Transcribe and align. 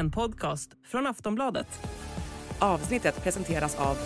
en 0.00 0.10
podcast 0.10 0.70
från 0.86 1.06
Aftonbladet. 1.06 1.80
Avsnittet 2.58 3.22
presenteras 3.22 3.76
av 3.76 3.96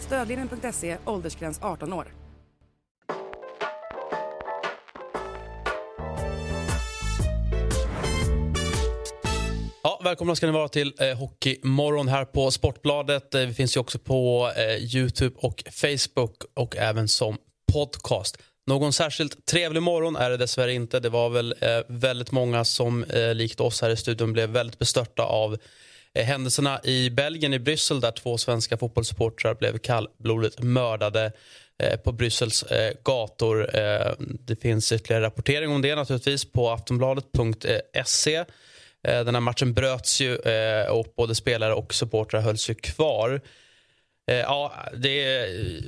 Stödlinjen.se, 0.00 0.96
åldersgräns 1.04 1.58
18 1.62 1.92
år. 1.92 2.06
Ja, 9.82 10.00
välkomna 10.04 10.36
ska 10.36 10.46
ni 10.46 10.52
vara 10.52 10.68
till 10.68 10.94
eh, 11.00 11.18
Hockeymorgon 11.18 12.08
här 12.08 12.24
på 12.24 12.50
Sportbladet. 12.50 13.34
Eh, 13.34 13.40
vi 13.40 13.54
finns 13.54 13.76
ju 13.76 13.80
också 13.80 13.98
på 13.98 14.50
eh, 14.56 14.96
Youtube 14.96 15.36
och 15.38 15.62
Facebook 15.70 16.42
och 16.54 16.76
även 16.76 17.08
som 17.08 17.36
podcast. 17.72 18.42
Någon 18.68 18.92
särskilt 18.92 19.46
trevlig 19.46 19.82
morgon 19.82 20.16
är 20.16 20.30
det 20.30 20.36
dessvärre 20.36 20.72
inte. 20.72 21.00
Det 21.00 21.08
var 21.08 21.28
väl 21.30 21.54
eh, 21.60 21.80
väldigt 21.86 22.32
många 22.32 22.64
som 22.64 23.04
eh, 23.04 23.34
likt 23.34 23.60
oss 23.60 23.82
här 23.82 23.90
i 23.90 23.96
studion 23.96 24.32
blev 24.32 24.48
väldigt 24.50 24.78
bestörta 24.78 25.22
av 25.22 25.56
eh, 26.14 26.24
händelserna 26.24 26.80
i 26.84 27.10
Belgien, 27.10 27.54
i 27.54 27.58
Bryssel 27.58 28.00
där 28.00 28.10
två 28.10 28.38
svenska 28.38 28.76
fotbollssupportrar 28.76 29.54
blev 29.54 29.78
kallblodigt 29.78 30.58
mördade 30.62 31.32
eh, 31.78 31.96
på 32.00 32.12
Bryssels 32.12 32.62
eh, 32.62 32.92
gator. 33.04 33.76
Eh, 33.76 34.12
det 34.18 34.56
finns 34.56 34.92
ytterligare 34.92 35.24
rapportering 35.24 35.70
om 35.70 35.82
det 35.82 35.94
naturligtvis 35.94 36.44
på 36.52 36.70
aftonbladet.se. 36.70 38.44
Den 39.02 39.34
här 39.34 39.40
matchen 39.40 39.74
bröts 39.74 40.20
ju 40.20 40.36
och 40.88 41.06
både 41.16 41.34
spelare 41.34 41.74
och 41.74 41.94
supportrar 41.94 42.40
hölls 42.40 42.70
ju 42.70 42.74
kvar. 42.74 43.40
Ja, 44.26 44.72
det, 44.96 45.24
är- 45.24 45.82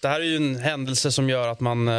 det 0.00 0.08
här 0.08 0.20
är 0.20 0.24
ju 0.24 0.36
en 0.36 0.56
händelse 0.56 1.12
som 1.12 1.28
gör 1.30 1.48
att 1.48 1.60
man... 1.60 1.88
eh, 1.88 1.94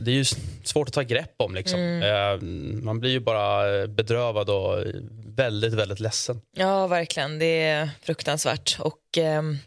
Det 0.00 0.10
är 0.10 0.14
ju 0.14 0.24
svårt 0.64 0.88
att 0.88 0.94
ta 0.94 1.02
grepp 1.02 1.34
om. 1.36 1.54
Liksom. 1.54 1.80
Eh, 1.80 2.42
Man 2.84 3.00
blir 3.00 3.10
ju 3.10 3.20
bara 3.20 3.76
eh, 3.80 3.86
bedrövad 3.86 4.50
och 4.50 4.84
väldigt, 5.26 5.72
väldigt 5.72 6.00
ledsen. 6.00 6.40
Ja, 6.56 6.86
verkligen. 6.86 7.38
Det 7.38 7.62
är 7.62 7.90
fruktansvärt. 8.02 8.76
Och 8.80 9.00
ehm, 9.18 9.58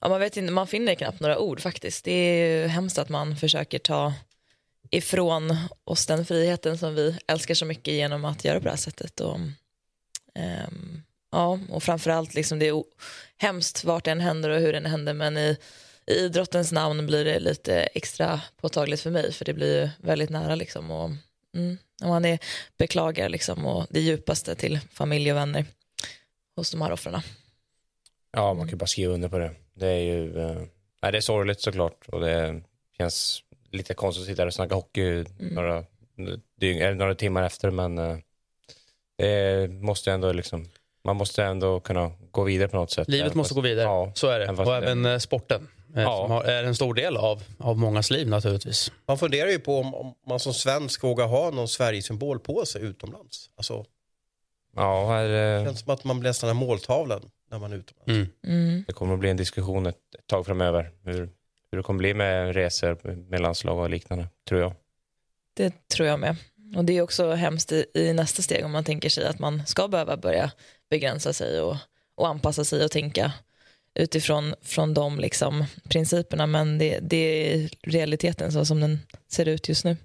ja, 0.00 0.08
man, 0.08 0.20
vet 0.20 0.36
inte, 0.36 0.52
man 0.52 0.66
finner 0.66 0.94
knappt 0.94 1.20
några 1.20 1.38
ord 1.38 1.60
faktiskt. 1.60 2.04
Det 2.04 2.12
är 2.12 2.46
ju 2.62 2.66
hemskt 2.66 2.98
att 2.98 3.08
man 3.08 3.36
försöker 3.36 3.78
ta 3.78 4.12
ifrån 4.90 5.56
oss 5.84 6.06
den 6.06 6.26
friheten 6.26 6.78
som 6.78 6.94
vi 6.94 7.18
älskar 7.26 7.54
så 7.54 7.64
mycket 7.64 7.94
genom 7.94 8.24
att 8.24 8.44
göra 8.44 8.58
på 8.58 8.64
det 8.64 8.70
här 8.70 8.76
sättet. 8.76 9.20
Och, 9.20 9.38
ehm, 10.34 11.02
ja, 11.32 11.58
och 11.70 11.82
framförallt, 11.82 12.34
liksom, 12.34 12.58
det 12.58 12.68
är 12.68 12.82
hemskt 13.36 13.84
vart 13.84 14.04
det 14.04 14.10
än 14.10 14.20
händer 14.20 14.50
och 14.50 14.60
hur 14.60 14.72
det 14.72 14.78
än 14.78 14.86
händer 14.86 15.14
men 15.14 15.36
i, 15.38 15.56
i 16.10 16.24
idrottens 16.24 16.72
namn 16.72 17.06
blir 17.06 17.24
det 17.24 17.38
lite 17.40 17.74
extra 17.82 18.40
påtagligt 18.60 19.00
för 19.00 19.10
mig 19.10 19.32
för 19.32 19.44
det 19.44 19.52
blir 19.54 19.80
ju 19.82 19.88
väldigt 19.98 20.30
nära. 20.30 20.54
Liksom, 20.54 20.90
och, 20.90 21.10
mm, 21.56 21.78
och 22.02 22.08
man 22.08 22.24
är, 22.24 22.38
beklagar 22.78 23.28
liksom, 23.28 23.66
och 23.66 23.86
det 23.90 24.00
djupaste 24.00 24.54
till 24.54 24.80
familj 24.92 25.30
och 25.32 25.36
vänner 25.38 25.64
hos 26.56 26.70
de 26.70 26.82
här 26.82 26.92
offren. 26.92 27.20
Ja, 28.32 28.54
man 28.54 28.66
kan 28.66 28.70
ju 28.70 28.76
bara 28.76 28.86
skriva 28.86 29.14
under 29.14 29.28
på 29.28 29.38
det. 29.38 29.50
Det 29.74 29.86
är 29.88 29.98
ju 30.00 30.38
eh, 30.40 30.62
nej, 31.02 31.12
det 31.12 31.18
är 31.18 31.22
sorgligt 31.22 31.60
såklart 31.60 32.08
och 32.08 32.20
det 32.20 32.62
känns 32.98 33.42
lite 33.70 33.94
konstigt 33.94 34.22
att 34.22 34.26
sitta 34.26 34.42
där 34.42 34.46
och 34.46 34.54
snacka 34.54 34.74
hockey 34.74 35.24
några, 35.38 35.84
dygn, 36.60 36.82
eller 36.82 36.94
några 36.94 37.14
timmar 37.14 37.42
efter 37.42 37.70
men 37.70 37.98
eh, 37.98 38.16
det 39.16 39.68
måste 39.68 40.12
ändå 40.12 40.32
liksom, 40.32 40.68
man 41.04 41.16
måste 41.16 41.44
ändå 41.44 41.80
kunna 41.80 42.12
gå 42.30 42.44
vidare 42.44 42.68
på 42.68 42.76
något 42.76 42.90
sätt. 42.90 43.08
Livet 43.08 43.34
måste 43.34 43.48
fast- 43.48 43.54
gå 43.54 43.60
vidare. 43.60 43.84
Ja, 43.84 44.12
Så 44.14 44.28
är 44.28 44.38
det. 44.40 44.48
Och 44.62 44.76
även 44.76 45.06
eh, 45.06 45.18
sporten. 45.18 45.68
Eh, 45.96 46.02
Ja. 46.02 46.16
Som 46.22 46.30
har, 46.30 46.44
är 46.44 46.64
en 46.64 46.74
stor 46.74 46.94
del 46.94 47.16
av, 47.16 47.42
av 47.58 47.78
mångas 47.78 48.10
liv 48.10 48.28
naturligtvis. 48.28 48.92
Man 49.06 49.18
funderar 49.18 49.50
ju 49.50 49.58
på 49.58 49.78
om, 49.78 49.94
om 49.94 50.14
man 50.26 50.40
som 50.40 50.54
svensk 50.54 51.04
vågar 51.04 51.26
ha 51.26 51.50
någon 51.50 51.68
Sverigesymbol 51.68 52.40
på 52.40 52.66
sig 52.66 52.82
utomlands. 52.82 53.50
Alltså, 53.56 53.84
ja 54.76 55.08
här, 55.08 55.28
det 55.28 55.58
eh, 55.58 55.64
känns 55.64 55.80
som 55.80 55.92
att 55.92 56.04
man 56.04 56.20
blir 56.20 56.30
nästan 56.30 56.50
en 56.50 56.56
måltavlan 56.56 57.30
när 57.50 57.58
man 57.58 57.72
är 57.72 57.76
utomlands. 57.76 58.08
Mm. 58.08 58.28
Mm. 58.46 58.84
det 58.86 58.92
kommer 58.92 59.14
att 59.14 59.20
bli 59.20 59.30
en 59.30 59.36
diskussion 59.36 59.86
ett, 59.86 59.96
ett 60.18 60.26
tag 60.26 60.46
framöver 60.46 60.90
hur, 61.04 61.30
hur 61.70 61.76
det 61.76 61.82
kommer 61.82 61.98
bli 61.98 62.14
med 62.14 62.54
resor 62.54 63.14
med 63.14 63.40
landslag 63.40 63.78
och 63.78 63.90
liknande, 63.90 64.28
tror 64.48 64.60
jag. 64.60 64.72
Det 65.54 65.88
tror 65.88 66.08
jag 66.08 66.20
med. 66.20 66.36
Och 66.76 66.84
det 66.84 66.92
är 66.92 67.02
också 67.02 67.32
hemskt 67.32 67.72
i, 67.72 67.84
i 67.94 68.12
nästa 68.12 68.42
steg 68.42 68.64
om 68.64 68.72
man 68.72 68.84
tänker 68.84 69.08
sig 69.08 69.26
att 69.26 69.38
man 69.38 69.66
ska 69.66 69.88
behöva 69.88 70.16
börja 70.16 70.50
begränsa 70.90 71.32
sig 71.32 71.60
och, 71.60 71.76
och 72.14 72.28
anpassa 72.28 72.64
sig 72.64 72.84
och 72.84 72.90
tänka 72.90 73.32
utifrån 73.94 74.54
från 74.62 74.94
de 74.94 75.18
liksom, 75.18 75.64
principerna. 75.88 76.46
Men 76.46 76.78
det, 76.78 76.98
det 77.02 77.54
är 77.54 77.70
realiteten 77.82 78.52
så 78.52 78.64
som 78.64 78.80
den 78.80 78.98
ser 79.28 79.48
ut 79.48 79.68
just 79.68 79.84
nu. 79.84 79.96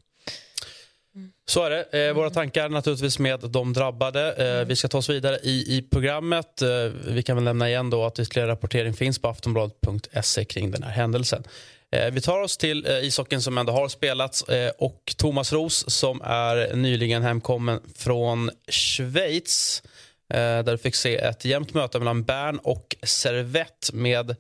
Så 1.47 1.63
är 1.63 1.69
det. 1.69 2.07
Eh, 2.07 2.13
våra 2.13 2.29
tankar 2.29 2.69
naturligtvis 2.69 3.19
med 3.19 3.40
de 3.40 3.73
drabbade. 3.73 4.34
Eh, 4.34 4.68
vi 4.68 4.75
ska 4.75 4.88
ta 4.88 4.97
oss 4.97 5.09
vidare 5.09 5.40
i, 5.44 5.78
i 5.78 5.81
programmet. 5.81 6.62
Eh, 6.62 6.69
vi 7.07 7.23
kan 7.23 7.35
väl 7.35 7.44
nämna 7.44 7.69
igen 7.69 7.90
då 7.90 8.06
att 8.06 8.19
ytterligare 8.19 8.51
rapportering 8.51 8.94
finns 8.94 9.19
på 9.19 9.28
aftonbladet.se 9.28 10.46
kring 10.46 10.72
den 10.72 10.84
här 10.84 10.91
händelsen. 10.91 11.44
Eh, 11.91 12.12
vi 12.12 12.22
tar 12.22 12.41
oss 12.41 12.57
till 12.57 12.85
eh, 12.85 13.07
ishockeyn 13.07 13.41
som 13.41 13.57
ändå 13.57 13.73
har 13.73 13.88
spelats 13.88 14.44
eh, 14.44 14.72
och 14.78 15.13
Thomas 15.17 15.53
Ros 15.53 15.90
som 15.90 16.22
är 16.22 16.75
nyligen 16.75 17.23
hemkommen 17.23 17.79
från 17.96 18.52
Schweiz 18.67 19.84
Eh, 20.30 20.38
där 20.38 20.72
du 20.72 20.78
fick 20.78 20.96
se 20.96 21.16
ett 21.16 21.46
jämnt 21.46 21.74
möte 21.74 22.00
mellan 22.00 22.24
Bern 22.24 22.58
och 22.58 22.96
Servette 23.03 23.96
med, 23.96 24.36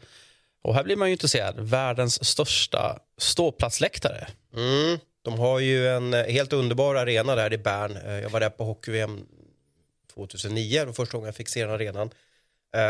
och 0.61 0.75
här 0.75 0.83
blir 0.83 0.95
man 0.95 1.07
ju 1.07 1.11
intresserad, 1.11 1.59
världens 1.59 2.25
största 2.25 2.99
ståplatsläktare. 3.17 4.27
Mm. 4.55 4.99
De 5.21 5.39
har 5.39 5.59
ju 5.59 5.87
en 5.87 6.13
eh, 6.13 6.25
helt 6.25 6.53
underbar 6.53 6.95
arena 6.95 7.35
där 7.35 7.53
i 7.53 7.57
Bern. 7.57 7.97
Eh, 7.97 8.19
jag 8.19 8.29
var 8.29 8.39
där 8.39 8.49
på 8.49 8.63
hockey-VM 8.63 9.25
2009, 10.13 10.79
det 10.79 10.85
var 10.85 10.93
första 10.93 11.17
gången 11.17 11.25
jag 11.25 11.35
fick 11.35 11.49
se 11.49 11.61
den 11.61 11.73
arenan. 11.73 12.09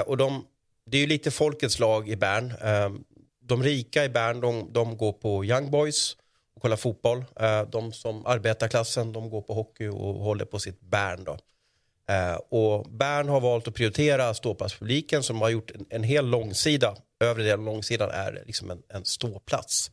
Och 0.05 0.17
de, 0.17 0.45
det 0.85 0.97
är 0.97 1.01
ju 1.01 1.07
lite 1.07 1.31
folkets 1.31 1.79
lag 1.79 2.09
i 2.09 2.15
Bern. 2.15 2.53
De 3.41 3.63
rika 3.63 4.05
i 4.05 4.09
Bern, 4.09 4.41
de, 4.41 4.73
de 4.73 4.97
går 4.97 5.13
på 5.13 5.45
Young 5.45 5.71
Boys 5.71 6.17
och 6.55 6.61
kollar 6.61 6.77
fotboll. 6.77 7.25
De 7.67 7.93
som 7.93 8.25
arbetarklassen, 8.25 9.13
de 9.13 9.29
går 9.29 9.41
på 9.41 9.53
hockey 9.53 9.87
och 9.87 10.13
håller 10.13 10.45
på 10.45 10.59
sitt 10.59 10.81
Bern 10.81 11.23
då. 11.23 11.37
Eh, 12.09 12.35
Och 12.35 12.89
Bern 12.89 13.29
har 13.29 13.39
valt 13.41 13.67
att 13.67 13.73
prioritera 13.73 14.33
ståplatspubliken 14.33 15.23
som 15.23 15.41
har 15.41 15.49
gjort 15.49 15.71
en, 15.71 15.85
en 15.89 16.03
hel 16.03 16.25
långsida. 16.25 16.95
Övre 17.19 17.43
delen 17.43 17.59
av 17.59 17.65
långsidan 17.65 18.09
är 18.09 18.43
liksom 18.45 18.71
en, 18.71 18.81
en 18.89 19.05
ståplats. 19.05 19.91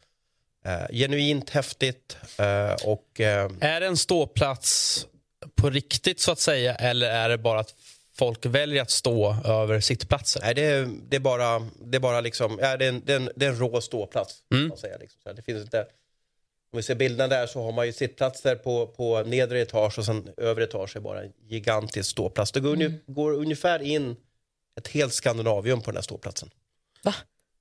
Eh, 0.64 0.96
genuint 0.96 1.50
häftigt 1.50 2.16
eh, 2.38 2.72
och 2.84 3.20
eh, 3.20 3.50
Är 3.60 3.80
det 3.80 3.86
en 3.86 3.96
ståplats 3.96 5.06
på 5.54 5.70
riktigt 5.70 6.20
så 6.20 6.32
att 6.32 6.38
säga 6.38 6.74
eller 6.74 7.10
är 7.10 7.28
det 7.28 7.38
bara 7.38 7.60
att 7.60 7.74
folk 8.18 8.46
väljer 8.46 8.82
att 8.82 8.90
stå 8.90 9.36
över 9.44 9.80
sittplatser? 9.80 10.40
nej, 10.44 10.54
det, 10.54 10.62
är, 10.62 10.88
det 11.08 11.16
är 11.16 11.20
bara, 11.20 11.58
det 11.84 11.96
är 11.96 12.00
bara 12.00 12.20
liksom, 12.20 12.58
ja, 12.62 12.76
det, 12.76 12.84
är 12.84 12.88
en, 12.88 13.02
det, 13.04 13.12
är 13.12 13.16
en, 13.16 13.30
det 13.36 13.46
är 13.46 13.50
en 13.50 13.58
rå 13.58 13.80
ståplats. 13.80 14.34
Man 14.48 14.76
säga, 14.76 14.96
liksom. 15.00 15.20
det 15.36 15.42
finns 15.42 15.62
inte, 15.62 15.86
om 16.72 16.76
vi 16.76 16.82
ser 16.82 16.94
bilderna 16.94 17.28
där 17.28 17.46
så 17.46 17.62
har 17.62 17.72
man 17.72 17.86
ju 17.86 17.92
sittplatser 17.92 18.56
på, 18.56 18.86
på 18.86 19.22
nedre 19.22 19.60
etage 19.60 19.98
och 19.98 20.04
sen 20.04 20.28
övre 20.36 20.64
etage 20.64 20.96
är 20.96 21.00
bara 21.00 21.22
en 21.22 21.32
gigantisk 21.48 22.10
ståplats. 22.10 22.52
Det 22.52 22.60
går, 22.60 22.74
mm. 22.74 22.92
går 23.06 23.32
ungefär 23.32 23.82
in 23.82 24.16
ett 24.78 24.88
helt 24.88 25.12
Skandinavium 25.12 25.80
på 25.80 25.90
den 25.90 25.96
här 25.96 26.02
ståplatsen. 26.02 26.50
Va? 27.02 27.14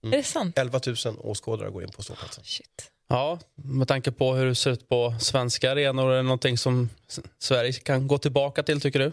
Är 0.03 0.09
det 0.09 0.23
sant? 0.23 0.57
11 0.57 0.79
000 1.05 1.17
åskådare 1.19 1.69
går 1.69 1.83
in 1.83 1.89
på 1.89 2.03
ståplatsen. 2.03 2.43
Shit. 2.43 2.91
Ja, 3.07 3.39
med 3.55 3.87
tanke 3.87 4.11
på 4.11 4.33
hur 4.33 4.45
det 4.45 4.55
ser 4.55 4.71
ut 4.71 4.89
på 4.89 5.15
svenska 5.19 5.71
arenor, 5.71 6.11
är 6.11 6.15
det 6.15 6.23
någonting 6.23 6.57
som 6.57 6.89
Sverige 7.39 7.73
kan 7.73 8.07
gå 8.07 8.17
tillbaka 8.17 8.63
till 8.63 8.81
tycker 8.81 8.99
du? 8.99 9.11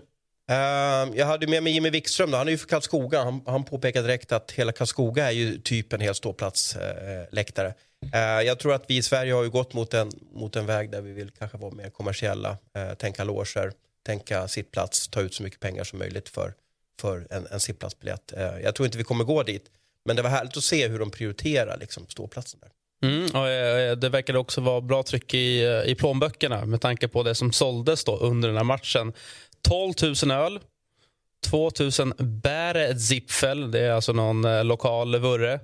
Ehm, 0.49 1.15
jag 1.15 1.27
hade 1.27 1.47
med 1.47 1.63
mig 1.63 1.73
Jimmy 1.73 1.91
Wikström, 1.91 2.31
då. 2.31 2.37
han 2.37 2.47
är 2.47 2.53
ju 2.53 2.59
för 2.59 2.67
Karlskoga. 2.67 3.25
Han, 3.25 3.41
han 3.47 3.65
påpekade 3.65 4.07
direkt 4.07 4.33
att 4.33 4.51
hela 4.51 4.73
Karlskoga 4.73 5.27
är 5.27 5.31
ju 5.31 5.59
typ 5.59 5.93
en 5.93 6.01
hel 6.01 6.15
ståplatsläktare. 6.15 7.75
Eh, 8.13 8.23
eh, 8.23 8.39
ehm, 8.39 8.47
jag 8.47 8.59
tror 8.59 8.75
att 8.75 8.85
vi 8.89 8.97
i 8.97 9.03
Sverige 9.03 9.33
har 9.33 9.43
ju 9.43 9.51
gått 9.51 9.75
mot 9.75 9.95
en, 9.95 10.11
mot 10.33 10.57
en 10.57 10.67
väg 10.67 10.91
där 10.91 11.01
vi 11.01 11.13
vill 11.13 11.31
kanske 11.39 11.59
vara 11.59 11.75
mer 11.75 11.91
kommersiella, 11.91 12.59
eh, 12.77 12.95
tänka 12.95 13.25
loger, 13.25 13.73
tänka 14.07 14.49
sittplats, 14.49 15.09
ta 15.09 15.21
ut 15.21 15.35
så 15.35 15.43
mycket 15.43 15.61
pengar 15.61 15.85
som 15.85 15.99
möjligt 15.99 16.29
för, 16.29 16.55
för 17.01 17.27
en, 17.31 17.47
en 17.51 17.61
sittplatsbiljett. 17.61 18.33
Ehm, 18.33 18.61
jag 18.63 18.75
tror 18.75 18.87
inte 18.87 18.99
vi 18.99 19.05
kommer 19.05 19.25
gå 19.25 19.43
dit, 19.43 19.65
men 20.05 20.17
det 20.17 20.23
var 20.23 20.31
härligt 20.31 20.57
att 20.57 20.65
se 20.65 20.89
hur 20.89 20.99
de 20.99 21.11
prioriterar 21.11 21.79
liksom, 21.81 22.07
ståplatsen 22.09 22.61
där. 22.61 22.71
Mm, 23.03 23.25
och 23.25 23.99
det 23.99 24.09
verkade 24.09 24.39
också 24.39 24.61
vara 24.61 24.81
bra 24.81 25.03
tryck 25.03 25.35
i, 25.35 25.83
i 25.87 25.95
plånböckerna 25.95 26.65
med 26.65 26.81
tanke 26.81 27.09
på 27.09 27.23
det 27.23 27.35
som 27.35 27.53
såldes 27.53 28.05
då 28.05 28.17
under 28.17 28.49
den 28.49 28.57
här 28.57 28.65
matchen. 28.65 29.13
12 29.63 29.95
000 30.25 30.31
öl, 30.31 30.61
2 31.47 31.71
000 31.81 32.13
bärezipfel, 32.19 33.71
det 33.71 33.81
är 33.81 33.91
alltså 33.91 34.13
någon 34.13 34.45
eh, 34.45 34.65
lokal 34.65 35.19
vurre. 35.19 35.61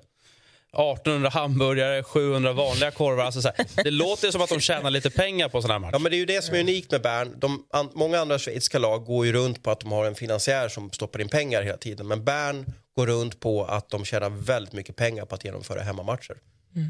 1800 0.75 1.29
hamburgare, 1.29 2.03
700 2.03 2.53
vanliga 2.53 2.91
korvar. 2.91 3.25
Alltså 3.25 3.43
så 3.43 3.51
här, 3.57 3.85
det 3.85 3.91
låter 3.91 4.31
som 4.31 4.43
att 4.43 4.49
de 4.49 4.61
tjänar 4.61 4.91
lite 4.91 5.11
pengar 5.11 5.49
på 5.49 5.63
sån 5.63 5.71
här 5.71 5.79
match. 5.79 5.91
Ja, 5.93 5.99
men 5.99 6.11
det 6.11 6.17
är 6.17 6.19
ju 6.19 6.27
det 6.27 6.45
som 6.45 6.55
är 6.55 6.61
unikt 6.61 6.91
med 6.91 7.03
Bern. 7.03 7.35
De, 7.37 7.67
an, 7.71 7.91
många 7.95 8.21
andra 8.21 8.39
schweiziska 8.39 8.79
lag 8.79 9.05
går 9.05 9.27
ju 9.27 9.33
runt 9.33 9.63
på 9.63 9.71
att 9.71 9.81
de 9.81 9.93
har 9.93 10.07
en 10.07 10.15
finansiär 10.15 10.69
som 10.69 10.91
stoppar 10.91 11.21
in 11.21 11.29
pengar 11.29 11.63
hela 11.63 11.77
tiden. 11.77 12.07
Men 12.07 12.25
Bern 12.25 12.65
går 12.97 13.07
runt 13.07 13.41
på 13.41 13.65
att 13.65 13.91
de 13.91 14.05
tjänar 14.05 14.31
väldigt 14.31 14.73
mycket 14.73 14.97
pengar 14.97 15.25
på 15.25 15.35
att 15.35 15.45
genomföra 15.45 15.83
hemmamatcher. 15.83 16.37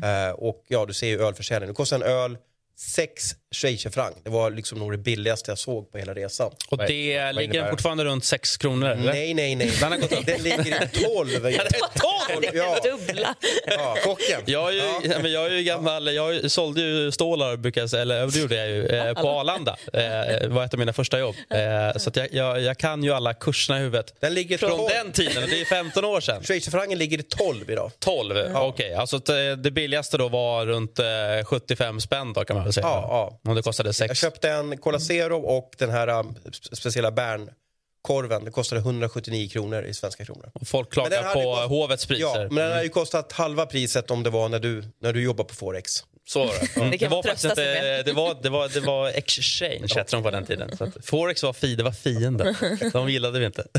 Eh, 0.04 0.30
och 0.30 0.64
ja, 0.68 0.86
du 0.86 0.92
ser 0.92 1.06
ju 1.06 1.22
ölförsäljningen. 1.22 1.72
Det 1.72 1.76
kostar 1.76 1.96
en 1.96 2.02
öl 2.02 2.38
6 2.76 3.34
schweizerfranc. 3.54 4.16
Det 4.24 4.30
var 4.30 4.50
liksom 4.50 4.78
nog 4.78 4.92
det 4.92 4.98
billigaste 4.98 5.50
jag 5.50 5.58
såg 5.58 5.92
på 5.92 5.98
hela 5.98 6.14
resan. 6.14 6.50
Och 6.68 6.78
det 6.78 6.84
vad 7.24 7.34
ligger 7.34 7.42
innebär 7.44 7.60
den 7.62 7.70
fortfarande 7.70 8.04
runt 8.04 8.24
6 8.24 8.56
kronor? 8.56 8.88
Eller? 8.88 9.12
Nej, 9.12 9.34
nej, 9.34 9.54
nej. 9.54 9.72
Den 9.80 9.92
har 9.92 9.98
gått 9.98 10.12
upp. 10.12 10.26
Den 10.26 10.42
ligger 10.42 10.84
i 10.84 10.88
12. 11.04 11.28
Ja, 11.34 11.62
det 11.70 11.76
är 11.76 12.30
12! 12.40 12.44
Ja, 12.52 12.78
Dubbla. 12.84 13.34
ja, 13.66 13.96
chocken. 14.04 14.40
Jag 14.46 14.68
är 14.68 14.72
ju, 14.72 14.80
ja. 15.10 15.18
men 15.22 15.32
jag 15.32 15.46
är 15.46 15.50
ju 15.50 15.62
gammal, 15.62 16.14
jag 16.14 16.50
sålde 16.50 16.80
ju 16.80 17.12
stålar, 17.12 17.56
brukar 17.56 17.80
jag 17.80 17.90
säga, 17.90 18.02
eller 18.02 18.26
det 18.26 18.38
gjorde 18.38 18.56
jag 18.56 18.68
ju, 18.68 18.86
eh, 18.86 19.14
på 19.14 19.28
Arlanda. 19.28 19.76
Eh, 19.92 20.00
Det 20.40 20.48
var 20.48 20.64
ett 20.64 20.72
av 20.72 20.78
mina 20.78 20.92
första 20.92 21.18
jobb. 21.18 21.34
Eh, 21.50 21.98
så 21.98 22.08
att 22.08 22.16
jag, 22.16 22.28
jag, 22.32 22.60
jag 22.60 22.78
kan 22.78 23.04
ju 23.04 23.12
alla 23.12 23.34
kurserna 23.34 23.78
i 23.78 23.82
huvudet. 23.82 24.14
Den 24.20 24.34
ligger 24.34 24.58
Från 24.58 24.70
12. 24.70 24.88
den 24.88 25.12
tiden, 25.12 25.42
det 25.50 25.60
är 25.60 25.64
15 25.64 26.04
år 26.04 26.20
sedan. 26.20 26.42
Schweizerfrancen 26.42 26.98
ligger 26.98 27.18
i 27.18 27.22
12 27.22 27.70
idag. 27.70 27.90
12, 27.98 28.36
okej. 28.54 28.94
Alltså 28.94 29.16
att, 29.16 29.28
eh, 29.28 29.34
det 29.56 29.70
billigaste 29.70 30.18
då 30.18 30.28
var 30.28 30.66
runt 30.66 30.98
eh, 30.98 31.04
75 31.46 32.00
spänn 32.00 32.32
då 32.32 32.44
kan 32.44 32.56
man 32.56 32.64
väl 32.64 32.72
säga. 32.72 32.86
Ja, 32.86 33.40
Om 33.48 33.54
det 33.54 33.62
kostade 33.62 33.88
Jag 33.88 33.94
6. 33.96 34.20
köpte 34.20 34.50
en 34.50 34.78
Cola 34.78 35.00
Zero 35.00 35.36
och 35.38 35.74
den 35.78 35.90
här 35.90 36.08
um, 36.08 36.34
spe- 36.44 36.74
speciella 36.74 37.10
bärnkorven. 37.10 38.44
Det 38.44 38.50
kostade 38.50 38.80
179 38.80 39.48
kronor 39.48 39.82
i 39.84 39.94
svenska 39.94 40.24
kronor. 40.24 40.50
Folk 40.64 40.96
Men 40.96 41.04
den 41.04 41.10
klagar 41.12 41.28
hade 41.28 41.44
på 41.44 41.54
kost- 41.54 41.68
hovets 41.68 42.06
priser. 42.06 42.22
Ja, 42.42 42.48
men 42.50 42.56
den 42.64 42.72
har 42.72 42.82
ju 42.82 42.88
kostat 42.88 43.32
halva 43.32 43.66
priset 43.66 44.10
om 44.10 44.22
det 44.22 44.30
var 44.30 44.48
när 44.48 44.58
du, 44.58 44.84
när 45.00 45.12
du 45.12 45.22
jobbar 45.22 45.44
på 45.44 45.54
Forex. 45.54 46.04
Så 46.26 46.38
var 46.46 46.54
det. 46.60 46.76
Mm. 46.76 46.90
Det 46.90 46.98
kan 46.98 47.10
var 47.10 47.22
faktiskt 47.22 47.44
inte, 47.44 47.60
med. 47.64 48.04
det, 48.04 48.12
var, 48.12 48.36
det, 48.42 48.50
var, 48.50 48.68
det 48.68 48.80
var 48.80 49.08
exchange 49.08 49.86
hette 49.94 50.16
de 50.16 50.22
på 50.22 50.30
den 50.30 50.46
tiden. 50.46 50.76
Så 50.76 50.84
att 50.84 51.06
Forex 51.06 51.42
var, 51.42 51.52
fi, 51.52 51.74
det 51.74 51.82
var 51.82 51.92
fienden. 51.92 52.54
De 52.92 53.08
gillade 53.10 53.38
vi 53.38 53.46
inte. 53.46 53.66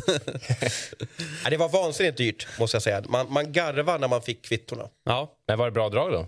Ja, 1.44 1.50
det 1.50 1.58
var 1.58 1.70
vansinnigt 1.70 2.18
dyrt, 2.18 2.48
måste 2.60 2.76
jag 2.76 2.82
säga. 2.82 3.04
Man, 3.10 3.32
man 3.34 3.52
garvar 3.52 4.00
när 4.00 4.08
man 4.08 4.22
fick 4.22 4.46
kvittorna. 4.46 4.90
Ja, 5.06 5.32
Men 5.48 5.58
var 5.58 5.66
det 5.66 5.72
bra 5.72 5.90
drag 5.90 6.12
då? 6.12 6.28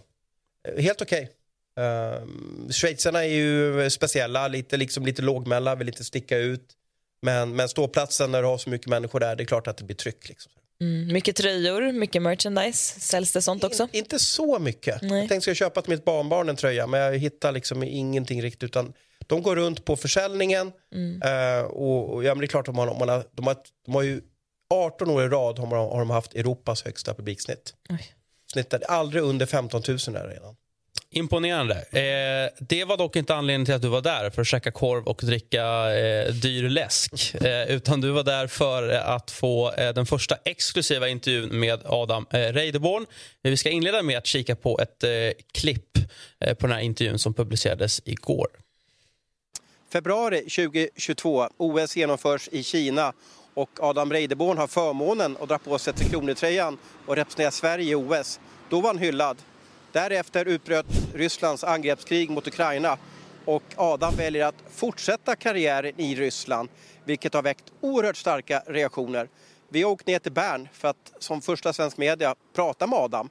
Eh, 0.71 0.83
Helt 0.83 1.01
okej. 1.01 1.29
Uh, 1.77 2.69
Schweizarna 2.69 3.25
är 3.25 3.29
ju 3.29 3.89
speciella, 3.89 4.47
lite, 4.47 4.77
liksom, 4.77 5.05
lite 5.05 5.21
lågmälda, 5.21 5.75
vill 5.75 5.87
inte 5.87 6.03
sticka 6.03 6.37
ut. 6.37 6.73
Men, 7.21 7.55
men 7.55 7.69
ståplatsen 7.69 8.31
när 8.31 8.41
du 8.41 8.47
har 8.47 8.57
så 8.57 8.69
mycket 8.69 8.87
människor 8.87 9.19
där, 9.19 9.35
det 9.35 9.43
är 9.43 9.45
klart 9.45 9.67
att 9.67 9.77
det 9.77 9.83
blir 9.83 9.95
tryck. 9.95 10.29
Liksom. 10.29 10.51
Mm, 10.81 11.13
mycket 11.13 11.35
tröjor, 11.35 11.91
mycket 11.91 12.21
merchandise. 12.21 12.99
Säljs 12.99 13.31
det 13.31 13.41
sånt 13.41 13.63
också? 13.63 13.83
In, 13.83 13.89
inte 13.93 14.19
så 14.19 14.59
mycket. 14.59 15.01
Nej. 15.01 15.19
Jag 15.19 15.29
tänkte 15.29 15.41
ska 15.41 15.49
jag 15.49 15.57
köpa 15.57 15.81
till 15.81 15.89
mitt 15.91 16.05
barnbarn 16.05 16.49
en 16.49 16.55
tröja, 16.55 16.87
men 16.87 16.99
jag 16.99 17.17
hittar 17.17 17.51
liksom 17.51 17.83
ingenting 17.83 18.41
riktigt. 18.41 18.63
Utan 18.63 18.93
de 19.27 19.41
går 19.41 19.55
runt 19.55 19.85
på 19.85 19.95
försäljningen. 19.95 20.71
Mm. 20.93 21.21
eh, 21.21 21.65
och, 21.65 22.13
och 22.13 22.23
ja, 22.23 22.35
men 22.35 22.39
det 22.39 22.45
är 22.45 22.47
klart, 22.47 22.67
man, 22.67 22.89
om 22.89 22.99
man 22.99 23.09
har, 23.09 23.23
de, 23.31 23.47
har, 23.47 23.57
de 23.85 23.95
har 23.95 24.01
ju 24.01 24.21
18 24.69 25.09
år 25.09 25.23
i 25.23 25.27
rad 25.27 25.59
har, 25.59 25.67
har 25.67 25.99
de 25.99 26.09
haft 26.09 26.33
Europas 26.33 26.83
högsta 26.83 27.13
publiksnitt. 27.13 27.73
Oj. 27.89 28.13
Snittar 28.51 28.81
aldrig 28.87 29.23
under 29.23 29.45
15 29.45 29.81
000 29.87 29.97
där 29.97 30.27
redan 30.27 30.55
imponerande. 31.09 31.75
Eh, 31.75 32.65
det 32.67 32.85
var 32.85 32.97
dock 32.97 33.15
inte 33.15 33.35
anledningen 33.35 33.65
till 33.65 33.75
att 33.75 33.81
du 33.81 33.87
var 33.87 34.01
där 34.01 34.29
för 34.29 34.41
att 34.41 34.47
käka 34.47 34.71
korv 34.71 35.03
och 35.03 35.21
dricka 35.23 35.95
eh, 35.95 36.33
dyr 36.33 36.69
läsk. 36.69 37.35
Eh, 37.35 37.71
utan 37.75 38.01
du 38.01 38.11
var 38.11 38.23
där 38.23 38.47
för 38.47 38.93
eh, 38.93 39.09
att 39.09 39.31
få 39.31 39.73
eh, 39.73 39.93
den 39.93 40.05
första 40.05 40.35
exklusiva 40.45 41.07
intervjun 41.07 41.59
med 41.59 41.81
Adam 41.85 42.25
eh, 42.29 42.39
Reideborn. 42.39 43.05
Vi 43.41 43.57
ska 43.57 43.69
inleda 43.69 44.03
med 44.03 44.17
att 44.17 44.25
kika 44.25 44.55
på 44.55 44.79
ett 44.79 45.03
eh, 45.03 45.09
klipp 45.51 45.97
eh, 46.39 46.53
på 46.53 46.67
den 46.67 46.75
här 46.75 46.83
intervjun 46.83 47.19
som 47.19 47.33
publicerades 47.33 48.01
igår. 48.05 48.47
Februari 49.93 50.39
2022, 50.39 51.49
OS 51.57 51.95
genomförs 51.95 52.49
i 52.51 52.63
Kina 52.63 53.13
och 53.53 53.69
Adam 53.79 54.13
Reideborn 54.13 54.57
har 54.57 54.67
förmånen 54.67 55.37
att 55.41 55.49
dra 55.49 55.57
på 55.57 55.79
sig 55.79 55.93
Tre 55.93 56.09
Kronor-tröjan 56.09 56.77
och 57.05 57.15
representera 57.15 57.51
Sverige 57.51 57.91
i 57.91 57.95
OS. 57.95 58.39
Då 58.69 58.81
var 58.81 58.89
han 58.89 58.97
hyllad. 58.97 59.37
Därefter 59.97 60.45
utbröt 60.45 60.85
Rysslands 61.13 61.63
angreppskrig 61.63 62.29
mot 62.29 62.47
Ukraina 62.47 62.97
och 63.45 63.63
Adam 63.75 64.15
väljer 64.15 64.45
att 64.45 64.63
fortsätta 64.69 65.35
karriären 65.35 65.93
i 65.97 66.15
Ryssland 66.15 66.69
vilket 67.03 67.33
har 67.33 67.41
väckt 67.41 67.63
oerhört 67.81 68.15
starka 68.15 68.63
reaktioner. 68.65 69.27
Vi 69.69 69.83
har 69.83 69.91
åkt 69.91 70.07
ner 70.07 70.19
till 70.19 70.31
Bern 70.31 70.67
för 70.73 70.87
att 70.87 71.13
som 71.19 71.41
första 71.41 71.73
svensk 71.73 71.97
media 71.97 72.35
prata 72.55 72.87
med 72.87 72.99
Adam. 72.99 73.29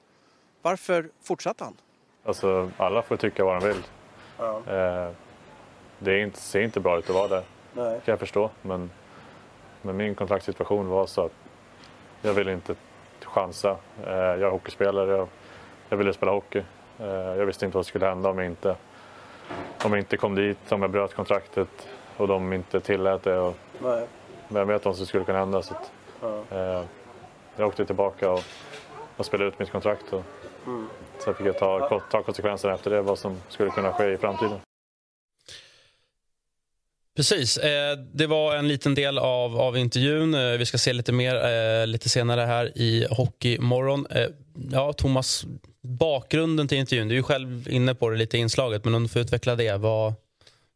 Varför 0.63 1.09
fortsatte 1.23 1.65
han? 1.65 1.77
Alltså, 2.25 2.71
alla 2.77 3.03
får 3.03 3.17
tycka 3.17 3.45
vad 3.45 3.63
de 3.63 3.69
vill. 3.69 3.83
Eh, 4.39 5.11
det 5.99 6.21
inte, 6.21 6.41
ser 6.41 6.61
inte 6.61 6.81
bra 6.81 6.99
ut 6.99 7.09
att 7.09 7.15
vara 7.15 7.29
där, 7.29 7.43
Nej. 7.73 8.01
kan 8.05 8.13
jag 8.13 8.19
förstå. 8.19 8.51
Men, 8.63 8.91
men 9.83 9.97
min 9.97 10.15
kontraktssituation 10.15 10.89
var 10.89 11.07
så 11.07 11.25
att 11.25 11.33
jag 12.23 12.35
ville 12.35 12.53
inte 12.53 12.75
chansa. 13.23 13.77
Eh, 14.07 14.13
jag 14.13 14.43
är 14.43 14.51
hockeyspelare, 14.51 15.11
jag, 15.11 15.29
jag 15.89 15.97
ville 15.97 16.13
spela 16.13 16.33
hockey. 16.33 16.63
Eh, 17.01 17.07
jag 17.07 17.47
visste 17.47 17.65
inte 17.65 17.77
vad 17.77 17.87
som 17.87 17.89
skulle 17.89 18.07
hända 18.07 18.31
om 18.31 18.39
jag 18.39 18.47
inte, 18.47 18.77
om 19.85 19.93
jag 19.93 19.99
inte 19.99 20.17
kom 20.17 20.35
dit, 20.35 20.73
om 20.73 20.83
jag 20.83 20.91
bröt 20.91 21.15
kontraktet 21.15 21.89
och 22.17 22.29
de 22.29 22.53
inte 22.53 22.81
tillät 22.81 23.23
det. 23.23 23.39
Och, 23.39 23.57
vem 24.49 24.69
vet 24.69 24.85
vad 24.85 24.97
som 24.97 25.07
skulle 25.07 25.25
kunna 25.25 25.39
hända. 25.39 25.63
Så 25.63 25.75
att, 25.75 25.93
eh, 26.53 26.85
jag 27.57 27.69
åkte 27.69 27.87
tillbaka 27.87 28.31
och, 28.31 28.43
och 29.17 29.27
spelade 29.27 29.49
ut 29.49 29.59
mitt 29.59 29.73
kontrakt. 29.73 30.13
Och, 30.13 30.23
Sen 31.19 31.35
fick 31.35 31.47
jag 31.47 31.59
ta, 31.59 32.01
ta 32.11 32.23
konsekvenserna 32.23 32.75
efter 32.75 32.91
det, 32.91 33.03
vad 33.03 33.19
som 33.19 33.37
skulle 33.49 33.71
kunna 33.71 33.93
ske 33.93 34.13
i 34.13 34.17
framtiden. 34.17 34.66
Precis. 37.17 37.59
Eh, 37.59 37.99
det 38.13 38.27
var 38.27 38.57
en 38.57 38.69
liten 38.69 38.95
del 38.95 39.19
av, 39.19 39.61
av 39.61 39.79
intervjun. 39.79 40.35
Eh, 40.35 40.59
vi 40.59 40.67
ska 40.67 40.79
se 40.79 40.93
lite 40.93 41.13
mer 41.13 41.37
eh, 41.45 41.87
lite 41.87 42.09
senare 42.09 42.41
här 42.41 42.79
i 42.79 43.07
Hockeymorgon. 43.11 44.07
Ja, 44.73 44.93
Thomas, 44.93 45.45
bakgrunden 45.83 46.69
till 46.69 46.79
intervjun. 46.79 47.09
Du 47.09 47.15
är 47.15 47.17
ju 47.17 47.23
själv 47.23 47.69
inne 47.71 47.95
på 47.95 48.11
det 48.11 48.17
lite 48.17 48.37
i 48.37 48.41
inslaget, 48.41 48.85
men 48.85 48.95
om 48.95 49.03
du 49.03 49.09
får 49.09 49.23
utveckla 49.23 49.55
det. 49.55 49.77
Vad... 49.77 50.15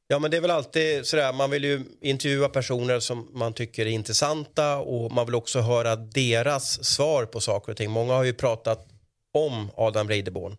Ja, 0.09 0.19
men 0.19 0.31
det 0.31 0.37
är 0.37 0.41
väl 0.41 0.51
alltid 0.51 1.07
sådär, 1.07 1.33
man 1.33 1.51
vill 1.51 1.65
ju 1.65 1.81
intervjua 2.01 2.49
personer 2.49 3.01
som 3.01 3.29
man 3.33 3.53
tycker 3.53 3.87
är 3.87 3.91
intressanta 3.91 4.77
och 4.77 5.13
man 5.13 5.27
vill 5.27 5.35
också 5.35 5.61
höra 5.61 5.97
deras 5.97 6.85
svar 6.85 7.25
på 7.25 7.41
saker 7.41 7.73
och 7.73 7.79
ting. 7.79 7.91
Många 7.91 8.15
har 8.15 8.25
ju 8.25 8.33
pratat 8.33 8.87
om 9.35 9.71
Adam 9.77 10.09
Reideborn 10.09 10.57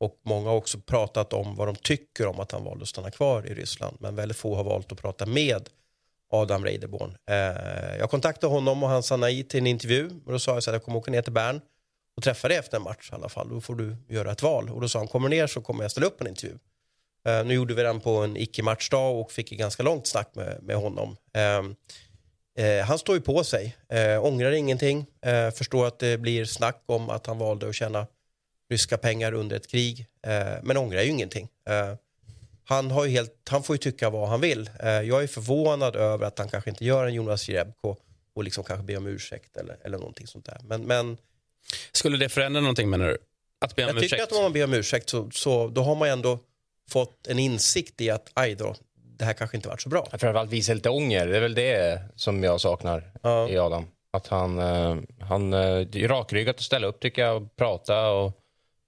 och 0.00 0.20
många 0.22 0.48
har 0.48 0.56
också 0.56 0.78
pratat 0.80 1.32
om 1.32 1.56
vad 1.56 1.68
de 1.68 1.76
tycker 1.76 2.26
om 2.26 2.40
att 2.40 2.52
han 2.52 2.64
valde 2.64 2.82
att 2.82 2.88
stanna 2.88 3.10
kvar 3.10 3.46
i 3.46 3.54
Ryssland. 3.54 3.96
Men 4.00 4.16
väldigt 4.16 4.36
få 4.36 4.54
har 4.54 4.64
valt 4.64 4.92
att 4.92 4.98
prata 4.98 5.26
med 5.26 5.68
Adam 6.32 6.64
Reideborn. 6.64 7.16
Eh, 7.30 7.96
jag 7.98 8.10
kontaktade 8.10 8.52
honom 8.52 8.82
och 8.82 8.88
han 8.88 9.02
sa 9.02 9.16
nej 9.16 9.44
till 9.44 9.60
en 9.60 9.66
intervju. 9.66 10.10
Och 10.26 10.32
då 10.32 10.38
sa 10.38 10.54
jag 10.54 10.62
så 10.62 10.70
att 10.70 10.74
jag 10.74 10.84
kommer 10.84 10.98
åka 10.98 11.10
ner 11.10 11.22
till 11.22 11.32
Bern 11.32 11.60
och 12.16 12.22
träffa 12.22 12.48
dig 12.48 12.56
efter 12.56 12.76
en 12.76 12.82
match 12.82 13.08
i 13.12 13.14
alla 13.14 13.28
fall. 13.28 13.48
Då 13.48 13.60
får 13.60 13.74
du 13.74 13.96
göra 14.08 14.32
ett 14.32 14.42
val. 14.42 14.70
Och 14.70 14.80
då 14.80 14.88
sa 14.88 14.98
han, 14.98 15.08
kommer 15.08 15.28
ner 15.28 15.46
så 15.46 15.60
kommer 15.60 15.84
jag 15.84 15.90
ställa 15.90 16.06
upp 16.06 16.20
en 16.20 16.26
intervju. 16.26 16.58
Eh, 17.26 17.44
nu 17.44 17.54
gjorde 17.54 17.74
vi 17.74 17.82
den 17.82 18.00
på 18.00 18.16
en 18.16 18.36
icke-matchdag 18.36 19.20
och 19.20 19.32
fick 19.32 19.52
ett 19.52 19.58
ganska 19.58 19.82
långt 19.82 20.06
snack 20.06 20.30
med, 20.34 20.62
med 20.62 20.76
honom. 20.76 21.16
Ehm, 21.34 21.74
eh, 22.58 22.84
han 22.84 22.98
står 22.98 23.14
ju 23.16 23.20
på 23.22 23.44
sig, 23.44 23.76
eh, 23.88 24.24
ångrar 24.24 24.52
ingenting, 24.52 25.06
eh, 25.26 25.50
förstår 25.50 25.86
att 25.86 25.98
det 25.98 26.18
blir 26.18 26.44
snack 26.44 26.82
om 26.86 27.10
att 27.10 27.26
han 27.26 27.38
valde 27.38 27.68
att 27.68 27.74
tjäna 27.74 28.06
ryska 28.70 28.98
pengar 28.98 29.32
under 29.32 29.56
ett 29.56 29.66
krig, 29.70 30.06
eh, 30.26 30.58
men 30.62 30.76
ångrar 30.76 31.02
ju 31.02 31.08
ingenting. 31.08 31.48
Eh, 31.68 31.94
han, 32.64 32.90
har 32.90 33.04
ju 33.04 33.10
helt, 33.10 33.48
han 33.48 33.62
får 33.62 33.74
ju 33.74 33.78
tycka 33.78 34.10
vad 34.10 34.28
han 34.28 34.40
vill. 34.40 34.70
Eh, 34.82 34.88
jag 34.90 35.22
är 35.22 35.26
förvånad 35.26 35.96
över 35.96 36.26
att 36.26 36.38
han 36.38 36.48
kanske 36.48 36.70
inte 36.70 36.84
gör 36.84 37.06
en 37.06 37.14
Jonas 37.14 37.48
Jerebko 37.48 37.96
och 38.34 38.44
liksom 38.44 38.64
kanske 38.64 38.84
be 38.84 38.96
om 38.96 39.06
ursäkt 39.06 39.56
eller, 39.56 39.76
eller 39.84 39.98
någonting 39.98 40.26
sånt 40.26 40.44
där. 40.44 40.58
Men, 40.62 40.82
men 40.82 41.16
Skulle 41.92 42.16
det 42.16 42.28
förändra 42.28 42.60
någonting, 42.60 42.90
menar 42.90 43.08
du? 43.08 43.18
Att 43.60 43.76
be 43.76 43.82
om 43.82 43.88
jag 43.88 44.02
tycker 44.02 44.16
ursäkt? 44.16 44.32
att 44.32 44.38
om 44.38 44.42
man 44.42 44.52
ber 44.52 44.64
om 44.64 44.74
ursäkt 44.74 45.08
så, 45.08 45.30
så 45.30 45.68
då 45.68 45.82
har 45.82 45.94
man 45.94 46.08
ändå 46.08 46.38
fått 46.90 47.26
en 47.26 47.38
insikt 47.38 48.00
i 48.00 48.10
att 48.10 48.30
aj 48.34 48.54
då, 48.54 48.74
det 48.94 49.24
här 49.24 49.32
kanske 49.32 49.56
inte 49.56 49.68
varit 49.68 49.82
så 49.82 49.88
bra. 49.88 50.06
Framförallt 50.10 50.50
visa 50.50 50.74
lite 50.74 50.90
ånger. 50.90 51.26
Det 51.26 51.36
är 51.36 51.40
väl 51.40 51.54
det 51.54 52.02
som 52.16 52.44
jag 52.44 52.60
saknar 52.60 53.12
Ja. 53.22 53.48
i 53.48 53.58
Adam. 53.58 53.86
Att 54.12 54.26
han, 54.26 54.58
han 55.20 55.52
är 55.52 56.08
rakryggat 56.08 56.56
att 56.56 56.62
ställa 56.62 56.86
upp 56.86 57.00
tycker 57.00 57.22
jag 57.22 57.42
och 57.42 57.56
prata 57.56 58.10
och 58.10 58.39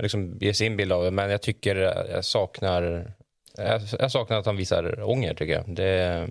liksom 0.02 0.38
ge 0.40 0.54
sin 0.54 0.76
bild 0.76 0.92
av 0.92 1.04
det. 1.04 1.10
Men 1.10 1.30
jag 1.30 1.42
tycker 1.42 1.76
jag 2.10 2.24
saknar, 2.24 3.12
jag, 3.56 3.82
jag 3.98 4.12
saknar 4.12 4.38
att 4.38 4.46
han 4.46 4.56
visar 4.56 5.02
ånger 5.02 5.34
tycker 5.34 5.52
jag. 5.52 5.74
Det, 5.76 6.28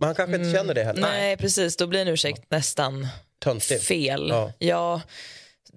Men 0.00 0.06
han 0.06 0.14
kanske 0.14 0.36
inte 0.36 0.58
känner 0.58 0.74
det 0.74 0.84
heller. 0.84 1.00
Nej, 1.00 1.36
precis. 1.36 1.76
Då 1.76 1.86
blir 1.86 2.00
en 2.00 2.08
ursäkt 2.08 2.42
nästan 2.50 3.08
Töntigt. 3.38 3.84
fel. 3.84 4.28
Ja. 4.28 4.52
Ja. 4.58 5.00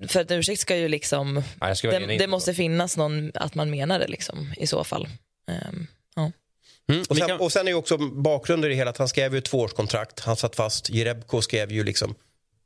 för 0.08 0.22
att 0.22 0.32
en 0.32 0.40
ursäkt 0.40 0.62
ska 0.62 0.76
ju 0.78 0.88
liksom... 0.88 1.44
nej, 1.62 1.76
ska 1.76 1.92
Det, 1.92 2.18
det 2.18 2.28
måste 2.28 2.54
finnas 2.54 2.98
någon, 2.98 3.32
att 3.34 3.56
man 3.56 3.70
menar 3.70 4.00
det 4.00 4.08
liksom, 4.08 4.54
i 4.58 4.68
så 4.68 4.84
fall. 4.84 5.08
Ehm, 5.48 5.88
ja. 6.16 6.32
Mm, 6.90 7.04
Och 7.10 7.18
sen, 7.18 7.28
kan- 7.28 7.40
och 7.40 7.52
sen 7.52 7.68
är 7.68 7.72
ju 7.72 7.78
också 7.78 7.98
bakgrunden 7.98 8.70
i 8.72 8.74
det 8.74 8.78
hela 8.78 8.90
att 8.90 8.98
han 8.98 9.08
skrev 9.08 9.32
ju 9.34 9.38
ett 9.38 9.46
tvåårskontrakt. 9.46 10.20
Han 10.20 10.36
satt 10.36 10.56
fast. 10.56 10.90
Jerebko 10.90 11.42
skrev 11.42 11.72
ju 11.72 11.84
liksom 11.84 12.16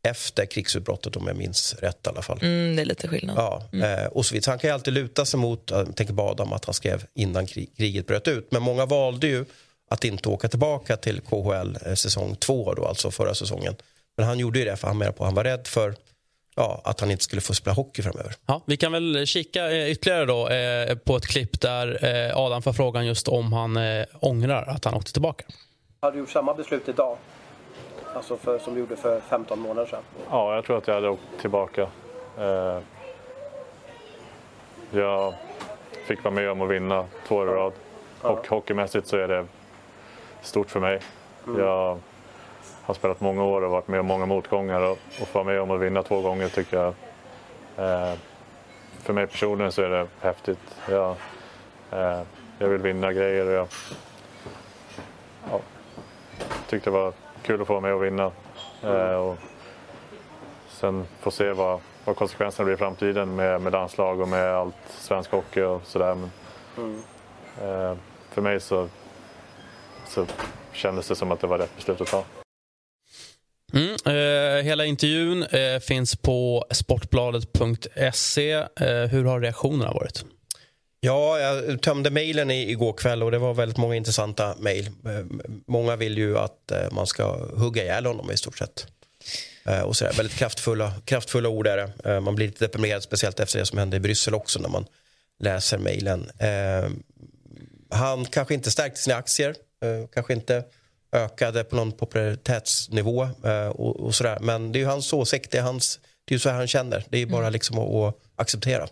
efter 0.08 0.46
krigsutbrottet 0.46 1.16
om 1.16 1.28
jag 1.28 1.38
minns 1.38 1.76
rätt 1.80 2.06
i 2.06 2.10
alla 2.10 2.22
fall. 2.22 2.40
Mm, 2.42 2.76
det 2.76 2.82
är 2.82 2.86
lite 2.86 3.08
skillnad. 3.08 3.38
Ja, 3.38 3.64
eh, 3.74 4.06
och 4.06 4.26
så 4.26 4.34
vidare. 4.34 4.44
Så 4.44 4.52
han 4.52 4.60
kan 4.60 4.68
ju 4.68 4.74
alltid 4.74 4.94
luta 4.94 5.26
sig 5.26 5.40
mot, 5.40 5.72
jag 5.72 5.96
tänker 5.96 6.14
på 6.14 6.22
Adam, 6.22 6.54
att 6.54 6.66
han 6.66 6.74
skrev 6.74 7.06
innan 7.14 7.48
krig, 7.48 7.70
kriget 7.78 8.08
bröt 8.08 8.28
ut. 8.28 8.52
Men 8.52 8.62
många 8.62 8.86
valde 8.86 9.28
ju 9.28 9.46
att 9.90 10.04
inte 10.04 10.30
åka 10.30 10.48
tillbaka 10.48 10.98
till 10.98 11.22
KHL 11.22 11.78
eh, 11.86 11.94
säsong 11.94 12.36
två, 12.36 12.74
då, 12.74 12.86
alltså 12.86 13.12
förra 13.12 13.36
säsongen. 13.36 13.76
Men 14.18 14.26
han 14.26 14.40
gjorde 14.40 14.60
ju 14.60 14.66
det 14.66 14.76
för 14.76 14.88
han 14.88 14.98
menade 14.98 15.18
på 15.18 15.24
att 15.24 15.28
han 15.28 15.36
var 15.36 15.44
rädd 15.44 15.68
för 15.68 15.96
ja, 16.56 16.82
att 16.84 17.00
han 17.00 17.12
inte 17.12 17.24
skulle 17.24 17.42
få 17.42 17.54
spela 17.54 17.74
hockey 17.74 18.02
framöver. 18.02 18.36
Ja, 18.46 18.62
vi 18.66 18.78
kan 18.78 18.92
väl 18.92 19.26
kika 19.26 19.72
eh, 19.72 19.92
ytterligare 19.92 20.26
då, 20.26 20.50
eh, 20.50 20.96
på 20.96 21.18
ett 21.18 21.28
klipp 21.28 21.62
där 21.62 22.06
eh, 22.06 22.38
Adam 22.38 22.62
får 22.62 22.74
frågan 22.74 23.06
just 23.06 23.28
om 23.28 23.54
han 23.54 23.78
eh, 23.78 24.06
ångrar 24.20 24.64
att 24.64 24.86
han 24.86 24.94
åkte 24.94 25.12
tillbaka. 25.12 25.46
Har 26.02 26.12
du 26.12 26.20
gjort 26.20 26.30
samma 26.30 26.54
beslut 26.54 26.90
idag? 26.90 27.18
Alltså 28.16 28.38
för, 28.38 28.60
som 28.60 28.74
du 28.74 28.80
gjorde 28.80 28.96
för 28.96 29.20
15 29.20 29.60
månader 29.60 29.88
sedan? 29.88 30.04
Ja, 30.30 30.56
jag 30.56 30.66
tror 30.66 30.78
att 30.78 30.88
jag 30.88 30.96
hade 30.96 31.10
åkt 31.10 31.40
tillbaka. 31.40 31.88
Eh, 32.38 32.80
jag 34.92 35.34
fick 36.06 36.24
vara 36.24 36.34
med 36.34 36.52
om 36.52 36.62
att 36.62 36.70
vinna 36.70 37.06
två 37.28 37.36
år 37.36 37.50
i 37.50 37.52
rad. 37.52 37.74
Och 38.22 38.48
hockeymässigt 38.48 39.08
så 39.08 39.18
är 39.18 39.28
det 39.28 39.46
stort 40.42 40.72
för 40.72 40.80
mig. 40.80 41.00
Jag 41.58 42.00
har 42.84 42.94
spelat 42.94 43.22
många 43.22 43.44
år 43.44 43.62
och 43.62 43.72
varit 43.72 43.88
med 43.88 44.00
om 44.00 44.06
många 44.06 44.26
motgångar 44.26 44.82
och, 44.82 44.98
och 45.22 45.28
få 45.28 45.44
vara 45.44 45.44
med 45.44 45.62
om 45.62 45.72
att 45.72 45.82
vinna 45.82 46.04
två 46.04 46.22
gånger 46.22 46.50
tycker 46.50 46.78
jag 46.78 46.94
eh, 47.78 48.14
för 49.00 49.14
mig 49.14 49.28
personligen 49.28 49.72
så 49.72 49.82
är 49.82 49.90
det 49.90 50.08
häftigt. 50.20 50.78
Jag, 50.90 51.16
eh, 51.92 52.22
jag 52.60 52.68
vill 52.68 52.82
vinna 52.82 53.14
grejer 53.14 53.46
och 53.46 53.54
jag 53.54 53.68
ja, 55.52 55.60
tyckte 56.68 56.90
det 56.90 56.94
var 56.94 57.14
kul 57.44 57.62
att 57.62 57.68
få 57.68 57.74
vara 57.74 57.82
med 57.82 57.94
och 57.94 58.04
vinna. 58.04 58.32
Eh, 58.84 59.16
och 59.16 59.38
sen 60.70 61.06
få 61.20 61.32
se 61.32 61.52
vad, 61.52 61.80
vad 62.06 62.16
konsekvenserna 62.16 62.66
blir 62.66 62.76
i 62.76 62.78
framtiden 62.78 63.36
med, 63.36 63.62
med 63.62 63.74
landslag 63.74 64.20
och 64.20 64.28
med 64.28 64.56
allt 64.56 64.76
svensk 64.90 65.32
hockey 65.32 65.62
och 65.62 65.82
sådär. 65.86 66.16
Men, 66.16 66.32
eh, 67.62 67.98
för 68.30 68.42
mig 68.42 68.60
så, 68.60 68.90
så 70.08 70.26
kändes 70.72 71.08
det 71.08 71.16
som 71.16 71.32
att 71.32 71.40
det 71.40 71.48
var 71.48 71.58
rätt 71.58 71.76
beslut 71.76 72.02
att 72.02 72.08
ta. 72.08 72.24
Mm, 73.74 73.96
eh, 74.06 74.64
hela 74.64 74.86
intervjun 74.86 75.44
eh, 75.44 75.80
finns 75.80 76.16
på 76.16 76.66
sportbladet.se. 76.72 78.52
Eh, 78.52 79.10
hur 79.12 79.26
har 79.26 79.40
reaktionerna 79.40 79.92
varit? 79.92 80.26
Ja, 81.06 81.40
jag 81.40 81.82
tömde 81.82 82.10
mejlen 82.10 82.52
igår 82.52 82.94
kväll 82.94 83.24
och 83.24 83.32
det 83.32 83.38
var 83.38 83.54
väldigt 83.54 83.78
många 83.78 83.96
intressanta 83.96 84.56
mejl. 84.60 84.86
Eh, 84.86 85.26
Många 85.68 85.96
vill 85.96 86.18
ju 86.18 86.38
att 86.38 86.72
eh, 86.72 86.92
man 86.92 87.08
ska 87.08 87.46
hugga 87.56 87.84
ihjäl 87.84 88.06
honom 88.06 88.32
i 88.32 88.38
stort 88.38 88.58
sett. 88.58 88.88
Eh, 89.66 89.80
Och 89.80 89.96
så 89.98 90.06
där. 90.06 90.14
Väldigt 90.14 90.38
kraftfulla, 90.38 90.94
kraftfulla 91.06 91.50
ord 91.50 91.68
är 91.68 91.78
det. 92.04 92.20
Man 92.22 92.36
blir 92.36 92.48
lite 92.48 92.66
deprimerad, 92.66 93.04
speciellt 93.04 93.40
efter 93.40 93.60
det 93.60 93.66
som 93.66 93.78
hände 93.78 93.98
i 93.98 94.00
Bryssel 94.00 94.34
också 94.34 94.60
när 94.60 94.70
man 94.70 94.86
läser 95.40 95.78
mejlen. 95.78 96.32
Han 97.90 98.26
kanske 98.26 98.54
inte 98.54 98.72
stärkte 98.72 99.00
sina 99.02 99.16
aktier, 99.16 99.56
kanske 100.14 100.34
inte 100.34 100.64
ökade 101.12 101.64
på 101.64 101.76
någon 101.76 101.92
popularitetsnivå 101.92 103.30
och, 103.76 104.00
och 104.00 104.16
sådär. 104.16 104.38
Men 104.42 104.72
det 104.72 104.78
är 104.80 104.82
ju 104.82 104.88
hans 104.88 105.14
åsikt, 105.14 105.52
det 105.52 105.58
är, 105.58 105.62
hans, 105.62 106.00
det 106.26 106.34
är 106.34 106.36
ju 106.36 106.40
så 106.40 106.50
han 106.50 106.68
känner. 106.68 107.06
Det 107.10 107.18
är 107.18 107.20
ju 107.20 107.26
bara 107.26 107.50
liksom 107.50 107.78
att, 107.80 107.90
att 107.94 108.16
acceptera. 108.36 108.88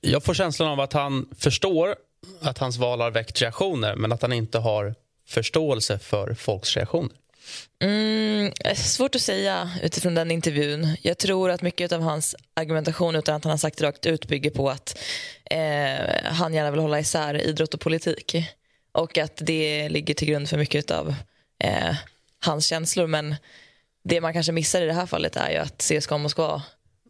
Jag 0.00 0.24
får 0.24 0.34
känslan 0.34 0.68
av 0.68 0.80
att 0.80 0.92
han 0.92 1.28
förstår 1.38 1.96
att 2.40 2.58
hans 2.58 2.76
val 2.76 3.00
har 3.00 3.10
väckt 3.10 3.42
reaktioner 3.42 3.96
men 3.96 4.12
att 4.12 4.22
han 4.22 4.32
inte 4.32 4.58
har 4.58 4.94
förståelse 5.26 5.98
för 5.98 6.34
folks 6.34 6.76
reaktioner. 6.76 7.16
Mm, 7.82 8.52
svårt 8.76 9.14
att 9.14 9.20
säga 9.20 9.70
utifrån 9.82 10.14
den 10.14 10.30
intervjun. 10.30 10.96
Jag 11.02 11.18
tror 11.18 11.50
att 11.50 11.62
mycket 11.62 11.92
av 11.92 12.00
hans 12.00 12.36
argumentation 12.54 13.16
utan 13.16 13.34
att 13.34 13.44
han 13.44 13.50
har 13.50 13.58
sagt 13.58 13.78
det 13.78 13.84
rakt 13.86 14.06
ut 14.06 14.28
bygger 14.28 14.50
på 14.50 14.70
att 14.70 14.98
eh, 15.50 16.24
han 16.24 16.54
gärna 16.54 16.70
vill 16.70 16.80
hålla 16.80 17.00
isär 17.00 17.34
idrott 17.34 17.74
och 17.74 17.80
politik. 17.80 18.36
Och 18.92 19.18
att 19.18 19.36
det 19.36 19.88
ligger 19.88 20.14
till 20.14 20.28
grund 20.28 20.48
för 20.48 20.56
mycket 20.56 20.90
av 20.90 21.14
eh, 21.64 21.96
hans 22.44 22.66
känslor. 22.66 23.06
Men 23.06 23.34
det 24.04 24.20
man 24.20 24.32
kanske 24.32 24.52
missar 24.52 24.82
i 24.82 24.86
det 24.86 24.92
här 24.92 25.06
fallet 25.06 25.36
är 25.36 25.50
ju 25.50 25.56
att 25.56 25.78
CSKA 25.78 26.18
Moskva 26.18 26.62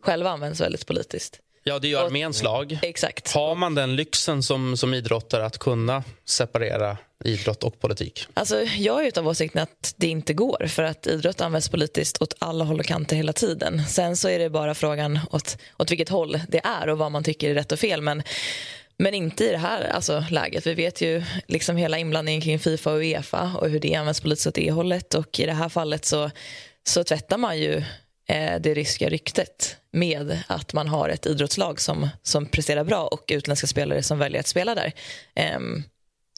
själva 0.02 0.30
används 0.30 0.60
väldigt 0.60 0.86
politiskt. 0.86 1.40
Ja, 1.66 1.78
det 1.78 1.96
Och- 1.96 2.02
arméns 2.02 2.42
lag. 2.42 2.78
Exakt. 2.82 3.32
Har 3.32 3.54
man 3.54 3.74
den 3.74 3.96
lyxen 3.96 4.42
som, 4.42 4.76
som 4.76 4.94
idrottare 4.94 5.46
att 5.46 5.58
kunna 5.58 6.04
separera 6.24 6.96
idrott 7.24 7.64
och 7.64 7.80
politik? 7.80 8.26
Alltså, 8.34 8.62
jag 8.62 9.06
är 9.06 9.18
av 9.18 9.28
åsikten 9.28 9.62
att 9.62 9.94
det 9.96 10.06
inte 10.06 10.34
går 10.34 10.66
för 10.66 10.82
att 10.82 11.06
idrott 11.06 11.40
används 11.40 11.68
politiskt 11.68 12.22
åt 12.22 12.34
alla 12.38 12.64
håll 12.64 12.80
och 12.80 12.86
kanter 12.86 13.16
hela 13.16 13.32
tiden. 13.32 13.84
Sen 13.88 14.16
så 14.16 14.28
är 14.28 14.38
det 14.38 14.50
bara 14.50 14.74
frågan 14.74 15.20
åt, 15.30 15.58
åt 15.78 15.90
vilket 15.90 16.08
håll 16.08 16.40
det 16.48 16.60
är 16.64 16.88
och 16.88 16.98
vad 16.98 17.12
man 17.12 17.24
tycker 17.24 17.50
är 17.50 17.54
rätt 17.54 17.72
och 17.72 17.78
fel. 17.78 18.02
Men, 18.02 18.22
men 18.98 19.14
inte 19.14 19.44
i 19.44 19.50
det 19.50 19.58
här 19.58 19.88
alltså, 19.88 20.24
läget. 20.30 20.66
Vi 20.66 20.74
vet 20.74 21.00
ju 21.00 21.22
liksom 21.48 21.76
hela 21.76 21.98
inblandningen 21.98 22.40
kring 22.40 22.58
Fifa 22.58 22.92
och 22.92 22.98
Uefa 22.98 23.52
och 23.60 23.70
hur 23.70 23.80
det 23.80 23.94
används 23.94 24.20
politiskt 24.20 24.46
åt 24.46 24.54
det 24.54 24.70
hållet. 24.70 25.14
Och 25.14 25.40
i 25.40 25.46
det 25.46 25.52
här 25.52 25.68
fallet 25.68 26.04
så, 26.04 26.30
så 26.86 27.04
tvättar 27.04 27.38
man 27.38 27.58
ju 27.58 27.82
det 28.60 28.74
ryska 28.74 29.08
ryktet 29.08 29.76
med 29.92 30.42
att 30.46 30.72
man 30.72 30.88
har 30.88 31.08
ett 31.08 31.26
idrottslag 31.26 31.80
som, 31.80 32.08
som 32.22 32.46
presterar 32.46 32.84
bra 32.84 33.06
och 33.06 33.24
utländska 33.28 33.66
spelare 33.66 34.02
som 34.02 34.18
väljer 34.18 34.40
att 34.40 34.46
spela 34.46 34.74
där. 34.74 34.92
Ehm, 35.34 35.82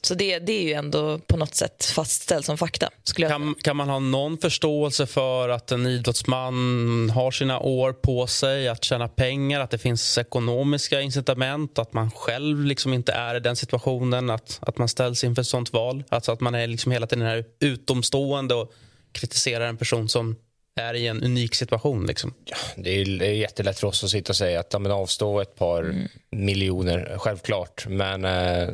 så 0.03 0.13
det, 0.13 0.39
det 0.39 0.51
är 0.51 0.63
ju 0.63 0.73
ändå 0.73 1.19
på 1.19 1.37
något 1.37 1.55
sätt 1.55 1.85
fastställt 1.85 2.45
som 2.45 2.57
fakta. 2.57 2.89
Skulle 3.03 3.27
Kan, 3.27 3.55
kan 3.61 3.75
man 3.75 3.89
ha 3.89 3.99
någon 3.99 4.37
förståelse 4.37 5.05
för 5.05 5.49
att 5.49 5.71
en 5.71 5.87
idrottsman 5.87 7.09
har 7.09 7.31
sina 7.31 7.59
år 7.59 7.93
på 7.93 8.27
sig 8.27 8.67
att 8.67 8.83
tjäna 8.83 9.07
pengar, 9.07 9.59
att 9.59 9.71
det 9.71 9.77
finns 9.77 10.17
ekonomiska 10.17 11.01
incitament, 11.01 11.79
att 11.79 11.93
man 11.93 12.11
själv 12.11 12.65
liksom 12.65 12.93
inte 12.93 13.11
är 13.11 13.35
i 13.35 13.39
den 13.39 13.55
situationen, 13.55 14.29
att, 14.29 14.59
att 14.61 14.77
man 14.77 14.87
ställs 14.87 15.23
inför 15.23 15.41
ett 15.41 15.47
sånt 15.47 15.73
val? 15.73 16.03
Alltså 16.09 16.31
att 16.31 16.41
man 16.41 16.55
är 16.55 16.67
liksom 16.67 16.91
hela 16.91 17.07
tiden 17.07 17.25
här 17.25 17.45
utomstående 17.59 18.55
och 18.55 18.73
kritiserar 19.11 19.67
en 19.67 19.77
person 19.77 20.09
som 20.09 20.35
är 20.77 20.93
i 20.93 21.07
en 21.07 21.23
unik 21.23 21.55
situation. 21.55 22.05
Liksom. 22.05 22.33
Det 22.75 22.89
är, 22.89 23.19
det 23.19 23.27
är 23.27 23.31
jättelätt 23.31 23.79
för 23.79 23.87
oss 23.87 24.03
att 24.03 24.09
sitta 24.09 24.31
och 24.31 24.35
säga 24.35 24.59
att 24.59 24.73
ja, 24.73 24.79
men 24.79 24.91
avstå 24.91 25.39
ett 25.39 25.55
par 25.55 26.07
miljoner, 26.31 27.15
självklart. 27.17 27.85
Men 27.87 28.25
eh, 28.25 28.67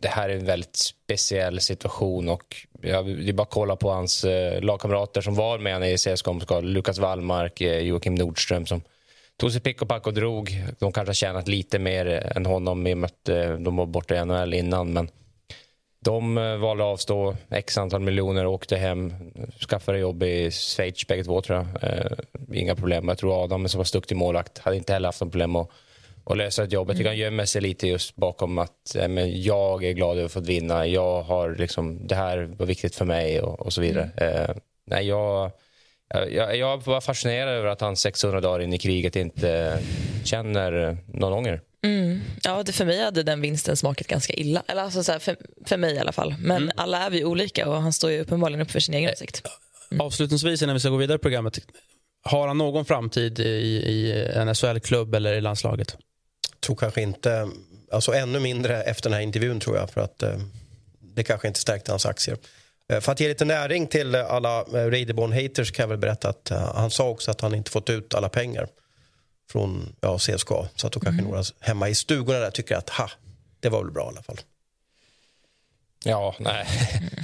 det 0.00 0.08
här 0.08 0.28
är 0.28 0.36
en 0.36 0.46
väldigt 0.46 0.76
speciell 0.76 1.60
situation 1.60 2.28
och 2.28 2.56
ja, 2.82 3.02
det 3.02 3.28
är 3.28 3.32
bara 3.32 3.42
att 3.42 3.50
kolla 3.50 3.76
på 3.76 3.90
hans 3.90 4.24
eh, 4.24 4.62
lagkamrater 4.62 5.20
som 5.20 5.34
var 5.34 5.58
med 5.58 5.92
i 5.92 5.96
CSKA. 5.96 6.60
Lukas 6.60 6.98
Wallmark, 6.98 7.60
eh, 7.60 7.78
Joakim 7.78 8.14
Nordström 8.14 8.66
som 8.66 8.82
tog 9.36 9.52
sig 9.52 9.60
pick 9.60 9.82
och 9.82 9.88
pack 9.88 10.06
och 10.06 10.14
drog. 10.14 10.64
De 10.78 10.92
kanske 10.92 11.08
har 11.08 11.14
tjänat 11.14 11.48
lite 11.48 11.78
mer 11.78 12.06
än 12.06 12.46
honom 12.46 12.86
i 12.86 12.94
och 12.94 12.98
med 12.98 13.10
att 13.10 13.28
eh, 13.28 13.50
de 13.50 13.76
var 13.76 13.86
borta 13.86 14.14
i 14.16 14.24
NHL 14.24 14.54
innan. 14.54 14.92
Men 14.92 15.08
de 16.04 16.38
eh, 16.38 16.56
valde 16.56 16.84
att 16.84 16.88
avstå 16.88 17.36
x 17.50 17.78
antal 17.78 18.00
miljoner 18.00 18.46
och 18.46 18.52
åkte 18.52 18.76
hem, 18.76 19.12
skaffade 19.68 19.98
jobb 19.98 20.22
i 20.22 20.50
Schweiz 20.50 21.06
bägge 21.06 21.24
två 21.24 21.40
tror 21.40 21.58
jag. 21.58 21.90
Eh, 21.90 22.12
inga 22.52 22.76
problem. 22.76 23.08
Jag 23.08 23.18
tror 23.18 23.44
Adam 23.44 23.68
som 23.68 23.78
var 23.78 23.92
duktig 23.92 24.16
målvakt 24.16 24.58
hade 24.58 24.76
inte 24.76 24.92
heller 24.92 25.08
haft 25.08 25.20
något 25.20 25.30
problem 25.30 25.56
att, 25.56 25.70
att 26.24 26.36
lösa 26.36 26.64
ett 26.64 26.72
jobb. 26.72 26.88
Jag 26.88 26.96
tycker 26.96 27.10
han 27.10 27.18
gömmer 27.18 27.44
sig 27.44 27.62
lite 27.62 27.88
just 27.88 28.16
bakom 28.16 28.58
att 28.58 28.96
eh, 28.96 29.08
men 29.08 29.42
jag 29.42 29.84
är 29.84 29.92
glad 29.92 30.16
över 30.16 30.26
att 30.26 30.32
få 30.32 30.40
vinna. 30.40 30.86
Jag 30.86 31.22
har 31.22 31.54
liksom, 31.58 32.06
det 32.06 32.14
här 32.14 32.38
var 32.38 32.66
viktigt 32.66 32.94
för 32.94 33.04
mig 33.04 33.40
och, 33.40 33.60
och 33.60 33.72
så 33.72 33.80
vidare. 33.80 34.10
Eh, 34.16 34.56
nej, 34.86 35.06
jag, 35.06 35.50
jag, 36.30 36.56
jag 36.56 36.84
var 36.84 37.00
fascinerad 37.00 37.54
över 37.54 37.68
att 37.68 37.80
han 37.80 37.96
600 37.96 38.40
dagar 38.40 38.60
in 38.60 38.72
i 38.72 38.78
kriget 38.78 39.16
inte 39.16 39.78
känner 40.24 40.96
någon 41.06 41.32
ånger. 41.32 41.60
Mm. 41.84 42.20
Ja, 42.42 42.62
det 42.62 42.72
för 42.72 42.84
mig 42.84 43.04
hade 43.04 43.22
den 43.22 43.40
vinsten 43.40 43.76
smakat 43.76 44.06
ganska 44.06 44.32
illa. 44.32 44.62
Eller 44.68 44.82
alltså 44.82 45.04
så 45.04 45.12
här, 45.12 45.18
för, 45.18 45.36
för 45.66 45.76
mig 45.76 45.94
i 45.94 45.98
alla 45.98 46.12
fall. 46.12 46.34
Men 46.38 46.72
alla 46.76 47.06
är 47.06 47.10
vi 47.10 47.24
olika 47.24 47.68
och 47.68 47.82
han 47.82 47.92
står 47.92 48.10
ju 48.10 48.20
uppenbarligen 48.20 48.60
upp 48.60 48.70
för 48.70 48.80
sin 48.80 48.94
egen 48.94 49.10
åsikt. 49.10 49.42
Avslutningsvis 49.98 50.62
innan 50.62 50.74
vi 50.74 50.80
ska 50.80 50.88
gå 50.88 50.96
vidare 50.96 51.16
i 51.16 51.18
programmet, 51.18 51.58
har 52.22 52.48
han 52.48 52.58
någon 52.58 52.84
framtid 52.84 53.40
i, 53.40 53.42
i 53.42 54.22
en 54.34 54.54
SHL-klubb 54.54 55.14
eller 55.14 55.32
i 55.32 55.40
landslaget? 55.40 55.96
tror 56.60 56.76
kanske 56.76 57.02
inte, 57.02 57.48
alltså 57.92 58.12
ännu 58.12 58.40
mindre 58.40 58.82
efter 58.82 59.10
den 59.10 59.14
här 59.14 59.20
intervjun 59.20 59.60
tror 59.60 59.76
jag 59.76 59.90
för 59.90 60.00
att 60.00 60.22
eh, 60.22 60.38
det 61.00 61.22
kanske 61.22 61.48
inte 61.48 61.60
stärkte 61.60 61.92
hans 61.92 62.06
aktier. 62.06 62.36
Eh, 62.88 63.00
för 63.00 63.12
att 63.12 63.20
ge 63.20 63.28
lite 63.28 63.44
näring 63.44 63.86
till 63.86 64.14
alla 64.14 64.58
eh, 64.60 64.72
Raiderborn 64.72 65.32
haters 65.32 65.72
kan 65.72 65.82
jag 65.82 65.88
väl 65.88 65.98
berätta 65.98 66.28
att 66.28 66.50
eh, 66.50 66.74
han 66.74 66.90
sa 66.90 67.08
också 67.08 67.30
att 67.30 67.40
han 67.40 67.54
inte 67.54 67.70
fått 67.70 67.90
ut 67.90 68.14
alla 68.14 68.28
pengar 68.28 68.68
från 69.50 69.96
ja, 70.00 70.18
CSKA. 70.18 70.68
Så 70.76 70.86
att 70.86 70.92
då 70.92 71.00
kanske 71.00 71.22
några 71.22 71.42
hemma 71.60 71.88
i 71.88 71.94
stugorna 71.94 72.38
där 72.38 72.50
tycker 72.50 72.76
att 72.76 72.90
ha, 72.90 73.10
det 73.60 73.68
var 73.68 73.82
väl 73.82 73.92
bra 73.92 74.04
i 74.04 74.08
alla 74.08 74.22
fall. 74.22 74.40
Ja, 76.04 76.34
nej. 76.38 76.66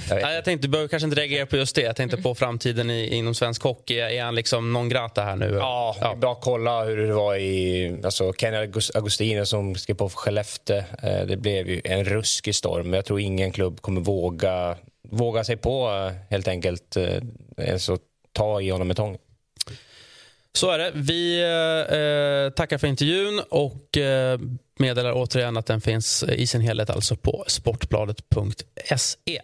Jag 0.09 0.15
vet 0.15 0.23
Nej, 0.23 0.35
jag 0.35 0.45
tänkte, 0.45 0.67
du 0.67 0.71
behöver 0.71 0.87
kanske 0.87 1.05
inte 1.07 1.21
reagera 1.21 1.45
på 1.45 1.57
just 1.57 1.75
det. 1.75 1.81
Jag 1.81 1.95
tänkte 1.95 2.17
på 2.17 2.35
framtiden 2.35 2.89
i, 2.91 3.15
inom 3.15 3.35
svensk 3.35 3.63
hockey. 3.63 3.99
Är 3.99 4.23
han 4.23 4.35
liksom 4.35 4.73
non 4.73 4.89
grata 4.89 5.23
här 5.23 5.35
nu? 5.35 5.55
Ja, 5.59 6.15
bra 6.17 6.31
att 6.31 6.41
kolla 6.41 6.83
hur 6.83 7.07
det 7.07 7.13
var 7.13 7.35
i... 7.35 7.99
Alltså 8.03 8.33
Kenny 8.33 8.57
Augustino 8.93 9.45
som 9.45 9.75
skrev 9.75 9.95
på 9.95 10.09
för 10.09 10.17
Skellefteå. 10.17 10.77
Eh, 10.77 11.21
Det 11.27 11.37
blev 11.37 11.69
ju 11.69 11.81
en 11.83 12.05
ruskig 12.05 12.55
storm. 12.55 12.93
Jag 12.93 13.05
tror 13.05 13.19
ingen 13.19 13.51
klubb 13.51 13.81
kommer 13.81 14.01
våga, 14.01 14.77
våga 15.09 15.43
sig 15.43 15.57
på 15.57 15.89
eh, 15.89 16.13
helt 16.29 16.47
enkelt 16.47 16.97
eh, 16.97 17.21
ens 17.57 17.89
att 17.89 18.01
ta 18.31 18.61
i 18.61 18.69
honom 18.69 18.87
med 18.87 18.97
tång. 18.97 19.17
Så 20.57 20.71
är 20.71 20.77
det. 20.77 20.91
Vi 20.95 21.41
eh, 21.41 22.53
tackar 22.53 22.77
för 22.77 22.87
intervjun 22.87 23.41
och 23.49 23.97
eh, 23.97 24.39
meddelar 24.79 25.13
återigen 25.15 25.57
att 25.57 25.65
den 25.65 25.81
finns 25.81 26.23
i 26.23 26.47
sin 26.47 26.61
helhet 26.61 26.89
alltså 26.89 27.15
på 27.15 27.43
sportbladet.se. 27.47 29.41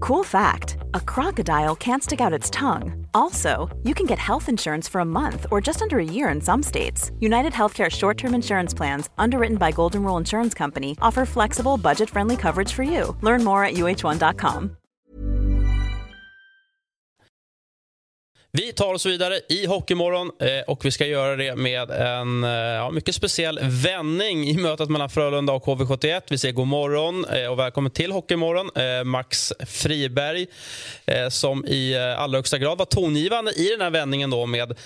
Cool 0.00 0.24
fact 0.24 0.76
a 0.94 1.00
crocodile 1.14 1.74
can't 1.76 2.02
stick 2.02 2.20
out 2.20 2.38
its 2.38 2.50
tongue. 2.50 3.06
Also, 3.14 3.68
you 3.84 3.94
can 3.94 4.06
get 4.06 4.18
health 4.18 4.48
insurance 4.48 4.90
for 4.92 5.00
a 5.00 5.04
month 5.04 5.46
or 5.50 5.66
just 5.66 5.82
under 5.82 5.98
a 5.98 6.12
year 6.12 6.34
in 6.34 6.40
some 6.40 6.62
states. 6.62 7.10
United 7.20 7.52
Healthcare 7.52 7.90
short 7.90 8.18
term 8.18 8.34
insurance 8.34 8.76
plans, 8.76 9.10
underwritten 9.18 9.58
by 9.58 9.72
Golden 9.72 10.02
Rule 10.02 10.20
Insurance 10.20 10.58
Company, 10.58 10.92
offer 11.00 11.26
flexible, 11.26 11.76
budget 11.76 12.10
friendly 12.10 12.36
coverage 12.36 12.72
for 12.72 12.84
you. 12.84 13.16
Learn 13.22 13.44
more 13.44 13.64
at 13.68 13.74
uh1.com. 13.74 14.77
Vi 18.52 18.72
tar 18.72 18.94
oss 18.94 19.06
vidare 19.06 19.40
i 19.48 19.66
Hockeymorgon 19.66 20.30
eh, 20.40 20.60
och 20.66 20.84
vi 20.84 20.90
ska 20.90 21.06
göra 21.06 21.36
det 21.36 21.56
med 21.56 21.90
en 21.90 22.44
eh, 22.44 22.50
ja, 22.50 22.90
mycket 22.90 23.14
speciell 23.14 23.60
vändning 23.62 24.48
i 24.48 24.56
mötet 24.56 24.88
mellan 24.88 25.10
Frölunda 25.10 25.52
och 25.52 25.64
HV71. 25.64 26.22
Vi 26.28 26.38
säger 26.38 26.54
god 26.54 26.66
morgon 26.66 27.24
eh, 27.24 27.46
och 27.46 27.58
välkommen 27.58 27.92
till 27.92 28.12
Hockeymorgon. 28.12 28.70
Max 29.04 29.52
Friberg 29.66 30.46
som 31.30 31.66
i 31.66 31.96
allra 31.96 32.38
högsta 32.38 32.58
grad 32.58 32.78
var 32.78 32.84
tongivande 32.84 33.52
i 33.52 33.68
den 33.68 33.80
här 33.80 33.90
vändningen 33.90 34.30
då 34.30 34.46
med 34.46 34.78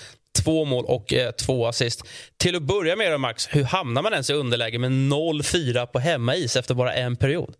två 0.43 0.65
mål 0.65 0.85
och 0.85 1.13
två 1.45 1.67
assist. 1.67 2.03
Till 2.37 2.55
att 2.55 2.61
börja 2.63 2.95
med 2.95 3.11
då 3.11 3.17
Max, 3.17 3.47
hur 3.51 3.63
hamnar 3.63 4.01
man 4.01 4.13
ens 4.13 4.29
i 4.29 4.33
underläge 4.33 4.79
med 4.79 4.91
0-4 4.91 5.85
på 5.85 5.99
hemmais 5.99 6.55
efter 6.55 6.73
bara 6.73 6.93
en 6.93 7.15
period? 7.15 7.55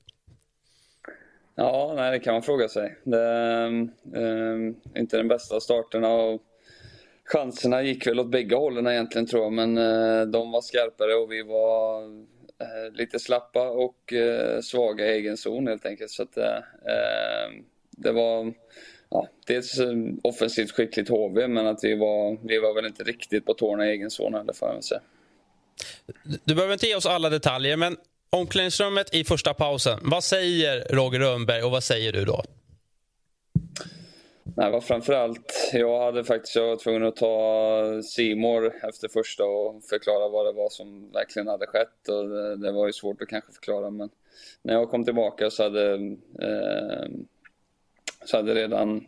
Ja, 1.56 1.94
nej, 1.96 2.12
det 2.12 2.20
kan 2.20 2.34
man 2.34 2.44
fråga 2.44 2.70
sig. 2.70 2.96
Det 3.04 3.66
um, 4.14 4.76
inte 4.96 5.18
den 5.18 5.28
bästa 5.28 5.60
starten 5.60 6.04
av 6.04 6.40
chanserna 7.26 7.84
gick 7.84 8.08
väl 8.08 8.20
åt 8.20 8.32
bägge 8.32 8.56
hållen 8.56 8.88
egentligen 8.88 9.28
tror 9.28 9.44
jag, 9.44 9.54
men 9.54 9.78
uh, 9.78 10.28
de 10.28 10.52
var 10.52 10.62
skarpare 10.62 11.16
och 11.16 11.32
vi 11.32 11.44
var 11.44 12.04
uh, 12.04 12.94
lite 12.94 13.20
slappa 13.20 13.70
och 13.70 14.14
uh, 14.14 14.62
svaga 14.62 15.06
i 15.06 15.10
egen 15.10 15.38
zon 15.38 15.68
helt 15.68 15.86
enkelt. 15.86 16.12
Så 16.12 16.24
att, 16.24 16.38
ehm, 16.38 17.64
det 17.92 18.12
var 18.12 18.54
ja, 19.10 19.28
dels 19.48 19.80
offensivt 20.24 20.72
skickligt 20.72 21.10
HV, 21.10 21.48
men 21.48 21.68
att 21.68 21.84
vi 21.84 21.96
var, 21.96 22.38
vi 22.48 22.60
var 22.60 22.74
väl 22.74 22.86
inte 22.86 23.04
riktigt 23.04 23.46
på 23.46 23.54
tårna 23.54 23.88
i 23.88 23.90
egen 23.90 24.10
zon 24.10 24.34
heller 24.34 24.54
får 24.54 24.70
jag 24.70 24.84
säga. 24.84 25.02
Du 26.44 26.56
behöver 26.56 26.74
inte 26.74 26.88
ge 26.88 26.96
oss 26.96 27.06
alla 27.06 27.30
detaljer, 27.30 27.78
men 27.78 27.98
Omklädningsrummet 28.34 29.14
i 29.14 29.24
första 29.24 29.54
pausen. 29.54 30.00
Vad 30.02 30.24
säger 30.24 30.88
Roger 30.90 31.20
Rönnberg 31.20 31.64
och 31.64 31.72
vad 31.72 31.84
säger 31.84 32.12
du 32.12 32.26
då? 32.26 32.44
Nej, 34.44 34.72
var 34.72 34.82
framförallt, 34.82 35.72
jag 35.74 36.06
hade 36.06 36.24
faktiskt 36.24 36.56
jag 36.56 36.68
var 36.68 36.76
tvungen 36.76 37.04
att 37.04 37.16
ta 37.16 38.02
Simor 38.04 38.74
efter 38.90 39.08
första 39.08 39.44
och 39.44 39.84
förklara 39.84 40.30
vad 40.30 40.46
det 40.46 40.52
var 40.52 40.70
som 40.70 41.12
verkligen 41.12 41.48
hade 41.48 41.68
skett. 41.68 42.10
Och 42.10 42.30
det, 42.30 42.56
det 42.56 42.72
var 42.72 42.88
ju 42.88 42.94
svårt 42.94 43.22
att 43.22 43.28
kanske 43.28 43.54
förklara 43.54 43.90
men 43.90 44.10
när 44.62 44.74
jag 44.74 44.90
kom 44.90 45.06
tillbaka 45.06 45.50
så 45.50 45.64
hade, 45.64 45.94
eh, 46.42 47.10
så 48.26 48.38
hade 48.38 48.56
redan 48.56 49.04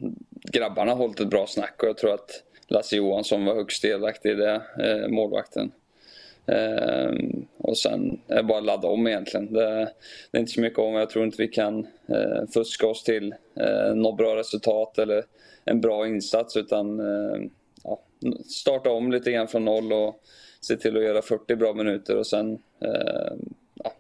grabbarna 0.52 0.94
hållit 0.94 1.20
ett 1.20 1.30
bra 1.30 1.48
snack 1.48 1.84
och 1.84 1.90
jag 1.90 1.98
tror 1.98 2.14
att 2.14 2.44
Lasse 2.68 2.96
Johansson 2.96 3.46
var 3.46 3.56
högst 3.56 3.82
delaktig 3.82 4.30
i 4.30 4.36
det, 4.36 4.62
eh, 4.80 5.08
målvakten. 5.08 5.72
Eh, 6.46 7.14
och 7.68 7.78
sen 7.78 8.22
är 8.28 8.36
det 8.36 8.44
bara 8.44 8.58
att 8.58 8.66
ladda 8.66 8.88
om 8.88 9.08
egentligen. 9.08 9.54
Det, 9.54 9.92
det, 10.32 10.38
är 10.38 10.40
inte 10.40 10.52
så 10.52 10.62
mycket 10.62 10.80
om. 10.80 10.94
Jag 10.94 11.10
tror 11.10 11.26
inte 11.26 11.42
vi 11.42 11.48
kan 11.48 11.88
eh, 12.10 12.48
fuska 12.54 12.88
oss 12.88 13.04
till 13.04 13.36
eh, 13.60 13.96
något 13.96 14.18
bra 14.18 14.36
resultat 14.36 15.00
eller 15.00 15.24
en 15.64 15.82
bra 15.82 16.08
insats 16.08 16.58
utan 16.58 17.00
eh, 17.00 17.42
ja, 17.84 18.02
starta 18.50 18.92
om 18.92 19.12
lite 19.12 19.32
grann 19.32 19.48
från 19.48 19.66
noll 19.66 19.94
och 19.94 20.22
se 20.62 20.78
till 20.78 20.98
att 20.98 21.04
göra 21.04 21.22
40 21.22 21.56
bra 21.56 21.74
minuter 21.74 22.18
och 22.18 22.28
sen 22.28 22.54
eh, 22.82 23.34
ja, 23.84 23.94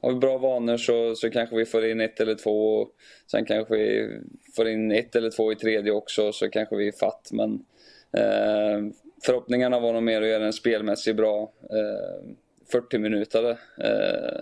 har 0.00 0.12
vi 0.12 0.18
bra 0.18 0.38
vanor 0.38 0.76
så, 0.76 1.14
så 1.14 1.30
kanske 1.30 1.56
vi 1.56 1.66
får 1.66 1.86
in 1.86 2.00
ett 2.00 2.20
eller 2.20 2.34
två 2.34 2.74
och 2.74 2.90
sen 3.30 3.44
kanske 3.44 3.76
vi 3.76 4.18
får 4.56 4.68
in 4.68 4.92
ett 4.92 5.16
eller 5.16 5.30
två 5.30 5.52
i 5.52 5.56
tredje 5.56 5.92
också 5.92 6.32
så 6.32 6.50
kanske 6.50 6.76
vi 6.76 6.88
är 6.88 6.92
fatt. 6.92 7.28
Men 7.32 7.64
eh, 8.12 8.92
förhoppningarna 9.22 9.80
var 9.80 9.92
nog 9.92 10.02
mer 10.02 10.22
att 10.22 10.28
göra 10.28 10.46
en 10.46 10.52
spelmässigt 10.52 11.16
bra 11.16 11.52
eh, 11.62 12.30
40 12.72 12.98
minuter. 12.98 13.50
Eh, 13.78 14.40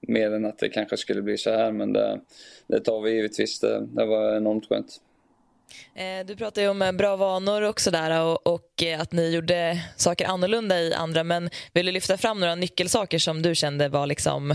mer 0.00 0.32
än 0.32 0.44
att 0.44 0.58
det 0.58 0.68
kanske 0.68 0.96
skulle 0.96 1.22
bli 1.22 1.38
så 1.38 1.50
här, 1.50 1.72
men 1.72 1.92
det, 1.92 2.20
det 2.66 2.80
tar 2.80 3.00
vi 3.00 3.10
givetvis. 3.10 3.60
Det, 3.60 3.86
det 3.86 4.04
var 4.04 4.36
enormt 4.36 4.68
skönt. 4.68 5.00
Eh, 5.94 6.26
du 6.26 6.36
pratar 6.36 6.62
ju 6.62 6.68
om 6.68 6.82
eh, 6.82 6.92
bra 6.92 7.16
vanor 7.16 7.62
och 7.62 7.80
sådär 7.80 8.24
och, 8.24 8.46
och 8.46 8.82
eh, 8.82 9.00
att 9.00 9.12
ni 9.12 9.34
gjorde 9.34 9.82
saker 9.96 10.26
annorlunda 10.26 10.80
i 10.80 10.94
andra. 10.94 11.24
Men 11.24 11.50
vill 11.72 11.86
du 11.86 11.92
lyfta 11.92 12.16
fram 12.16 12.40
några 12.40 12.54
nyckelsaker 12.54 13.18
som 13.18 13.42
du 13.42 13.54
kände 13.54 13.88
var 13.88 14.06
liksom 14.06 14.54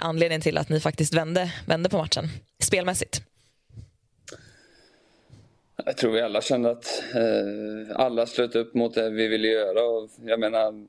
anledningen 0.00 0.40
till 0.40 0.58
att 0.58 0.68
ni 0.68 0.80
faktiskt 0.80 1.14
vände, 1.14 1.52
vände 1.66 1.88
på 1.88 1.98
matchen 1.98 2.28
spelmässigt? 2.62 3.22
Jag 5.86 5.96
tror 5.96 6.12
vi 6.12 6.20
alla 6.20 6.40
kände 6.40 6.70
att 6.70 7.02
eh, 7.14 7.96
alla 7.96 8.26
slöt 8.26 8.56
upp 8.56 8.74
mot 8.74 8.94
det 8.94 9.10
vi 9.10 9.28
ville 9.28 9.48
göra. 9.48 9.84
Och 9.84 10.10
jag 10.24 10.40
menar, 10.40 10.86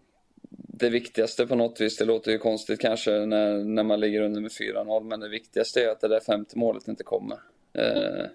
det 0.57 0.89
viktigaste 0.89 1.47
på 1.47 1.55
något 1.55 1.81
vis, 1.81 1.97
det 1.97 2.05
låter 2.05 2.31
ju 2.31 2.37
konstigt 2.37 2.79
kanske 2.79 3.11
när, 3.25 3.63
när 3.63 3.83
man 3.83 3.99
ligger 3.99 4.21
under 4.21 4.41
med 4.41 4.51
4-0, 4.51 5.03
men 5.03 5.19
det 5.19 5.29
viktigaste 5.29 5.83
är 5.83 5.89
att 5.89 6.01
det 6.01 6.07
där 6.07 6.19
femte 6.19 6.57
målet 6.57 6.87
inte 6.87 7.03
kommer. 7.03 7.37
Eh, 7.73 8.25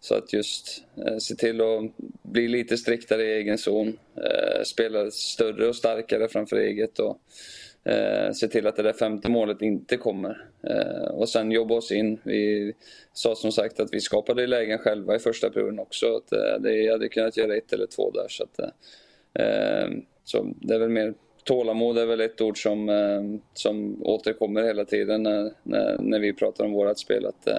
så 0.00 0.14
att 0.14 0.32
just 0.32 0.84
eh, 1.06 1.16
se 1.16 1.34
till 1.34 1.60
att 1.60 1.82
bli 2.22 2.48
lite 2.48 2.76
striktare 2.76 3.22
i 3.22 3.32
egen 3.32 3.58
zon, 3.58 3.98
eh, 4.16 4.62
spela 4.64 5.10
större 5.10 5.68
och 5.68 5.76
starkare 5.76 6.28
framför 6.28 6.56
eget 6.56 6.98
och 6.98 7.20
eh, 7.90 8.32
se 8.32 8.48
till 8.48 8.66
att 8.66 8.76
det 8.76 8.82
där 8.82 8.92
femte 8.92 9.30
målet 9.30 9.62
inte 9.62 9.96
kommer. 9.96 10.46
Eh, 10.62 11.10
och 11.10 11.28
sen 11.28 11.52
jobba 11.52 11.74
oss 11.74 11.92
in. 11.92 12.20
Vi 12.22 12.72
sa 13.12 13.34
som 13.34 13.52
sagt 13.52 13.80
att 13.80 13.94
vi 13.94 14.00
skapade 14.00 14.46
lägen 14.46 14.78
själva 14.78 15.16
i 15.16 15.18
första 15.18 15.50
perioden 15.50 15.78
också. 15.78 16.16
Att, 16.16 16.32
eh, 16.32 16.60
det 16.60 16.90
hade 16.90 17.08
kunnat 17.08 17.36
göra 17.36 17.56
ett 17.56 17.72
eller 17.72 17.86
två 17.86 18.10
där. 18.10 18.26
Så, 18.28 18.44
att, 18.44 18.58
eh, 18.58 19.44
eh 19.46 19.88
så 20.24 20.54
det 20.60 20.74
är 20.74 20.78
väl 20.78 20.88
mer 20.88 21.14
Tålamod 21.44 21.98
är 21.98 22.06
väl 22.06 22.20
ett 22.20 22.40
ord 22.40 22.62
som, 22.62 22.88
eh, 22.88 23.22
som 23.54 24.02
återkommer 24.02 24.62
hela 24.62 24.84
tiden 24.84 25.22
när, 25.22 25.50
när, 25.62 25.96
när 25.98 26.18
vi 26.18 26.32
pratar 26.32 26.64
om 26.64 26.72
vårt 26.72 26.98
spel. 26.98 27.26
Att 27.26 27.46
eh, 27.46 27.58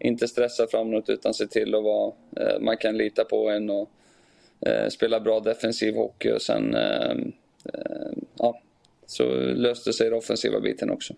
inte 0.00 0.28
stressa 0.28 0.66
framåt, 0.66 1.08
utan 1.08 1.34
se 1.34 1.46
till 1.46 1.74
att 1.74 1.84
vara, 1.84 2.12
eh, 2.36 2.60
man 2.60 2.76
kan 2.76 2.96
lita 2.96 3.24
på 3.24 3.50
en 3.50 3.70
och 3.70 3.90
eh, 4.66 4.88
spela 4.88 5.20
bra 5.20 5.40
defensiv 5.40 5.94
hockey 5.94 6.30
och 6.30 6.42
sen 6.42 6.74
eh, 6.74 7.10
eh 7.74 8.12
ja, 8.38 8.60
så 9.06 9.24
löste 9.34 9.92
sig 9.92 10.08
den 10.08 10.18
offensiva 10.18 10.60
biten 10.60 10.90
också. 10.90 11.14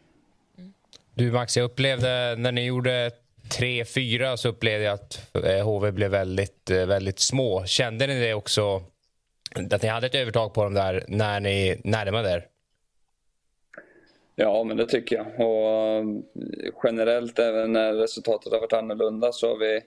Du 1.14 1.32
Max, 1.32 1.56
jag 1.56 1.64
upplevde 1.64 2.34
när 2.38 2.52
ni 2.52 2.64
gjorde 2.66 3.10
3-4 3.50 4.36
så 4.36 4.48
upplevde 4.48 4.84
jag 4.84 4.94
att 4.94 5.34
eh, 5.44 5.64
HV 5.64 5.92
blev 5.92 6.10
väldigt, 6.10 6.70
väldigt 6.70 7.18
små. 7.18 7.64
Kände 7.66 8.06
ni 8.06 8.20
det 8.20 8.34
också 8.34 8.82
att 9.54 9.82
ni 9.82 9.88
hade 9.88 10.06
ett 10.06 10.14
övertag 10.14 10.54
på 10.54 10.64
dem 10.64 10.74
där 10.74 11.04
när 11.08 11.40
ni 11.40 11.80
närmade 11.84 12.30
er? 12.30 12.46
Ja, 14.36 14.64
men 14.64 14.76
det 14.76 14.86
tycker 14.86 15.16
jag. 15.16 15.48
Och 15.48 16.00
um, 16.00 16.24
generellt, 16.84 17.38
även 17.38 17.72
när 17.72 17.92
resultatet 17.92 18.52
har 18.52 18.60
varit 18.60 18.72
annorlunda, 18.72 19.32
så 19.32 19.48
har 19.48 19.58
vi, 19.58 19.80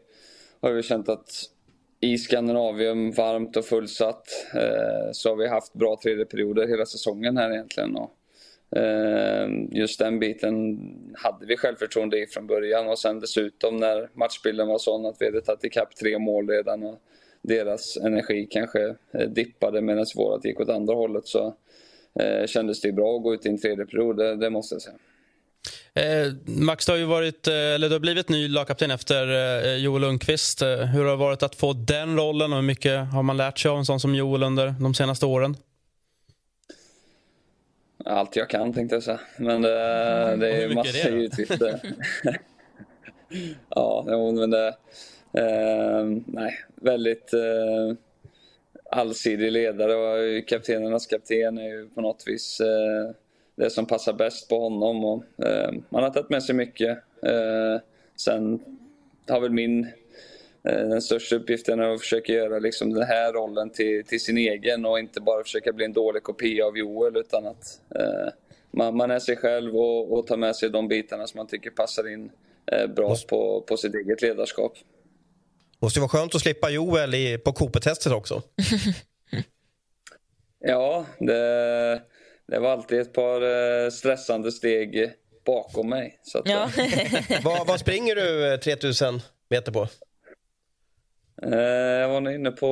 har 0.61 0.71
vi 0.71 0.83
känt 0.83 1.09
att 1.09 1.29
i 1.99 2.17
Skandinavium, 2.17 3.11
varmt 3.11 3.57
och 3.57 3.65
fullsatt, 3.65 4.27
eh, 4.53 5.11
så 5.11 5.29
har 5.29 5.35
vi 5.35 5.47
haft 5.47 5.73
bra 5.73 5.99
tredje 6.03 6.25
perioder 6.25 6.67
hela 6.67 6.85
säsongen 6.85 7.37
här 7.37 7.51
egentligen. 7.51 7.95
Och, 7.95 8.77
eh, 8.77 9.49
just 9.71 9.99
den 9.99 10.19
biten 10.19 10.79
hade 11.15 11.45
vi 11.45 11.57
självförtroende 11.57 12.19
i 12.19 12.27
från 12.27 12.47
början 12.47 12.87
och 12.87 12.99
sen 12.99 13.19
dessutom 13.19 13.77
när 13.77 14.09
matchbilden 14.13 14.67
var 14.67 14.77
sån 14.77 15.05
att 15.05 15.15
vi 15.19 15.25
hade 15.25 15.41
tagit 15.41 15.63
ikapp 15.63 15.95
tre 15.95 16.19
mål 16.19 16.49
redan. 16.49 16.83
Och, 16.83 17.01
deras 17.41 17.97
energi 17.97 18.47
kanske 18.51 18.95
eh, 19.11 19.29
dippade 19.29 19.81
medan 19.81 20.05
vårat 20.15 20.45
gick 20.45 20.59
åt 20.59 20.69
andra 20.69 20.93
hållet 20.93 21.27
så 21.27 21.55
eh, 22.19 22.45
kändes 22.45 22.81
det 22.81 22.91
bra 22.91 23.15
att 23.15 23.23
gå 23.23 23.33
ut 23.33 23.45
i 23.45 23.49
en 23.49 23.57
tredje 23.57 23.85
period, 23.85 24.17
det, 24.17 24.35
det 24.35 24.49
måste 24.49 24.75
jag 24.75 24.81
säga. 24.81 24.97
Eh, 25.93 26.33
Max, 26.45 26.85
du 26.85 26.91
har 26.91 26.99
ju 26.99 27.05
varit, 27.05 27.47
eh, 27.47 27.53
eller 27.53 27.89
du 27.89 27.95
har 27.95 27.99
blivit 27.99 28.29
ny 28.29 28.47
lagkapten 28.47 28.91
efter 28.91 29.27
eh, 29.65 29.75
Joel 29.75 30.01
Lundqvist. 30.01 30.61
Eh, 30.61 30.67
hur 30.67 31.03
har 31.03 31.11
det 31.11 31.15
varit 31.15 31.43
att 31.43 31.55
få 31.55 31.73
den 31.73 32.17
rollen 32.17 32.51
och 32.51 32.57
hur 32.57 32.63
mycket 32.63 33.07
har 33.07 33.23
man 33.23 33.37
lärt 33.37 33.59
sig 33.59 33.71
av 33.71 33.77
en 33.77 33.85
sån 33.85 33.99
som 33.99 34.15
Joel 34.15 34.43
under 34.43 34.75
de 34.79 34.93
senaste 34.93 35.25
åren? 35.25 35.57
Allt 38.05 38.35
jag 38.35 38.49
kan 38.49 38.73
tänkte 38.73 38.95
jag 38.95 39.03
säga. 39.03 39.19
Men 39.37 39.61
det, 39.61 39.69
det 40.35 40.63
är 40.63 40.75
massor 40.75 41.11
givetvis. 41.11 41.49
ja, 43.69 44.03
men 44.07 44.49
det, 44.49 44.75
Eh, 45.37 46.05
nej, 46.25 46.59
väldigt 46.75 47.33
eh, 47.33 47.97
allsidig 48.91 49.51
ledare 49.51 49.95
och 49.95 50.47
kaptenernas 50.47 51.07
kapten 51.07 51.57
är 51.57 51.69
ju 51.69 51.89
på 51.89 52.01
något 52.01 52.23
vis 52.27 52.59
eh, 52.59 53.11
det 53.55 53.69
som 53.69 53.85
passar 53.85 54.13
bäst 54.13 54.49
på 54.49 54.59
honom. 54.59 55.05
Och, 55.05 55.23
eh, 55.45 55.71
man 55.89 56.03
har 56.03 56.09
tagit 56.09 56.29
med 56.29 56.43
sig 56.43 56.55
mycket. 56.55 56.97
Eh, 57.23 57.81
sen 58.15 58.59
har 59.27 59.39
väl 59.39 59.51
min 59.51 59.83
eh, 60.63 60.87
den 60.87 61.01
största 61.01 61.35
uppgiften 61.35 61.79
är 61.79 61.93
att 61.93 62.01
försöka 62.01 62.33
göra 62.33 62.59
liksom 62.59 62.93
den 62.93 63.03
här 63.03 63.33
rollen 63.33 63.69
till, 63.69 64.05
till 64.05 64.21
sin 64.21 64.37
egen 64.37 64.85
och 64.85 64.99
inte 64.99 65.21
bara 65.21 65.43
försöka 65.43 65.73
bli 65.73 65.85
en 65.85 65.93
dålig 65.93 66.23
kopia 66.23 66.65
av 66.65 66.77
Joel 66.77 67.17
utan 67.17 67.47
att 67.47 67.81
man, 68.71 68.97
man 68.97 69.11
är 69.11 69.19
sig 69.19 69.35
själv 69.35 69.77
och, 69.77 70.13
och 70.13 70.27
tar 70.27 70.37
med 70.37 70.55
sig 70.55 70.69
de 70.69 70.87
bitarna 70.87 71.27
som 71.27 71.37
man 71.37 71.47
tycker 71.47 71.69
passar 71.69 72.13
in 72.13 72.31
är 72.65 72.87
bra 72.87 73.15
på, 73.29 73.63
på 73.67 73.77
sitt 73.77 73.95
eget 73.95 74.21
ledarskap. 74.21 74.77
Måste 75.81 75.99
ju 75.99 76.01
vara 76.01 76.09
skönt 76.09 76.35
att 76.35 76.41
slippa 76.41 76.69
Joel 76.69 77.15
i, 77.15 77.37
på 77.37 77.53
Coopet-testet 77.53 78.11
också. 78.13 78.41
ja, 80.59 81.05
det, 81.19 82.01
det 82.47 82.59
var 82.59 82.71
alltid 82.71 82.99
ett 82.99 83.13
par 83.13 83.41
eh, 83.41 83.89
stressande 83.89 84.51
steg 84.51 85.11
bakom 85.45 85.89
mig. 85.89 86.19
Så 86.23 86.37
att, 86.39 86.47
Ja. 86.49 86.69
vad, 87.43 87.67
vad 87.67 87.79
springer 87.79 88.15
du 88.15 88.53
eh, 88.53 88.59
3000 88.59 89.21
meter 89.49 89.71
på? 89.71 89.87
Eh, 91.43 91.59
Jag 91.99 92.09
var 92.09 92.31
inne 92.31 92.51
på 92.51 92.67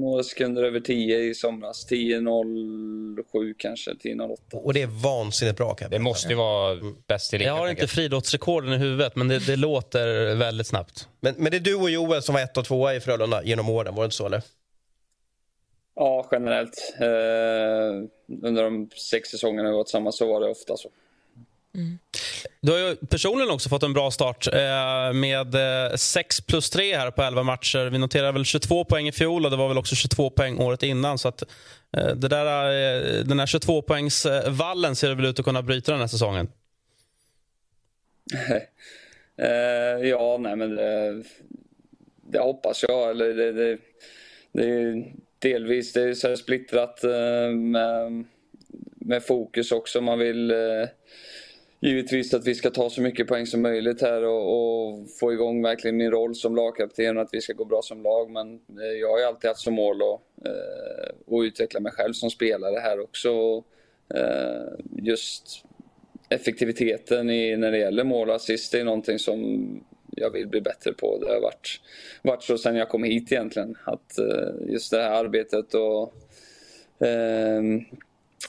några 0.00 0.22
sekunder 0.22 0.62
över 0.62 0.80
10 0.80 1.18
i 1.18 1.34
somras. 1.34 1.86
10.07 1.90 3.54
kanske, 3.58 3.90
10.08. 3.90 4.36
Och 4.52 4.74
det 4.74 4.82
är 4.82 4.86
vansinnigt 4.86 5.56
bra 5.56 5.74
kan 5.74 5.84
jag 5.84 5.90
Det 5.90 5.98
måste 6.04 6.28
ju 6.28 6.34
vara 6.34 6.76
bäst 7.08 7.34
i 7.34 7.38
ligan. 7.38 7.56
Jag 7.56 7.62
har 7.62 7.70
inte 7.70 7.86
friidrottsrekorden 7.86 8.72
i 8.72 8.76
huvudet, 8.76 9.16
men 9.16 9.28
det, 9.28 9.38
det 9.46 9.56
låter 9.56 10.34
väldigt 10.34 10.66
snabbt. 10.66 11.08
Men, 11.20 11.34
men 11.38 11.50
det 11.50 11.56
är 11.56 11.60
du 11.60 11.74
och 11.74 11.90
Joel 11.90 12.22
som 12.22 12.34
var 12.34 12.42
ett 12.42 12.56
och 12.56 12.64
tvåa 12.64 12.94
i 12.94 13.00
Frölunda 13.00 13.42
genom 13.44 13.68
åren, 13.68 13.94
var 13.94 14.02
det 14.02 14.04
inte 14.04 14.16
så 14.16 14.26
eller? 14.26 14.42
Ja, 15.96 16.28
generellt. 16.32 16.94
Eh, 17.00 18.08
under 18.42 18.62
de 18.62 18.90
sex 19.10 19.28
säsongerna 19.28 19.70
vi 19.70 19.76
var 19.76 19.84
tillsammans 19.84 20.16
så 20.16 20.26
var 20.26 20.40
det 20.40 20.50
ofta 20.50 20.76
så. 20.76 20.88
Du 22.64 22.72
har 22.72 22.78
ju 22.78 22.96
personligen 22.96 23.50
också 23.50 23.68
fått 23.68 23.82
en 23.82 23.92
bra 23.92 24.10
start 24.10 24.46
eh, 24.46 25.12
med 25.12 25.54
eh, 25.54 25.96
6 25.96 26.40
plus 26.40 26.70
3 26.70 26.96
här 26.96 27.10
på 27.10 27.22
11 27.22 27.42
matcher. 27.42 27.90
Vi 27.90 27.98
noterade 27.98 28.32
väl 28.32 28.44
22 28.44 28.84
poäng 28.84 29.08
i 29.08 29.12
fjol 29.12 29.44
och 29.44 29.50
det 29.50 29.56
var 29.56 29.68
väl 29.68 29.78
också 29.78 29.94
22 29.94 30.30
poäng 30.30 30.58
året 30.58 30.82
innan. 30.82 31.18
Så 31.18 31.28
att, 31.28 31.42
eh, 31.96 32.06
det 32.06 32.28
där, 32.28 32.66
eh, 32.66 33.24
den 33.24 33.38
här 33.38 33.46
22-poängsvallen 33.46 34.94
ser 34.94 35.08
det 35.08 35.14
väl 35.14 35.24
ut 35.24 35.38
att 35.38 35.44
kunna 35.44 35.62
bryta 35.62 35.92
den 35.92 36.00
här 36.00 36.08
säsongen. 36.08 36.48
Eh, 39.36 40.08
ja, 40.08 40.38
nej 40.40 40.56
men 40.56 40.76
det, 40.76 41.22
det 42.30 42.38
hoppas 42.38 42.82
jag. 42.88 43.10
Eller 43.10 43.34
det, 43.34 43.52
det, 43.52 43.78
det 44.52 44.64
är 44.64 45.12
delvis 45.38 45.92
det 45.92 46.02
är 46.02 46.14
så 46.14 46.28
här 46.28 46.36
splittrat 46.36 47.02
med, 47.52 48.24
med 48.96 49.24
fokus 49.24 49.72
också. 49.72 50.00
Man 50.00 50.18
vill 50.18 50.52
givetvis 51.84 52.34
att 52.34 52.46
vi 52.46 52.54
ska 52.54 52.70
ta 52.70 52.90
så 52.90 53.00
mycket 53.00 53.26
poäng 53.26 53.46
som 53.46 53.62
möjligt 53.62 54.00
här 54.00 54.24
och, 54.24 54.88
och 54.88 55.10
få 55.20 55.32
igång 55.32 55.62
verkligen 55.62 55.96
min 55.96 56.10
roll 56.10 56.34
som 56.34 56.56
lagkapten 56.56 57.16
och 57.16 57.22
att 57.22 57.28
vi 57.32 57.40
ska 57.40 57.52
gå 57.52 57.64
bra 57.64 57.82
som 57.82 58.02
lag. 58.02 58.30
Men 58.30 58.54
eh, 58.54 58.98
jag 59.00 59.10
har 59.10 59.18
ju 59.18 59.24
alltid 59.24 59.48
haft 59.48 59.60
som 59.60 59.74
mål 59.74 60.02
att, 60.02 60.46
eh, 60.46 61.36
att 61.36 61.44
utveckla 61.44 61.80
mig 61.80 61.92
själv 61.92 62.12
som 62.12 62.30
spelare 62.30 62.80
här 62.80 63.00
också. 63.00 63.64
Eh, 64.14 64.84
just 65.02 65.64
effektiviteten 66.28 67.30
i, 67.30 67.56
när 67.56 67.72
det 67.72 67.78
gäller 67.78 68.04
mål 68.04 68.28
och 68.28 68.34
assist 68.34 68.74
är 68.74 68.84
någonting 68.84 69.18
som 69.18 69.66
jag 70.16 70.30
vill 70.30 70.48
bli 70.48 70.60
bättre 70.60 70.92
på. 70.92 71.18
Det 71.18 71.32
har 71.32 71.40
varit, 71.40 71.80
varit 72.22 72.42
så 72.42 72.58
sedan 72.58 72.76
jag 72.76 72.88
kom 72.88 73.04
hit 73.04 73.32
egentligen. 73.32 73.76
Att 73.84 74.18
eh, 74.18 74.72
just 74.72 74.90
det 74.90 75.02
här 75.02 75.24
arbetet 75.24 75.74
och 75.74 76.14
eh, 77.06 77.62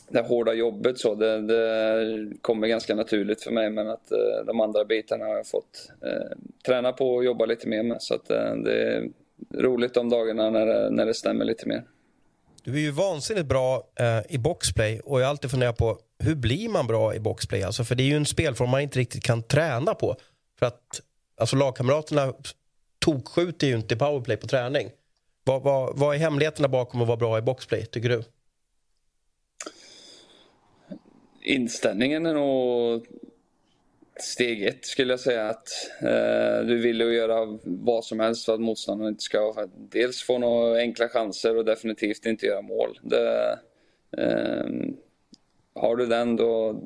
det 0.10 0.21
hårda 0.21 0.53
jobbet 0.53 0.99
så, 0.99 1.15
det, 1.15 1.41
det 1.41 2.38
kommer 2.41 2.67
ganska 2.67 2.95
naturligt 2.95 3.43
för 3.43 3.51
mig 3.51 3.69
men 3.69 3.89
att 3.89 4.12
eh, 4.12 4.45
de 4.45 4.62
andra 4.62 4.86
bitarna 4.86 5.25
har 5.25 5.36
jag 5.36 5.47
fått 5.47 5.91
eh, 6.01 6.38
träna 6.65 6.91
på 6.91 7.15
och 7.15 7.25
jobba 7.25 7.45
lite 7.45 7.67
mer 7.67 7.84
med. 7.84 8.01
Så 8.01 8.15
att 8.15 8.31
eh, 8.31 8.55
det 8.55 8.84
är 8.84 9.10
roligt 9.53 9.93
de 9.93 10.10
dagarna 10.10 10.49
när 10.49 10.65
det, 10.65 10.89
när 10.89 11.05
det 11.05 11.13
stämmer 11.13 11.45
lite 11.45 11.67
mer. 11.67 11.84
Du 12.63 12.73
är 12.73 12.79
ju 12.79 12.91
vansinnigt 12.91 13.45
bra 13.45 13.84
eh, 13.99 14.36
i 14.36 14.38
boxplay 14.38 14.99
och 14.99 15.19
jag 15.21 15.25
har 15.25 15.29
alltid 15.29 15.51
funderat 15.51 15.77
på 15.77 15.99
hur 16.19 16.36
blir 16.36 16.69
man 16.69 16.88
bra 16.88 17.15
i 17.15 17.19
boxplay? 17.19 17.63
Alltså, 17.63 17.84
för 17.84 17.95
det 17.95 18.03
är 18.03 18.08
ju 18.08 18.15
en 18.17 18.25
spelform 18.25 18.69
man 18.69 18.81
inte 18.81 18.99
riktigt 18.99 19.23
kan 19.23 19.43
träna 19.43 19.93
på. 19.93 20.15
För 20.60 20.65
att 20.65 21.01
alltså, 21.38 21.55
lagkamraterna 21.55 22.34
tokskjuter 22.99 23.67
ju 23.67 23.75
inte 23.75 23.95
i 23.95 23.97
powerplay 23.97 24.38
på 24.38 24.47
träning. 24.47 24.89
Vad, 25.43 25.63
vad, 25.63 25.97
vad 25.97 26.15
är 26.15 26.19
hemligheterna 26.19 26.67
bakom 26.67 27.01
att 27.01 27.08
vara 27.08 27.17
bra 27.17 27.38
i 27.38 27.41
boxplay, 27.41 27.86
tycker 27.86 28.10
du? 28.10 28.23
Inställningen 31.45 32.25
är 32.25 32.34
nog 32.34 33.05
steg 34.19 34.63
ett 34.63 34.86
skulle 34.86 35.13
jag 35.13 35.19
säga. 35.19 35.49
att 35.49 35.67
eh, 36.01 36.67
Du 36.67 36.77
vill 36.77 36.99
ju 36.99 37.13
göra 37.13 37.60
vad 37.63 38.05
som 38.05 38.19
helst 38.19 38.45
för 38.45 38.53
att 38.53 38.60
motståndaren 38.60 39.12
inte 39.12 39.23
ska 39.23 39.67
dels 39.75 40.23
få 40.23 40.38
några 40.38 40.77
enkla 40.77 41.10
chanser 41.10 41.58
och 41.58 41.65
definitivt 41.65 42.25
inte 42.25 42.45
göra 42.45 42.62
mål. 42.62 42.99
Det, 43.01 43.60
eh, 44.17 44.65
har 45.73 45.95
du 45.95 46.05
den 46.05 46.36
då, 46.36 46.81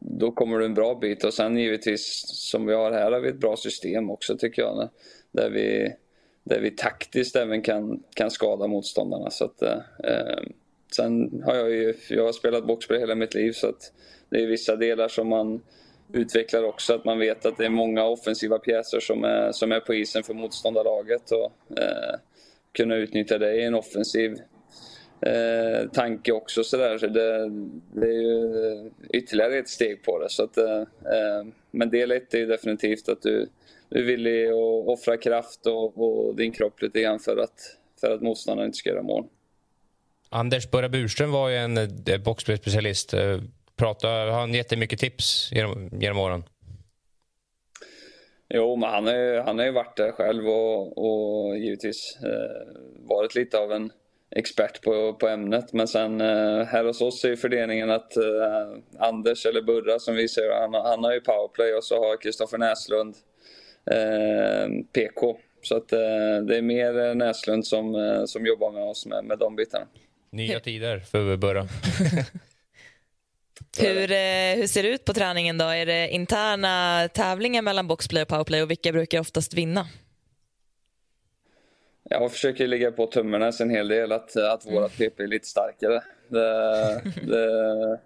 då 0.00 0.32
kommer 0.32 0.58
du 0.58 0.64
en 0.64 0.74
bra 0.74 0.94
bit 0.94 1.24
och 1.24 1.34
sen 1.34 1.56
givetvis 1.56 2.22
som 2.26 2.66
vi 2.66 2.74
har 2.74 2.92
här 2.92 3.12
har 3.12 3.20
vi 3.20 3.28
ett 3.28 3.40
bra 3.40 3.56
system 3.56 4.10
också 4.10 4.36
tycker 4.38 4.62
jag. 4.62 4.88
Där 5.32 5.50
vi, 5.50 5.94
där 6.44 6.60
vi 6.60 6.70
taktiskt 6.70 7.36
även 7.36 7.62
kan, 7.62 8.02
kan 8.14 8.30
skada 8.30 8.66
motståndarna. 8.66 9.30
Så 9.30 9.44
att, 9.44 9.62
eh, 9.62 9.78
ehm, 10.04 10.52
sen 10.94 11.42
har 11.46 11.54
jag 11.54 11.70
ju 11.70 11.94
jag 12.08 12.24
har 12.24 12.32
spelat 12.32 12.66
boxplay 12.66 13.00
hela 13.00 13.14
mitt 13.14 13.34
liv 13.34 13.52
så 13.52 13.68
att 13.68 13.92
det 14.30 14.42
är 14.42 14.46
vissa 14.46 14.76
delar 14.76 15.08
som 15.08 15.28
man 15.28 15.62
utvecklar 16.12 16.62
också. 16.62 16.94
Att 16.94 17.04
man 17.04 17.18
vet 17.18 17.46
att 17.46 17.56
det 17.56 17.64
är 17.64 17.70
många 17.70 18.04
offensiva 18.04 18.58
pjäser 18.58 19.00
som 19.00 19.24
är, 19.24 19.52
som 19.52 19.72
är 19.72 19.80
på 19.80 19.94
isen 19.94 20.22
för 20.22 20.34
motståndarlaget. 20.34 21.30
Och, 21.30 21.78
eh, 21.78 22.18
kunna 22.72 22.96
utnyttja 22.96 23.38
det 23.38 23.54
i 23.54 23.62
en 23.62 23.74
offensiv 23.74 24.36
eh, 25.20 25.90
tanke 25.92 26.32
också. 26.32 26.64
Så 26.64 26.76
där. 26.76 26.98
Så 26.98 27.06
det, 27.06 27.50
det 27.92 28.06
är 28.06 28.22
ju 28.22 28.90
ytterligare 29.12 29.58
ett 29.58 29.68
steg 29.68 30.02
på 30.02 30.18
det. 30.18 30.30
Så 30.30 30.44
att, 30.44 30.58
eh, 30.58 30.80
eh 30.80 31.46
men 31.70 31.90
del 31.90 32.10
ett 32.10 32.34
är 32.34 32.46
definitivt 32.46 33.08
att 33.08 33.22
du, 33.22 33.48
du 33.88 33.98
är 33.98 34.04
villig 34.04 34.46
att 34.46 34.88
offra 34.88 35.16
kraft 35.16 35.66
och, 35.66 35.98
och 35.98 36.36
din 36.36 36.52
kropp 36.52 36.82
lite 36.82 37.00
grann 37.00 37.18
för 37.18 37.36
att, 37.36 37.76
för 38.00 38.10
att 38.10 38.22
motståndaren 38.22 38.66
inte 38.66 38.78
ska 38.78 38.90
göra 38.90 39.02
mål. 39.02 39.24
Anders 40.30 40.70
Burra 40.70 40.88
Burström 40.88 41.32
var 41.32 41.48
ju 41.48 41.56
en 41.56 41.76
eh, 41.76 41.84
boxplayspecialist. 42.24 43.12
boxplay-specialist. 43.12 44.04
Eh, 44.04 44.10
har 44.10 44.40
han 44.40 44.54
jättemycket 44.54 44.98
tips 44.98 45.52
genom, 45.52 45.88
genom 45.92 46.18
åren? 46.18 46.44
Jo, 48.54 48.76
men 48.76 48.90
han 48.90 49.06
har 49.06 49.14
ju, 49.14 49.40
han 49.40 49.58
har 49.58 49.66
ju 49.66 49.72
varit 49.72 49.96
där 49.96 50.12
själv 50.12 50.48
och, 50.48 50.98
och 50.98 51.58
givetvis 51.58 52.18
eh, 52.24 52.74
varit 53.08 53.34
lite 53.34 53.58
av 53.58 53.72
en 53.72 53.92
expert 54.30 54.82
på, 54.82 55.14
på 55.14 55.28
ämnet. 55.28 55.72
Men 55.72 55.88
sen 55.88 56.20
eh, 56.20 56.64
här 56.64 56.84
hos 56.84 57.00
oss 57.00 57.24
är 57.24 57.28
ju 57.28 57.36
fördelningen 57.36 57.90
att 57.90 58.16
eh, 58.16 58.68
Anders, 58.98 59.46
eller 59.46 59.62
Burra 59.62 59.98
som 59.98 60.14
vi 60.14 60.28
säger, 60.28 60.60
han, 60.60 60.74
han 60.74 61.04
har 61.04 61.12
ju 61.12 61.20
powerplay 61.20 61.74
och 61.74 61.84
så 61.84 61.94
har 61.94 62.20
Kristoffer 62.20 62.58
Näslund 62.58 63.14
eh, 63.90 64.68
PK. 64.92 65.36
Så 65.62 65.76
att 65.76 65.92
eh, 65.92 66.38
det 66.48 66.56
är 66.56 66.62
mer 66.62 67.14
Näslund 67.14 67.66
som, 67.66 67.94
eh, 67.94 68.24
som 68.24 68.46
jobbar 68.46 68.70
med 68.70 68.84
oss 68.84 69.06
med, 69.06 69.24
med 69.24 69.38
de 69.38 69.56
bitarna. 69.56 69.86
Nya 70.30 70.60
tider 70.60 70.98
för 70.98 71.36
Burra. 71.36 71.68
Hur, 73.78 74.12
eh, 74.12 74.56
hur 74.56 74.66
ser 74.66 74.82
det 74.82 74.88
ut 74.88 75.04
på 75.04 75.14
träningen 75.14 75.58
då? 75.58 75.64
Är 75.64 75.86
det 75.86 76.08
interna 76.08 77.08
tävlingar 77.14 77.62
mellan 77.62 77.86
boxplay 77.86 78.22
och 78.22 78.28
powerplay 78.28 78.62
och 78.62 78.70
vilka 78.70 78.92
brukar 78.92 79.20
oftast 79.20 79.54
vinna? 79.54 79.86
Jag 82.10 82.32
försöker 82.32 82.66
ligga 82.66 82.92
på 82.92 83.06
tummarna 83.06 83.52
en 83.60 83.70
hel 83.70 83.88
del 83.88 84.12
att, 84.12 84.36
att 84.36 84.66
våra 84.66 84.88
PP 84.88 85.20
är 85.22 85.26
lite 85.26 85.46
starkare. 85.46 86.02
Det, 86.28 87.02
det, 87.22 88.00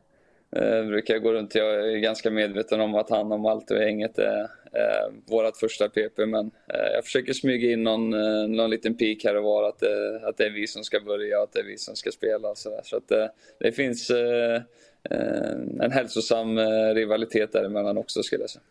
Eh, 0.56 0.84
brukar 0.84 1.14
jag 1.14 1.22
gå 1.22 1.32
runt. 1.32 1.54
Jag 1.54 1.92
är 1.92 1.98
ganska 1.98 2.30
medveten 2.30 2.80
om 2.80 2.94
att 2.94 3.10
han 3.10 3.32
och 3.32 3.40
Malte 3.40 3.74
och 3.74 3.82
gänget 3.82 4.18
är 4.18 4.40
eh, 4.72 5.12
vårt 5.26 5.56
första 5.56 5.88
PP. 5.88 6.26
Men 6.26 6.50
eh, 6.74 6.92
jag 6.94 7.04
försöker 7.04 7.32
smyga 7.32 7.72
in 7.72 7.82
någon, 7.82 8.14
eh, 8.14 8.48
någon 8.48 8.70
liten 8.70 8.94
pik 8.94 9.24
här 9.24 9.36
och 9.36 9.44
var 9.44 9.68
att, 9.68 9.82
eh, 9.82 10.28
att 10.28 10.36
det 10.36 10.44
är 10.44 10.50
vi 10.50 10.66
som 10.66 10.84
ska 10.84 11.00
börja 11.00 11.38
och 11.38 11.44
att 11.44 11.52
det 11.52 11.60
är 11.60 11.64
vi 11.64 11.78
som 11.78 11.96
ska 11.96 12.10
spela. 12.10 12.48
Och 12.48 12.58
så 12.58 12.70
där. 12.70 12.80
så 12.84 12.96
att, 12.96 13.10
eh, 13.10 13.26
det 13.60 13.72
finns 13.72 14.10
eh, 14.10 14.62
eh 15.10 15.52
en 15.80 15.92
hälsosam 15.92 16.58
eh, 16.58 16.94
rivalitet 16.94 17.52
däremellan 17.52 17.98
också 17.98 18.22
skulle 18.22 18.42
jag 18.42 18.50
säga. 18.50 18.62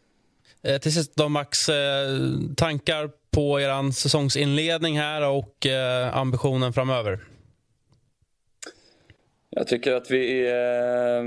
Eh, 0.64 0.82
till 0.82 0.94
sist 0.94 1.16
då 1.16 1.30
Max, 1.30 1.70
eh, 1.70 2.08
tankar 2.58 3.10
på 3.32 3.62
er 3.62 3.92
säsongsinledning 3.92 5.00
här 5.00 5.30
och 5.30 5.68
eh, 5.68 6.18
ambitionen 6.18 6.74
framöver? 6.74 7.20
Jag 9.54 9.68
tycker 9.68 9.94
att 9.94 10.12
vi 10.12 10.48
är 10.48 11.18
eh, 11.18 11.26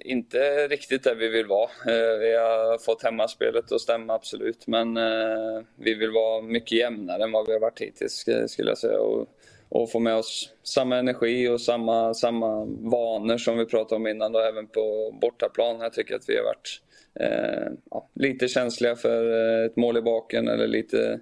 inte 0.00 0.68
riktigt 0.68 1.04
där 1.04 1.14
vi 1.14 1.28
vill 1.28 1.46
vara. 1.46 1.70
Eh, 1.86 2.18
vi 2.18 2.36
har 2.36 2.78
fått 2.78 3.02
hemmaspelet 3.02 3.72
att 3.72 3.80
stämma, 3.80 4.14
absolut. 4.14 4.66
Men 4.66 4.96
eh, 4.96 5.62
vi 5.76 5.94
vill 5.94 6.10
vara 6.10 6.42
mycket 6.42 6.78
jämnare 6.78 7.22
än 7.22 7.32
vad 7.32 7.46
vi 7.46 7.52
har 7.52 7.60
varit 7.60 7.80
hittills, 7.80 8.24
skulle 8.46 8.70
jag 8.70 8.78
säga. 8.78 9.00
Och, 9.00 9.28
och 9.68 9.90
få 9.90 9.98
med 9.98 10.16
oss 10.16 10.52
samma 10.62 10.96
energi 10.96 11.48
och 11.48 11.60
samma, 11.60 12.14
samma 12.14 12.64
vanor 12.64 13.38
som 13.38 13.58
vi 13.58 13.66
pratade 13.66 13.96
om 13.96 14.06
innan, 14.06 14.32
då, 14.32 14.38
även 14.38 14.66
på 14.66 15.14
bortaplan. 15.20 15.80
Jag 15.80 15.92
tycker 15.92 16.14
att 16.14 16.28
vi 16.28 16.36
har 16.36 16.44
varit 16.44 16.80
eh, 17.20 17.72
ja, 17.90 18.08
lite 18.14 18.48
känsliga 18.48 18.96
för 18.96 19.64
ett 19.66 19.76
mål 19.76 19.96
i 19.96 20.02
baken 20.02 20.48
eller 20.48 20.66
lite 20.66 21.20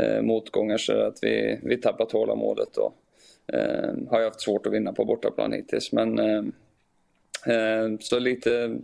eh, 0.00 0.22
motgångar 0.22 0.78
så 0.78 1.00
att 1.00 1.18
vi, 1.22 1.60
vi 1.62 1.76
tappar 1.76 2.04
tålamodet. 2.04 2.76
Och, 2.76 2.94
eh, 3.52 4.10
har 4.10 4.20
jag 4.20 4.24
haft 4.24 4.40
svårt 4.40 4.66
att 4.66 4.72
vinna 4.72 4.92
på 4.92 5.04
bortaplan 5.04 5.52
hittills. 5.52 5.92
Men, 5.92 6.18
eh, 6.18 6.44
eh, 7.54 7.98
så 8.00 8.18
lite 8.18 8.78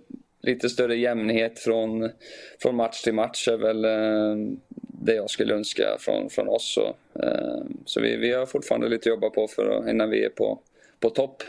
lite 0.44 0.68
större 0.68 0.96
jämnhet 0.96 1.58
från, 1.58 2.10
från 2.62 2.76
match 2.76 3.02
till 3.02 3.14
match 3.14 3.48
är 3.48 3.56
väl 3.56 3.84
eh, 3.84 4.56
det 4.78 5.14
jag 5.14 5.30
skulle 5.30 5.54
önska 5.54 5.96
från, 5.98 6.30
från 6.30 6.48
oss. 6.48 6.74
Så, 6.74 6.96
eh, 7.22 7.62
så 7.84 8.00
vi, 8.00 8.16
vi 8.16 8.32
har 8.32 8.46
fortfarande 8.46 8.88
lite 8.88 9.08
att 9.08 9.14
jobba 9.14 9.30
på 9.30 9.48
för, 9.48 9.90
innan 9.90 10.10
vi 10.10 10.24
är 10.24 10.28
på, 10.28 10.60
på 11.00 11.10
topp. 11.10 11.42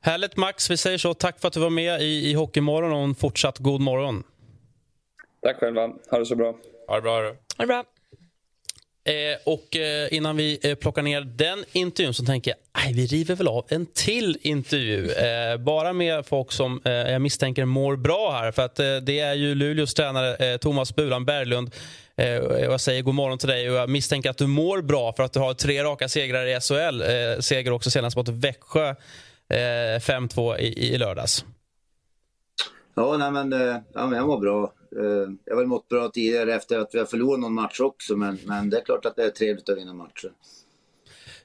Härligt 0.00 0.36
Max, 0.36 0.70
vi 0.70 0.76
säger 0.76 0.98
så. 0.98 1.14
Tack 1.14 1.40
för 1.40 1.48
att 1.48 1.54
du 1.54 1.60
var 1.60 1.70
med 1.70 2.00
i, 2.00 2.30
i 2.30 2.34
Hockeymorgon 2.34 2.92
och 2.92 3.04
en 3.04 3.14
fortsatt 3.14 3.58
god 3.58 3.80
morgon. 3.80 4.22
Tack 5.42 5.56
själva. 5.56 5.92
Ha 6.10 6.18
det 6.18 6.26
så 6.26 6.36
bra. 6.36 6.56
Ha 6.86 6.96
det 6.96 7.02
bra. 7.02 7.12
Ha 7.12 7.34
det 7.58 7.66
bra. 7.66 7.84
Eh, 9.06 9.38
och 9.44 9.76
eh, 9.76 10.14
innan 10.14 10.36
vi 10.36 10.58
eh, 10.62 10.74
plockar 10.74 11.02
ner 11.02 11.20
den 11.20 11.64
intervjun 11.72 12.14
så 12.14 12.24
tänker 12.24 12.50
jag 12.50 12.82
att 12.84 12.96
vi 12.96 13.06
river 13.06 13.34
väl 13.34 13.48
av 13.48 13.64
en 13.68 13.86
till 13.86 14.38
intervju. 14.42 15.10
Eh, 15.10 15.56
bara 15.56 15.92
med 15.92 16.26
folk 16.26 16.52
som 16.52 16.80
eh, 16.84 16.92
jag 16.92 17.22
misstänker 17.22 17.64
mår 17.64 17.96
bra 17.96 18.32
här. 18.32 18.52
För 18.52 18.62
att 18.62 18.78
eh, 18.78 18.96
Det 18.96 19.20
är 19.20 19.34
ju 19.34 19.54
Luleås 19.54 19.94
tränare 19.94 20.58
Thomas 20.58 20.94
Bulan 20.94 21.24
Berglund. 21.24 21.74
jag 22.60 22.80
säger 22.80 23.02
god 23.02 23.14
morgon 23.14 23.38
till 23.38 23.48
dig 23.48 23.70
och 23.70 23.76
jag 23.76 23.88
misstänker 23.88 24.30
att 24.30 24.36
du 24.36 24.46
mår 24.46 24.82
bra 24.82 25.12
för 25.12 25.22
att 25.22 25.32
du 25.32 25.40
har 25.40 25.54
tre 25.54 25.84
raka 25.84 26.08
segrar 26.08 26.46
i 26.46 26.60
SHL. 26.60 27.02
seger 27.42 27.70
också 27.70 27.90
senast 27.90 28.16
mot 28.16 28.28
Växjö 28.28 28.94
5-2 29.48 30.58
i, 30.58 30.94
i 30.94 30.98
lördags. 30.98 31.44
Ja, 32.94 33.16
nej, 33.16 33.30
men, 33.30 33.50
ja, 33.94 34.06
men 34.06 34.18
jag 34.18 34.26
mår 34.26 34.38
bra. 34.40 34.72
Eh, 34.98 35.30
jag 35.44 35.54
har 35.54 35.56
väl 35.56 35.66
mått 35.66 35.88
bra 35.88 36.08
tidigare 36.08 36.54
efter 36.54 36.78
att 36.78 36.90
vi 36.92 36.98
har 36.98 37.06
förlorat 37.06 37.40
någon 37.40 37.54
match 37.54 37.80
också, 37.80 38.16
men, 38.16 38.38
men 38.44 38.70
det 38.70 38.76
är 38.78 38.84
klart 38.84 39.06
att 39.06 39.16
det 39.16 39.24
är 39.24 39.30
trevligt 39.30 39.68
att 39.68 39.78
vinna 39.78 39.94
matcher. 39.94 40.32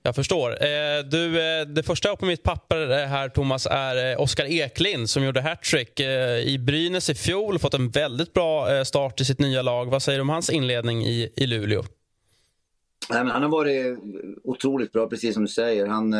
Jag 0.03 0.15
förstår. 0.15 0.51
Eh, 0.51 1.03
du, 1.11 1.41
eh, 1.41 1.65
det 1.65 1.83
första 1.83 2.15
på 2.15 2.25
mitt 2.25 2.43
papper 2.43 3.05
här, 3.05 3.29
Thomas, 3.29 3.67
är 3.71 4.21
Oskar 4.21 4.45
Eklind 4.45 5.09
som 5.09 5.23
gjorde 5.23 5.41
hattrick 5.41 5.99
i 6.45 6.57
Brynäs 6.59 7.09
i 7.09 7.15
fjol. 7.15 7.59
Fått 7.59 7.73
en 7.73 7.89
väldigt 7.89 8.33
bra 8.33 8.85
start 8.85 9.21
i 9.21 9.25
sitt 9.25 9.39
nya 9.39 9.61
lag. 9.61 9.85
Vad 9.85 10.03
säger 10.03 10.19
du 10.19 10.21
om 10.21 10.29
hans 10.29 10.49
inledning 10.49 11.05
i, 11.05 11.33
i 11.35 11.47
Luleå? 11.47 11.83
Nej, 13.09 13.23
men 13.23 13.27
han 13.27 13.41
har 13.41 13.49
varit 13.49 13.99
otroligt 14.43 14.91
bra, 14.91 15.07
precis 15.07 15.33
som 15.33 15.43
du 15.43 15.51
säger. 15.51 15.87
Han, 15.87 16.13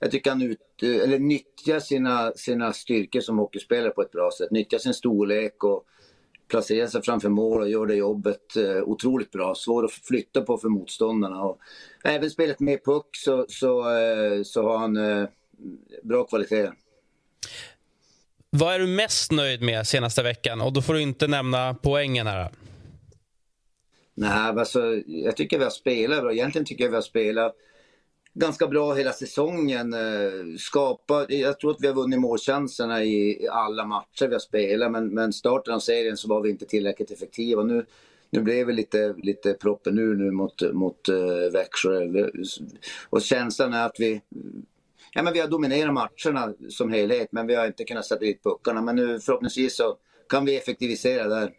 jag 0.00 0.10
tycker 0.10 0.30
han 0.30 0.42
ut, 0.42 0.58
eller 0.82 1.18
nyttjar 1.18 1.80
sina, 1.80 2.32
sina 2.32 2.72
styrkor 2.72 3.20
som 3.20 3.38
hockeyspelare 3.38 3.90
på 3.90 4.02
ett 4.02 4.12
bra 4.12 4.30
sätt. 4.38 4.50
Nyttjar 4.50 4.78
sin 4.78 4.94
storlek 4.94 5.64
och 5.64 5.84
placerar 6.48 6.86
sig 6.86 7.02
framför 7.02 7.28
mål 7.28 7.60
och 7.60 7.68
gör 7.68 7.86
det 7.86 7.94
jobbet 7.94 8.56
eh, 8.56 8.82
otroligt 8.82 9.30
bra. 9.30 9.54
Svår 9.54 9.84
att 9.84 9.92
flytta 9.92 10.40
på 10.40 10.58
för 10.58 10.68
motståndarna. 10.68 11.42
Och 11.42 11.58
även 12.04 12.30
spelet 12.30 12.60
med 12.60 12.84
puck 12.84 13.06
så, 13.12 13.46
så, 13.48 13.80
eh, 13.80 14.42
så 14.42 14.62
har 14.62 14.78
han 14.78 14.96
eh, 14.96 15.28
bra 16.02 16.24
kvalitet. 16.24 16.70
Vad 18.50 18.74
är 18.74 18.78
du 18.78 18.86
mest 18.86 19.32
nöjd 19.32 19.62
med 19.62 19.86
senaste 19.86 20.22
veckan? 20.22 20.60
Och 20.60 20.72
Då 20.72 20.82
får 20.82 20.94
du 20.94 21.02
inte 21.02 21.26
nämna 21.26 21.74
poängen 21.82 22.26
här. 22.26 22.50
Nej, 24.14 24.30
alltså, 24.30 25.02
jag 25.06 25.36
tycker 25.36 25.58
vi 25.58 25.64
har 25.64 25.70
spelat 25.70 26.20
bra. 26.20 26.32
Egentligen 26.32 26.64
tycker 26.64 26.84
jag 26.84 26.90
vi 26.90 26.96
har 26.96 27.02
spelat 27.02 27.56
ganska 28.34 28.66
bra 28.66 28.94
hela 28.94 29.12
säsongen. 29.12 29.94
Eh, 29.94 30.56
skapa, 30.58 31.26
jag 31.28 31.60
tror 31.60 31.70
att 31.70 31.80
vi 31.80 31.86
har 31.86 31.94
vunnit 31.94 32.20
målchanserna 32.20 33.04
i 33.04 33.48
alla 33.50 33.84
matcher 33.84 34.26
vi 34.26 34.32
har 34.32 34.40
spelat 34.40 34.92
men, 34.92 35.14
men 35.14 35.32
starten 35.32 35.74
av 35.74 35.78
serien 35.78 36.16
så 36.16 36.28
var 36.28 36.40
vi 36.40 36.50
inte 36.50 36.66
tillräckligt 36.66 37.10
effektiva. 37.10 37.62
Nu, 37.62 37.86
nu 38.30 38.40
blev 38.40 38.66
vi 38.66 38.72
lite, 38.72 39.14
lite 39.22 39.52
proppen 39.52 39.94
nu, 39.94 40.16
nu 40.16 40.30
mot, 40.30 40.72
mot 40.72 41.08
uh, 41.08 41.52
Växjö. 41.52 42.28
Och 43.10 43.22
känslan 43.22 43.72
är 43.72 43.86
att 43.86 43.96
vi 43.98 44.20
Ja, 45.16 45.22
men 45.22 45.32
vi 45.32 45.40
har 45.40 45.48
dominerat 45.48 45.94
matcherna 45.94 46.54
som 46.68 46.92
helhet 46.92 47.28
men 47.32 47.46
vi 47.46 47.54
har 47.54 47.66
inte 47.66 47.84
kunnat 47.84 48.06
sätta 48.06 48.20
dit 48.20 48.42
puckarna. 48.42 48.82
Men 48.82 48.96
nu 48.96 49.20
förhoppningsvis 49.20 49.76
så 49.76 49.96
kan 50.28 50.44
vi 50.44 50.56
effektivisera 50.56 51.28
där. 51.28 51.52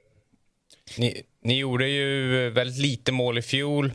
Ni, 0.97 1.23
ni 1.41 1.59
gjorde 1.59 1.89
ju 1.89 2.49
väldigt 2.49 2.77
lite 2.77 3.11
mål 3.11 3.37
i 3.37 3.41
fjol. 3.41 3.91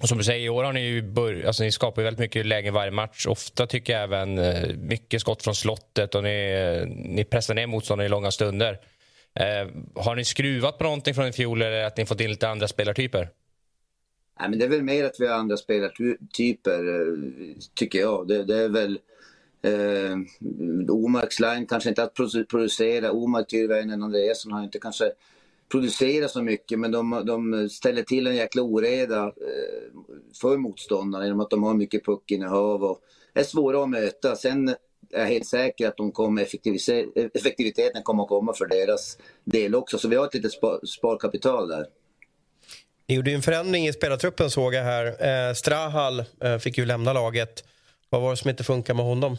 Och 0.00 0.08
som 0.08 0.18
du 0.18 0.24
säger, 0.24 0.46
i 0.46 0.48
år 0.48 0.64
har 0.64 0.72
ni 0.72 0.80
ju 0.80 1.02
bör, 1.02 1.44
alltså 1.46 1.62
ni 1.62 1.72
skapar 1.72 2.02
väldigt 2.02 2.20
mycket 2.20 2.46
lägen 2.46 2.74
varje 2.74 2.90
match. 2.90 3.26
Ofta 3.26 3.66
tycker 3.66 3.92
jag 3.92 4.02
även 4.02 4.38
eh, 4.38 4.76
mycket 4.76 5.20
skott 5.20 5.42
från 5.42 5.54
slottet 5.54 6.14
och 6.14 6.22
ni, 6.22 6.52
eh, 6.52 6.88
ni 6.88 7.24
pressar 7.24 7.54
ner 7.54 7.66
motståndare 7.66 8.06
i 8.06 8.08
långa 8.08 8.30
stunder. 8.30 8.78
Eh, 9.34 9.68
har 9.94 10.16
ni 10.16 10.24
skruvat 10.24 10.78
på 10.78 10.84
någonting 10.84 11.14
från 11.14 11.26
i 11.26 11.32
fjol 11.32 11.62
eller 11.62 11.84
att 11.84 11.96
ni 11.96 12.06
fått 12.06 12.20
in 12.20 12.30
lite 12.30 12.48
andra 12.48 12.68
spelartyper? 12.68 13.28
Nej, 14.40 14.50
men 14.50 14.58
det 14.58 14.64
är 14.64 14.68
väl 14.68 14.82
mer 14.82 15.04
att 15.04 15.20
vi 15.20 15.26
har 15.26 15.34
andra 15.34 15.56
spelartyper, 15.56 16.88
eh, 16.88 17.16
tycker 17.74 17.98
jag. 17.98 18.28
Det, 18.28 18.44
det 18.44 18.56
är 18.56 18.68
väl 18.68 18.98
eh, 19.62 20.90
Omarks 20.90 21.40
line 21.40 21.66
kanske 21.66 21.88
inte 21.88 22.02
att 22.02 22.14
producera. 22.50 23.12
Omark, 23.12 23.48
Tyrväinen, 23.48 24.02
Andreasson 24.02 24.52
har 24.52 24.64
inte 24.64 24.78
kanske 24.78 25.12
producera 25.70 26.28
så 26.28 26.42
mycket 26.42 26.78
men 26.78 26.90
de, 26.90 27.22
de 27.26 27.68
ställer 27.68 28.02
till 28.02 28.26
en 28.26 28.36
jäkla 28.36 28.62
oreda 28.62 29.24
eh, 29.24 29.32
för 30.40 30.56
motståndarna 30.56 31.24
genom 31.24 31.40
att 31.40 31.50
de 31.50 31.62
har 31.62 31.74
mycket 31.74 32.04
puckinnehav 32.04 32.84
och 32.84 33.00
är 33.34 33.42
svåra 33.42 33.82
att 33.82 33.90
möta. 33.90 34.36
Sen 34.36 34.68
är 34.68 35.20
jag 35.20 35.26
helt 35.26 35.46
säker 35.46 35.88
att 35.88 35.96
de 35.96 36.12
kommer 36.12 36.42
effektiviteten 37.34 38.02
kommer 38.02 38.22
att 38.22 38.28
komma 38.28 38.54
för 38.54 38.66
deras 38.66 39.18
del 39.44 39.74
också. 39.74 39.98
Så 39.98 40.08
vi 40.08 40.16
har 40.16 40.26
ett 40.26 40.34
litet 40.34 40.52
sparkapital 40.88 41.68
där. 41.68 41.86
Ni 43.08 43.14
gjorde 43.14 43.30
en 43.30 43.42
förändring 43.42 43.86
i 43.86 43.92
spelartruppen 43.92 44.50
såg 44.50 44.74
jag 44.74 44.82
här. 44.82 45.06
Eh, 45.06 45.54
Strahal 45.54 46.24
eh, 46.40 46.58
fick 46.58 46.78
ju 46.78 46.86
lämna 46.86 47.12
laget. 47.12 47.64
Vad 48.10 48.22
var 48.22 48.30
det 48.30 48.36
som 48.36 48.50
inte 48.50 48.64
funkar 48.64 48.94
med 48.94 49.04
honom? 49.04 49.36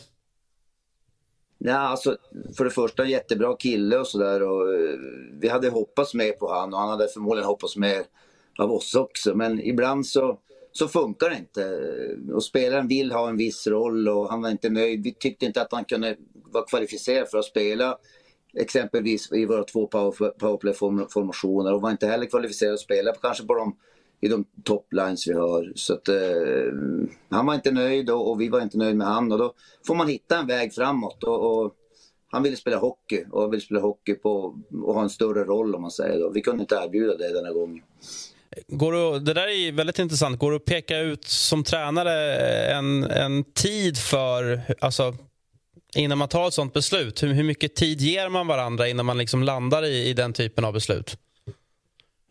Nej, 1.58 1.74
alltså, 1.74 2.18
för 2.58 2.64
det 2.64 2.70
första 2.70 3.04
en 3.04 3.10
jättebra 3.10 3.56
kille 3.56 3.98
och 3.98 4.08
sådär. 4.08 4.42
Eh, 4.42 5.00
vi 5.40 5.48
hade 5.48 5.70
hoppats 5.70 6.14
mer 6.14 6.32
på 6.32 6.54
han 6.54 6.74
och 6.74 6.80
han 6.80 6.90
hade 6.90 7.08
förmodligen 7.08 7.48
hoppats 7.48 7.78
mer 7.78 8.04
av 8.58 8.72
oss 8.72 8.96
också. 8.96 9.36
Men 9.36 9.62
ibland 9.62 10.08
så, 10.08 10.40
så 10.72 10.88
funkar 10.88 11.30
det 11.30 11.36
inte. 11.36 11.80
Och 12.34 12.44
spelaren 12.44 12.88
vill 12.88 13.12
ha 13.12 13.30
en 13.30 13.38
viss 13.38 13.68
roll 13.68 14.08
och 14.08 14.30
han 14.30 14.42
var 14.42 14.50
inte 14.50 14.70
nöjd. 14.70 15.04
Vi 15.04 15.14
tyckte 15.14 15.46
inte 15.46 15.62
att 15.62 15.72
han 15.72 15.86
kunde 15.86 16.16
vara 16.52 16.66
kvalificerad 16.66 17.30
för 17.30 17.38
att 17.38 17.46
spela 17.46 17.98
exempelvis 18.58 19.32
i 19.32 19.46
våra 19.46 19.64
två 19.64 19.88
powerplay-formationer 19.88 21.74
och 21.74 21.82
var 21.82 21.92
inte 21.92 22.08
heller 22.08 22.26
kvalificerad 22.26 22.74
att 22.74 22.80
spela 22.80 23.14
kanske 23.22 23.46
på 23.46 23.56
de 23.56 23.76
i 24.22 24.28
de 24.28 24.46
toplines 24.64 25.28
vi 25.28 25.34
har. 25.34 25.72
Så 25.76 25.94
att, 25.94 26.08
eh, 26.08 26.16
han 27.30 27.46
var 27.46 27.56
inte 27.56 27.72
nöjd 27.72 28.10
och, 28.10 28.32
och, 28.32 28.42
vi 28.42 28.50
var 28.50 28.62
inte 28.62 28.78
nöjda 28.78 28.98
med 28.98 29.08
han. 29.08 29.32
Och 29.32 29.38
då 29.38 29.54
får 29.88 29.96
man 29.96 30.08
hitta 30.08 30.38
en 30.38 30.48
väg 30.48 30.74
framåt. 30.74 31.24
Och, 31.24 31.64
och 31.64 31.74
han 32.32 32.44
ville 32.44 32.56
spela 32.56 32.78
hockey 32.78 33.26
och 33.32 33.54
ville 33.54 33.62
spela 33.62 33.80
hockey 33.80 34.14
på, 34.14 34.56
och 34.84 34.94
ha 34.94 35.04
en 35.04 35.10
större 35.10 35.44
roll 35.44 35.76
om 35.76 35.82
man 35.82 35.92
säger. 35.92 36.20
Då. 36.20 36.30
Vi 36.30 36.42
kunde 36.42 36.62
inte 36.62 36.76
erbjuda 36.76 37.18
det 37.18 37.34
den 37.34 37.46
här 37.46 37.54
gången. 37.54 37.84
Går 38.68 38.92
du, 38.92 39.20
det 39.20 39.34
där 39.34 39.48
är 39.48 39.72
väldigt 39.72 40.00
intressant. 40.00 40.40
Går 40.40 40.52
det 40.52 40.58
att 40.58 40.66
peka 40.66 41.00
ut 41.00 41.26
som 41.26 41.64
tränare 41.64 42.36
en, 42.66 43.04
en 43.04 43.44
tid 43.44 43.98
för, 43.98 44.62
alltså, 44.80 45.16
innan 45.96 46.18
man 46.18 46.28
tar 46.28 46.48
ett 46.48 46.54
sånt 46.54 46.74
beslut? 46.74 47.24
Hur, 47.24 47.34
hur 47.34 47.44
mycket 47.44 47.76
tid 47.76 48.02
ger 48.02 48.30
man 48.30 48.48
varandra 48.48 48.88
innan 48.88 49.06
man 49.06 49.18
liksom 49.18 49.44
landar 49.44 49.86
i, 49.86 50.10
i 50.10 50.14
den 50.14 50.34
typen 50.34 50.66
av 50.66 50.74
beslut? 50.74 51.18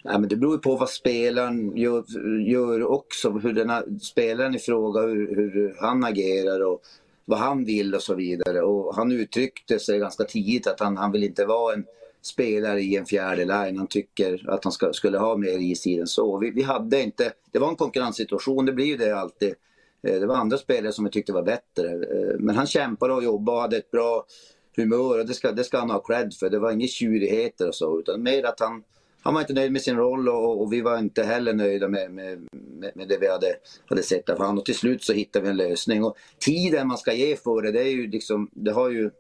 Ja, 0.09 0.19
men 0.19 0.29
det 0.29 0.37
beror 0.37 0.59
på 0.59 0.77
vad 0.77 0.91
spelaren 0.91 1.77
gör, 1.77 2.05
gör 2.41 2.85
också. 2.85 3.31
Hur 3.31 3.53
den 3.53 3.71
här, 3.71 3.85
spelaren 4.03 4.55
i 4.55 4.59
fråga, 4.59 5.01
hur, 5.01 5.37
hur, 5.37 5.77
han 5.81 6.05
agerar 6.05 6.61
och 6.61 6.83
vad 7.25 7.39
han 7.39 7.65
vill 7.65 7.95
och 7.95 8.03
så 8.03 8.15
vidare. 8.15 8.63
Och 8.63 8.97
han 8.97 9.13
uttryckte 9.13 9.79
sig 9.79 9.99
ganska 9.99 10.25
tidigt 10.25 10.67
att 10.67 10.81
han, 10.81 10.97
han 10.97 11.13
vill 11.13 11.25
inte 11.25 11.47
vara 11.47 11.75
en 11.75 11.85
spelare 12.23 12.81
i 12.81 12.97
en 12.97 13.07
fjärde 13.07 13.45
line. 13.45 13.79
Han 13.79 13.87
tycker 13.87 14.51
att 14.51 14.65
han 14.65 14.73
ska, 14.73 14.93
skulle 14.93 15.19
ha 15.19 15.37
mer 15.37 15.59
is 15.59 15.87
i 15.87 16.03
så. 16.07 16.39
Vi, 16.39 16.51
vi, 16.51 16.63
hade 16.63 17.03
inte, 17.03 17.33
det 17.53 17.59
var 17.59 17.69
en 17.69 17.77
konkurrenssituation, 17.77 18.67
det 18.67 18.73
blir 18.73 18.87
ju 18.87 18.97
det 18.97 19.19
alltid. 19.19 19.55
Eh, 20.03 20.21
det 20.21 20.27
var 20.27 20.37
andra 20.37 20.59
spelare 20.59 20.93
som 20.93 21.05
vi 21.05 21.11
tyckte 21.11 21.33
var 21.33 21.43
bättre. 21.43 21.89
Eh, 21.89 22.39
men 22.39 22.57
han 22.57 22.67
kämpade 22.67 23.13
och 23.13 23.25
jobbade 23.25 23.57
och 23.57 23.63
hade 23.63 23.77
ett 23.77 23.91
bra 23.91 24.27
humör 24.77 25.19
och 25.21 25.27
det 25.27 25.35
ska, 25.35 25.53
det 25.53 25.65
ska 25.65 25.79
han 25.79 25.91
ha 25.91 25.99
cred 25.99 26.35
för. 26.35 26.51
Det 26.51 26.59
var 26.59 26.73
inga 26.73 26.87
tjurigheter 26.87 27.69
och 27.69 27.75
så 27.75 28.01
utan 28.01 28.23
mer 28.23 28.47
att 28.47 28.61
han 28.61 28.83
han 29.27 29.35
var 29.35 29.41
inte 29.41 29.53
nöjd 29.53 29.73
med 29.73 29.83
sin 29.83 29.97
roll 29.97 30.29
och, 30.29 30.63
och 30.63 30.73
vi 30.73 30.81
var 30.81 30.99
inte 30.99 31.25
heller 31.25 31.53
nöjda 31.53 31.89
med, 31.89 32.11
med, 32.11 32.49
med, 32.95 33.09
det 33.09 33.19
vi 33.19 33.29
hade, 33.29 33.57
hade 33.89 34.03
sett 34.03 34.29
av 34.29 34.39
honom. 34.39 34.59
Och 34.59 34.65
till 34.65 34.75
slut 34.75 35.05
så 35.05 35.13
hittade 35.13 35.43
vi 35.43 35.51
en 35.51 35.57
lösning. 35.57 36.05
Och 36.05 36.17
tiden 36.39 36.89
man 36.89 36.99
ska 36.99 37.13
ge 37.13 37.37
för 37.37 37.63
det, 37.63 37.73
det 37.73 37.81
är 37.81 37.91
ju 37.91 38.11
liksom, 38.11 38.51
det 38.53 38.73
har 38.73 38.91
ju, 38.91 39.11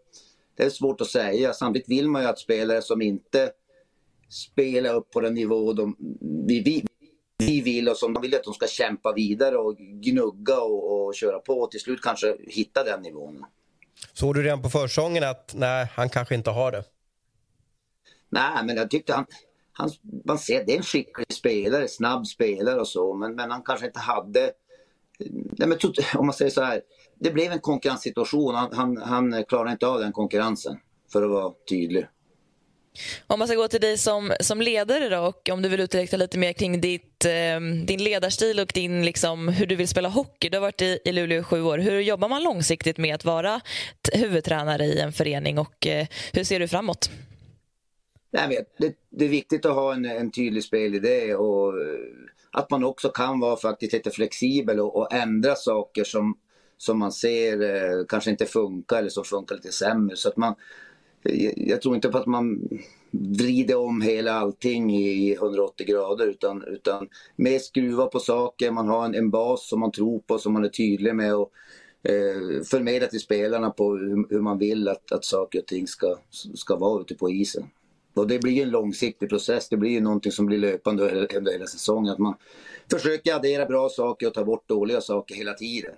det 0.57 0.62
är 0.62 0.71
svårt 0.71 1.01
att 1.01 1.07
säga. 1.07 1.53
Samtidigt 1.53 1.88
vill 1.88 2.09
man 2.09 2.23
ju 2.23 2.29
att 2.29 2.38
spelare 2.38 2.83
som 2.83 3.03
inte 3.03 3.51
spelar 4.29 4.95
upp 4.95 5.11
på 5.11 5.21
den 5.21 5.35
nivå 5.35 5.73
de, 5.73 5.97
vi, 6.47 6.62
vi, 6.62 6.85
vi 7.38 7.61
vill 7.61 7.88
och 7.88 7.97
som 7.97 8.14
de 8.14 8.23
vill 8.23 8.35
att 8.35 8.45
de 8.45 8.55
ska 8.55 8.66
kämpa 8.66 9.12
vidare 9.12 9.57
och 9.57 9.77
gnugga 9.79 10.61
och, 10.61 11.07
och 11.07 11.14
köra 11.14 11.38
på 11.38 11.53
och 11.53 11.71
till 11.71 11.81
slut 11.81 12.03
kanske 12.03 12.37
hitta 12.49 12.85
den 12.85 13.03
nivån. 13.03 13.45
Såg 14.12 14.35
du 14.35 14.42
redan 14.42 14.62
på 14.62 14.69
försången 14.69 15.25
att 15.25 15.55
nej, 15.55 15.90
han 15.95 16.09
kanske 16.09 16.35
inte 16.35 16.51
har 16.51 16.73
det? 16.73 16.85
Nej, 18.29 18.64
men 18.64 18.77
jag 18.77 18.90
tyckte 18.90 19.12
han, 19.12 19.27
han, 19.79 19.91
man 20.25 20.39
ser 20.39 20.65
det 20.65 20.73
är 20.73 20.77
en 20.77 20.83
skicklig 20.83 21.33
spelare, 21.33 21.89
snabb 21.89 22.27
spelare 22.27 22.81
och 22.81 22.89
så, 22.89 23.15
men, 23.15 23.35
men 23.35 23.51
han 23.51 23.62
kanske 23.62 23.87
inte 23.87 24.01
hade... 24.01 24.53
Nej, 25.59 25.69
men, 25.69 25.79
om 26.15 26.27
man 26.27 26.35
säger 26.35 26.51
så 26.51 26.62
här, 26.62 26.81
det 27.21 27.31
blev 27.31 27.53
en 27.53 27.61
konkurrenssituation. 27.61 28.55
Han, 28.55 28.73
han, 28.73 28.97
han 28.97 29.45
klarade 29.45 29.73
inte 29.73 29.87
av 29.87 30.01
den 30.01 30.12
konkurrensen. 30.12 30.77
för 31.12 31.23
att 31.23 31.31
vara 31.31 31.53
tydlig. 31.69 32.07
Om 33.27 33.39
man 33.39 33.49
ska 33.49 33.57
gå 33.57 33.69
till 33.69 33.81
dig 33.81 33.99
som, 33.99 34.33
som 34.41 34.61
ledare 34.61 35.09
då, 35.09 35.19
och 35.19 35.49
om 35.53 35.62
du 35.62 35.69
vill 35.69 35.81
utveckla 35.81 36.19
lite 36.19 36.39
mer 36.39 36.53
kring 36.53 36.81
ditt, 36.81 37.25
eh, 37.25 37.61
din 37.85 38.05
ledarstil 38.05 38.61
och 38.61 38.71
din, 38.75 39.05
liksom, 39.05 39.49
hur 39.49 39.67
du 39.67 39.77
vill 39.77 39.89
spela 39.89 40.09
hockey. 40.09 40.49
Du 40.49 40.57
har 40.57 40.62
varit 40.62 40.83
i, 40.83 40.99
i 41.05 41.12
Luleå 41.12 41.41
i 41.41 41.43
sju 41.43 41.62
år. 41.62 41.79
Hur 41.79 42.01
jobbar 42.01 42.29
man 42.29 42.43
långsiktigt 42.43 42.99
med 42.99 43.15
att 43.15 43.25
vara 43.25 43.61
huvudtränare 44.12 44.85
i 44.85 45.01
en 45.01 45.12
förening 45.12 45.59
och 45.59 45.87
eh, 45.87 46.07
hur 46.33 46.45
ser 46.45 46.61
du 46.61 46.69
framåt? 46.69 47.11
Nej, 48.31 48.67
det, 48.79 48.95
det, 49.11 49.25
är 49.25 49.29
viktigt 49.29 49.67
att 49.67 49.75
ha 49.75 49.95
en, 49.95 50.05
en 50.05 50.31
tydlig 50.31 50.65
spelidé 50.65 51.35
och 51.35 51.81
eh, 51.81 51.99
att 52.51 52.71
man 52.71 52.85
också 52.85 53.09
kan 53.09 53.41
vara 53.41 53.57
faktiskt 53.57 53.93
lite 53.93 54.11
flexibel 54.11 54.81
och, 54.81 54.97
och 54.97 55.12
ändra 55.12 55.55
saker 55.55 56.05
som, 56.05 56.39
som 56.77 56.99
man 56.99 57.12
ser 57.12 57.62
eh, 57.62 58.05
kanske 58.09 58.31
inte 58.31 58.47
funkar 58.47 58.99
eller 58.99 59.09
som 59.09 59.25
funkar 59.25 59.55
lite 59.55 59.73
sämre. 59.73 60.17
Så 60.17 60.29
att 60.29 60.37
man, 60.37 60.55
jag 61.57 61.83
tror 61.83 61.95
inte 61.95 62.09
på 62.09 62.19
att 62.19 62.27
man 62.27 62.69
vrider 63.11 63.77
om 63.77 64.01
hela 64.01 64.33
allting 64.33 64.97
i 64.97 65.35
180 65.35 65.87
grader 65.87 66.27
utan, 66.27 66.65
utan 66.65 67.09
mer 67.37 67.59
skruva 67.59 68.07
på 68.07 68.19
saker, 68.19 68.71
man 68.71 68.89
har 68.89 69.05
en, 69.05 69.15
en 69.15 69.31
bas 69.31 69.69
som 69.69 69.81
man 69.81 69.93
tror 69.93 70.21
på, 70.21 70.39
som 70.39 70.53
man 70.53 70.65
är 70.65 70.69
tydlig 70.69 71.15
med 71.15 71.35
och 71.35 71.51
eh, 72.03 72.62
förmedla 72.71 73.09
till 73.09 73.21
spelarna 73.21 73.71
på 73.71 73.97
hur, 73.97 74.27
hur, 74.31 74.41
man 74.41 74.59
vill 74.59 74.89
att, 74.89 75.12
att 75.12 75.25
saker 75.25 75.59
och 75.59 75.67
ting 75.67 75.87
ska, 75.87 76.17
ska 76.55 76.77
vara 76.77 77.01
ute 77.01 77.15
på 77.15 77.31
isen. 77.31 77.71
Och 78.16 78.26
det 78.26 78.38
blir 78.38 78.62
en 78.62 78.70
långsiktig 78.70 79.29
process, 79.29 79.68
det 79.68 79.76
blir 79.76 80.00
någonting 80.00 80.33
som 80.33 80.46
blir 80.46 80.59
löpande 80.59 81.11
under 81.37 81.52
hela 81.52 81.66
säsongen. 81.66 82.12
Att 82.12 82.18
man 82.18 82.35
försöker 82.90 83.35
addera 83.35 83.66
bra 83.66 83.88
saker 83.88 84.26
och 84.26 84.35
ta 84.35 84.44
bort 84.44 84.68
dåliga 84.68 85.00
saker 85.00 85.35
hela 85.35 85.52
tiden. 85.52 85.94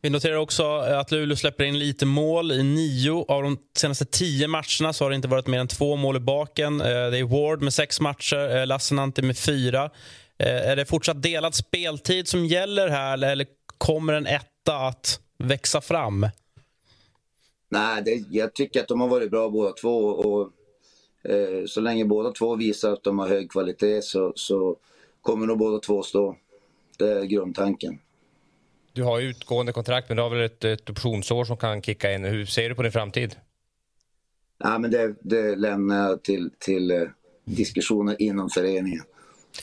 Vi 0.00 0.10
noterar 0.10 0.36
också 0.36 0.64
att 0.78 1.10
Luleå 1.10 1.36
släpper 1.36 1.64
in 1.64 1.78
lite 1.78 2.06
mål. 2.06 2.52
I 2.52 2.62
nio 2.62 3.24
av 3.28 3.42
de 3.42 3.58
senaste 3.76 4.04
tio 4.04 4.48
matcherna 4.48 4.92
så 4.92 5.04
har 5.04 5.10
det 5.10 5.16
inte 5.16 5.28
varit 5.28 5.46
mer 5.46 5.58
än 5.58 5.68
två 5.68 5.96
mål 5.96 6.16
i 6.16 6.20
baken. 6.20 6.80
Eh, 6.80 6.86
det 6.86 7.18
är 7.18 7.24
Ward 7.24 7.62
med 7.62 7.74
sex 7.74 8.00
matcher, 8.00 8.56
eh, 8.56 8.66
Lassinantti 8.66 9.22
med 9.22 9.38
fyra. 9.38 9.90
Eh, 10.38 10.70
är 10.70 10.76
det 10.76 10.86
fortsatt 10.86 11.22
delad 11.22 11.54
speltid 11.54 12.28
som 12.28 12.46
gäller 12.46 12.88
här 12.88 13.24
eller 13.24 13.46
kommer 13.78 14.12
en 14.12 14.26
etta 14.26 14.76
att 14.76 15.20
växa 15.38 15.80
fram? 15.80 16.28
Nej, 17.70 18.02
det, 18.04 18.24
jag 18.30 18.54
tycker 18.54 18.80
att 18.80 18.88
de 18.88 19.00
har 19.00 19.08
varit 19.08 19.30
bra 19.30 19.50
båda 19.50 19.72
två. 19.72 20.06
Och, 20.06 20.50
så 21.66 21.80
länge 21.80 22.04
båda 22.04 22.32
två 22.32 22.56
visar 22.56 22.92
att 22.92 23.04
de 23.04 23.18
har 23.18 23.28
hög 23.28 23.50
kvalitet 23.50 24.02
så, 24.02 24.32
så 24.36 24.76
kommer 25.22 25.46
nog 25.46 25.58
båda 25.58 25.78
två 25.78 26.02
stå. 26.02 26.36
Det 26.98 27.12
är 27.12 27.24
grundtanken. 27.24 27.98
Du 28.92 29.02
har 29.02 29.18
ju 29.18 29.28
utgående 29.28 29.72
kontrakt, 29.72 30.08
men 30.08 30.16
du 30.16 30.22
har 30.22 30.30
väl 30.30 30.40
ett, 30.40 30.64
ett 30.64 30.90
optionsår 30.90 31.44
som 31.44 31.56
kan 31.56 31.82
kicka 31.82 32.12
in. 32.12 32.24
Hur 32.24 32.46
ser 32.46 32.68
du 32.68 32.74
på 32.74 32.82
din 32.82 32.92
framtid? 32.92 33.36
Ja, 34.58 34.78
men 34.78 34.90
det, 34.90 35.14
det 35.20 35.56
lämnar 35.56 36.08
jag 36.08 36.22
till, 36.22 36.50
till 36.58 36.90
eh, 36.90 37.02
diskussioner 37.44 38.22
inom 38.22 38.50
föreningen. 38.50 39.02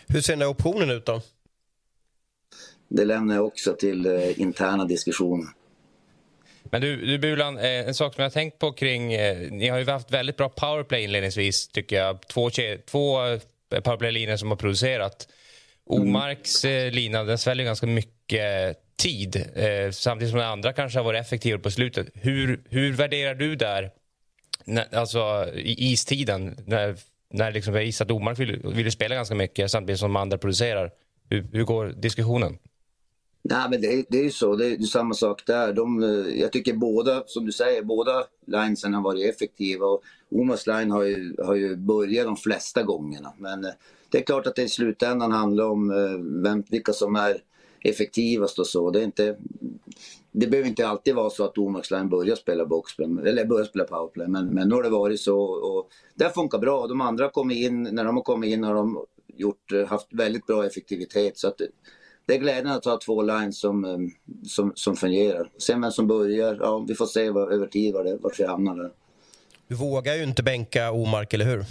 Hur 0.08 0.22
ser 0.22 0.34
den 0.34 0.40
där 0.40 0.48
optionen 0.48 0.90
ut 0.90 1.06
då? 1.06 1.22
Det 2.88 3.06
lämnar 3.06 3.36
jag 3.36 3.46
också 3.46 3.74
till 3.74 4.06
eh, 4.06 4.42
interna 4.42 4.86
diskussioner. 4.86 5.48
Men 6.76 6.82
du, 6.82 7.06
du 7.06 7.18
Bulan, 7.18 7.58
eh, 7.58 7.88
en 7.88 7.96
sak 7.96 8.14
som 8.14 8.22
jag 8.22 8.30
har 8.30 8.34
tänkt 8.34 8.60
på 8.60 8.72
kring... 8.72 9.08
Ni 9.52 9.68
har 9.68 9.78
ju 9.80 9.86
haft 9.86 10.12
väldigt 10.12 10.38
bra 10.38 10.50
powerplay 10.50 11.04
inledningsvis, 11.04 11.68
tycker 11.68 11.96
jag. 11.96 12.28
Två, 12.28 12.50
två 12.86 13.18
powerplay-linjer 13.84 14.38
som 14.38 14.50
har 14.50 14.58
producerat. 14.58 15.28
Mm. 15.90 16.02
Omarks 16.02 16.64
lina, 16.92 17.24
den 17.24 17.38
sväljer 17.38 17.66
ganska 17.66 17.88
mycket 17.88 18.78
tid 18.96 19.36
eh, 19.56 19.92
samtidigt 19.92 20.32
som 20.32 20.40
den 20.40 20.50
andra 20.50 20.74
kanske 20.74 21.00
har 21.00 21.04
varit 21.04 21.22
effektivare 21.22 21.60
på 21.60 21.72
slutet. 21.72 22.08
Hur, 22.14 22.64
hur 22.70 22.94
värderar 22.94 23.36
du 23.36 23.56
där, 23.56 23.92
när, 24.66 24.96
alltså 24.96 25.50
i 25.56 25.92
istiden, 25.92 26.58
när, 26.66 26.96
när 27.34 27.52
liksom 27.52 27.76
jag 27.76 27.84
gissar 27.84 28.06
att 28.06 28.10
domaren 28.10 28.36
vill, 28.36 28.62
vill 28.64 28.92
spela 28.92 29.16
ganska 29.16 29.36
mycket 29.36 29.72
samtidigt 29.72 30.00
som 30.00 30.14
de 30.14 30.16
andra 30.16 30.38
producerar? 30.38 30.92
Hur, 31.30 31.48
hur 31.52 31.64
går 31.64 31.88
diskussionen? 31.88 32.58
Nej, 33.50 33.70
men 33.70 33.82
det, 33.82 34.06
det 34.10 34.20
är 34.20 34.24
ju 34.24 34.32
så. 34.32 34.56
Det 34.56 34.66
är, 34.66 34.70
det 34.70 34.84
är 34.84 34.88
samma 34.88 35.14
sak 35.14 35.46
där. 35.46 35.74
De, 35.74 36.04
eh, 36.04 36.40
jag 36.40 36.52
tycker 36.52 36.74
båda, 36.74 37.24
som 37.26 37.46
du 37.46 37.52
säger, 37.52 37.84
båda 37.84 38.24
linesen 38.46 38.94
har 38.94 39.02
varit 39.02 39.36
effektiva. 39.36 39.86
Och 39.86 40.04
Omas 40.32 40.68
line 40.68 40.92
har 40.92 41.04
ju, 41.04 41.36
har 41.44 41.56
ju 41.56 41.76
börjat 41.76 42.26
de 42.26 42.38
flesta 42.38 42.84
gångerna. 42.84 43.34
Men 43.38 43.66
eh, 43.66 43.72
det 44.10 44.18
är 44.18 44.22
klart 44.22 44.48
att 44.48 44.56
det 44.56 44.64
i 44.64 44.70
slutändan 44.70 45.32
handlar 45.32 45.66
om 45.66 45.92
eh, 45.92 46.44
vem, 46.44 46.64
vilka 46.70 46.94
som 46.94 47.16
är 47.16 47.38
effektivast 47.82 48.60
och 48.60 48.68
så. 48.68 48.92
Det, 48.92 49.00
är 49.00 49.04
inte, 49.04 49.36
det 50.32 50.48
behöver 50.48 50.70
inte 50.70 50.88
alltid 50.88 51.16
vara 51.16 51.30
så 51.30 51.44
att 51.44 51.58
Omax 51.58 51.92
Line 51.92 52.10
börjar 52.10 52.36
spela 52.36 52.66
boxplay, 52.66 53.08
eller 53.26 53.46
börjar 53.46 53.66
spela 53.66 53.86
powerplay, 53.86 54.28
men, 54.28 54.48
men 54.48 54.70
nu 54.70 54.76
har 54.76 54.84
det 54.84 54.90
varit 54.90 55.22
så. 55.22 55.40
Och 55.40 55.90
det 56.16 56.30
funkar 56.30 56.60
bra. 56.60 56.88
De 56.88 57.02
andra 57.02 57.30
kommer 57.30 57.56
in, 57.56 57.84
när 57.84 58.04
de 58.04 58.16
har 58.16 58.24
kommit 58.24 58.54
in 58.54 58.64
har 58.64 58.74
de 58.74 59.06
gjort, 59.28 59.72
haft 59.88 60.08
väldigt 60.12 60.46
bra 60.46 60.66
effektivitet. 60.66 61.38
Så 61.38 61.48
att 61.48 61.62
det 62.26 62.34
är 62.34 62.38
glädjande 62.38 62.74
att 62.74 62.86
ha 62.86 63.00
två 63.06 63.22
lines 63.22 63.60
som, 63.60 63.86
eh, 63.86 63.98
som, 64.48 64.72
som 64.76 64.96
fungerar. 64.96 65.52
Sen 65.58 65.82
vem 65.82 65.92
som 65.92 66.08
börjar, 66.08 66.58
ja 66.62 66.86
vi 66.88 66.96
får 66.96 67.06
se 67.06 67.30
vad, 67.30 67.54
över 67.54 67.68
tid 67.68 67.94
var 67.94 68.04
det, 68.04 68.18
vart 68.18 68.40
vi 68.40 68.46
hamnar 68.46 68.76
där. 68.76 68.92
Du 69.68 69.76
vågar 69.76 70.16
ju 70.16 70.24
inte 70.24 70.44
bänka 70.44 70.92
Omark, 70.92 71.34
eller 71.34 71.46
hur? 71.46 71.66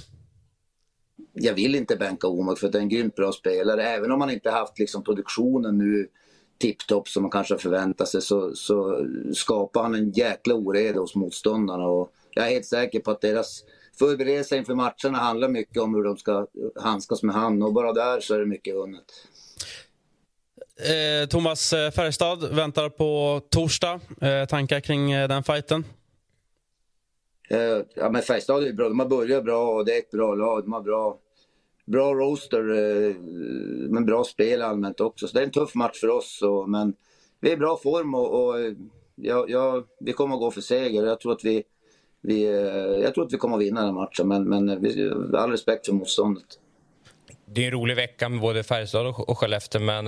jag 1.34 1.54
vill 1.54 1.74
inte 1.74 1.96
bänka 1.96 2.26
Omark 2.26 2.58
för 2.58 2.68
det 2.68 2.78
är 2.78 2.82
en 2.82 2.88
grymt 2.88 3.14
bra 3.14 3.32
spelare. 3.32 3.82
Även 3.82 4.12
om 4.12 4.18
man 4.18 4.30
inte 4.30 4.50
haft 4.50 4.78
liksom 4.78 5.04
produktionen 5.04 5.78
nu 5.78 6.08
tipptopp 6.58 7.08
som 7.08 7.22
man 7.22 7.30
kanske 7.30 7.58
förväntar 7.58 8.04
sig 8.04 8.22
så, 8.22 8.54
så 8.54 9.06
skapar 9.34 9.82
han 9.82 9.94
en 9.94 10.10
jäkla 10.10 10.54
oreda 10.54 11.00
hos 11.00 11.14
motståndarna. 11.14 11.86
Och 11.86 12.12
jag 12.30 12.46
är 12.46 12.50
helt 12.50 12.66
säker 12.66 13.00
på 13.00 13.10
att 13.10 13.20
deras 13.20 13.64
förberedelse 13.98 14.56
inför 14.56 14.74
matcherna 14.74 15.18
handlar 15.18 15.48
mycket 15.48 15.82
om 15.82 15.94
hur 15.94 16.04
de 16.04 16.16
ska 16.16 16.46
handskas 16.76 17.22
med 17.22 17.34
han 17.34 17.62
och 17.62 17.72
bara 17.72 17.92
där 17.92 18.20
så 18.20 18.34
är 18.34 18.38
det 18.38 18.46
mycket 18.46 18.74
vunnet. 18.74 19.04
Eh, 20.80 21.28
Thomas 21.28 21.72
eh, 21.72 21.90
Färjestad 21.90 22.54
väntar 22.54 22.88
på 22.88 23.40
torsdag. 23.50 24.00
Eh, 24.20 24.44
tankar 24.48 24.80
kring 24.80 25.12
eh, 25.12 25.28
den 25.28 25.42
fighten? 25.42 25.84
Eh, 27.50 27.78
ja, 27.94 28.10
men 28.10 28.22
Färjestad 28.22 28.66
är 28.66 28.72
bra. 28.72 28.88
De 28.88 28.98
har 28.98 29.06
börjat 29.06 29.44
bra 29.44 29.68
och 29.68 29.84
det 29.84 29.94
är 29.94 29.98
ett 29.98 30.10
bra 30.10 30.34
lag. 30.34 30.62
De 30.62 30.72
har 30.72 30.80
bra, 30.80 31.18
bra 31.84 32.14
roster, 32.14 32.60
eh, 32.60 33.14
men 33.90 34.06
bra 34.06 34.24
spel 34.24 34.62
allmänt 34.62 35.00
också. 35.00 35.28
Så 35.28 35.34
det 35.34 35.40
är 35.40 35.44
en 35.44 35.50
tuff 35.50 35.74
match 35.74 36.00
för 36.00 36.08
oss. 36.08 36.42
Och, 36.42 36.68
men 36.68 36.94
vi 37.40 37.48
är 37.48 37.54
i 37.54 37.56
bra 37.56 37.76
form 37.76 38.14
och, 38.14 38.44
och 38.44 38.54
ja, 39.14 39.44
ja, 39.48 39.84
vi 40.00 40.12
kommer 40.12 40.34
att 40.34 40.40
gå 40.40 40.50
för 40.50 40.60
seger. 40.60 41.06
Jag 41.06 41.20
tror 41.20 41.32
att 41.32 41.44
vi, 41.44 41.62
vi, 42.20 42.44
jag 43.02 43.14
tror 43.14 43.24
att 43.24 43.32
vi 43.32 43.38
kommer 43.38 43.56
att 43.56 43.62
vinna 43.62 43.84
den 43.84 43.94
matchen, 43.94 44.28
men, 44.28 44.48
men 44.48 44.68
all 45.34 45.50
respekt 45.50 45.86
för 45.86 45.92
motståndet. 45.92 46.58
Det 47.54 47.62
är 47.62 47.64
en 47.66 47.70
rolig 47.70 47.96
vecka 47.96 48.28
med 48.28 48.40
både 48.40 48.62
Färjestad 48.62 49.06
och 49.06 49.38
Skellefteå 49.38 49.80
men 49.80 50.06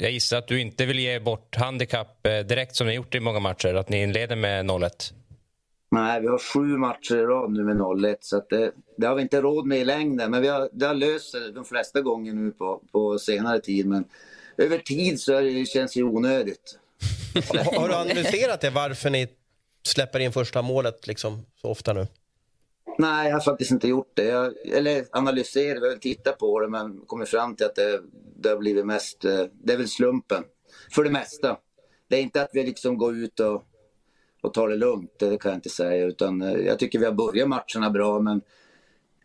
jag 0.00 0.10
gissar 0.10 0.38
att 0.38 0.48
du 0.48 0.60
inte 0.60 0.86
vill 0.86 0.98
ge 0.98 1.20
bort 1.20 1.56
handikapp 1.56 2.22
direkt 2.22 2.76
som 2.76 2.86
ni 2.86 2.94
gjort 2.94 3.14
i 3.14 3.20
många 3.20 3.40
matcher, 3.40 3.74
att 3.74 3.88
ni 3.88 4.02
inleder 4.02 4.36
med 4.36 4.66
0-1? 4.66 5.12
Nej, 5.94 6.20
vi 6.20 6.26
har 6.26 6.38
sju 6.38 6.76
matcher 6.76 7.14
i 7.14 7.22
rad 7.22 7.52
nu 7.52 7.64
med 7.64 7.76
0-1 7.76 8.16
så 8.20 8.42
det, 8.50 8.72
det, 8.96 9.06
har 9.06 9.14
vi 9.14 9.22
inte 9.22 9.40
råd 9.40 9.66
med 9.66 9.78
i 9.78 9.84
längden. 9.84 10.30
Men 10.30 10.42
vi 10.42 10.48
har, 10.48 10.68
det 10.72 10.86
har 10.86 10.94
löst 10.94 11.30
sig 11.30 11.52
de 11.52 11.64
flesta 11.64 12.00
gånger 12.00 12.32
nu 12.32 12.50
på, 12.50 12.80
på 12.92 13.18
senare 13.18 13.60
tid. 13.60 13.86
Men 13.86 14.04
över 14.56 14.78
tid 14.78 15.20
så 15.20 15.40
det, 15.40 15.68
känns 15.68 15.94
det 15.94 16.02
onödigt. 16.02 16.78
har, 17.48 17.80
har 17.80 17.88
du 17.88 17.94
analyserat 17.94 18.60
det, 18.60 18.70
varför 18.70 19.10
ni 19.10 19.28
släpper 19.86 20.20
in 20.20 20.32
första 20.32 20.62
målet 20.62 21.06
liksom, 21.06 21.46
så 21.60 21.68
ofta 21.68 21.92
nu? 21.92 22.06
Nej, 22.98 23.28
jag 23.28 23.36
har 23.36 23.40
faktiskt 23.40 23.70
inte 23.70 23.88
gjort 23.88 24.12
det. 24.14 24.24
Jag, 24.24 24.66
eller 24.66 25.04
analyserat, 25.12 25.82
jag 25.82 25.90
har 25.90 25.96
tittat 25.96 26.38
på 26.38 26.60
det 26.60 26.68
men 26.68 27.00
kommit 27.06 27.28
fram 27.28 27.56
till 27.56 27.66
att 27.66 27.74
det, 27.74 28.02
det 28.36 28.48
har 28.48 28.56
blivit 28.56 28.86
mest, 28.86 29.24
eh, 29.24 29.44
det 29.52 29.72
är 29.72 29.76
väl 29.76 29.88
slumpen. 29.88 30.44
För 30.94 31.04
det 31.04 31.10
mesta. 31.10 31.56
Det 32.08 32.16
är 32.16 32.22
inte 32.22 32.42
att 32.42 32.50
vi 32.52 32.62
liksom 32.62 32.98
går 32.98 33.16
ut 33.16 33.40
och 33.40 33.64
och 34.44 34.54
tar 34.54 34.68
det 34.68 34.76
lugnt, 34.76 35.18
det 35.18 35.38
kan 35.38 35.50
jag 35.50 35.58
inte 35.58 35.68
säga. 35.68 36.06
Utan 36.06 36.42
eh, 36.42 36.52
jag 36.52 36.78
tycker 36.78 36.98
vi 36.98 37.04
har 37.04 37.12
börjat 37.12 37.48
matcherna 37.48 37.90
bra 37.90 38.20
men 38.20 38.40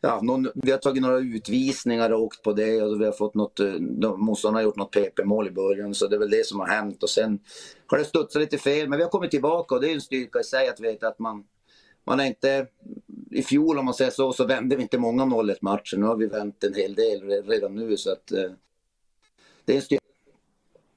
ja, 0.02 0.20
någon, 0.24 0.50
vi 0.56 0.72
har 0.72 0.78
tagit 0.78 1.02
några 1.02 1.18
utvisningar 1.18 2.10
och 2.10 2.22
åkt 2.22 2.44
på 2.44 2.54
det 2.54 2.82
och 2.82 3.02
vi 3.02 3.06
har 3.06 3.12
fått 3.12 3.36
något, 3.36 3.60
eh, 3.60 3.74
motståndarna 4.18 4.58
har 4.58 4.64
gjort 4.64 4.76
något 4.76 4.92
PP-mål 4.92 5.48
i 5.48 5.52
början 5.52 5.96
så 5.96 6.08
det 6.08 6.16
är 6.16 6.20
väl 6.20 6.30
det 6.30 6.46
som 6.46 6.60
har 6.60 6.68
hänt 6.68 7.04
och 7.04 7.10
sen 7.10 7.40
har 7.88 7.98
det 7.98 8.06
studsat 8.06 8.42
lite 8.42 8.58
fel 8.58 8.90
men 8.90 8.98
vi 8.98 9.04
har 9.04 9.12
kommit 9.12 9.32
tillbaka 9.32 9.76
och 9.76 9.82
det 9.82 9.90
är 9.90 9.94
en 9.94 10.02
styrka 10.02 10.40
i 10.40 10.44
sig 10.44 10.70
att 10.70 10.80
veta 10.80 11.08
att 11.08 11.20
man 11.20 11.44
man 12.06 12.20
är 12.20 12.26
inte, 12.26 12.68
i 13.32 13.44
fjol 13.44 13.80
om 13.80 13.86
man 13.86 13.94
säger 13.94 14.12
så, 14.12 14.34
så 14.34 14.46
vände 14.46 14.76
vi 14.76 14.82
inte 14.82 14.98
många 14.98 15.24
0-1 15.24 15.58
matcher. 15.62 15.98
Nu 15.98 16.06
har 16.06 16.16
vi 16.16 16.26
vänt 16.26 16.64
en 16.64 16.74
hel 16.74 16.96
del 16.96 17.22
redan 17.44 17.76
nu 17.76 17.98
så 17.98 18.12
att 18.12 18.32
eh, 18.32 18.52
det 19.66 19.74
är 19.74 19.76
en 19.76 19.82
styrka 19.82 20.00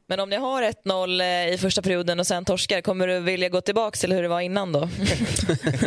men 0.06 0.20
om 0.20 0.28
ni 0.28 0.36
har 0.36 0.62
1-0 0.62 1.20
eh, 1.20 1.54
i 1.54 1.58
första 1.58 1.82
perioden 1.82 2.20
och 2.20 2.26
sen 2.26 2.44
torskar, 2.44 2.80
kommer 2.80 3.06
du 3.06 3.20
vilja 3.20 3.48
gå 3.48 3.60
tillbaka 3.60 3.96
till 3.96 4.12
hur 4.12 4.22
det 4.22 4.28
var 4.28 4.40
innan 4.40 4.72
då? 4.72 4.88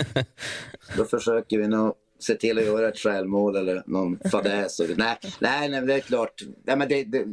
då 0.97 1.05
försöker 1.05 1.57
vi 1.57 1.67
nog 1.67 1.93
se 2.19 2.35
till 2.35 2.57
att 2.57 2.65
göra 2.65 2.87
ett 2.87 2.97
självmål 2.97 3.55
eller 3.55 3.83
någon 3.85 4.19
fadäs. 4.31 4.79
nej, 4.79 5.17
nej, 5.39 5.69
nej, 5.69 5.81
det 5.81 5.93
är 5.93 5.99
klart. 5.99 6.41
Nej, 6.63 6.77
men 6.77 6.89
det, 6.89 7.03
det, 7.03 7.25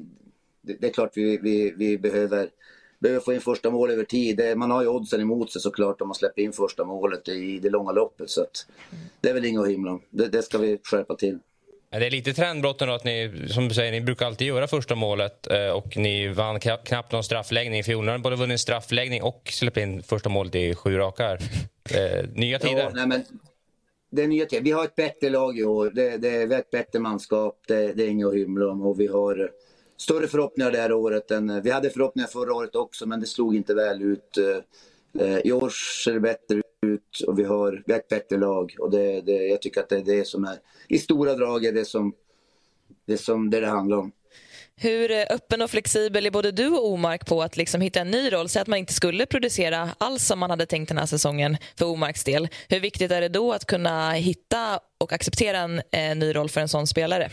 det 0.62 0.86
är 0.86 0.92
klart 0.92 1.16
vi, 1.16 1.38
vi, 1.42 1.74
vi 1.76 1.98
behöver 1.98 2.48
behöver 3.02 3.20
få 3.20 3.32
in 3.32 3.40
första 3.40 3.70
mål 3.70 3.90
över 3.90 4.04
tid. 4.04 4.40
Man 4.56 4.70
har 4.70 4.82
ju 4.82 4.88
oddsen 4.88 5.20
emot 5.20 5.52
sig 5.52 5.62
såklart 5.62 6.00
om 6.00 6.08
man 6.08 6.14
släpper 6.14 6.42
in 6.42 6.52
första 6.52 6.84
målet 6.84 7.28
i 7.28 7.58
det 7.58 7.70
långa 7.70 7.92
loppet. 7.92 8.30
Så 8.30 8.46
det 9.20 9.28
är 9.28 9.34
väl 9.34 9.44
inget 9.44 9.62
att 9.62 9.68
himla 9.68 9.90
om. 9.90 10.02
Det, 10.10 10.28
det 10.28 10.42
ska 10.42 10.58
vi 10.58 10.78
skärpa 10.82 11.16
till. 11.16 11.38
Det 11.90 12.06
är 12.06 12.10
lite 12.10 12.32
trendbrotten 12.32 12.88
då 12.88 12.94
att 12.94 13.04
ni, 13.04 13.46
som 13.48 13.68
du 13.68 13.74
säger, 13.74 13.92
ni 13.92 14.00
brukar 14.00 14.26
alltid 14.26 14.46
göra 14.46 14.66
första 14.66 14.94
målet 14.94 15.50
eh, 15.50 15.68
och 15.68 15.96
ni 15.96 16.28
vann 16.28 16.56
kna- 16.56 16.84
knappt 16.84 17.12
någon 17.12 17.24
straffläggning 17.24 17.78
i 17.78 17.82
fjol. 17.82 18.08
Har 18.08 18.18
ni 18.18 18.22
både 18.22 18.36
vunnit 18.36 18.60
straffläggning 18.60 19.22
och 19.22 19.48
släppt 19.52 19.76
in 19.76 20.02
första 20.02 20.28
målet 20.28 20.54
i 20.54 20.74
sju 20.74 20.96
raka 20.96 21.22
här. 21.22 21.38
Eh, 21.94 22.24
nya 22.34 22.58
tider. 22.58 22.82
Ja, 22.82 22.90
nej, 22.94 23.06
men 23.06 23.24
det 24.10 24.22
är 24.22 24.26
nya 24.26 24.46
tider. 24.46 24.62
Vi 24.62 24.70
har 24.70 24.84
ett 24.84 24.94
bättre 24.94 25.30
lag 25.30 25.58
i 25.58 25.64
år. 25.64 25.90
Det, 25.94 26.16
det 26.16 26.28
är 26.28 26.52
ett 26.52 26.70
bättre 26.70 26.98
manskap. 26.98 27.60
Det, 27.68 27.92
det 27.92 28.04
är 28.04 28.08
inget 28.08 28.26
att 28.26 28.34
hymla 28.34 28.68
om. 28.70 28.82
Och 28.82 29.00
vi 29.00 29.06
har 29.06 29.50
större 30.02 30.28
förhoppningar 30.28 30.70
det 30.70 30.78
här 30.78 30.92
året. 30.92 31.30
Än, 31.30 31.50
eh, 31.50 31.62
vi 31.62 31.70
hade 31.70 31.90
förhoppningar 31.90 32.28
förra 32.28 32.54
året 32.54 32.76
också, 32.76 33.06
men 33.06 33.20
det 33.20 33.26
slog 33.26 33.56
inte 33.56 33.74
väl 33.74 34.02
ut. 34.02 34.38
Eh, 34.38 35.26
eh, 35.26 35.38
I 35.38 35.52
år 35.52 35.70
ser 36.04 36.12
det 36.12 36.20
bättre 36.20 36.62
ut 36.86 37.20
och 37.26 37.38
vi 37.38 37.44
har, 37.44 37.82
vi 37.86 37.92
har 37.92 38.00
ett 38.00 38.08
bättre 38.08 38.38
lag. 38.38 38.74
Och 38.78 38.90
det, 38.90 39.20
det, 39.20 39.32
jag 39.32 39.62
tycker 39.62 39.80
att 39.80 39.88
det 39.88 39.96
är 39.96 40.04
det 40.04 40.26
som 40.26 40.44
är, 40.44 40.56
i 40.88 40.98
stora 40.98 41.34
drag, 41.34 41.64
är 41.64 41.72
det 41.72 41.84
som 41.84 42.12
det, 43.06 43.18
som, 43.18 43.50
det, 43.50 43.60
det 43.60 43.66
handlar 43.66 43.96
om. 43.96 44.12
Hur 44.76 45.10
öppen 45.32 45.62
och 45.62 45.70
flexibel 45.70 46.26
är 46.26 46.30
både 46.30 46.50
du 46.50 46.68
och 46.68 46.92
Omark 46.92 47.26
på 47.26 47.42
att 47.42 47.56
liksom 47.56 47.80
hitta 47.80 48.00
en 48.00 48.10
ny 48.10 48.32
roll? 48.32 48.48
Säg 48.48 48.62
att 48.62 48.68
man 48.68 48.78
inte 48.78 48.92
skulle 48.92 49.26
producera 49.26 49.90
alls 49.98 50.26
som 50.26 50.38
man 50.38 50.50
hade 50.50 50.66
tänkt 50.66 50.88
den 50.88 50.98
här 50.98 51.06
säsongen 51.06 51.56
för 51.78 51.86
Omarks 51.86 52.24
del. 52.24 52.48
Hur 52.68 52.80
viktigt 52.80 53.10
är 53.10 53.20
det 53.20 53.28
då 53.28 53.52
att 53.52 53.64
kunna 53.64 54.12
hitta 54.12 54.80
och 54.98 55.12
acceptera 55.12 55.58
en 55.58 55.82
eh, 55.90 56.16
ny 56.16 56.34
roll 56.34 56.48
för 56.48 56.60
en 56.60 56.68
sån 56.68 56.86
spelare? 56.86 57.30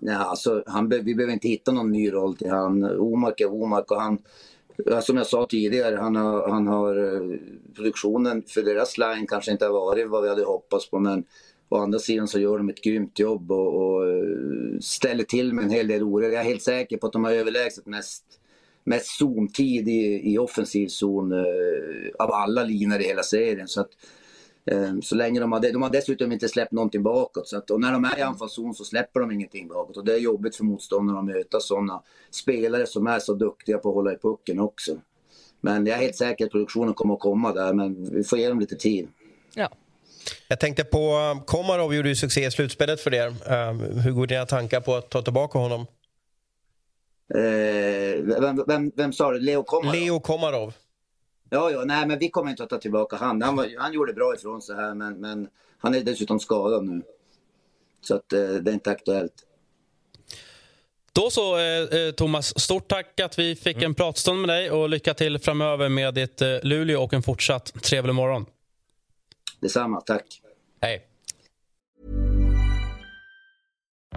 Nej, 0.00 0.14
alltså, 0.14 0.62
han, 0.66 0.88
be- 0.88 1.02
vi 1.02 1.14
behöver 1.14 1.32
inte 1.32 1.48
hitta 1.48 1.72
någon 1.72 1.90
ny 1.90 2.12
roll 2.12 2.36
till 2.36 2.50
han. 2.50 2.84
Omark 2.84 3.40
är 3.40 3.52
Omark 3.52 3.90
och 3.90 4.00
han, 4.00 4.18
som 5.02 5.16
jag 5.16 5.26
sa 5.26 5.46
tidigare, 5.46 5.96
han 5.96 6.16
har, 6.16 6.48
han 6.48 6.66
har 6.66 7.14
eh, 7.14 7.38
produktionen 7.76 8.42
för 8.48 8.62
deras 8.62 8.98
line 8.98 9.26
kanske 9.26 9.52
inte 9.52 9.64
har 9.64 9.72
varit 9.72 10.08
vad 10.08 10.22
vi 10.22 10.28
hade 10.28 10.44
hoppats 10.44 10.90
på 10.90 10.98
men 10.98 11.24
å 11.68 11.76
andra 11.76 11.98
sidan 11.98 12.28
så 12.28 12.38
gör 12.38 12.58
de 12.58 12.68
ett 12.68 12.82
grymt 12.84 13.18
jobb 13.18 13.52
och, 13.52 13.74
och 13.74 14.08
eh, 14.08 14.78
ställer 14.80 15.24
till 15.24 15.52
med 15.54 15.64
en 15.64 15.70
hel 15.70 15.88
del 15.88 16.02
oreda. 16.02 16.32
Jag 16.32 16.40
är 16.40 16.48
helt 16.48 16.62
säker 16.62 16.96
på 16.96 17.06
att 17.06 17.12
de 17.12 17.24
har 17.24 17.32
överlägset 17.32 17.86
mest, 17.86 18.24
mest 18.84 19.18
zontid 19.18 19.88
i, 19.88 20.32
i 20.32 20.38
offensiv 20.38 20.88
zon 20.88 21.32
eh, 21.32 21.44
av 22.18 22.32
alla 22.32 22.64
linor 22.64 23.00
i 23.00 23.04
hela 23.04 23.22
serien. 23.22 23.68
Så 23.68 23.80
att, 23.80 23.90
så 25.02 25.14
länge 25.14 25.40
de 25.40 25.52
har 25.52 25.60
det. 25.60 25.72
De 25.72 25.82
har 25.82 25.90
dessutom 25.90 26.32
inte 26.32 26.48
släppt 26.48 26.72
någonting 26.72 27.02
bakåt. 27.02 27.48
Så 27.48 27.56
att, 27.56 27.70
och 27.70 27.80
när 27.80 27.92
de 27.92 28.04
är 28.04 28.18
i 28.18 28.22
anfallszon 28.22 28.74
så 28.74 28.84
släpper 28.84 29.20
de 29.20 29.30
ingenting 29.30 29.68
bakåt. 29.68 29.96
Och 29.96 30.04
det 30.04 30.14
är 30.14 30.18
jobbigt 30.18 30.56
för 30.56 30.64
motståndarna 30.64 31.18
att 31.18 31.24
möta 31.24 31.60
sådana 31.60 32.02
spelare 32.30 32.86
som 32.86 33.06
är 33.06 33.18
så 33.18 33.34
duktiga 33.34 33.78
på 33.78 33.88
att 33.88 33.94
hålla 33.94 34.12
i 34.12 34.16
pucken 34.16 34.58
också. 34.58 34.92
Men 35.60 35.86
jag 35.86 35.96
är 35.96 36.00
helt 36.00 36.16
säker 36.16 36.44
att 36.44 36.50
produktionen 36.50 36.94
kommer 36.94 37.14
att 37.14 37.20
komma 37.20 37.52
där, 37.52 37.72
men 37.72 38.14
vi 38.14 38.24
får 38.24 38.38
ge 38.38 38.48
dem 38.48 38.60
lite 38.60 38.76
tid. 38.76 39.08
Ja. 39.54 39.68
Jag 40.48 40.60
tänkte 40.60 40.84
på 40.84 41.32
um, 41.32 41.40
Komarov 41.40 41.94
gjorde 41.94 42.08
ju 42.08 42.16
succé 42.16 42.46
i 42.46 42.50
slutspelet 42.50 43.00
för 43.00 43.14
er. 43.14 43.28
Um, 43.28 43.80
hur 43.80 44.12
går 44.12 44.26
dina 44.26 44.46
tankar 44.46 44.80
på 44.80 44.94
att 44.94 45.10
ta 45.10 45.22
tillbaka 45.22 45.58
honom? 45.58 45.86
Eh, 47.34 48.40
vem, 48.40 48.64
vem, 48.66 48.92
vem 48.96 49.12
sa 49.12 49.30
det? 49.30 49.38
Leo 49.38 49.62
Komarov? 49.62 49.94
Leo 49.94 50.20
Komarov. 50.20 50.74
Ja, 51.54 51.70
ja, 51.70 51.84
nej 51.84 52.06
men 52.06 52.18
vi 52.18 52.30
kommer 52.30 52.50
inte 52.50 52.62
att 52.62 52.70
ta 52.70 52.78
tillbaka 52.78 53.16
han. 53.16 53.42
Han, 53.42 53.56
var, 53.56 53.68
han 53.78 53.92
gjorde 53.92 54.12
bra 54.12 54.34
ifrån 54.34 54.62
sig 54.62 54.76
här, 54.76 54.94
men, 54.94 55.20
men 55.20 55.48
han 55.78 55.94
är 55.94 56.00
dessutom 56.00 56.40
skadad 56.40 56.84
nu. 56.84 57.02
Så 58.00 58.14
att 58.14 58.32
eh, 58.32 58.40
det 58.40 58.70
är 58.70 58.74
inte 58.74 58.90
aktuellt. 58.90 59.32
Då 61.12 61.30
så, 61.30 61.56
eh, 61.56 61.62
eh, 61.62 62.12
Thomas. 62.16 62.60
Stort 62.60 62.88
tack 62.88 63.20
att 63.20 63.38
vi 63.38 63.56
fick 63.56 63.82
en 63.82 63.94
pratstund 63.94 64.40
med 64.40 64.48
dig 64.48 64.70
och 64.70 64.88
lycka 64.88 65.14
till 65.14 65.38
framöver 65.38 65.88
med 65.88 66.14
ditt 66.14 66.42
eh, 66.42 66.48
Luleå 66.62 67.02
och 67.02 67.14
en 67.14 67.22
fortsatt 67.22 67.82
trevlig 67.82 68.14
morgon. 68.14 68.46
Detsamma, 69.60 70.00
tack. 70.00 70.40
Hej. 70.80 71.06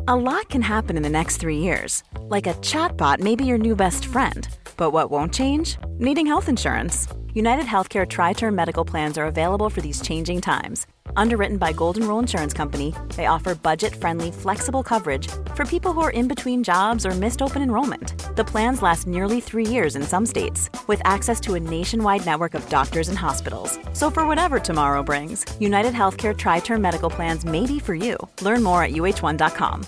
A 0.07 0.15
lot 0.15 0.49
can 0.49 0.61
happen 0.61 0.97
in 0.97 1.03
the 1.03 1.09
next 1.09 1.41
three 1.41 1.57
years. 1.57 2.03
Like 2.35 2.49
a 2.49 2.53
chatbot 2.61 3.19
may 3.19 3.35
be 3.35 3.43
your 3.43 3.57
new 3.57 3.75
best 3.75 4.05
friend. 4.05 4.47
But 4.77 4.93
what 4.93 5.11
won't 5.11 5.33
change? 5.33 5.77
Needing 5.99 6.27
health 6.27 6.49
insurance. 6.49 7.24
United 7.37 7.65
Healthcare 7.65 8.07
Tri 8.07 8.31
Term 8.31 8.55
Medical 8.55 8.85
Plans 8.85 9.17
are 9.17 9.25
available 9.25 9.69
for 9.69 9.81
these 9.81 10.01
changing 10.01 10.39
times. 10.39 10.87
Underwritten 11.17 11.57
by 11.57 11.73
Golden 11.73 12.07
Rule 12.07 12.17
Insurance 12.17 12.53
Company, 12.53 12.93
they 13.17 13.25
offer 13.25 13.53
budget 13.55 13.93
friendly, 13.93 14.31
flexible 14.31 14.83
coverage 14.83 15.27
for 15.53 15.65
people 15.65 15.91
who 15.91 15.99
are 15.99 16.11
in 16.11 16.29
between 16.29 16.63
jobs 16.63 17.05
or 17.05 17.11
missed 17.11 17.41
open 17.41 17.61
enrollment. 17.61 18.13
The 18.37 18.45
plans 18.45 18.81
last 18.81 19.05
nearly 19.05 19.41
three 19.41 19.67
years 19.67 19.97
in 19.97 20.03
some 20.03 20.25
states, 20.25 20.69
with 20.87 21.01
access 21.03 21.41
to 21.41 21.55
a 21.55 21.59
nationwide 21.59 22.25
network 22.25 22.53
of 22.53 22.69
doctors 22.69 23.09
and 23.09 23.17
hospitals. 23.17 23.79
So, 23.91 24.09
for 24.09 24.25
whatever 24.25 24.57
tomorrow 24.57 25.03
brings, 25.03 25.43
United 25.59 25.93
Healthcare 25.93 26.37
Tri 26.37 26.61
Term 26.61 26.81
Medical 26.81 27.09
Plans 27.09 27.43
may 27.43 27.65
be 27.65 27.79
for 27.79 27.95
you. 27.95 28.15
Learn 28.43 28.63
more 28.63 28.81
at 28.81 28.91
uh1.com. 28.91 29.83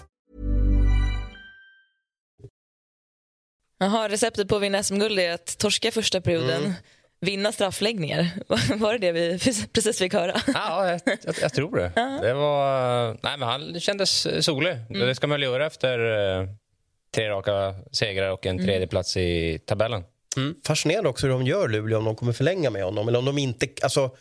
Jaha, 3.80 4.08
receptet 4.10 4.48
på 4.48 4.56
att 4.56 4.62
vinna 4.62 4.84
SM-guld 4.84 5.20
är 5.20 5.34
att 5.34 5.58
torska 5.58 5.92
första 5.92 6.22
perioden, 6.22 6.62
Mm. 6.64 6.74
Vinna 7.20 7.52
straffläggningar. 7.52 8.30
Var 8.78 8.94
det 8.94 9.00
det 9.00 9.12
vi 9.12 9.40
precis 9.74 10.00
fick 10.00 10.14
höra? 10.14 10.42
Ja, 10.54 10.90
jag, 10.90 11.02
jag, 11.24 11.36
jag 11.42 11.54
tror 11.54 11.76
det. 11.76 11.92
det 12.22 12.34
var, 12.34 13.08
nej, 13.08 13.38
men 13.38 13.42
han 13.42 13.80
kändes 13.80 14.28
solig. 14.46 14.76
Det 14.90 15.16
ska 15.16 15.28
man 15.28 15.36
väl 15.36 15.44
göra 15.44 15.66
efter 15.66 16.00
eh, 16.40 16.48
tre 17.16 17.30
raka 17.30 17.76
segrar 17.92 18.32
och 18.32 18.46
en 18.46 18.58
tredje 18.58 18.88
plats 18.88 19.18
i 19.18 19.60
tabellen. 19.66 20.04
Fascinerande 20.68 21.10
också 21.10 21.28
hur 21.28 21.34
de 21.34 21.44
gör 21.44 21.68
Luleå 21.68 21.98
om 21.98 22.06
de 22.06 22.16
kommer 22.16 22.34
förlänga 22.34 22.70
med 22.70 22.84
honom. 22.84 23.08
Eller 23.08 23.20
om 23.20 23.26
de 23.26 23.38
inte, 23.38 23.68
alltså, 23.84 24.12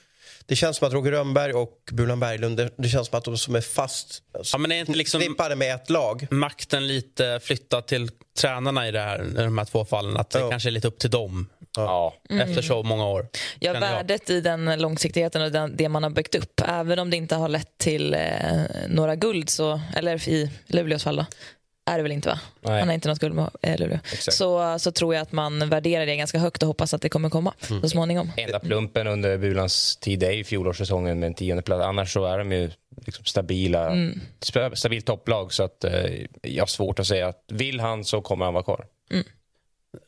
det 0.47 0.57
känns 0.57 0.77
som 0.77 0.87
att 0.89 0.95
Roger 0.95 1.13
Rönnberg 1.13 1.53
och 1.53 1.73
Bulan 1.93 2.21
Berglund, 2.21 2.57
det, 2.57 2.71
det 2.79 2.89
känns 2.89 3.09
som 3.09 3.19
att 3.19 3.25
de 3.25 3.39
som 3.39 3.55
är 3.55 3.61
fast 3.61 4.23
Ja, 4.53 4.59
men 4.59 4.73
är 4.73 4.81
inte 4.81 4.93
liksom 4.93 5.21
slippade 5.21 5.57
med 5.57 5.75
ett 5.75 5.91
lag. 5.91 6.27
makten 6.31 6.87
lite 6.87 7.41
flyttad 7.43 7.87
till 7.87 8.11
tränarna 8.39 8.89
i, 8.89 8.91
det 8.91 9.01
här, 9.01 9.25
i 9.25 9.35
de 9.35 9.59
här 9.59 9.65
två 9.65 9.85
fallen? 9.85 10.17
Att 10.17 10.31
det 10.31 10.39
Ja. 10.39 10.51
kanske 10.51 10.69
är 10.69 10.71
lite 10.71 10.89
upp 10.89 10.99
till 10.99 11.11
dem 11.11 11.49
Ja. 11.77 12.15
efter 12.31 12.63
så 12.63 12.83
många 12.83 13.07
år? 13.09 13.29
Ja, 13.59 13.73
känner 13.73 13.87
jag. 13.87 13.95
värdet 13.97 14.31
i 14.31 14.41
den 14.41 14.79
långsiktigheten 14.81 15.43
och 15.43 15.53
den, 15.53 15.77
det 15.77 15.89
man 15.89 16.03
har 16.03 16.11
byggt 16.11 16.35
upp, 16.35 16.61
även 16.69 16.99
om 16.99 17.11
det 17.11 17.17
inte 17.17 17.35
har 17.35 17.49
lett 17.49 17.79
till 17.79 18.15
eh, 18.15 18.21
några 18.89 19.17
guld, 19.17 19.51
så, 19.51 19.81
eller 19.97 20.29
i 20.29 20.51
Luleås 20.67 21.05
fall 21.05 21.17
då, 21.17 21.27
är 21.87 21.97
det 21.97 22.03
väl 22.03 22.13
inte 22.13 22.29
va? 22.29 22.41
Nej. 22.61 22.79
Han 22.79 22.89
har 22.89 22.95
inte 22.95 23.09
något 23.09 23.19
guld 23.19 23.35
med 23.35 23.51
eh, 23.63 23.79
Luleå. 23.79 23.99
Exakt. 24.13 24.37
Så, 24.37 24.79
så 24.79 24.93
tror 24.93 25.15
jag 25.15 25.23
att 25.23 25.33
man 25.33 25.69
värderar 25.69 26.07
det 26.07 26.17
ganska 26.17 26.39
högt 26.39 26.63
och 26.63 26.67
hoppas 26.67 26.95
att 26.95 27.03
det 27.03 27.09
kommer 27.09 27.31
komma 27.31 27.55
så 27.83 27.89
småningom. 27.89 28.33
Enda 28.37 28.59
plumpen 28.61 29.07
under 29.07 29.39
Bulans 29.39 29.97
tid 29.97 30.23
är 30.23 30.31
ju 30.33 30.45
fjolårssäsongen 30.45 31.19
med 31.21 31.27
en 31.27 31.35
tionde 31.35 31.63
plats. 31.63 31.85
Annars 31.85 32.13
så 32.13 32.25
är 32.27 32.39
de 32.39 32.53
ju 32.53 32.71
liksom 33.07 33.25
stabila, 33.25 33.91
sp- 34.41 34.75
stabilt 34.75 35.07
topplag. 35.07 35.53
Så 35.53 35.63
att, 35.63 35.85
eh, 35.85 35.93
jag 36.43 36.63
har 36.63 36.67
svårt 36.67 36.99
att 36.99 37.07
säga 37.07 37.29
att 37.29 37.45
vill 37.49 37.81
han 37.81 38.05
så 38.05 38.21
kommer 38.21 38.45
han 38.45 38.55
vara 38.55 38.65
kvar. 38.65 38.85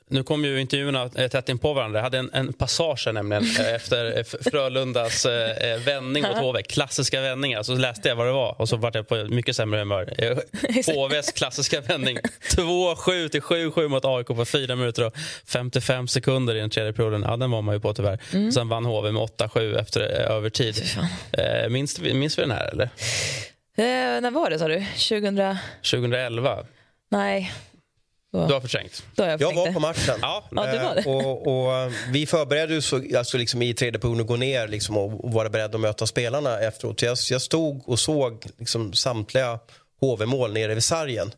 Nu 0.08 0.22
kom 0.22 0.44
ju 0.44 0.60
intervjuerna 0.60 1.08
tätt 1.08 1.48
in 1.48 1.58
på 1.58 1.72
varandra. 1.72 1.98
Jag 1.98 2.04
hade 2.04 2.18
en, 2.18 2.30
en 2.32 2.52
passage 2.52 3.08
nämligen 3.12 3.44
eh, 3.60 3.74
efter 3.74 4.18
eh, 4.18 4.24
Frölundas 4.24 5.26
eh, 5.26 5.72
eh, 5.72 5.78
vändning 5.80 6.22
mot 6.22 6.38
HV. 6.38 6.62
Klassiska 6.62 7.20
vändningar. 7.20 7.62
Så 7.62 7.74
läste 7.74 8.08
jag 8.08 8.16
vad 8.16 8.26
det 8.26 8.32
var 8.32 8.60
och 8.60 8.68
så 8.68 8.76
var 8.76 8.90
jag 8.94 9.08
på 9.08 9.14
mycket 9.14 9.56
sämre 9.56 9.78
humör. 9.78 10.14
HVs 10.94 11.32
klassiska 11.32 11.80
vändning. 11.80 12.18
2-7 12.56 13.28
till 13.28 13.40
7-7 13.40 13.88
mot 13.88 14.04
AIK 14.04 14.26
på 14.26 14.44
4 14.44 14.76
minuter 14.76 15.06
och 15.06 15.14
55 15.46 16.08
sekunder 16.08 16.54
i 16.54 16.60
den 16.60 16.70
tredje 16.70 16.92
perioden. 16.92 17.22
Ja, 17.22 17.36
den 17.36 17.50
var 17.50 17.62
man 17.62 17.74
ju 17.74 17.80
på 17.80 17.94
tyvärr. 17.94 18.50
Sen 18.50 18.68
vann 18.68 18.84
HV 18.84 19.12
med 19.12 19.22
8-7 19.22 19.78
efter 19.80 20.00
övertid. 20.00 20.82
Eh, 21.32 21.68
minns, 21.68 22.00
minns 22.00 22.38
vi 22.38 22.42
den 22.42 22.50
här 22.50 22.68
eller? 22.72 22.84
Eh, 23.76 24.20
när 24.20 24.30
var 24.30 24.50
det 24.50 24.58
sa 24.58 24.68
du? 24.68 24.84
2000? 25.08 25.56
2011. 25.90 26.66
Nej, 27.10 27.52
Du 28.32 28.38
har 28.38 28.60
förträngt. 28.60 29.02
då 29.14 29.22
har 29.22 29.30
jag 29.30 29.40
Jag 29.40 29.54
var 29.54 29.72
på 29.72 29.80
matchen. 29.80 30.18
Ja. 30.22 30.44
Ja, 30.50 30.66
det 30.66 30.78
var 30.78 30.94
det. 30.94 31.00
Eh, 31.00 31.06
Och, 31.06 31.46
och 31.66 31.74
eh, 31.74 31.92
vi 32.12 32.26
förberedde 32.26 32.76
oss 32.76 32.92
alltså 33.16 33.36
liksom 33.38 33.62
i 33.62 33.74
tredje 33.74 34.00
perioden 34.00 34.20
att 34.20 34.26
gå 34.26 34.36
ner 34.36 34.68
liksom 34.68 34.96
och 34.96 35.24
och 35.24 35.32
vara 35.32 35.48
beredda 35.48 35.74
att 35.74 35.80
möta 35.80 36.06
spelarna 36.06 36.60
efteråt. 36.60 37.02
Jag, 37.02 37.18
jag 37.30 37.42
stod 37.42 37.88
och 37.88 37.98
såg 38.00 38.46
liksom 38.58 38.92
samtliga 38.92 39.58
HV-mål 40.00 40.52
nere 40.52 40.74
vid 40.74 40.84
sargen. 40.84 41.28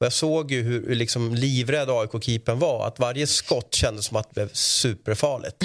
Och 0.00 0.06
jag 0.06 0.12
såg 0.12 0.50
ju 0.50 0.62
hur, 0.62 0.86
hur 0.88 0.94
liksom 0.94 1.34
livrädd 1.34 1.90
AIK-keepern 1.90 2.58
var. 2.58 2.86
Att 2.86 2.98
varje 2.98 3.26
skott 3.26 3.74
kändes 3.74 4.04
som 4.06 4.16
att 4.16 4.28
det 4.28 4.34
blev 4.34 4.48
superfarligt. 4.52 5.56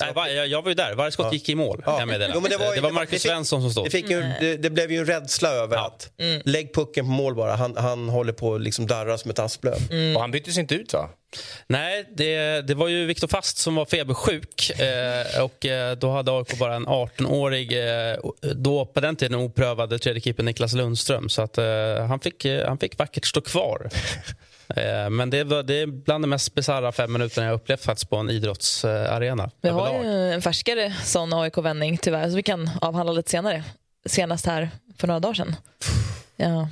Nej, 0.00 0.12
var, 0.14 0.26
jag, 0.26 0.46
jag 0.46 0.62
var 0.62 0.68
ju 0.68 0.74
där. 0.74 0.94
Varje 0.94 1.10
skott 1.12 1.32
gick 1.32 1.48
i 1.48 1.54
mål. 1.54 1.82
Ja. 1.86 1.92
Jag. 1.92 2.00
Jo, 2.00 2.06
men 2.06 2.20
det 2.20 2.26
det, 2.48 2.56
var 2.64 2.74
ju- 2.74 2.80
var 2.80 2.88
det- 2.88 2.94
Marcus 2.94 3.10
det 3.10 3.18
fick- 3.18 3.30
Svensson 3.30 3.62
som 3.62 3.70
stod. 3.70 3.84
Det, 3.84 3.90
fick 3.90 4.10
ju, 4.10 4.20
det, 4.40 4.56
det 4.56 4.70
blev 4.70 4.92
ju 4.92 4.98
en 4.98 5.06
rädsla 5.06 5.48
över 5.50 5.76
Ja. 5.76 5.86
att 5.86 6.10
lägg 6.44 6.74
pucken 6.74 7.04
på 7.04 7.10
mål 7.10 7.34
bara. 7.34 7.56
Han, 7.56 7.76
han 7.76 8.08
håller 8.08 8.32
på 8.32 8.54
att 8.54 8.60
liksom 8.60 8.86
darra 8.86 9.18
som 9.18 9.30
ett 9.30 9.38
asplöv. 9.38 9.78
Och 10.14 10.20
han 10.20 10.30
byttes 10.30 10.58
inte 10.58 10.74
ut 10.74 10.92
va? 10.92 11.08
Nej, 11.66 12.04
det, 12.16 12.60
det 12.66 12.74
var 12.74 12.88
ju 12.88 13.06
Viktor 13.06 13.28
Fast 13.28 13.58
som 13.58 13.74
var 13.74 13.84
febersjuk. 13.86 14.70
Eh, 14.80 15.42
och 15.44 15.66
eh, 15.66 15.96
Då 15.96 16.10
hade 16.10 16.32
AIK 16.38 16.58
bara 16.58 16.74
en 16.74 16.86
18-årig, 16.86 17.72
eh, 18.10 18.16
då 18.54 18.86
på 18.86 19.00
den 19.00 19.16
tiden 19.16 19.34
oprövade 19.34 19.98
tredje 19.98 20.20
keeper 20.22 20.42
Niklas 20.42 20.72
Lundström. 20.72 21.28
Så 21.28 21.42
att, 21.42 21.58
eh, 21.58 22.06
han, 22.08 22.20
fick, 22.20 22.44
eh, 22.44 22.68
han 22.68 22.78
fick 22.78 22.98
vackert 22.98 23.24
stå 23.26 23.40
kvar. 23.40 23.90
Eh, 24.76 25.10
Men 25.10 25.30
det, 25.30 25.44
var, 25.44 25.62
det 25.62 25.74
är 25.74 25.86
bland 25.86 26.24
de 26.24 26.28
mest 26.28 26.54
bisarra 26.54 26.92
fem 26.92 27.12
minuterna 27.12 27.46
jag 27.46 27.54
upplevt 27.54 27.84
faktiskt 27.84 28.10
på 28.10 28.16
en 28.16 28.30
idrottsarena. 28.30 29.50
Vi 29.60 29.68
har 29.68 30.04
ju 30.04 30.32
en 30.32 30.42
färskare 30.42 30.94
sån 31.04 31.32
AIK-vändning 31.32 31.98
tyvärr, 31.98 32.30
så 32.30 32.36
vi 32.36 32.42
kan 32.42 32.70
avhandla 32.80 33.12
lite 33.12 33.30
senare. 33.30 33.64
Senast 34.06 34.46
här 34.46 34.70
för 34.98 35.06
några 35.06 35.20
dagar 35.20 35.34
sedan. 35.34 35.56
Ja, 36.36 36.68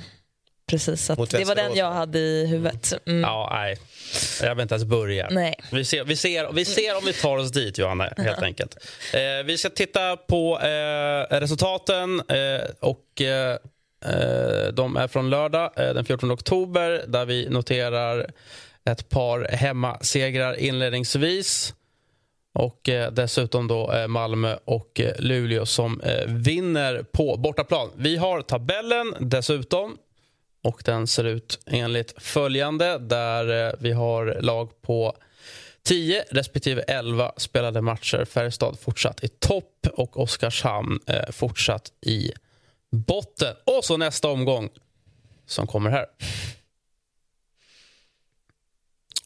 precis. 0.69 1.07
Det 1.07 1.45
var 1.45 1.55
den 1.55 1.75
jag 1.75 1.91
hade 1.91 2.19
i 2.19 2.45
huvudet. 2.45 2.93
Mm. 3.05 3.21
Ja, 3.21 3.49
nej. 3.53 3.77
Jag 4.41 4.55
vill 4.55 4.61
inte 4.61 4.75
ens 4.75 4.85
börja. 4.85 5.27
Nej. 5.31 5.55
Vi 5.71 5.85
ser, 5.85 6.03
vi, 6.03 6.15
ser, 6.15 6.51
vi 6.53 6.65
ser 6.65 6.97
om 6.97 7.05
vi 7.05 7.13
tar 7.13 7.37
oss 7.37 7.51
dit, 7.51 7.77
Johanna. 7.77 8.13
helt 8.17 8.41
enkelt. 8.41 8.77
Eh, 9.13 9.45
vi 9.45 9.57
ska 9.57 9.69
titta 9.69 10.17
på 10.17 10.59
eh, 10.59 11.39
resultaten. 11.39 12.19
Eh, 12.19 12.67
och 12.79 13.21
eh, 13.21 13.57
Eh, 14.05 14.73
de 14.73 14.97
är 14.97 15.07
från 15.07 15.29
lördag, 15.29 15.71
eh, 15.75 15.93
den 15.93 16.05
14 16.05 16.31
oktober 16.31 17.03
där 17.07 17.25
vi 17.25 17.49
noterar 17.49 18.31
ett 18.85 19.09
par 19.09 19.47
hemmasegrar 19.51 20.59
inledningsvis. 20.59 21.73
Och 22.53 22.89
eh, 22.89 23.11
dessutom 23.11 23.67
då 23.67 24.07
Malmö 24.07 24.57
och 24.65 25.01
Luleå 25.19 25.65
som 25.65 26.01
vinner 26.27 27.03
på 27.03 27.37
bortaplan. 27.37 27.89
Vi 27.95 28.17
har 28.17 28.41
tabellen 28.41 29.15
dessutom. 29.19 29.97
Och 30.63 30.81
den 30.85 31.07
ser 31.07 31.23
ut 31.23 31.59
enligt 31.65 32.13
följande 32.17 32.97
där 32.97 33.75
vi 33.79 33.91
har 33.91 34.37
lag 34.41 34.81
på 34.81 35.17
10 35.83 36.23
respektive 36.31 36.81
11 36.81 37.31
spelade 37.37 37.81
matcher. 37.81 38.25
Färjestad 38.25 38.79
fortsatt 38.79 39.23
i 39.23 39.27
topp 39.27 39.87
och 39.93 40.19
Oskarshamn 40.19 40.99
fortsatt 41.31 41.91
i 42.05 42.31
botten. 42.91 43.55
Och 43.65 43.85
så 43.85 43.97
nästa 43.97 44.27
omgång 44.27 44.69
som 45.45 45.67
kommer 45.67 45.89
här. 45.89 46.05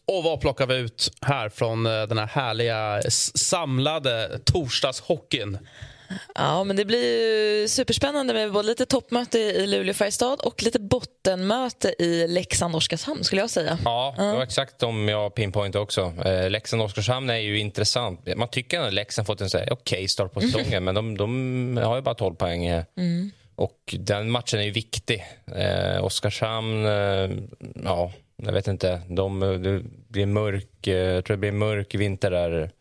Och 0.06 0.24
vad 0.24 0.42
plockar 0.42 0.68
vi 0.68 0.76
ut 0.76 1.12
här 1.22 1.50
från 1.50 1.86
eh, 1.86 2.04
den 2.04 2.18
här 2.18 2.28
härliga 2.28 3.02
samlade 3.36 4.40
torsdagshockeyn? 4.46 5.58
Ja, 6.36 6.64
men 6.64 6.76
det 6.76 6.86
blir 6.86 7.04
ju 7.62 7.68
superspännande 7.68 8.34
med 8.34 8.52
både 8.52 8.68
lite 8.68 8.86
toppmöte 8.86 9.40
i 9.40 9.68
Luleå-Färjestad 9.68 10.40
och 10.40 10.64
lite 10.64 10.80
bottenmöte 10.80 11.96
i 12.00 12.28
Leksand-Oskarshamn 12.28 13.24
skulle 13.24 13.42
jag 13.42 13.50
säga. 13.50 13.78
Ja, 13.86 14.14
det 14.18 14.24
var 14.24 14.44
exakt 14.44 14.80
de 14.80 15.08
jag 15.10 15.36
pinpointade 15.36 15.84
också. 15.84 16.14
Eh, 16.26 16.50
Leksand 16.50 16.82
och 16.82 16.86
Oskarshamn 16.86 17.30
är 17.30 17.36
ju 17.38 17.60
intressant. 17.60 18.36
Man 18.36 18.48
tycker 18.48 18.80
att 18.80 18.94
Leksand 18.94 19.26
fått 19.28 19.42
en 19.42 19.50
okej 19.72 20.08
start 20.08 20.34
på 20.34 20.42
säsongen, 20.42 20.84
men 20.84 20.96
de, 20.96 21.18
de 21.18 21.78
har 21.84 21.96
ju 21.96 22.02
bara 22.02 22.16
12 22.16 22.36
poäng. 22.36 22.66
eh. 22.66 22.84
Mm. 22.98 23.32
Och 23.56 23.96
den 24.00 24.32
matchen 24.32 24.60
är 24.60 24.64
ju 24.64 24.72
viktig. 24.72 25.24
Eh, 25.56 26.04
Oskarshamn, 26.04 26.86
eh, 26.86 27.30
ja, 27.84 28.12
jag 28.36 28.54
vet 28.54 28.68
inte. 28.68 29.02
De, 29.08 29.40
det 29.40 29.82
blir 30.08 30.26
mörk, 30.26 30.88
eh, 30.88 30.94
jag 30.96 31.26
tror 31.26 31.38
det 31.38 31.42
blir 31.42 31.52
mörk 31.52 31.96
vinter 31.96 32.32
där 32.32 32.72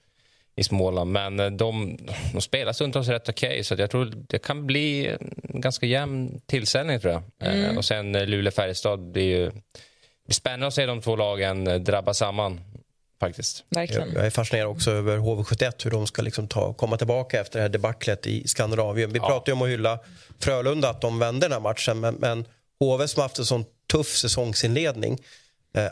i 0.56 0.64
Småland. 0.64 1.12
Men 1.12 1.40
eh, 1.40 1.46
de, 1.50 1.98
de 2.32 2.40
spelar 2.40 2.72
stundtals 2.72 3.08
rätt 3.08 3.28
okej, 3.28 3.64
så 3.64 3.74
att 3.74 3.80
jag 3.80 3.90
tror 3.90 4.12
det 4.28 4.38
kan 4.38 4.66
bli 4.66 5.06
en 5.42 5.60
ganska 5.60 5.86
jämn 5.86 6.40
tillställning. 6.46 7.00
tror 7.00 7.12
jag. 7.12 7.22
Eh, 7.48 7.64
Mm. 7.64 7.76
och 7.78 7.84
sen 7.84 8.16
Luleå-Färjestad 8.16 9.12
blir 9.12 9.24
ju... 9.38 9.44
Det 9.44 10.26
blir 10.26 10.34
spännande 10.34 10.66
att 10.66 10.74
se 10.74 10.86
de 10.86 11.00
två 11.00 11.16
lagen 11.16 11.84
drabba 11.84 12.14
samman, 12.14 12.60
faktiskt. 13.20 13.64
Verkligen. 13.68 14.12
Jag 14.12 14.26
är 14.26 14.30
fascinerad 14.30 14.68
också 14.68 14.90
över 14.90 15.18
HV71, 15.18 15.84
hur 15.84 15.90
de 15.90 16.06
ska 16.06 16.22
liksom 16.22 16.48
ta, 16.48 16.72
komma 16.72 16.96
tillbaka 16.96 17.40
efter 17.40 17.58
det 17.58 17.62
här 17.62 17.68
debaclet 17.68 18.26
i 18.26 18.48
Skandinavien. 18.48 19.12
Vi 19.12 19.20
pratar 19.20 19.52
ju 19.52 19.52
om 19.52 19.62
att 19.62 19.68
hylla 19.68 19.98
Frölunda, 20.38 20.90
att 20.90 21.00
de 21.00 21.18
vände 21.18 21.46
den 21.46 21.52
här 21.52 21.60
matchen, 21.60 22.00
men, 22.00 22.14
men 22.14 22.44
HV 22.80 23.08
som 23.08 23.22
haft 23.22 23.38
en 23.38 23.44
sån 23.44 23.64
tuff 23.92 24.16
säsongsinledning, 24.16 25.18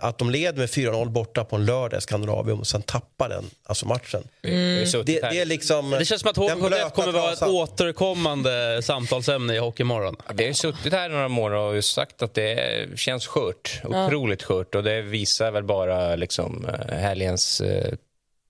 att 0.01 0.19
de 0.19 0.31
leder 0.31 0.59
med 0.59 0.69
4-0 0.69 1.11
borta 1.11 1.45
på 1.45 1.57
en 1.57 1.65
lördag 1.65 1.99
i 1.99 2.01
Skandinavien 2.01 2.59
och 2.59 2.67
sen 2.67 2.83
tappar 2.83 3.29
den, 3.29 3.45
alltså 3.65 3.87
matchen. 3.87 4.29
Mm. 4.43 4.85
Det, 4.93 5.05
det 5.05 5.41
är 5.41 5.45
liksom... 5.45 5.91
Det 5.91 6.05
känns 6.05 6.21
som 6.21 6.31
att 6.31 6.37
den 6.37 6.45
HV71 6.45 6.69
blöta 6.69 6.91
kommer 6.91 7.13
vara 7.13 7.33
ett 7.33 7.43
återkommande 7.43 8.83
samtalsämne 8.83 9.55
i 9.55 9.59
Hockeymorgon. 9.59 10.17
Vi 10.35 10.43
har 10.43 10.49
ju 10.49 10.55
suttit 10.55 10.93
här 10.93 11.09
några 11.09 11.29
månader 11.29 11.63
och 11.63 11.85
sagt 11.85 12.23
att 12.23 12.35
det 12.35 12.89
känns 12.97 13.27
skört. 13.27 13.81
Otroligt 13.85 14.43
skört. 14.43 14.75
Och 14.75 14.83
det 14.83 15.03
visar 15.03 15.51
väl 15.51 15.65
bara 15.65 16.17
liksom, 16.17 16.67
eh, 16.67 16.97
helgens 16.97 17.61
eh, 17.61 17.95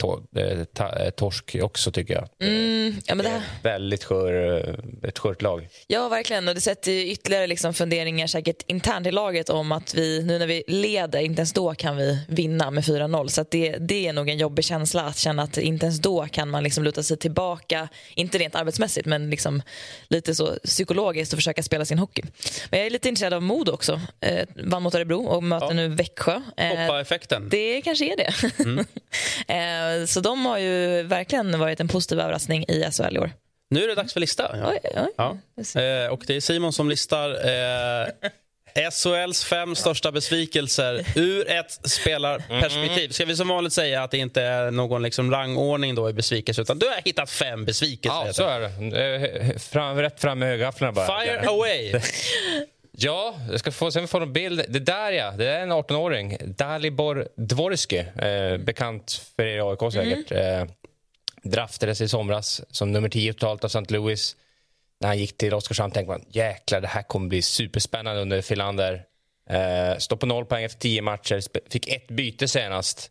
to- 0.03 0.38
eh, 0.38 0.64
ta- 0.64 0.96
eh, 0.99 1.11
torsk 1.11 1.57
också, 1.62 1.92
tycker 1.92 2.14
jag. 2.14 2.28
Mm, 2.49 2.96
ja, 3.07 3.14
men 3.14 3.24
det 3.24 3.30
här, 3.30 3.42
Väldigt 3.62 4.05
skör, 4.05 4.59
eh, 5.03 5.09
ett 5.09 5.18
skört 5.18 5.42
lag. 5.42 5.68
ja, 5.86 6.09
verkligen. 6.09 6.49
Och 6.49 6.55
det 6.55 6.61
sätter 6.61 6.92
ytterligare 6.92 7.46
liksom 7.46 7.74
funderingar 7.74 8.26
säkert 8.26 8.62
internt 8.66 9.07
i 9.07 9.11
laget 9.11 9.49
om 9.51 9.72
att 9.72 9.94
vi 9.94 10.22
nu 10.22 10.38
när 10.38 10.46
vi 10.46 10.62
leder, 10.66 11.18
inte 11.20 11.40
ens 11.40 11.53
då 11.53 11.74
kan 11.74 11.96
vi 11.96 12.18
vinna 12.28 12.70
med 12.70 12.84
4-0. 12.84 13.28
Så 13.28 13.44
det, 13.51 13.76
det 13.78 14.07
är 14.07 14.12
nog 14.12 14.28
en 14.28 14.38
jobbig 14.38 14.64
känsla 14.64 15.03
att 15.03 15.18
känna 15.18 15.42
att 15.42 15.59
inte 15.59 15.86
ens 15.86 15.99
då 16.01 16.26
kan 16.26 16.51
man 16.51 16.62
liksom 16.62 16.84
luta 16.84 17.03
sig 17.03 17.16
tillbaka. 17.16 17.88
Inte 18.14 18.38
rent 18.38 18.55
arbetsmässigt, 18.55 19.07
men 19.07 19.30
liksom 19.30 19.62
lite 20.09 20.34
så 20.34 20.59
psykologiskt 20.64 21.32
och 21.32 21.36
försöka 21.38 21.62
spela 21.62 21.84
sin 21.84 21.99
hockey. 21.99 22.22
Men 22.70 22.78
jag 22.80 22.86
är 22.86 22.90
lite 22.90 23.09
intresserad 23.09 23.34
av 23.34 23.42
Modo 23.42 23.72
också. 23.72 24.01
Eh, 24.20 24.46
vann 24.64 24.82
mot 24.82 24.94
Örebro 24.94 25.24
och 25.26 25.42
möter 25.42 25.74
nu 25.74 25.88
Växjö. 25.88 26.40
Eh, 26.57 26.66
Hoppa-effekten. 26.68 27.49
det 27.49 27.82
kanske 27.82 28.12
är 28.12 28.16
det. 28.16 28.62
Mm. 28.64 28.78
eh, 29.49 29.88
så 30.07 30.20
de 30.20 30.47
har 30.47 30.59
ju 30.59 31.03
verkligen 31.03 31.59
varit 31.59 31.80
en 31.80 31.89
positiv 31.89 32.20
överraskning 32.20 32.64
i 32.68 32.84
SHL 32.93 33.16
i 33.16 33.18
år. 33.18 33.30
Nu 33.70 33.84
är 33.84 33.89
det 33.89 33.95
dags 33.95 34.12
för 34.12 34.20
lista. 34.20 34.57
Ja. 34.57 34.70
Oj, 34.70 34.78
oj. 34.84 35.12
Ja. 35.16 35.36
Eh, 35.80 36.12
och 36.12 36.22
det 36.26 36.36
är 36.36 36.41
Simon 36.41 36.72
som 36.72 36.89
listar 36.89 37.30
eh, 37.30 38.07
SHLs 38.91 39.45
fem 39.45 39.74
största 39.76 40.12
besvikelser 40.12 41.07
ur 41.16 41.51
ett 41.51 41.89
spelarperspektiv. 41.91 43.09
Ska 43.09 43.24
vi 43.24 43.36
som 43.36 43.49
vanligt 43.49 43.72
säga 43.72 44.03
att 44.03 44.11
det 44.11 44.18
inte 44.18 44.43
är 44.43 44.70
någon 44.70 45.03
liksom 45.03 45.30
rangordning 45.30 45.95
då 45.95 46.11
i 46.11 46.12
besvikelse 46.12 46.62
utan 46.62 46.78
du 46.78 46.86
har 46.86 47.01
hittat 47.05 47.30
fem 47.30 47.64
besvikelser. 47.64 48.26
Ja, 48.26 48.32
så 48.32 48.45
är 48.49 48.61
det. 48.61 49.51
Eh, 49.51 49.59
Fram, 49.59 49.97
rätt 49.99 50.20
fram 50.20 50.39
med 50.39 50.49
högafflarna 50.49 50.93
bara. 50.93 51.20
Fire 51.20 51.49
away! 51.49 51.93
Ja, 53.01 53.34
jag 53.51 53.61
ska 53.61 53.72
få, 53.72 53.90
sen 53.90 54.09
få 54.09 54.20
en 54.20 54.32
bild. 54.32 54.64
Det 54.68 54.78
där 54.78 55.12
ja, 55.12 55.30
det 55.30 55.49
är 55.49 55.61
en 55.61 55.72
18-åring. 55.72 56.36
Dalibor 56.44 57.28
Dvorski, 57.36 57.99
eh, 57.99 58.57
bekant 58.59 59.12
för 59.36 59.42
er 59.42 59.57
i 59.57 59.61
AIK 59.61 59.92
säkert. 59.92 60.32
Eh, 60.32 60.64
draftades 61.42 62.01
i 62.01 62.09
somras 62.09 62.62
som 62.70 62.92
nummer 62.92 63.09
10 63.09 63.32
totalt 63.32 63.64
av 63.64 63.68
St. 63.68 63.94
Louis. 63.94 64.36
När 65.01 65.09
han 65.09 65.18
gick 65.18 65.36
till 65.36 65.55
Oskarshamn 65.55 65.92
tänkte 65.92 66.11
man 66.11 66.24
jäklar, 66.28 66.80
det 66.80 66.88
här 66.88 67.03
kommer 67.03 67.28
bli 67.28 67.42
superspännande 67.42 68.22
under 68.22 68.42
Filander. 68.42 69.05
Eh, 69.51 69.99
står 69.99 70.16
på 70.16 70.26
noll 70.26 70.44
poäng 70.44 70.64
efter 70.64 70.78
10 70.80 71.03
matcher, 71.03 71.70
fick 71.70 71.88
ett 71.88 72.09
byte 72.09 72.49
senast. 72.49 73.11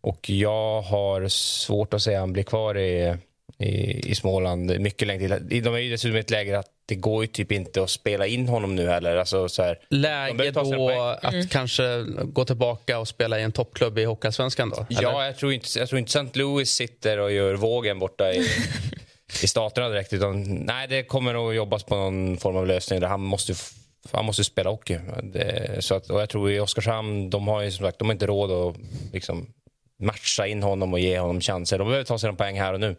Och 0.00 0.30
jag 0.30 0.82
har 0.82 1.28
svårt 1.28 1.94
att 1.94 2.02
säga 2.02 2.18
att 2.18 2.22
han 2.22 2.32
blir 2.32 2.42
kvar 2.42 2.78
i, 2.78 3.16
i, 3.58 4.00
i 4.10 4.14
Småland 4.14 4.80
mycket 4.80 5.08
länge 5.08 5.38
till. 5.48 5.62
De 5.62 5.74
är 5.74 5.78
ju 5.78 5.90
dessutom 5.90 6.16
i 6.16 6.20
ett 6.20 6.30
läge 6.30 6.58
att 6.58 6.75
det 6.88 6.94
går 6.94 7.22
ju 7.24 7.26
typ 7.26 7.52
inte 7.52 7.82
att 7.82 7.90
spela 7.90 8.26
in 8.26 8.48
honom 8.48 8.74
nu 8.76 8.88
heller. 8.88 9.16
Alltså, 9.16 9.48
så 9.48 9.62
här, 9.62 9.78
Läge 9.88 10.50
då 10.50 10.90
att 11.22 11.34
Mm. 11.34 11.48
kanske 11.48 12.04
gå 12.24 12.44
tillbaka 12.44 12.98
och 12.98 13.08
spela 13.08 13.38
i 13.38 13.42
en 13.42 13.52
toppklubb 13.52 13.98
i 13.98 14.04
Hockeyallsvenskan 14.04 14.70
då? 14.70 14.86
eller? 14.90 15.02
Ja, 15.02 15.26
jag 15.26 15.36
tror, 15.36 15.52
inte, 15.52 15.78
jag 15.78 15.88
tror 15.88 15.98
inte 15.98 16.18
St. 16.20 16.38
Louis 16.38 16.70
sitter 16.70 17.18
och 17.18 17.32
gör 17.32 17.54
vågen 17.54 17.98
borta 17.98 18.32
i, 18.32 18.46
i 19.42 19.46
staterna 19.46 19.88
direkt. 19.88 20.12
Utan, 20.12 20.42
nej, 20.54 20.88
det 20.88 21.02
kommer 21.02 21.32
nog 21.32 21.54
jobbas 21.54 21.82
på 21.84 21.96
någon 21.96 22.36
form 22.36 22.56
av 22.56 22.66
lösning 22.66 23.00
där 23.00 23.08
han 23.08 23.20
måste, 23.20 23.54
han 24.12 24.24
måste 24.24 24.44
spela 24.44 24.70
hockey. 24.70 24.98
Det, 25.22 25.76
så 25.84 25.94
att, 25.94 26.10
och 26.10 26.20
jag 26.20 26.28
tror 26.28 26.50
i 26.50 26.60
Oskarshamn, 26.60 27.30
de 27.30 27.48
har 27.48 27.62
ju 27.62 27.70
som 27.70 27.86
sagt 27.86 27.98
de 27.98 28.04
har 28.08 28.12
inte 28.12 28.26
råd 28.26 28.50
att 28.50 28.76
liksom, 29.12 29.46
matcha 30.02 30.46
in 30.46 30.62
honom 30.62 30.92
och 30.92 31.00
ge 31.00 31.18
honom 31.18 31.40
chanser. 31.40 31.78
De 31.78 31.86
behöver 31.86 32.04
ta 32.04 32.18
sina 32.18 32.32
poäng 32.32 32.60
här 32.60 32.72
och 32.74 32.80
nu. 32.80 32.96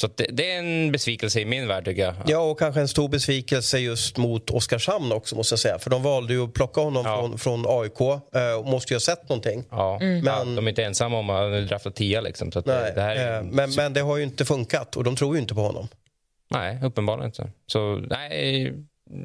Så 0.00 0.06
det, 0.06 0.26
det 0.32 0.50
är 0.52 0.58
en 0.58 0.92
besvikelse 0.92 1.40
i 1.40 1.44
min 1.44 1.68
värld 1.68 1.84
tycker 1.84 2.02
jag. 2.02 2.14
Ja, 2.26 2.38
och 2.38 2.58
kanske 2.58 2.80
en 2.80 2.88
stor 2.88 3.08
besvikelse 3.08 3.78
just 3.78 4.16
mot 4.16 4.50
Oskarshamn 4.50 5.12
också 5.12 5.36
måste 5.36 5.52
jag 5.52 5.58
säga. 5.60 5.78
För 5.78 5.90
de 5.90 6.02
valde 6.02 6.34
ju 6.34 6.44
att 6.44 6.52
plocka 6.54 6.80
honom 6.80 7.04
från, 7.04 7.38
från 7.38 7.64
AIK 7.68 8.00
eh, 8.00 8.52
och 8.58 8.66
måste 8.66 8.92
ju 8.92 8.96
ha 8.96 9.00
sett 9.00 9.28
någonting. 9.28 9.64
Ja, 9.70 9.98
Mm. 10.00 10.24
ja, 10.26 10.44
Men- 10.44 10.54
de 10.56 10.64
är 10.66 10.68
inte 10.68 10.84
ensamma 10.84 11.18
om 11.18 11.30
att 11.30 11.68
drafta 11.68 11.90
tia. 11.90 12.20
Liksom, 12.20 12.52
så 12.52 12.58
att 12.58 12.66
Nej, 12.66 12.92
det, 12.94 13.00
här 13.00 13.16
är, 13.16 13.38
eh, 13.38 13.42
men, 13.44 13.70
men 13.76 13.92
det 13.92 14.00
har 14.00 14.16
ju 14.16 14.22
inte 14.22 14.44
funkat 14.44 14.96
och 14.96 15.04
de 15.04 15.16
tror 15.16 15.34
ju 15.36 15.40
inte 15.42 15.54
på 15.54 15.60
honom. 15.60 15.88
Nej, 16.50 16.78
uppenbarligen 16.84 17.26
inte. 17.26 17.50
Så 17.66 17.96
nej, 18.10 18.72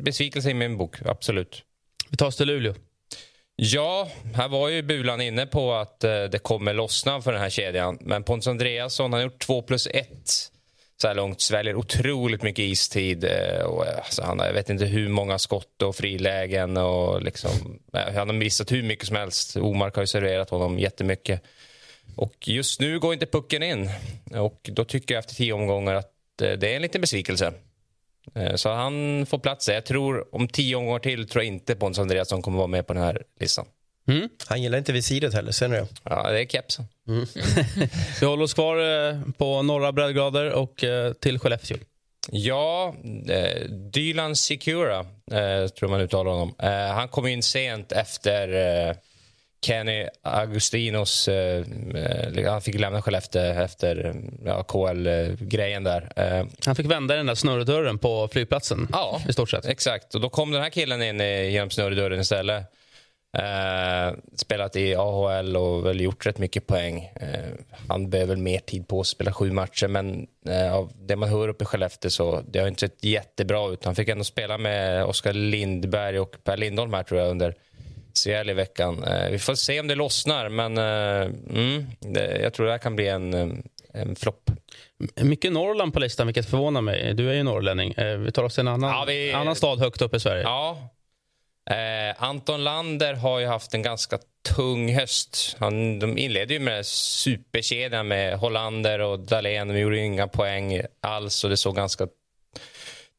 besvikelse 0.03 0.49
i 0.49 0.53
min 0.53 0.77
bok, 0.77 0.95
absolut. 1.05 1.63
Vi 2.09 2.17
tar 2.17 2.25
oss 2.25 2.37
till 2.37 2.47
Luleå. 2.47 2.73
Ja, 3.55 4.07
här 4.35 4.47
var 4.47 4.69
ju 4.69 4.81
Bulan 4.83 5.21
inne 5.21 5.45
på 5.45 5.73
att 5.73 6.03
eh, 6.03 6.23
det 6.23 6.39
kommer 6.43 6.73
lossna 6.73 7.21
för 7.21 7.31
den 7.31 7.41
här 7.41 7.49
kedjan. 7.49 7.97
Men 8.01 8.23
Pontus 8.23 8.47
Andreasson 8.47 9.13
har 9.13 9.19
gjort 9.21 9.39
2 9.39 9.61
plus 9.61 9.87
1 9.87 10.07
så 11.01 11.07
här 11.07 11.15
långt. 11.15 11.41
Sväljer 11.41 11.75
otroligt 11.75 12.43
mycket 12.43 12.63
istid. 12.63 13.23
Eh, 13.23 13.65
och, 13.65 13.87
eh, 13.87 13.97
alltså, 13.97 14.23
han 14.23 14.39
har, 14.39 14.45
jag 14.45 14.53
vet 14.53 14.69
inte 14.69 14.85
hur 14.85 15.09
många 15.09 15.39
skott 15.39 15.81
och 15.81 15.95
frilägen. 15.95 16.77
Och 16.77 17.21
liksom, 17.21 17.79
eh, 17.93 18.13
han 18.15 18.29
har 18.29 18.35
missat 18.35 18.71
hur 18.71 18.83
mycket 18.83 19.07
som 19.07 19.15
helst. 19.15 19.57
Omark 19.57 19.95
har 19.95 20.03
ju 20.03 20.07
serverat 20.07 20.49
honom 20.49 20.79
jättemycket. 20.79 21.43
Och 22.15 22.47
just 22.47 22.79
nu 22.79 22.99
går 22.99 23.13
inte 23.13 23.25
pucken 23.25 23.63
in. 23.63 23.89
Och 24.35 24.69
då 24.73 24.85
tycker 24.85 25.15
jag 25.15 25.19
efter 25.19 25.35
tio 25.35 25.53
omgångar 25.53 25.93
att 25.93 26.09
det 26.37 26.71
är 26.71 26.75
en 26.75 26.81
liten 26.81 27.01
besvikelse. 27.01 27.53
Så 28.55 28.69
han 28.69 29.25
får 29.25 29.39
plats 29.39 29.65
där. 29.65 29.73
Jag 29.73 29.85
tror 29.85 30.35
om 30.35 30.47
tio 30.47 30.75
omgångar 30.75 30.99
till 30.99 31.29
tror 31.29 31.43
jag 31.43 31.53
inte 31.53 31.75
Pontus 31.75 31.99
Andreasson 31.99 32.41
kommer 32.41 32.57
vara 32.57 32.67
med 32.67 32.87
på 32.87 32.93
den 32.93 33.03
här 33.03 33.23
listan. 33.39 33.65
Mm. 34.07 34.29
Han 34.47 34.61
gillar 34.61 34.77
inte 34.77 34.93
visiret 34.93 35.33
heller, 35.33 35.51
ser 35.51 35.67
ni 35.67 35.75
det? 35.75 35.87
Ja, 36.03 36.31
det 36.31 36.41
är 36.41 36.45
kepsen. 36.45 36.85
Mm. 37.07 37.25
Vi 38.19 38.25
håller 38.25 38.43
oss 38.43 38.53
kvar 38.53 39.09
eh, 39.09 39.19
på 39.37 39.61
norra 39.61 39.91
breddgrader 39.91 40.51
och 40.51 40.83
eh, 40.83 41.13
till 41.13 41.39
Skellefteå. 41.39 41.77
Ja, 42.31 42.95
eh, 43.29 43.69
Dylan 43.69 44.35
Secura, 44.35 44.99
eh, 45.31 45.67
tror 45.67 45.87
man 45.89 46.01
uttalar 46.01 46.31
honom. 46.31 46.55
Eh, 46.59 46.95
han 46.95 47.07
kom 47.07 47.27
in 47.27 47.43
sent 47.43 47.91
efter 47.91 48.47
eh, 48.89 48.95
Kenny 49.65 50.07
Agustinos... 50.21 51.29
Han 52.47 52.61
fick 52.61 52.79
lämna 52.79 53.01
Skellefteå 53.01 53.41
efter 53.41 54.15
ja, 54.45 54.63
KL-grejen 54.63 55.83
där. 55.83 56.09
Han 56.65 56.75
fick 56.75 56.85
vända 56.85 57.15
den 57.15 57.25
där 57.25 57.35
snurrdörren 57.35 57.97
på 57.97 58.27
flygplatsen. 58.27 58.87
Ja, 58.91 59.21
i 59.29 59.33
stort 59.33 59.49
sett. 59.49 59.65
Exakt, 59.65 60.15
och 60.15 60.21
då 60.21 60.29
kom 60.29 60.51
den 60.51 60.61
här 60.61 60.69
killen 60.69 61.01
in 61.01 61.19
genom 61.51 61.69
snurrdörren 61.69 62.19
istället. 62.19 62.63
Eh, 63.37 64.13
spelat 64.35 64.75
i 64.75 64.95
AHL 64.95 65.57
och 65.57 65.85
väl 65.85 66.01
gjort 66.01 66.25
rätt 66.25 66.37
mycket 66.37 66.67
poäng. 66.67 67.11
Eh, 67.15 67.53
han 67.87 68.09
behöver 68.09 68.35
mer 68.35 68.59
tid 68.59 68.87
på 68.87 68.99
att 68.99 69.07
spela 69.07 69.33
sju 69.33 69.51
matcher 69.51 69.87
men 69.87 70.27
eh, 70.49 70.73
av 70.75 70.91
det 70.95 71.15
man 71.15 71.29
hör 71.29 71.47
uppe 71.47 71.63
i 71.63 71.65
Skellefteå 71.65 72.11
så 72.11 72.41
det 72.47 72.59
har 72.59 72.67
inte 72.67 72.79
sett 72.79 73.03
jättebra 73.03 73.69
ut. 73.69 73.85
Han 73.85 73.95
fick 73.95 74.09
ändå 74.09 74.23
spela 74.23 74.57
med 74.57 75.05
Oskar 75.05 75.33
Lindberg 75.33 76.19
och 76.19 76.35
Per 76.43 76.57
Lindholm 76.57 76.93
här 76.93 77.03
tror 77.03 77.19
jag 77.21 77.29
under 77.29 77.55
CL 78.23 78.49
i 78.49 78.53
veckan. 78.53 79.05
Vi 79.31 79.39
får 79.39 79.55
se 79.55 79.79
om 79.79 79.87
det 79.87 79.95
lossnar 79.95 80.49
men 80.49 80.77
mm, 80.77 81.85
det, 81.99 82.37
jag 82.41 82.53
tror 82.53 82.65
det 82.65 82.71
här 82.71 82.79
kan 82.79 82.95
bli 82.95 83.07
en, 83.07 83.33
en 83.93 84.15
flopp. 84.15 84.51
Mycket 85.15 85.51
Norrland 85.51 85.93
på 85.93 85.99
listan, 85.99 86.27
vilket 86.27 86.49
förvånar 86.49 86.81
mig. 86.81 87.13
Du 87.13 87.29
är 87.29 87.33
ju 87.33 87.43
norrlänning. 87.43 87.93
Vi 88.19 88.31
tar 88.31 88.43
oss 88.43 88.53
till 88.53 88.61
en 88.61 88.67
annan, 88.67 88.89
Ja, 88.89 89.05
vi- 89.07 89.33
annan 89.33 89.55
stad 89.55 89.79
högt 89.79 90.01
upp 90.01 90.13
i 90.15 90.19
Sverige. 90.19 90.41
Ja. 90.43 90.89
Eh, 91.69 92.23
Anton 92.23 92.63
Lander 92.63 93.13
har 93.13 93.39
ju 93.39 93.45
haft 93.45 93.73
en 93.73 93.81
ganska 93.81 94.19
tung 94.55 94.93
höst. 94.95 95.55
Han, 95.59 95.99
de 95.99 96.17
inledde 96.17 96.53
ju 96.53 96.59
med 96.59 96.85
superkedjan 96.85 98.07
med 98.07 98.37
Hollander 98.37 98.99
och 98.99 99.19
Dahlén. 99.19 99.67
De 99.67 99.79
gjorde 99.79 99.97
inga 99.97 100.27
poäng 100.27 100.81
alls 101.01 101.43
och 101.43 101.49
det 101.49 101.57
såg 101.57 101.75
ganska 101.75 102.07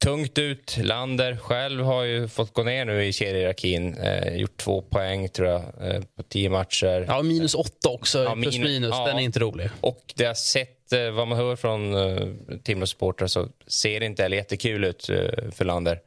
tungt 0.05 0.39
ut. 0.39 0.77
Lander 0.83 1.37
själv 1.37 1.85
har 1.85 2.03
ju 2.03 2.29
fått 2.29 2.53
gå 2.53 2.63
ner 2.63 2.85
nu 2.85 3.05
i 3.05 3.13
kedjehierarkin. 3.13 3.95
Eh, 3.99 4.37
gjort 4.37 4.57
två 4.57 4.83
poäng 4.83 5.29
tror 5.29 5.49
jag 5.49 5.63
eh, 5.63 6.03
på 6.17 6.23
tio 6.23 6.51
matcher. 6.51 7.05
Ja, 7.09 7.23
minus 7.23 7.55
åtta 7.55 7.89
också, 7.89 8.23
Ja, 8.25 8.33
plus 8.43 8.59
min- 8.59 8.63
minus. 8.63 8.91
ja. 8.91 9.07
Den 9.07 9.17
är 9.19 9.23
inte 9.23 9.39
rolig. 9.41 9.71
Och 9.81 10.13
det 10.17 10.25
har 10.25 10.35
sett, 10.35 10.93
eh, 10.93 11.11
vad 11.11 11.29
man 11.29 11.39
hör 11.39 11.57
från 11.57 11.95
uh, 11.95 12.29
Timrå-supportrar 12.65 13.27
så 13.27 13.49
ser 13.67 14.01
det 14.01 14.07
inte 14.07 14.23
heller 14.23 14.37
jättekul 14.37 14.85
ut 14.85 15.11
uh, 15.11 15.51
för 15.51 15.65
Lander. 15.65 15.99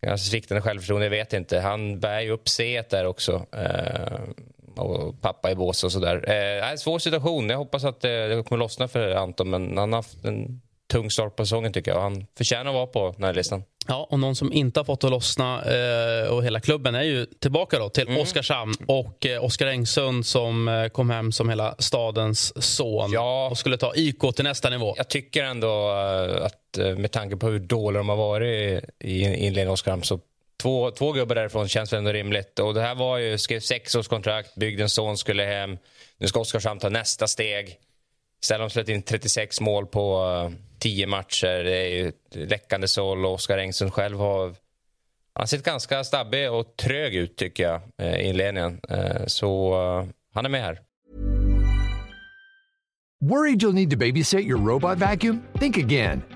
Kanske 0.00 0.12
alltså, 0.12 0.30
sviktande 0.30 0.62
självförtroende, 0.62 1.06
jag 1.06 1.10
vet 1.10 1.32
inte. 1.32 1.60
Han 1.60 2.00
bär 2.00 2.20
ju 2.20 2.30
upp 2.30 2.48
C 2.48 2.82
där 2.90 3.06
också. 3.06 3.46
eh, 3.52 4.20
och 4.76 5.20
pappa 5.20 5.50
i 5.50 5.54
bås 5.54 5.84
och 5.84 5.92
sådär. 5.92 6.30
Eh, 6.30 6.76
svår 6.76 6.98
situation. 6.98 7.50
Jag 7.50 7.58
hoppas 7.58 7.84
att 7.84 8.04
eh, 8.04 8.08
det, 8.10 8.36
det 8.36 8.42
kommer 8.42 8.58
lossna 8.58 8.88
för 8.88 9.14
Anton 9.14 9.50
men 9.50 9.78
han 9.78 9.92
har 9.92 9.98
haft 9.98 10.24
en 10.24 10.60
tung 10.86 11.10
start 11.10 11.36
på 11.36 11.44
säsongen 11.44 11.72
tycker 11.72 11.90
jag. 11.90 12.00
Han 12.00 12.26
förtjänar 12.38 12.70
att 12.70 12.74
vara 12.74 12.86
på 12.86 13.14
den 13.16 13.24
här 13.24 13.34
listan. 13.34 13.62
Ja, 13.88 14.06
och 14.10 14.18
någon 14.18 14.36
som 14.36 14.52
inte 14.52 14.80
har 14.80 14.84
fått 14.84 15.04
att 15.04 15.10
lossna 15.10 15.62
eh, 15.64 16.28
och 16.28 16.44
hela 16.44 16.60
klubben 16.60 16.94
är 16.94 17.02
ju 17.02 17.26
tillbaka 17.26 17.78
då 17.78 17.88
till 17.88 18.18
Oskarshamn 18.18 18.74
och 18.86 19.26
eh, 19.26 19.44
Oskar 19.44 19.66
Engsund 19.66 20.26
som 20.26 20.68
eh, 20.68 20.88
kom 20.88 21.10
hem 21.10 21.32
som 21.32 21.48
hela 21.48 21.74
stadens 21.78 22.64
son 22.64 23.16
och 23.50 23.58
skulle 23.58 23.76
ta 23.76 23.92
IK 23.94 24.34
till 24.36 24.44
nästa 24.44 24.70
nivå. 24.70 24.94
Jag 24.96 25.08
tycker 25.08 25.44
ändå 25.44 25.90
eh, 25.90 26.44
att 26.44 26.78
eh, 26.78 26.96
med 26.96 27.12
tanke 27.12 27.36
på 27.36 27.48
hur 27.48 27.58
dåliga 27.58 27.98
de 27.98 28.08
har 28.08 28.16
varit 28.16 28.84
i 29.00 29.20
inledningen 29.20 29.68
av 29.68 29.72
Oskarshamn 29.72 30.02
så 30.02 30.20
två, 30.62 30.90
två 30.90 31.12
gubbar 31.12 31.34
därifrån 31.34 31.68
känns 31.68 31.92
väl 31.92 31.98
ändå 31.98 32.12
rimligt. 32.12 32.58
Och 32.58 32.74
det 32.74 32.80
här 32.80 32.94
var 32.94 33.18
ju, 33.18 33.38
skrev 33.38 33.60
sex 33.60 33.94
års 33.94 34.08
kontrakt, 34.08 34.54
byggde 34.54 34.82
en 34.82 34.88
son, 34.88 35.16
skulle 35.18 35.42
hem. 35.44 35.78
Nu 36.18 36.26
ska 36.26 36.40
Oskarshamn 36.40 36.80
ta 36.80 36.88
nästa 36.88 37.26
steg. 37.26 37.78
Istället 38.42 38.60
har 38.60 38.68
de 38.68 38.72
släppt 38.72 38.88
in 38.88 39.02
36 39.02 39.60
mål 39.60 39.86
på 39.86 40.32
eh, 40.44 40.58
10 40.78 41.06
matcher. 41.06 41.64
Det 41.64 41.76
är 41.76 41.88
ju 41.88 42.12
läckande 42.30 42.88
såll 42.88 43.26
och 43.26 43.32
Oskar 43.32 43.58
Engström 43.58 43.90
själv 43.90 44.18
har 44.18 44.46
han 45.36 45.42
har 45.42 45.46
sett 45.46 45.62
ganska 45.62 46.04
stabbig 46.04 46.50
och 46.52 46.76
trög 46.76 47.14
ut 47.14 47.36
tycker 47.36 47.62
jag 47.62 47.80
eh, 48.02 48.20
i 48.20 48.28
inledningen. 48.28 48.80
Eh, 48.88 49.26
så 49.26 49.74
han 50.34 50.44
är 50.44 50.48
med 50.48 50.62
här. 50.62 50.80
Worried 53.20 53.62
you'll 53.62 53.72
need 53.72 53.90
to 53.90 53.96
babysit 53.96 54.46
your 54.46 54.58
robot 54.58 54.98
vacuum? 54.98 55.42
Think 55.58 55.78
again. 55.78 56.35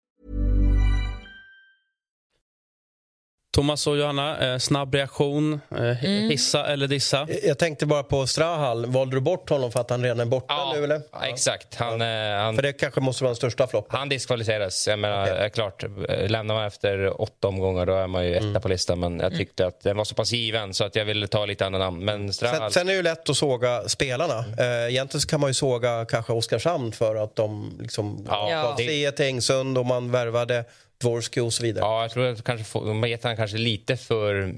Thomas 3.53 3.87
och 3.87 3.97
Johanna, 3.97 4.53
eh, 4.53 4.57
snabb 4.57 4.95
reaktion. 4.95 5.61
Eh, 5.71 5.81
Mm. 6.05 6.29
Hissa 6.29 6.65
eller 6.67 6.87
dissa? 6.87 7.27
Jag 7.43 7.57
tänkte 7.59 7.85
bara 7.85 8.03
på 8.03 8.27
Strahal. 8.27 8.85
Valde 8.85 9.15
du 9.15 9.19
bort 9.21 9.49
honom 9.49 9.71
för 9.71 9.79
att 9.79 9.89
han 9.89 10.03
redan 10.03 10.19
är 10.19 10.25
borta 10.25 10.73
nu 10.75 10.83
eller? 10.83 11.01
Ja, 11.11 11.25
exakt. 11.27 11.75
Han, 11.75 12.01
eh, 12.01 12.07
han, 12.41 12.55
För 12.55 12.61
det 12.61 12.73
kanske 12.73 12.99
måste 13.01 13.23
vara 13.23 13.29
den 13.29 13.35
största 13.35 13.67
floppen. 13.67 13.99
Han 13.99 14.09
diskvalificeras. 14.09 14.87
Jag 14.87 14.99
menar, 14.99 15.27
är 15.27 15.49
klart, 15.49 15.83
eh, 15.83 16.29
lämnar 16.29 16.55
man 16.55 16.65
efter 16.65 17.21
åtta 17.21 17.47
omgångar 17.47 17.85
då 17.85 17.93
är 17.93 18.07
man 18.07 18.25
ju 18.25 18.35
etta 18.35 18.45
Mm. 18.45 18.61
på 18.61 18.67
listan. 18.67 18.99
Men 18.99 19.19
jag 19.19 19.35
tyckte 19.37 19.65
att 19.67 19.81
den 19.81 19.97
var 19.97 20.03
så 20.05 20.15
pass 20.15 20.31
given 20.31 20.73
så 20.73 20.83
att 20.83 20.95
jag 20.95 21.05
ville 21.05 21.27
ta 21.27 21.45
lite 21.45 21.65
andra 21.65 21.79
namn. 21.79 22.05
Men 22.05 22.33
Strahal, 22.33 22.57
Sen, 22.59 22.71
sen 22.71 22.87
är 22.87 22.91
det 22.91 22.97
ju 22.97 23.03
lätt 23.03 23.29
att 23.29 23.37
såga 23.37 23.89
spelarna. 23.89 24.45
Eh, 24.59 24.89
egentligen 24.89 25.21
så 25.21 25.27
kan 25.27 25.39
man 25.39 25.49
ju 25.49 25.53
såga 25.53 26.05
kanske 26.09 26.33
Oskarshamn 26.33 26.91
för 26.91 27.15
att 27.15 27.35
de 27.35 27.77
liksom 27.81 28.25
Ja. 28.29 28.49
gav 28.49 28.75
C 28.77 29.11
till 29.11 29.25
Engsund 29.25 29.77
och 29.77 29.85
man 29.85 30.11
värvade 30.11 30.65
Dvorsky 31.01 31.41
och 31.41 31.53
så 31.53 31.63
vidare. 31.63 31.85
Ja, 31.85 32.01
jag 32.01 32.11
tror 32.11 32.25
att 32.25 32.43
kanske 32.43 32.79
de 32.79 32.99
har 32.99 33.07
gett 33.07 33.23
han 33.23 33.35
kanske 33.35 33.57
lite 33.57 33.97
för 33.97 34.55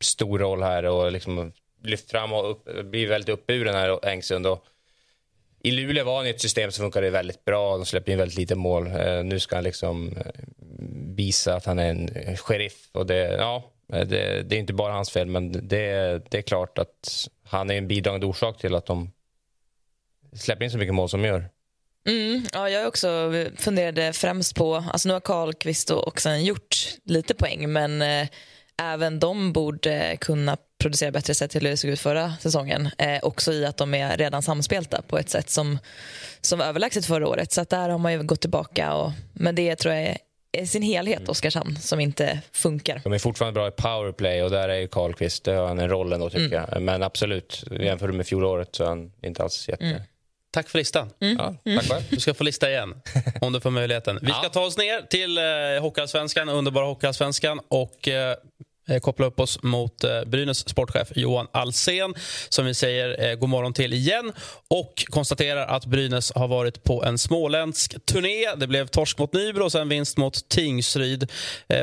stor 0.00 0.38
roll 0.38 0.62
här 0.62 0.84
och 0.84 1.12
liksom 1.12 1.52
lyft 1.82 2.10
fram 2.10 2.32
och 2.32 2.50
upp, 2.50 2.84
blir 2.84 3.08
väldigt 3.08 3.28
uppburen 3.28 3.74
här 3.74 4.06
Engsund. 4.06 4.46
Och 4.46 4.64
I 5.62 5.70
Luleå 5.70 6.04
var 6.04 6.16
han 6.16 6.26
i 6.26 6.30
ett 6.30 6.40
system 6.40 6.70
som 6.70 6.82
funkade 6.82 7.10
väldigt 7.10 7.44
bra. 7.44 7.76
De 7.76 7.86
släppte 7.86 8.12
in 8.12 8.18
väldigt 8.18 8.38
lite 8.38 8.54
mål. 8.54 8.86
Eh, 8.86 9.24
nu 9.24 9.40
ska 9.40 9.56
han 9.56 9.64
liksom 9.64 10.16
eh, 10.16 10.32
visa 11.16 11.54
att 11.54 11.64
han 11.64 11.78
är 11.78 11.90
en 11.90 12.08
eh, 12.08 12.36
sheriff. 12.36 12.88
Och 12.92 13.06
det, 13.06 13.36
ja, 13.38 13.72
det, 13.86 14.42
det 14.42 14.56
är 14.56 14.58
inte 14.60 14.72
bara 14.72 14.92
hans 14.92 15.10
fel, 15.10 15.26
men 15.26 15.52
det, 15.68 16.22
det 16.30 16.38
är 16.38 16.42
klart 16.42 16.78
att 16.78 17.28
han 17.42 17.70
är 17.70 17.74
en 17.74 17.88
bidragande 17.88 18.26
orsak 18.26 18.58
till 18.58 18.74
att 18.74 18.86
de 18.86 19.12
släpper 20.32 20.64
in 20.64 20.70
så 20.70 20.78
mycket 20.78 20.94
mål 20.94 21.08
som 21.08 21.22
de 21.22 21.28
gör. 21.28 21.48
Mm, 22.08 22.42
ja, 22.52 22.68
jag 22.70 22.88
också 22.88 23.32
funderade 23.56 24.12
främst 24.12 24.54
på, 24.54 24.74
alltså 24.74 25.08
nu 25.08 25.12
har 25.12 25.20
Karlqvist 25.20 25.90
och 25.90 26.08
Oxen 26.08 26.44
gjort 26.44 26.76
lite 27.04 27.34
poäng 27.34 27.72
men 27.72 28.02
eh, 28.02 28.28
även 28.82 29.18
de 29.18 29.52
borde 29.52 30.16
kunna 30.20 30.56
producera 30.78 31.10
bättre 31.10 31.34
sett 31.34 31.50
till 31.50 31.60
hur 31.62 31.70
det 31.70 31.76
såg 31.76 31.90
ut 31.90 32.00
förra 32.00 32.34
säsongen. 32.40 32.90
Eh, 32.98 33.18
också 33.22 33.52
i 33.52 33.66
att 33.66 33.76
de 33.76 33.94
är 33.94 34.16
redan 34.16 34.42
samspelta 34.42 35.02
på 35.02 35.18
ett 35.18 35.30
sätt 35.30 35.50
som, 35.50 35.78
som 36.40 36.58
var 36.58 36.66
överlägset 36.66 37.06
förra 37.06 37.28
året. 37.28 37.52
Så 37.52 37.60
att 37.60 37.68
där 37.68 37.88
har 37.88 37.98
man 37.98 38.12
ju 38.12 38.22
gått 38.22 38.40
tillbaka. 38.40 38.94
Och, 38.94 39.12
men 39.32 39.54
det 39.54 39.76
tror 39.76 39.94
jag 39.94 40.02
är 40.04 40.16
i 40.58 40.66
sin 40.66 40.82
helhet 40.82 41.28
Oskarshamn 41.28 41.76
som 41.76 42.00
inte 42.00 42.40
funkar. 42.52 43.00
De 43.04 43.12
är 43.12 43.18
fortfarande 43.18 43.54
bra 43.60 43.68
i 43.68 43.70
powerplay 43.70 44.42
och 44.42 44.50
där 44.50 44.68
är 44.68 44.76
ju 44.78 44.88
Karlqvist, 44.88 45.44
det 45.44 45.52
har 45.52 45.66
han 45.66 45.78
en 45.78 45.88
roll 45.88 46.12
ändå 46.12 46.30
tycker 46.30 46.56
Mm. 46.56 46.68
jag. 46.72 46.82
Men 46.82 47.02
absolut, 47.02 47.64
jämför 47.80 48.08
med 48.08 48.26
fjolåret 48.26 48.68
så 48.74 48.84
är 48.84 48.88
han 48.88 49.12
inte 49.22 49.42
alls 49.42 49.68
jätte... 49.68 49.84
Mm. 49.84 50.02
Tack 50.52 50.68
för 50.68 50.78
listan. 50.78 51.10
Ja, 51.18 51.54
tack 51.76 51.88
själv. 51.88 52.02
Du 52.10 52.20
ska 52.20 52.34
få 52.34 52.44
lista 52.44 52.70
igen 52.70 52.94
om 53.40 53.52
du 53.52 53.60
får 53.60 53.70
möjligheten. 53.70 54.18
Vi 54.22 54.32
ska 54.32 54.48
ta 54.48 54.60
oss 54.60 54.78
ner 54.78 55.02
till 55.02 55.38
eh, 55.38 55.82
Hockeyallsvenskan, 55.82 56.48
underbara 56.48 56.84
Hockeyallsvenskan 56.86 57.60
och 57.68 58.08
eh, 58.08 58.36
Eh, 58.90 59.00
koppla 59.00 59.26
upp 59.26 59.40
oss 59.40 59.62
mot 59.62 60.04
eh, 60.04 60.24
Brynäs 60.26 60.68
sportchef 60.68 61.08
Johan 61.16 61.46
Alsen 61.52 62.14
som 62.48 62.66
vi 62.66 62.74
säger 62.74 63.30
eh, 63.30 63.34
god 63.34 63.48
morgon 63.48 63.72
till 63.72 63.92
igen 63.92 64.32
och 64.68 65.04
konstaterar 65.06 65.66
att 65.66 65.86
Brynäs 65.86 66.32
har 66.34 66.48
varit 66.48 66.84
på 66.84 67.04
en 67.04 67.18
småländsk 67.18 68.06
turné. 68.06 68.54
Det 68.56 68.66
blev 68.66 68.86
torsk 68.86 69.18
mot 69.18 69.32
Nybro 69.32 69.64
och 69.64 69.72
sen 69.72 69.88
vinst 69.88 70.16
mot 70.16 70.48
Tingsryd. 70.48 71.30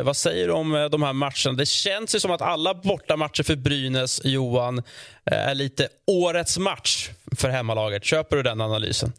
Vad 0.04 0.18
säger 0.18 0.48
du 0.48 0.54
om 0.54 0.88
de 0.92 1.04
här 1.04 1.14
matcherna? 1.14 1.58
Det 1.58 1.66
känns 1.66 2.16
ju 2.16 2.20
som 2.20 2.32
att 2.32 2.42
alla 2.42 2.74
bortamatcher 2.74 3.44
för 3.44 3.56
Brynäs, 3.56 4.22
Johan, 4.24 4.84
är 5.26 5.56
lite 5.56 5.88
årets 6.08 6.58
match 6.58 7.10
för 7.38 7.50
hemmalaget. 7.50 8.04
Köper 8.04 8.36
du 8.36 8.44
den 8.44 8.62
analysen? 8.62 9.14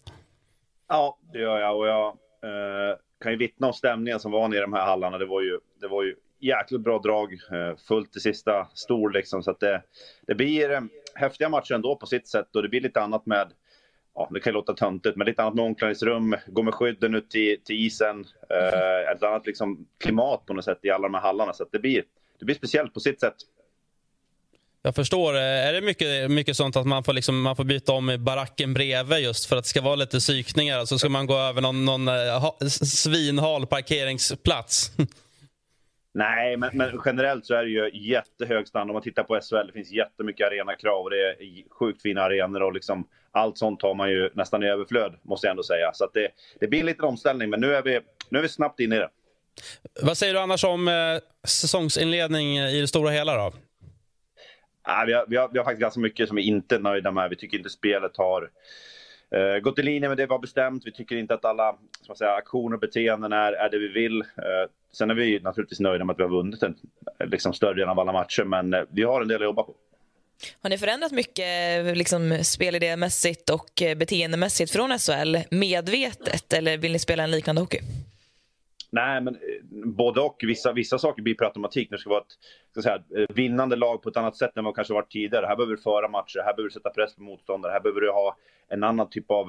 Ja, 0.89 1.19
det 1.33 1.39
gör 1.39 1.61
jag. 1.61 1.79
Och 1.79 1.87
jag 1.89 2.07
eh, 2.43 2.97
kan 3.21 3.33
ju 3.33 3.39
vittna 3.39 3.67
om 3.67 3.73
stämningen 3.73 4.21
som 4.21 4.33
var 4.33 4.49
nere 4.49 4.59
i 4.59 4.63
de 4.63 4.73
här 4.73 4.87
hallarna. 4.87 5.19
Det 5.19 5.27
var 5.27 5.43
ju, 5.43 5.59
det 5.81 5.89
var 5.89 6.03
ju 6.03 6.15
jäkligt 6.41 6.81
bra 6.81 6.99
drag. 6.99 7.33
Eh, 7.33 7.77
fullt 7.89 8.17
i 8.17 8.21
sista 8.21 8.69
stor 8.75 9.11
liksom. 9.11 9.43
Så 9.43 9.51
att 9.51 9.61
det, 9.61 9.83
det 10.27 10.35
blir 10.35 10.71
eh, 10.71 10.81
häftiga 11.15 11.49
matcher 11.49 11.75
ändå 11.75 11.97
på 11.97 12.07
sitt 12.07 12.29
sätt. 12.29 12.57
Och 12.57 12.63
det 12.63 12.69
blir 12.69 12.81
lite 12.81 13.01
annat 13.01 13.27
med 13.27 13.53
ja, 14.19 14.29
det 14.31 14.41
kan 14.41 14.51
ju 14.51 14.55
låta 14.55 14.75
töntigt, 14.75 15.17
men 15.17 15.27
lite 15.27 15.43
annat 15.43 15.55
med 15.55 15.65
omklädningsrum, 15.65 16.37
gå 16.47 16.63
med 16.63 16.75
skydden 16.75 17.15
ut 17.15 17.31
till, 17.31 17.57
till 17.65 17.87
isen. 17.87 18.25
Eh, 18.51 19.13
ett 19.13 19.23
annat 19.23 19.47
liksom, 19.47 19.87
klimat 19.99 20.47
på 20.47 20.55
något 20.55 20.65
sätt 20.65 20.79
i 20.83 20.91
alla 20.91 21.09
de 21.09 21.15
här 21.15 21.21
hallarna. 21.21 21.53
Så 21.53 21.67
det, 21.73 21.79
blir, 21.79 22.03
det 22.39 22.45
blir 22.45 22.55
speciellt 22.55 22.95
på 22.95 23.01
sitt 23.01 23.21
sätt. 23.21 23.35
Jag 24.83 24.95
förstår. 24.95 25.35
Eh, 25.35 25.41
är 25.41 25.73
det 25.73 25.81
mycket, 25.81 26.31
mycket 26.31 26.57
sånt 26.57 26.77
att 26.77 26.87
man 26.87 27.05
får, 27.05 27.13
liksom, 27.13 27.43
man 27.43 27.57
får 27.57 27.65
byta 27.65 27.93
om 27.93 28.11
i 28.11 28.19
baracken 28.19 28.75
bredvid 28.75 29.19
just 29.19 29.47
för 29.47 29.57
att 29.57 29.65
det 29.65 29.69
ska 29.69 29.81
vara 29.81 29.97
lite 29.97 30.19
psykningar? 30.19 30.75
Så 30.75 30.81
alltså, 30.81 30.99
ska 30.99 31.09
man 31.09 31.27
gå 31.27 31.39
över 31.39 31.61
någon, 31.61 31.85
någon 31.85 32.09
svinhal 32.71 33.67
parkeringsplats? 33.67 34.93
Nej, 36.19 36.57
men, 36.57 36.71
men, 36.73 37.01
generellt 37.05 37.47
så 37.47 37.55
är 37.55 37.65
det 37.65 37.71
ju 37.71 37.91
jättehög 37.93 38.69
standard. 38.69 38.91
Om 38.91 38.95
man 38.95 39.03
tittar 39.03 39.23
på 39.23 39.41
SHL, 39.41 39.67
det 39.67 39.73
finns 39.73 39.91
jättemycket 39.91 40.47
arenakrav 40.47 41.03
och 41.03 41.11
det 41.11 41.17
är 41.17 41.37
sjukt 41.71 42.03
fina 42.03 42.23
arenor 42.23 42.63
och 42.63 42.73
liksom 42.73 43.09
allt 43.33 43.59
sånt 43.59 43.83
har 43.83 43.95
man 43.95 44.11
ju 44.11 44.31
nästan 44.35 44.63
i 44.63 44.67
överflöd, 44.67 45.15
måste 45.23 45.47
jag 45.47 45.51
ändå 45.51 45.63
säga. 45.63 45.91
Så 45.95 46.11
det, 46.15 46.29
det 46.61 46.67
blir 46.67 46.81
en 46.81 46.87
liten 46.87 47.05
omställning, 47.05 47.51
men 47.51 47.61
nu 47.61 47.75
är, 47.75 47.83
vi, 47.83 48.01
nu 48.29 48.39
är 48.39 48.43
vi 48.43 48.49
snabbt 48.49 48.81
inne 48.81 48.97
i 48.97 48.99
det. 48.99 49.09
Vad 50.03 50.19
säger 50.19 50.35
du 50.35 50.41
annars 50.41 50.65
om 50.65 50.89
eh, 50.89 50.95
säsongsinledning 51.47 52.59
i 52.59 52.81
det 52.81 52.89
stora 52.89 53.11
hela 53.11 53.35
då? 53.35 53.53
Ja, 54.87 55.05
vi, 55.07 55.13
har, 55.13 55.27
vi, 55.29 55.37
har, 55.37 55.49
vi 55.53 55.59
har 55.59 55.65
faktiskt 55.65 55.81
ganska 55.81 56.01
mycket 56.01 56.29
som 56.29 56.37
vi 56.37 56.43
inte 56.43 56.75
är 56.75 56.79
nöjda 56.81 57.11
med. 57.11 57.31
Vi 57.31 57.37
tycker 57.37 57.59
inte 57.59 57.71
spelet 57.71 58.17
har 58.17 58.51
Uh, 59.37 59.59
gått 59.59 59.79
i 59.79 59.83
linje 59.83 60.09
med 60.09 60.17
det 60.17 60.27
vi 60.27 60.33
har 60.33 60.39
bestämt. 60.39 60.87
Vi 60.87 60.93
tycker 60.93 61.17
inte 61.17 61.35
att 61.35 61.45
alla 61.45 61.77
som 62.07 62.17
säga, 62.17 62.31
aktioner 62.31 62.75
och 62.75 62.81
beteenden 62.81 63.33
är, 63.33 63.53
är 63.53 63.71
det 63.71 63.79
vi 63.79 63.89
vill. 63.89 64.21
Uh, 64.21 64.71
sen 64.93 65.11
är 65.11 65.15
vi 65.15 65.41
naturligtvis 65.41 65.81
nöjda 65.81 66.05
med 66.05 66.13
att 66.13 66.19
vi 66.19 66.23
har 66.23 66.31
vunnit 66.31 66.63
en 66.63 66.77
liksom, 67.21 67.53
större 67.53 67.75
del 67.75 67.89
av 67.89 68.01
alla 68.01 68.13
matcher, 68.13 68.45
men 68.45 68.75
uh, 68.75 68.81
vi 68.91 69.03
har 69.03 69.23
en 69.23 69.29
del 69.29 69.37
att 69.37 69.45
jobba 69.45 69.63
på. 69.63 69.75
Har 70.63 70.71
ni 70.71 70.79
förändrat 70.79 71.13
mycket 71.13 71.97
liksom, 71.97 72.39
spelidémässigt 72.43 73.51
och 73.51 73.83
beteendemässigt 73.97 74.73
från 74.73 74.99
SHL 74.99 75.37
medvetet 75.51 76.53
eller 76.53 76.79
vill 76.79 76.93
ni 76.93 76.99
spela 76.99 77.23
en 77.23 77.31
liknande 77.31 77.61
hockey? 77.61 77.81
Nej, 78.91 79.21
men 79.21 79.35
eh, 79.35 79.41
både 79.71 80.21
och. 80.21 80.37
Vissa, 80.47 80.73
vissa 80.73 80.99
saker 80.99 81.23
blir 81.23 81.35
per 81.35 81.45
automatik. 81.45 81.91
Det 81.91 81.99
ska 81.99 82.11
vara 82.11 82.21
ett 82.21 82.39
ska 82.71 82.83
säga, 82.83 83.03
eh, 83.17 83.35
vinnande 83.35 83.77
lag 83.77 84.03
på 84.03 84.09
ett 84.09 84.17
annat 84.17 84.37
sätt 84.37 84.57
än 84.57 84.65
vad 84.65 84.75
kanske 84.75 84.95
varit 84.95 85.11
tidigare. 85.11 85.47
Här 85.47 85.57
behöver 85.57 85.77
du 85.77 85.83
föra 85.83 86.09
matcher, 86.09 86.39
här 86.39 86.55
behöver 86.55 86.63
du 86.63 86.71
sätta 86.71 86.91
press 86.91 87.17
på 87.17 87.23
motståndare, 87.23 87.73
här 87.73 87.81
behöver 87.81 88.01
du 88.01 88.11
ha 88.11 88.37
en 88.69 88.85
annan 88.85 89.11
typ 89.11 89.31
av 89.31 89.49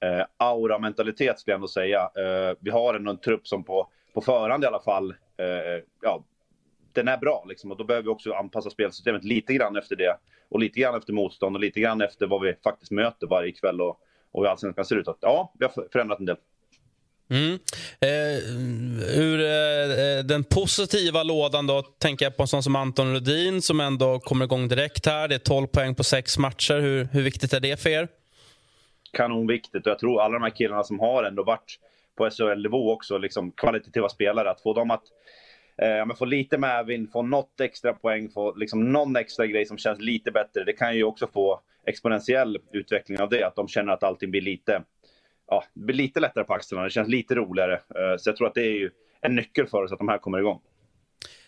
eh, 0.00 0.24
aura-mentalitet 0.36 1.38
skulle 1.38 1.52
jag 1.52 1.58
ändå 1.58 1.68
säga. 1.68 2.10
Eh, 2.16 2.56
vi 2.60 2.70
har 2.70 2.94
ändå 2.94 3.10
en 3.10 3.18
trupp 3.18 3.46
som 3.48 3.64
på, 3.64 3.88
på 4.14 4.20
förhand 4.20 4.64
i 4.64 4.66
alla 4.66 4.80
fall, 4.80 5.10
eh, 5.36 5.82
ja, 6.02 6.24
den 6.92 7.08
är 7.08 7.18
bra 7.18 7.44
liksom. 7.48 7.70
Och 7.70 7.76
då 7.76 7.84
behöver 7.84 8.04
vi 8.04 8.10
också 8.10 8.32
anpassa 8.32 8.70
spelsystemet 8.70 9.24
lite 9.24 9.54
grann 9.54 9.76
efter 9.76 9.96
det. 9.96 10.16
Och 10.48 10.60
lite 10.60 10.80
grann 10.80 10.94
efter 10.94 11.12
motstånd 11.12 11.56
och 11.56 11.60
lite 11.60 11.80
grann 11.80 12.00
efter 12.00 12.26
vad 12.26 12.42
vi 12.42 12.54
faktiskt 12.64 12.90
möter 12.90 13.26
varje 13.26 13.52
kväll 13.52 13.80
och, 13.80 14.00
och 14.32 14.42
hur 14.42 14.50
allsvenskan 14.50 14.84
ser 14.84 14.96
ut. 14.96 15.08
Att, 15.08 15.18
ja, 15.20 15.52
vi 15.58 15.64
har 15.64 15.88
förändrat 15.92 16.20
en 16.20 16.26
del. 16.26 16.36
Mm. 17.30 17.58
Eh, 18.00 19.18
ur 19.18 19.40
eh, 19.40 20.18
eh, 20.18 20.24
den 20.24 20.44
positiva 20.44 21.22
lådan 21.22 21.66
då 21.66 21.82
tänker 21.82 22.26
jag 22.26 22.36
på 22.36 22.42
en 22.42 22.46
sån 22.46 22.62
som 22.62 22.76
Anton 22.76 23.14
Rudin 23.14 23.62
som 23.62 23.80
ändå 23.80 24.18
kommer 24.18 24.44
igång 24.44 24.68
direkt 24.68 25.06
här. 25.06 25.28
Det 25.28 25.34
är 25.34 25.38
12 25.38 25.66
poäng 25.66 25.94
på 25.94 26.04
sex 26.04 26.38
matcher. 26.38 26.80
Hur, 26.80 27.08
hur 27.12 27.22
viktigt 27.22 27.52
är 27.52 27.60
det 27.60 27.80
för 27.82 27.90
er? 27.90 28.08
kanonviktigt 29.12 29.86
och 29.86 29.90
jag 29.90 29.98
tror 29.98 30.22
alla 30.22 30.34
de 30.34 30.42
här 30.42 30.50
killarna 30.50 30.82
som 30.82 31.00
har 31.00 31.24
ändå 31.24 31.42
varit 31.42 31.78
på 32.16 32.30
SHL-nivå 32.30 32.92
också, 32.92 33.18
liksom 33.18 33.52
kvalitativa 33.52 34.08
spelare, 34.08 34.50
att 34.50 34.60
få 34.60 34.72
dem 34.72 34.90
att 34.90 35.02
eh, 35.82 36.16
få 36.16 36.24
lite 36.24 36.58
medvind, 36.58 37.12
få 37.12 37.22
något 37.22 37.60
extra 37.60 37.92
poäng, 37.92 38.28
få 38.28 38.54
liksom 38.54 38.92
någon 38.92 39.16
extra 39.16 39.46
grej 39.46 39.66
som 39.66 39.78
känns 39.78 40.00
lite 40.00 40.30
bättre. 40.30 40.64
Det 40.64 40.72
kan 40.72 40.96
ju 40.96 41.04
också 41.04 41.26
få 41.26 41.60
exponentiell 41.86 42.58
utveckling 42.72 43.20
av 43.20 43.28
det, 43.28 43.44
att 43.46 43.56
de 43.56 43.68
känner 43.68 43.92
att 43.92 44.02
allting 44.02 44.30
blir 44.30 44.40
lite, 44.40 44.82
ja, 45.50 45.64
blir 45.74 45.94
lite 45.94 46.20
lättare 46.20 46.44
på 46.44 46.54
axlarna. 46.54 46.84
Det 46.84 46.90
känns 46.90 47.08
lite 47.08 47.34
roligare. 47.34 47.74
Eh, 47.74 48.16
så 48.18 48.28
jag 48.28 48.36
tror 48.36 48.46
att 48.46 48.54
det 48.54 48.60
är 48.60 48.78
ju 48.78 48.90
en 49.20 49.34
nyckel 49.34 49.66
för 49.66 49.82
oss 49.82 49.92
att 49.92 49.98
de 49.98 50.08
här 50.08 50.18
kommer 50.18 50.38
igång. 50.38 50.60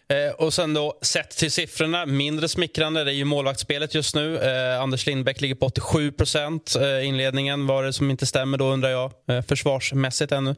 Eh, 0.09 0.34
och 0.34 0.55
sen 0.55 0.74
då, 0.74 0.98
sett 1.03 1.30
till 1.30 1.50
siffrorna, 1.50 2.07
mindre 2.07 2.48
smickrande. 2.48 3.05
Det 3.05 3.11
är 3.11 3.14
ju 3.14 3.24
målvaktsspelet 3.24 3.94
just 3.94 4.14
nu. 4.14 4.38
Eh, 4.38 4.80
Anders 4.80 5.07
Lindbäck 5.07 5.40
ligger 5.40 5.55
på 5.55 5.66
87 5.66 6.12
procent 6.12 6.74
eh, 6.80 7.07
inledningen. 7.07 7.66
Vad 7.66 7.82
är 7.82 7.86
det 7.86 7.92
som 7.92 8.11
inte 8.11 8.26
stämmer 8.26 8.59
då 8.59 8.64
undrar 8.64 8.90
jag, 8.90 9.12
eh, 9.28 9.42
försvarsmässigt 9.42 10.32
ännu? 10.32 10.55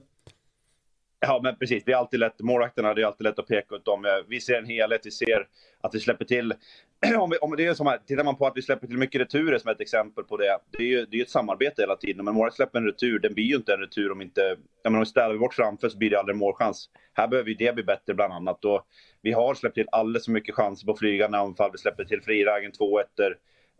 Ja, 1.26 1.40
men 1.42 1.56
precis. 1.56 1.84
Det 1.84 1.92
är 1.92 1.96
alltid 1.96 2.20
lätt. 2.20 2.40
Målvakterna, 2.40 2.94
det 2.94 3.02
är 3.02 3.06
alltid 3.06 3.24
lätt 3.24 3.38
att 3.38 3.46
peka 3.46 3.74
ut 3.74 3.84
dem. 3.84 4.04
Eh, 4.04 4.10
vi 4.28 4.40
ser 4.40 4.54
en 4.54 4.66
helhet. 4.66 5.00
Vi 5.04 5.10
ser 5.10 5.46
att 5.80 5.94
vi 5.94 6.00
släpper 6.00 6.24
till... 6.24 6.54
om, 7.18 7.30
vi, 7.30 7.36
om 7.36 7.56
det 7.56 7.66
är 7.66 7.74
som 7.74 7.86
här, 7.86 7.98
tittar 8.06 8.24
man 8.24 8.36
på 8.36 8.46
att 8.46 8.56
vi 8.56 8.62
släpper 8.62 8.86
till 8.86 8.98
mycket 8.98 9.20
returer 9.20 9.58
som 9.58 9.70
ett 9.70 9.80
exempel 9.80 10.24
på 10.24 10.36
det. 10.36 10.58
Det 10.70 10.82
är 10.84 10.88
ju 10.88 11.06
det 11.06 11.18
är 11.18 11.22
ett 11.22 11.30
samarbete 11.30 11.82
hela 11.82 11.96
tiden. 11.96 12.20
Om 12.20 12.28
en 12.28 12.34
målvakt 12.34 12.56
släpper 12.56 12.78
en 12.78 12.84
retur, 12.84 13.18
den 13.18 13.34
blir 13.34 13.44
ju 13.44 13.56
inte 13.56 13.74
en 13.74 13.80
retur 13.80 14.12
om 14.12 14.22
inte... 14.22 14.56
Ja, 14.82 14.90
men 14.90 14.94
om 14.94 15.00
vi 15.00 15.06
ställer 15.06 15.38
bort 15.38 15.54
framför 15.54 15.88
så 15.88 15.98
blir 15.98 16.10
det 16.10 16.18
aldrig 16.18 16.34
en 16.34 16.38
målchans. 16.38 16.90
Här 17.12 17.28
behöver 17.28 17.50
ju 17.50 17.54
det 17.54 17.74
bli 17.74 17.84
bättre 17.84 18.14
bland 18.14 18.32
annat. 18.32 18.64
Och 18.64 18.86
vi 19.22 19.32
har 19.32 19.54
släppt 19.54 19.74
till 19.74 19.88
alldeles 19.92 20.24
för 20.24 20.32
mycket 20.32 20.54
chanser 20.54 20.86
på 20.86 20.96
flygande 20.96 21.38
anfall. 21.38 21.70
Vi 21.72 21.78
släpper 21.78 22.04
till 22.04 22.22
frilägen, 22.22 22.72
2 22.72 23.00
1 23.00 23.06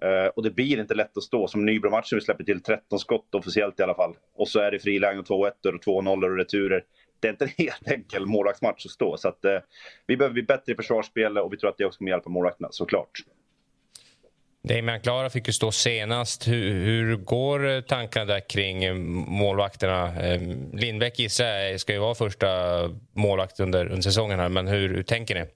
Uh, 0.02 0.26
och 0.26 0.42
det 0.42 0.50
blir 0.50 0.80
inte 0.80 0.94
lätt 0.94 1.16
att 1.16 1.22
stå. 1.22 1.48
Som 1.48 1.64
Nybro-matchen, 1.64 2.18
vi 2.18 2.20
släpper 2.20 2.44
till 2.44 2.62
13 2.62 2.98
skott 2.98 3.34
officiellt 3.34 3.80
i 3.80 3.82
alla 3.82 3.94
fall. 3.94 4.16
Och 4.34 4.48
så 4.48 4.60
är 4.60 4.70
det 4.70 4.78
frilägen, 4.78 5.24
2 5.24 5.46
1 5.46 5.66
och 5.66 5.82
2 5.82 6.02
0 6.02 6.24
och 6.24 6.36
returer 6.36 6.84
det 7.24 7.28
är 7.28 7.32
inte 7.32 7.44
en 7.44 7.50
helt 7.66 7.88
enkel 7.88 8.26
målvaktsmatch 8.26 8.86
att 8.86 8.92
stå. 8.92 9.16
Så 9.16 9.28
att, 9.28 9.44
eh, 9.44 9.58
vi 10.06 10.16
behöver 10.16 10.32
bli 10.32 10.42
bättre 10.42 10.72
i 10.72 10.74
försvarsspelet 10.74 11.42
och 11.42 11.52
vi 11.52 11.56
tror 11.56 11.70
att 11.70 11.78
det 11.78 11.84
också 11.84 11.98
kommer 11.98 12.10
hjälpa 12.10 12.30
målvakterna, 12.30 12.68
såklart. 12.70 13.10
Damian 14.68 15.00
Klara 15.00 15.30
fick 15.30 15.46
ju 15.46 15.52
stå 15.52 15.72
senast. 15.72 16.48
Hur, 16.48 16.72
hur, 16.72 17.16
går 17.16 17.80
tankarna 17.80 18.24
där 18.24 18.48
kring 18.48 18.84
eh, 18.84 18.94
målvakterna? 18.94 20.22
Eh, 20.22 20.40
Lindbäck 20.72 21.18
gissar 21.18 21.44
jag 21.44 21.80
ska 21.80 21.92
ju 21.92 21.98
vara 21.98 22.14
första 22.14 22.46
målvakt 23.12 23.60
under, 23.60 23.86
under 23.86 24.02
säsongen 24.02 24.38
här, 24.38 24.48
men 24.48 24.68
hur, 24.68 24.94
hur 24.94 25.02
tänker 25.02 25.34
ni? 25.34 25.46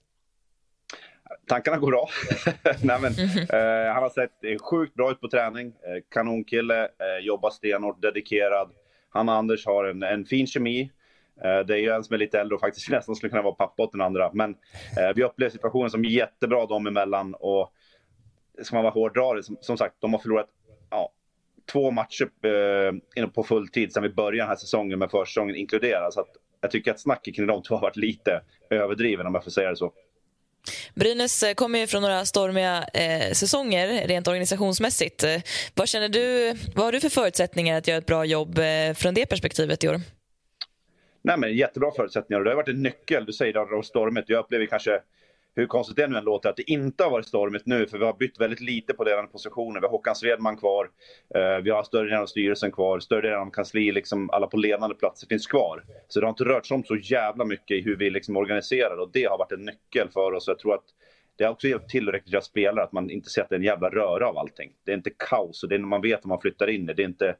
Tankarna 1.48 1.76
går 1.76 1.90
bra. 1.90 2.08
Nej, 2.82 3.00
men, 3.00 3.12
eh, 3.40 3.92
han 3.92 4.02
har 4.02 4.10
sett 4.10 4.60
sjukt 4.62 4.94
bra 4.94 5.10
ut 5.10 5.20
på 5.20 5.28
träning. 5.28 5.66
Eh, 5.66 6.02
kanonkille, 6.10 6.82
eh, 6.82 7.24
jobbar 7.26 7.50
stenhårt, 7.50 8.02
dedikerad. 8.02 8.70
Han 9.10 9.28
och 9.28 9.34
Anders 9.34 9.66
har 9.66 9.84
en, 9.84 10.02
en 10.02 10.24
fin 10.24 10.46
kemi. 10.46 10.90
Eh, 11.44 11.66
det 11.66 11.74
är 11.74 11.78
ju 11.78 11.90
en 11.90 12.04
som 12.04 12.14
är 12.14 12.18
lite 12.18 12.40
äldre 12.40 12.54
och 12.54 12.60
faktiskt 12.60 12.88
nästan 12.90 13.14
skulle 13.14 13.30
kunna 13.30 13.42
vara 13.42 13.54
pappa 13.54 13.82
åt 13.82 13.92
den 13.92 14.00
andra. 14.00 14.30
Men 14.32 14.50
eh, 14.98 15.14
vi 15.16 15.24
upplever 15.24 15.50
situationen 15.50 15.90
som 15.90 16.04
jättebra 16.04 16.66
dem 16.66 16.86
emellan. 16.86 17.34
Och 17.34 17.72
ska 18.62 18.76
man 18.76 18.84
vara 18.84 18.94
hårdrare, 18.94 19.42
som, 19.42 19.56
som 19.60 19.76
sagt, 19.76 19.94
de 19.98 20.12
har 20.12 20.20
förlorat 20.20 20.48
ja, 20.90 21.12
två 21.72 21.90
matcher 21.90 22.28
eh, 23.16 23.26
på 23.26 23.42
full 23.42 23.68
tid 23.68 23.92
sedan 23.92 24.02
vi 24.02 24.08
började 24.08 24.36
den 24.36 24.48
här 24.48 24.56
säsongen 24.56 24.98
med 24.98 25.10
försäsongen 25.10 25.56
inkluderad. 25.56 26.14
Så 26.14 26.20
att 26.20 26.28
jag 26.60 26.70
tycker 26.70 26.90
att 26.90 27.00
snacket 27.00 27.36
kring 27.36 27.46
de 27.46 27.62
två 27.62 27.74
har 27.74 27.82
varit 27.82 27.96
lite 27.96 28.40
överdriven 28.70 29.26
om 29.26 29.34
jag 29.34 29.44
får 29.44 29.50
säga 29.50 29.70
det 29.70 29.76
så. 29.76 29.92
Brynäs 30.94 31.42
eh, 31.42 31.54
kommer 31.54 31.78
ju 31.78 31.86
från 31.86 32.02
några 32.02 32.24
stormiga 32.24 32.84
eh, 32.94 33.32
säsonger 33.32 34.06
rent 34.08 34.28
organisationsmässigt. 34.28 35.24
Eh, 35.24 35.40
vad 35.74 35.88
känner 35.88 36.08
du, 36.08 36.54
vad 36.74 36.84
har 36.84 36.92
du 36.92 37.00
för 37.00 37.08
förutsättningar 37.08 37.78
att 37.78 37.88
göra 37.88 37.98
ett 37.98 38.06
bra 38.06 38.24
jobb 38.24 38.58
eh, 38.58 38.94
från 38.94 39.14
det 39.14 39.26
perspektivet 39.26 39.84
i 39.84 39.88
år? 39.88 40.00
Nej, 41.28 41.38
men 41.38 41.56
jättebra 41.56 41.90
förutsättningar 41.96 42.38
och 42.38 42.44
det 42.44 42.50
har 42.50 42.56
varit 42.56 42.68
en 42.68 42.82
nyckel. 42.82 43.24
Du 43.24 43.32
säger 43.32 43.58
att 43.58 43.68
det 43.68 43.74
har 43.74 43.82
stormigt. 43.82 44.28
Jag 44.28 44.38
upplever 44.38 44.66
kanske, 44.66 45.00
hur 45.54 45.66
konstigt 45.66 45.96
det 45.96 46.06
nu 46.06 46.18
än 46.18 46.24
låter, 46.24 46.48
att 46.48 46.56
det 46.56 46.70
inte 46.70 47.04
har 47.04 47.10
varit 47.10 47.26
stormigt 47.26 47.66
nu. 47.66 47.86
För 47.86 47.98
vi 47.98 48.04
har 48.04 48.12
bytt 48.12 48.40
väldigt 48.40 48.60
lite 48.60 48.94
på 48.94 49.04
ledande 49.04 49.32
positioner. 49.32 49.80
Vi 49.80 49.86
har 49.86 49.90
Håkan 49.90 50.14
Svedman 50.14 50.56
kvar. 50.56 50.90
Eh, 51.34 51.62
vi 51.62 51.70
har 51.70 51.82
större 51.82 52.04
delen 52.04 52.20
av 52.20 52.26
styrelsen 52.26 52.72
kvar. 52.72 53.00
Större 53.00 53.20
delen 53.20 53.38
av 53.40 53.50
kansli, 53.50 53.92
liksom 53.92 54.30
alla 54.30 54.46
på 54.46 54.56
ledande 54.56 54.94
platser 54.94 55.26
finns 55.26 55.46
kvar. 55.46 55.84
Så 56.08 56.20
det 56.20 56.26
har 56.26 56.30
inte 56.30 56.44
rört 56.44 56.66
sig 56.66 56.74
om 56.74 56.84
så 56.84 56.96
jävla 56.96 57.44
mycket 57.44 57.76
i 57.76 57.80
hur 57.80 57.96
vi 57.96 58.10
liksom 58.10 58.36
organiserar 58.36 58.96
och 58.96 59.10
det 59.12 59.24
har 59.24 59.38
varit 59.38 59.52
en 59.52 59.64
nyckel 59.64 60.08
för 60.12 60.32
oss. 60.32 60.48
Jag 60.48 60.58
tror 60.58 60.74
att 60.74 60.84
det 61.36 61.44
har 61.44 61.52
också 61.52 61.68
hjälpt 61.68 61.90
till 61.90 62.08
att 62.08 62.14
rekrytera 62.14 62.40
spelare, 62.40 62.84
att 62.84 62.92
man 62.92 63.10
inte 63.10 63.30
ser 63.30 63.42
att 63.42 63.48
det 63.48 63.54
är 63.54 63.58
en 63.58 63.64
jävla 63.64 63.88
röra 63.88 64.28
av 64.28 64.38
allting. 64.38 64.72
Det 64.84 64.92
är 64.92 64.96
inte 64.96 65.10
kaos 65.10 65.62
och 65.62 65.68
det 65.68 65.74
är 65.74 65.78
när 65.78 65.86
man 65.86 66.02
vet 66.02 66.20
vad 66.22 66.28
man 66.28 66.40
flyttar 66.40 66.70
in 66.70 66.86
det. 66.86 66.94
Det 66.94 67.02
är 67.02 67.08
inte 67.08 67.36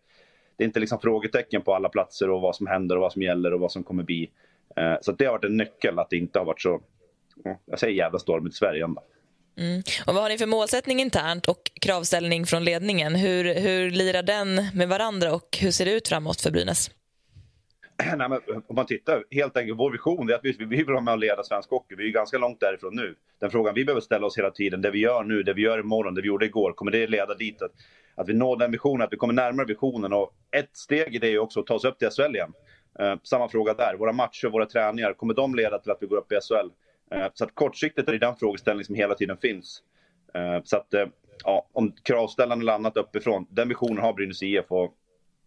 det 0.59 0.65
är 0.65 0.67
inte 0.67 0.81
liksom 0.81 1.01
frågetecken 1.01 1.63
på 1.63 1.75
alla 1.75 1.89
platser 1.89 2.31
och 2.31 2.41
vad 2.41 2.57
som 2.57 2.67
händer 2.67 2.97
och 2.97 3.03
vad 3.03 3.13
som 3.13 3.23
gäller 3.23 3.53
och 3.53 3.61
vad 3.61 3.73
som 3.73 3.85
kommer 3.85 4.03
bli. 4.03 4.31
Eh, 4.77 4.95
så 5.01 5.13
det 5.13 5.25
har 5.25 5.33
varit 5.33 5.45
en 5.45 5.57
nyckel 5.57 5.99
att 5.99 6.11
det 6.11 6.17
inte 6.17 6.39
har 6.39 6.47
varit 6.47 6.61
så, 6.61 6.81
jag 7.67 7.79
säger 7.79 7.95
jävla 7.95 8.19
stormigt 8.19 8.55
i 8.55 8.59
Sverige 8.59 8.85
ändå. 8.85 9.03
Mm. 9.59 9.83
Och 10.07 10.15
vad 10.15 10.23
har 10.23 10.29
ni 10.29 10.39
för 10.39 10.47
målsättning 10.47 11.01
internt 11.01 11.47
och 11.47 11.71
kravställning 11.81 12.47
från 12.47 12.65
ledningen? 12.65 13.15
Hur, 13.15 13.55
hur 13.55 13.91
lirar 13.91 14.23
den 14.23 14.67
med 14.75 14.89
varandra 14.89 15.35
och 15.35 15.59
hur 15.61 15.71
ser 15.71 15.85
det 15.85 15.93
ut 15.93 16.09
framåt 16.09 16.41
för 16.41 16.51
Brynäs? 16.51 16.91
Nej, 18.17 18.29
men 18.29 18.41
om 18.67 18.77
man 18.77 18.87
tittar, 18.87 19.25
helt 19.31 19.57
enkelt, 19.57 19.79
vår 19.79 19.91
vision 19.91 20.31
är 20.31 20.35
att 20.35 20.45
vi, 20.45 20.53
vi 20.53 20.65
vill 20.65 20.87
vara 20.87 21.01
med 21.01 21.13
och 21.13 21.19
leda 21.19 21.43
svensk 21.43 21.71
hockey. 21.71 21.95
Vi 21.95 22.09
är 22.09 22.13
ganska 22.13 22.39
långt 22.39 22.61
därifrån 22.61 22.97
nu. 22.97 23.15
Den 23.41 23.51
frågan 23.51 23.75
vi 23.75 23.85
behöver 23.85 24.01
ställa 24.01 24.27
oss 24.27 24.39
hela 24.39 24.51
tiden, 24.51 24.83
det 24.83 24.91
vi 24.91 24.99
gör 24.99 25.25
nu, 25.25 25.43
det 25.43 25.53
vi 25.53 25.63
gör 25.63 25.79
imorgon, 25.79 26.15
det 26.15 26.23
vi 26.23 26.29
gjorde 26.29 26.47
igår, 26.47 26.73
kommer 26.73 26.93
det 26.93 27.07
leda 27.07 27.35
dit? 27.35 27.63
Att, 27.63 27.73
att 28.15 28.29
vi 28.29 28.35
når 28.35 28.57
den 28.57 28.71
visionen, 28.71 29.03
att 29.03 29.13
vi 29.13 29.17
kommer 29.17 29.35
närmare 29.35 29.67
visionen. 29.67 30.13
Och 30.13 30.35
ett 30.51 30.77
steg 30.77 31.15
i 31.15 31.19
det 31.19 31.29
är 31.29 31.39
också 31.39 31.61
att 31.61 31.67
ta 31.67 31.75
oss 31.75 31.85
upp 31.85 31.99
till 31.99 32.11
SHL 32.11 32.35
igen. 32.35 32.53
Eh, 32.99 33.15
samma 33.23 33.49
fråga 33.49 33.75
där. 33.75 33.97
Våra 33.99 34.13
matcher, 34.13 34.49
våra 34.49 34.67
träningar, 34.67 35.13
kommer 35.13 35.35
de 35.35 35.55
leda 35.55 35.79
till 35.79 35.91
att 35.91 35.99
vi 36.01 36.07
går 36.07 36.17
upp 36.17 36.33
i 36.33 36.39
SHL? 36.41 36.71
Eh, 37.11 37.27
så 37.35 37.45
att 37.45 37.55
kortsiktigt 37.55 38.09
är 38.09 38.13
det 38.13 38.19
den 38.19 38.37
frågeställning 38.37 38.85
som 38.85 38.95
hela 38.95 39.15
tiden 39.15 39.37
finns. 39.37 39.83
Eh, 40.35 40.63
så 40.65 40.77
att, 40.77 40.95
eh, 40.95 41.07
ja, 41.45 41.67
om 41.73 41.93
kravställande 42.03 42.63
eller 42.63 42.73
annat 42.73 42.97
uppifrån, 42.97 43.47
den 43.51 43.69
visionen 43.69 43.99
har 43.99 44.13
Brynäs 44.13 44.43
IF 44.43 44.65
och 44.69 44.95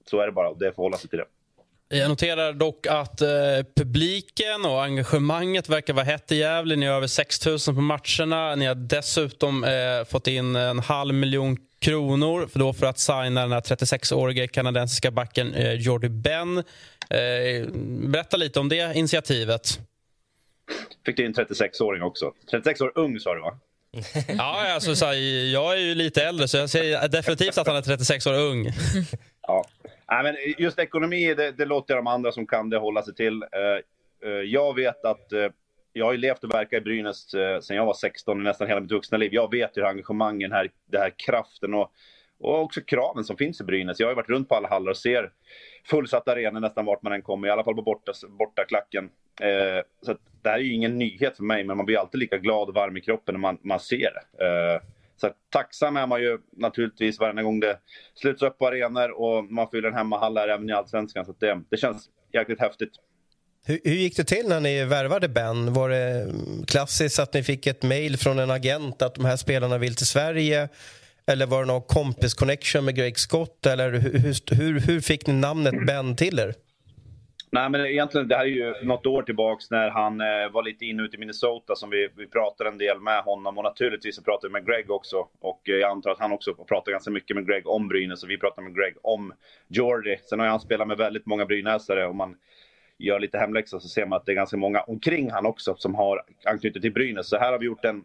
Så 0.05 0.19
är 0.19 0.25
det 0.25 0.31
bara, 0.31 0.53
det 0.53 0.67
är 0.67 0.71
förhålla 0.71 0.97
sig 0.97 1.09
till 1.09 1.19
det. 1.19 1.25
Jag 1.93 2.09
noterar 2.09 2.53
dock 2.53 2.87
att 2.87 3.21
eh, 3.21 3.29
publiken 3.75 4.65
och 4.65 4.83
engagemanget 4.83 5.69
verkar 5.69 5.93
vara 5.93 6.05
hett 6.05 6.31
i 6.31 6.35
Gävle. 6.35 6.75
Ni 6.75 6.85
har 6.85 6.95
över 6.95 7.07
6 7.07 7.45
000 7.45 7.59
på 7.59 7.71
matcherna. 7.71 8.55
Ni 8.55 8.65
har 8.65 8.75
dessutom 8.75 9.63
eh, 9.63 10.03
fått 10.09 10.27
in 10.27 10.55
en 10.55 10.79
halv 10.79 11.13
miljon 11.13 11.57
kronor 11.79 12.47
för, 12.47 12.59
då 12.59 12.73
för 12.73 12.85
att 12.85 12.99
signa 12.99 13.41
den 13.41 13.51
här 13.51 13.61
36-årige 13.61 14.47
kanadensiska 14.47 15.11
backen 15.11 15.53
eh, 15.53 15.73
Jordy 15.73 16.09
Ben. 16.09 16.57
Eh, 16.57 17.67
berätta 18.07 18.37
lite 18.37 18.59
om 18.59 18.69
det 18.69 18.95
initiativet. 18.95 19.79
Fick 21.05 21.17
du 21.17 21.25
in 21.25 21.33
36-åring 21.33 22.01
också? 22.01 22.31
36 22.51 22.81
år 22.81 22.91
ung 22.95 23.19
sa 23.19 23.35
du 23.35 23.41
va? 23.41 23.59
ja, 24.37 24.73
alltså, 24.73 24.95
så 24.95 25.05
här, 25.05 25.13
jag 25.53 25.73
är 25.73 25.77
ju 25.77 25.95
lite 25.95 26.23
äldre 26.23 26.47
så 26.47 26.57
jag 26.57 26.69
säger 26.69 27.07
definitivt 27.07 27.57
att 27.57 27.67
han 27.67 27.75
är 27.75 27.81
36 27.81 28.27
år 28.27 28.33
ung. 28.33 28.69
ja. 29.47 29.65
Nej, 30.11 30.23
men 30.23 30.35
just 30.57 30.79
ekonomi, 30.79 31.33
det, 31.33 31.51
det 31.51 31.65
låter 31.65 31.95
de 31.95 32.07
andra 32.07 32.31
som 32.31 32.47
kan 32.47 32.69
det 32.69 32.77
hålla 32.77 33.01
sig 33.01 33.15
till. 33.15 33.43
Eh, 33.43 34.29
eh, 34.29 34.41
jag 34.45 34.75
vet 34.75 35.05
att 35.05 35.33
eh, 35.33 35.47
jag 35.93 36.05
har 36.05 36.11
ju 36.11 36.17
levt 36.17 36.43
och 36.43 36.53
verkat 36.53 36.81
i 36.81 36.81
Brynäs 36.81 37.29
sedan 37.61 37.77
jag 37.77 37.85
var 37.85 37.93
16, 37.93 38.43
nästan 38.43 38.67
hela 38.67 38.79
mitt 38.79 38.91
vuxna 38.91 39.17
liv. 39.17 39.33
Jag 39.33 39.51
vet 39.51 39.77
ju 39.77 39.81
hur 39.81 39.89
engagemangen, 39.89 40.51
här, 40.51 40.71
den 40.85 41.01
här 41.01 41.13
kraften 41.27 41.73
och, 41.73 41.91
och 42.39 42.61
också 42.61 42.81
kraven 42.81 43.23
som 43.23 43.37
finns 43.37 43.61
i 43.61 43.63
Brynäs. 43.63 43.99
Jag 43.99 44.07
har 44.07 44.11
ju 44.11 44.15
varit 44.15 44.29
runt 44.29 44.49
på 44.49 44.55
alla 44.55 44.67
hallar 44.67 44.89
och 44.89 44.97
ser 44.97 45.31
fullsatta 45.85 46.31
arenor 46.31 46.59
nästan 46.59 46.85
vart 46.85 47.01
man 47.01 47.13
än 47.13 47.21
kommer, 47.21 47.47
i 47.47 47.51
alla 47.51 47.63
fall 47.63 47.75
på 47.75 47.81
borta, 47.81 48.11
borta 48.29 48.65
klacken. 48.67 49.09
Eh, 49.41 49.83
så 50.01 50.15
det 50.41 50.49
här 50.49 50.59
är 50.59 50.63
ju 50.63 50.73
ingen 50.73 50.97
nyhet 50.97 51.37
för 51.37 51.43
mig, 51.43 51.63
men 51.63 51.77
man 51.77 51.85
blir 51.85 51.97
alltid 51.97 52.19
lika 52.19 52.37
glad 52.37 52.69
och 52.69 52.75
varm 52.75 52.97
i 52.97 53.01
kroppen 53.01 53.33
när 53.33 53.39
man, 53.39 53.57
man 53.61 53.79
ser 53.79 54.09
det. 54.13 54.45
Eh, 54.45 54.81
så 55.21 55.31
tacksam 55.49 55.97
är 55.97 56.07
man 56.07 56.21
ju 56.21 56.37
naturligtvis 56.57 57.19
varje 57.19 57.43
gång 57.43 57.59
det 57.59 57.77
sluts 58.15 58.41
upp 58.41 58.57
på 58.57 58.67
arenor 58.67 59.09
och 59.21 59.45
man 59.45 59.67
fyller 59.71 59.87
en 59.87 59.93
hemmahall 59.93 60.37
här 60.37 60.47
även 60.47 60.69
i 60.69 60.73
Allsvenskan. 60.73 61.25
Så 61.25 61.35
det, 61.39 61.61
det 61.69 61.77
känns 61.77 62.09
jäkligt 62.33 62.59
häftigt. 62.59 62.91
Hur, 63.65 63.79
hur, 63.83 63.95
gick 63.95 64.17
det 64.17 64.23
till 64.23 64.47
när 64.47 64.59
ni 64.59 64.85
värvade 64.85 65.29
Ben? 65.29 65.73
Var 65.73 65.89
det 65.89 66.27
klassiskt 66.67 67.19
att 67.19 67.33
ni 67.33 67.43
fick 67.43 67.67
ett 67.67 67.83
mejl 67.83 68.17
från 68.17 68.39
en 68.39 68.51
agent 68.51 69.01
att 69.01 69.15
de 69.15 69.25
här 69.25 69.37
spelarna 69.37 69.77
vill 69.77 69.95
till 69.95 70.07
Sverige? 70.07 70.69
Eller 71.27 71.45
var 71.45 71.61
det 71.61 71.67
någon 71.67 71.81
kompis-connection 71.81 72.85
med 72.85 72.95
Greg 72.95 73.19
Scott? 73.19 73.65
Eller 73.65 73.91
hur, 73.91 74.55
hur, 74.55 74.79
hur 74.79 75.01
fick 75.01 75.27
ni 75.27 75.33
namnet 75.33 75.85
Ben 75.87 76.15
till 76.15 76.39
er? 76.39 76.53
Nej, 77.53 77.69
men 77.69 77.85
egentligen, 77.85 78.27
det 78.27 78.35
här 78.35 78.43
är 78.43 78.47
ju 78.47 78.73
något 78.83 79.05
år 79.05 79.21
tillbaks 79.21 79.71
när 79.71 79.89
han 79.89 80.21
eh, 80.21 80.51
var 80.51 80.63
lite 80.63 80.85
inne 80.85 81.03
ute 81.03 81.15
i 81.15 81.19
Minnesota 81.19 81.75
som 81.75 81.89
vi, 81.89 82.09
vi 82.17 82.27
pratade 82.27 82.69
en 82.69 82.77
del 82.77 82.99
med 82.99 83.23
honom 83.23 83.57
och 83.57 83.63
naturligtvis 83.63 84.15
så 84.15 84.23
pratade 84.23 84.47
vi 84.47 84.53
med 84.53 84.67
Greg 84.67 84.91
också. 84.91 85.27
Och 85.39 85.69
eh, 85.69 85.75
jag 85.75 85.91
antar 85.91 86.11
att 86.11 86.19
han 86.19 86.31
också 86.31 86.53
pratar 86.53 86.91
ganska 86.91 87.11
mycket 87.11 87.35
med 87.35 87.47
Greg 87.47 87.67
om 87.67 87.87
Brynäs 87.87 88.23
och 88.23 88.29
vi 88.29 88.37
pratade 88.37 88.67
med 88.67 88.75
Greg 88.75 88.95
om 89.01 89.33
Jordy. 89.67 90.17
Sen 90.29 90.39
har 90.39 90.47
han 90.47 90.59
spelat 90.59 90.87
med 90.87 90.97
väldigt 90.97 91.25
många 91.25 91.45
brynäsare 91.45 92.07
och 92.07 92.15
man 92.15 92.35
gör 92.97 93.19
lite 93.19 93.37
hemläxa 93.37 93.79
så 93.79 93.87
ser 93.87 94.05
man 94.05 94.17
att 94.17 94.25
det 94.25 94.31
är 94.31 94.35
ganska 94.35 94.57
många 94.57 94.81
omkring 94.81 95.31
han 95.31 95.45
också 95.45 95.75
som 95.77 95.95
har 95.95 96.23
anknytning 96.45 96.81
till 96.81 96.93
Brynäs. 96.93 97.29
Så 97.29 97.37
här 97.37 97.51
har 97.51 97.59
vi 97.59 97.65
gjort 97.65 97.85
en 97.85 98.03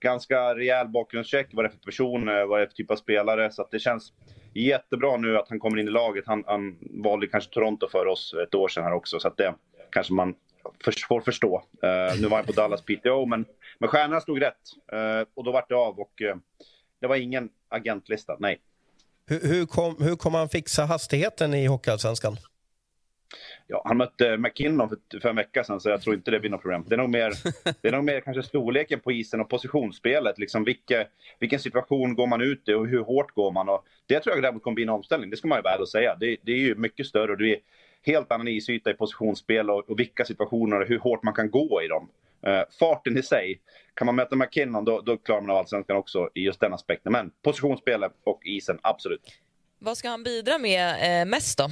ganska 0.00 0.54
rejäl 0.54 0.88
bakgrundscheck. 0.88 1.48
Vad 1.52 1.64
det 1.64 1.68
är 1.68 1.72
för 1.72 1.78
person, 1.78 2.28
eh, 2.28 2.46
vad 2.46 2.58
det 2.58 2.62
är 2.62 2.66
för 2.66 2.74
typ 2.74 2.90
av 2.90 2.96
spelare. 2.96 3.50
Så 3.50 3.62
att 3.62 3.70
det 3.70 3.78
känns 3.78 4.12
jättebra 4.64 5.16
nu 5.16 5.38
att 5.38 5.48
han 5.48 5.58
kommer 5.58 5.78
in 5.78 5.88
i 5.88 5.90
laget. 5.90 6.24
Han, 6.26 6.44
han 6.46 6.78
valde 7.02 7.26
kanske 7.26 7.50
Toronto 7.50 7.88
för 7.88 8.06
oss 8.06 8.34
ett 8.42 8.54
år 8.54 8.68
sedan 8.68 8.84
här 8.84 8.92
också. 8.92 9.20
Så 9.20 9.28
att 9.28 9.36
det 9.36 9.54
kanske 9.90 10.12
man 10.12 10.34
får 11.08 11.20
förstå. 11.20 11.56
Uh, 11.56 12.20
nu 12.20 12.28
var 12.28 12.36
han 12.36 12.46
på 12.46 12.52
Dallas 12.52 12.82
PTO, 12.82 13.26
men, 13.26 13.44
men 13.78 13.88
stjärnorna 13.88 14.20
stod 14.20 14.42
rätt. 14.42 14.54
Uh, 14.92 15.26
och 15.34 15.44
då 15.44 15.52
vart 15.52 15.68
det 15.68 15.74
av 15.74 16.00
och 16.00 16.20
uh, 16.22 16.36
det 17.00 17.06
var 17.06 17.16
ingen 17.16 17.48
agentlista, 17.68 18.36
nej. 18.38 18.60
Hur, 19.26 19.40
hur, 19.40 19.66
kom, 19.66 19.96
hur 20.00 20.16
kom 20.16 20.34
han 20.34 20.48
fixa 20.48 20.84
hastigheten 20.84 21.54
i 21.54 21.66
Hockeyallsvenskan? 21.66 22.36
Ja, 23.68 23.82
han 23.84 23.96
mötte 23.96 24.36
McKinnon 24.36 24.88
för, 24.88 25.20
för 25.20 25.28
en 25.28 25.36
vecka 25.36 25.64
sedan, 25.64 25.80
så 25.80 25.88
jag 25.88 26.02
tror 26.02 26.14
inte 26.14 26.30
det 26.30 26.40
blir 26.40 26.50
något 26.50 26.62
problem. 26.62 26.84
Det 26.88 26.94
är 26.94 26.98
nog 26.98 27.10
mer, 27.10 27.32
det 27.82 27.88
är 27.88 27.92
nog 27.92 28.04
mer 28.04 28.20
kanske 28.20 28.42
storleken 28.42 29.00
på 29.00 29.12
isen 29.12 29.40
och 29.40 29.48
positionsspelet. 29.48 30.38
Liksom 30.38 30.64
vilka, 30.64 31.06
vilken 31.38 31.60
situation 31.60 32.14
går 32.14 32.26
man 32.26 32.40
ut 32.40 32.68
i 32.68 32.72
och 32.72 32.86
hur 32.86 33.00
hårt 33.00 33.34
går 33.34 33.52
man? 33.52 33.68
Och 33.68 33.84
det 34.06 34.20
tror 34.20 34.36
jag 34.36 34.42
däremot 34.42 34.62
kommer 34.62 34.74
bli 34.74 34.84
en 34.84 34.90
omställning, 34.90 35.30
det 35.30 35.36
ska 35.36 35.48
man 35.48 35.58
ju 35.58 35.62
vara 35.62 35.78
och 35.78 35.88
säga. 35.88 36.16
Det, 36.20 36.36
det 36.42 36.52
är 36.52 36.56
ju 36.58 36.74
mycket 36.74 37.06
större 37.06 37.32
och 37.32 37.38
det 37.38 37.52
är 37.52 37.58
helt 38.02 38.32
annan 38.32 38.48
isyta 38.48 38.90
i 38.90 38.94
positionsspel 38.94 39.70
och, 39.70 39.90
och 39.90 39.98
vilka 39.98 40.24
situationer 40.24 40.80
och 40.80 40.88
hur 40.88 40.98
hårt 40.98 41.22
man 41.22 41.34
kan 41.34 41.50
gå 41.50 41.82
i 41.82 41.88
dem. 41.88 42.08
Uh, 42.46 42.62
farten 42.78 43.18
i 43.18 43.22
sig, 43.22 43.60
kan 43.94 44.06
man 44.06 44.14
möta 44.14 44.36
McKinnon 44.36 44.84
då, 44.84 45.00
då 45.00 45.16
klarar 45.16 45.40
man 45.40 45.50
av 45.50 45.56
allsvenskan 45.56 45.96
också 45.96 46.30
i 46.34 46.40
just 46.40 46.60
den 46.60 46.74
aspekten. 46.74 47.12
Men 47.12 47.30
positionsspelet 47.42 48.12
och 48.24 48.40
isen, 48.44 48.78
absolut. 48.82 49.22
Vad 49.78 49.96
ska 49.96 50.08
han 50.08 50.22
bidra 50.22 50.58
med 50.58 51.20
eh, 51.20 51.26
mest 51.26 51.58
då? 51.58 51.68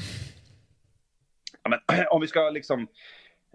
Ja, 1.65 1.71
men, 1.71 2.07
om 2.11 2.21
vi 2.21 2.27
ska 2.27 2.51
liksom 2.51 2.89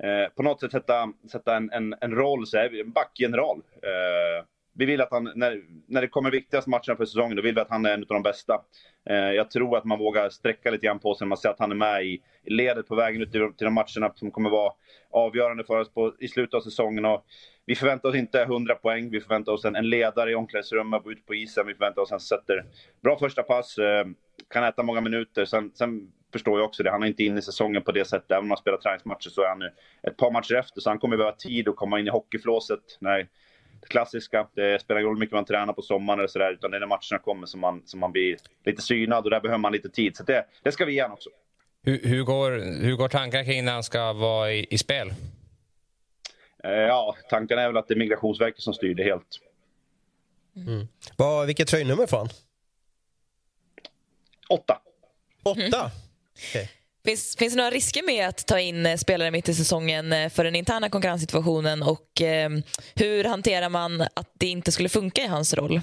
eh, 0.03 0.33
på 0.35 0.43
något 0.43 0.59
sätt 0.59 0.71
sätta, 0.71 1.13
sätta 1.31 1.55
en, 1.55 1.71
en, 1.71 1.95
en 2.01 2.15
roll 2.15 2.47
så 2.47 2.57
är 2.57 2.69
vi 2.69 2.81
en 2.81 2.91
backgeneral. 2.91 3.57
Eh, 3.57 4.45
vi 4.73 4.85
vill 4.85 5.01
att 5.01 5.11
han, 5.11 5.31
när, 5.35 5.61
när 5.87 6.01
det 6.01 6.07
kommer 6.07 6.31
viktigaste 6.31 6.69
matcherna 6.69 6.95
för 6.97 7.05
säsongen, 7.05 7.35
då 7.35 7.41
vill 7.41 7.55
vi 7.55 7.61
att 7.61 7.69
han 7.69 7.85
är 7.85 7.93
en 7.93 8.01
av 8.01 8.07
de 8.07 8.23
bästa. 8.23 8.61
Eh, 9.09 9.15
jag 9.15 9.51
tror 9.51 9.77
att 9.77 9.85
man 9.85 9.99
vågar 9.99 10.29
sträcka 10.29 10.71
lite 10.71 10.85
grann 10.85 10.99
på 10.99 11.15
sig 11.15 11.25
när 11.25 11.29
man 11.29 11.37
ser 11.37 11.49
att 11.49 11.59
han 11.59 11.71
är 11.71 11.75
med 11.75 12.05
i, 12.05 12.21
i 12.43 12.49
ledet 12.49 12.87
på 12.87 12.95
vägen 12.95 13.21
ut 13.21 13.31
till, 13.31 13.53
till 13.57 13.65
de 13.65 13.73
matcherna 13.73 14.13
som 14.15 14.31
kommer 14.31 14.49
vara 14.49 14.73
avgörande 15.09 15.63
för 15.63 15.79
oss 15.79 15.93
på, 15.93 16.15
i 16.19 16.27
slutet 16.27 16.53
av 16.53 16.61
säsongen. 16.61 17.05
Och 17.05 17.25
vi 17.65 17.75
förväntar 17.75 18.09
oss 18.09 18.15
inte 18.15 18.41
100 18.41 18.75
poäng, 18.75 19.09
vi 19.09 19.21
förväntar 19.21 19.51
oss 19.51 19.65
en, 19.65 19.75
en 19.75 19.89
ledare 19.89 20.31
i 20.31 20.35
omklädningsrummet, 20.35 21.01
ute 21.05 21.21
på 21.21 21.35
isen, 21.35 21.67
vi 21.67 21.73
förväntar 21.73 22.01
oss 22.01 22.11
att 22.11 22.21
som 22.21 22.37
sätter 22.37 22.65
bra 23.01 23.19
första 23.19 23.43
pass, 23.43 23.77
eh, 23.77 24.05
kan 24.49 24.63
äta 24.63 24.83
många 24.83 25.01
minuter. 25.01 25.45
Sen, 25.45 25.71
sen 25.73 26.11
förstår 26.31 26.59
jag 26.59 26.65
också 26.65 26.83
det. 26.83 26.91
Han 26.91 27.03
är 27.03 27.07
inte 27.07 27.23
inne 27.23 27.39
i 27.39 27.41
säsongen 27.41 27.83
på 27.83 27.91
det 27.91 28.05
sättet. 28.05 28.31
Även 28.31 28.43
om 28.43 28.49
han 28.49 28.57
spelar 28.57 28.77
träningsmatcher 28.77 29.29
så 29.29 29.41
är 29.41 29.47
han 29.47 29.59
nu 29.59 29.73
ett 30.03 30.17
par 30.17 30.31
matcher 30.31 30.55
efter. 30.55 30.81
Så 30.81 30.89
han 30.89 30.99
kommer 30.99 31.17
behöva 31.17 31.35
tid 31.35 31.67
att 31.67 31.75
komma 31.75 31.99
in 31.99 32.07
i 32.07 32.09
hockeyflåset. 32.09 32.97
Nej, 32.99 33.27
det 33.81 33.87
klassiska. 33.87 34.47
Det 34.55 34.81
spelar 34.81 34.99
ingen 34.99 35.07
roll 35.07 35.15
hur 35.15 35.19
mycket 35.19 35.35
man 35.35 35.45
tränar 35.45 35.73
på 35.73 35.81
sommaren 35.81 36.19
eller 36.19 36.27
sådär. 36.27 36.51
Utan 36.51 36.71
det 36.71 36.77
är 36.77 36.79
när 36.79 36.87
matcherna 36.87 37.19
kommer 37.23 37.47
som 37.47 37.59
man, 37.59 37.81
som 37.85 37.99
man 37.99 38.11
blir 38.11 38.37
lite 38.65 38.81
synad. 38.81 39.23
Och 39.23 39.29
där 39.29 39.41
behöver 39.41 39.57
man 39.59 39.71
lite 39.71 39.89
tid. 39.89 40.17
Så 40.17 40.23
det, 40.23 40.45
det 40.63 40.71
ska 40.71 40.85
vi 40.85 40.93
ge 40.93 41.05
också. 41.05 41.29
Hur, 41.83 41.99
hur, 42.03 42.23
går, 42.23 42.51
hur 42.83 42.95
går 42.95 43.07
tankarna 43.07 43.45
kring 43.45 43.65
när 43.65 43.73
han 43.73 43.83
ska 43.83 44.13
vara 44.13 44.51
i, 44.51 44.67
i 44.69 44.77
spel? 44.77 45.13
Eh, 46.63 46.71
ja, 46.71 47.15
tanken 47.29 47.59
är 47.59 47.67
väl 47.67 47.77
att 47.77 47.87
det 47.87 47.93
är 47.93 47.99
Migrationsverket 47.99 48.61
som 48.61 48.73
styr 48.73 48.93
det 48.93 49.03
helt. 49.03 49.39
Mm. 50.55 50.87
Vad, 51.17 51.47
vilket 51.47 51.67
tröjnummer 51.67 52.07
får 52.07 52.17
han? 52.17 52.29
Åtta. 54.49 54.81
Åtta? 55.43 55.91
Okay. 56.49 56.67
Finns, 57.05 57.35
finns 57.35 57.53
det 57.53 57.57
några 57.57 57.69
risker 57.69 58.05
med 58.05 58.27
att 58.27 58.47
ta 58.47 58.59
in 58.59 58.85
eh, 58.85 58.95
spelare 58.95 59.31
mitt 59.31 59.49
i 59.49 59.53
säsongen 59.53 60.13
eh, 60.13 60.29
för 60.29 60.43
den 60.43 60.55
interna 60.55 60.89
konkurrenssituationen 60.89 61.83
och 61.83 62.21
eh, 62.21 62.49
hur 62.95 63.23
hanterar 63.23 63.69
man 63.69 64.01
att 64.01 64.31
det 64.33 64.47
inte 64.47 64.71
skulle 64.71 64.89
funka 64.89 65.21
i 65.21 65.27
hans 65.27 65.53
roll? 65.53 65.75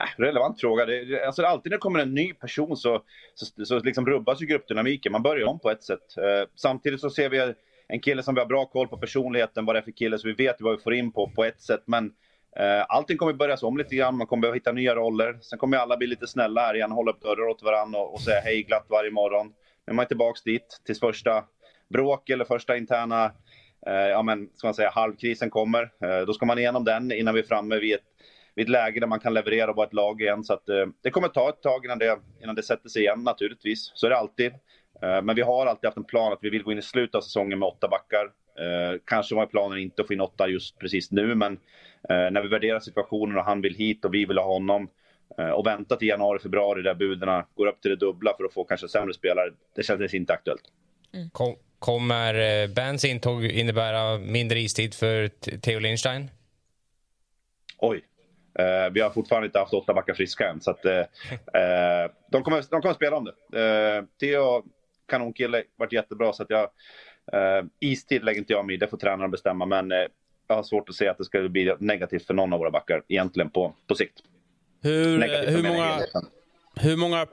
Äh, 0.00 0.20
relevant 0.20 0.60
fråga. 0.60 0.86
Det, 0.86 1.26
alltså 1.26 1.42
alltid 1.42 1.70
när 1.70 1.76
det 1.76 1.80
kommer 1.80 2.00
en 2.00 2.14
ny 2.14 2.32
person 2.32 2.76
så, 2.76 3.02
så, 3.34 3.64
så 3.64 3.78
liksom 3.78 4.06
rubbas 4.06 4.42
ju 4.42 4.46
gruppdynamiken. 4.46 5.12
Man 5.12 5.22
börjar 5.22 5.46
om 5.46 5.58
på 5.58 5.70
ett 5.70 5.82
sätt. 5.82 6.16
Eh, 6.16 6.48
samtidigt 6.56 7.00
så 7.00 7.10
ser 7.10 7.28
vi 7.28 7.54
en 7.88 8.00
kille 8.00 8.22
som 8.22 8.34
vi 8.34 8.40
har 8.40 8.46
bra 8.46 8.66
koll 8.66 8.88
på 8.88 8.96
personligheten, 8.96 9.64
vad 9.64 9.74
det 9.74 9.80
är 9.80 9.82
för 9.82 9.90
kille, 9.90 10.18
så 10.18 10.28
vi 10.28 10.34
vet 10.34 10.56
vad 10.60 10.76
vi 10.76 10.82
får 10.82 10.94
in 10.94 11.12
på, 11.12 11.30
på 11.30 11.44
ett 11.44 11.60
sätt. 11.60 11.82
Men 11.84 12.12
Eh, 12.58 12.84
allting 12.88 13.16
kommer 13.16 13.32
börjas 13.32 13.62
om 13.62 13.78
lite 13.78 13.96
grann, 13.96 14.16
man 14.16 14.26
kommer 14.26 14.40
behöva 14.40 14.54
hitta 14.54 14.72
nya 14.72 14.94
roller. 14.94 15.38
Sen 15.40 15.58
kommer 15.58 15.76
alla 15.76 15.96
bli 15.96 16.06
lite 16.06 16.26
snälla 16.26 16.60
här 16.60 16.74
igen, 16.74 16.92
hålla 16.92 17.10
upp 17.10 17.20
dörrar 17.20 17.48
åt 17.48 17.62
varandra 17.62 17.98
och, 17.98 18.14
och 18.14 18.20
säga 18.20 18.40
hej 18.40 18.62
glatt 18.62 18.86
varje 18.88 19.10
morgon. 19.10 19.46
Nu 19.86 19.90
är 19.90 19.94
man 19.94 20.06
tillbaks 20.06 20.42
dit, 20.42 20.80
tills 20.86 21.00
första 21.00 21.44
bråk 21.88 22.30
eller 22.30 22.44
första 22.44 22.76
interna 22.76 23.24
eh, 23.86 23.94
ja, 23.94 24.22
men, 24.22 24.48
ska 24.54 24.66
man 24.66 24.74
säga, 24.74 24.90
halvkrisen 24.90 25.50
kommer. 25.50 25.82
Eh, 25.82 26.26
då 26.26 26.32
ska 26.32 26.46
man 26.46 26.58
igenom 26.58 26.84
den 26.84 27.12
innan 27.12 27.34
vi 27.34 27.40
är 27.40 27.44
framme 27.44 27.78
vid 27.78 27.94
ett, 27.94 28.04
vid 28.54 28.66
ett 28.66 28.70
läge 28.70 29.00
där 29.00 29.06
man 29.06 29.20
kan 29.20 29.34
leverera 29.34 29.70
och 29.70 29.76
vara 29.76 29.86
ett 29.86 29.92
lag 29.92 30.20
igen. 30.20 30.44
Så 30.44 30.52
att, 30.52 30.68
eh, 30.68 30.86
det 31.02 31.10
kommer 31.10 31.28
ta 31.28 31.48
ett 31.48 31.62
tag 31.62 31.84
innan 31.84 31.98
det, 31.98 32.18
innan 32.42 32.54
det 32.54 32.62
sätter 32.62 32.88
sig 32.88 33.02
igen 33.02 33.22
naturligtvis. 33.24 33.92
Så 33.94 34.06
är 34.06 34.10
det 34.10 34.16
alltid. 34.16 34.52
Eh, 35.02 35.22
men 35.22 35.36
vi 35.36 35.42
har 35.42 35.66
alltid 35.66 35.88
haft 35.88 35.96
en 35.96 36.04
plan 36.04 36.32
att 36.32 36.38
vi 36.42 36.50
vill 36.50 36.62
gå 36.62 36.72
in 36.72 36.78
i 36.78 36.82
slutet 36.82 37.14
av 37.14 37.20
säsongen 37.20 37.58
med 37.58 37.66
åtta 37.66 37.88
backar. 37.88 38.30
Eh, 38.58 38.98
kanske 39.04 39.34
var 39.34 39.46
planen 39.46 39.78
inte 39.78 40.02
att 40.02 40.08
få 40.08 40.12
in 40.12 40.20
åtta 40.20 40.48
just 40.48 40.78
precis 40.78 41.10
nu, 41.10 41.34
men 41.34 41.52
eh, 42.08 42.30
när 42.30 42.42
vi 42.42 42.48
värderar 42.48 42.80
situationen 42.80 43.38
och 43.38 43.44
han 43.44 43.60
vill 43.60 43.74
hit 43.74 44.04
och 44.04 44.14
vi 44.14 44.24
vill 44.24 44.38
ha 44.38 44.44
honom 44.44 44.88
och 45.54 45.66
vänta 45.66 45.96
till 45.96 46.08
januari, 46.08 46.38
februari 46.38 46.82
där 46.82 46.94
buden 46.94 47.42
går 47.54 47.66
upp 47.66 47.80
till 47.80 47.90
det 47.90 47.96
dubbla 47.96 48.34
för 48.36 48.44
att 48.44 48.52
få 48.52 48.64
kanske 48.64 48.88
sämre 48.88 49.14
spelare. 49.14 49.50
Det 49.74 49.82
känns 49.82 50.14
inte 50.14 50.32
aktuellt. 50.32 50.62
Mm. 51.14 51.30
Kom, 51.30 51.56
kommer 51.78 52.68
Bens 52.68 53.04
intåg 53.04 53.44
innebära 53.44 54.18
mindre 54.18 54.58
istid 54.58 54.94
för 54.94 55.28
Theo 55.58 55.78
Lindstein? 55.78 56.30
Oj. 57.78 58.04
Eh, 58.58 58.90
vi 58.92 59.00
har 59.00 59.10
fortfarande 59.10 59.46
inte 59.46 59.58
haft 59.58 59.74
åtta 59.74 59.94
backar 59.94 60.14
friska 60.14 60.48
än. 60.48 60.60
Så 60.60 60.70
att, 60.70 60.84
eh, 60.84 61.02
de, 62.30 62.42
kommer, 62.42 62.70
de 62.70 62.82
kommer 62.82 62.94
spela 62.94 63.16
om 63.16 63.24
det. 63.24 63.60
Eh, 63.60 64.04
Theo 64.20 64.64
kanonkille, 65.08 65.62
varit 65.76 65.92
jättebra. 65.92 66.32
Så 66.32 66.42
att 66.42 66.50
jag, 66.50 66.68
eh, 67.32 67.66
istid 67.80 68.24
lägger 68.24 68.38
inte 68.38 68.52
jag 68.52 68.66
mig 68.66 68.74
i, 68.74 68.78
det 68.78 68.88
får 68.88 68.96
tränaren 68.96 69.30
bestämma. 69.30 69.66
Men 69.66 69.92
eh, 69.92 69.98
jag 70.48 70.56
har 70.56 70.62
svårt 70.62 70.88
att 70.88 70.94
se 70.94 71.08
att 71.08 71.18
det 71.18 71.24
ska 71.24 71.48
bli 71.48 71.74
negativt 71.78 72.26
för 72.26 72.34
någon 72.34 72.52
av 72.52 72.58
våra 72.58 72.70
backar 72.70 73.02
egentligen 73.08 73.50
på, 73.50 73.74
på 73.86 73.94
sikt. 73.94 74.22
Hur, 74.82 75.46
hur, 75.46 75.62
många, 75.62 76.00
hur 76.76 76.96
många 76.96 77.26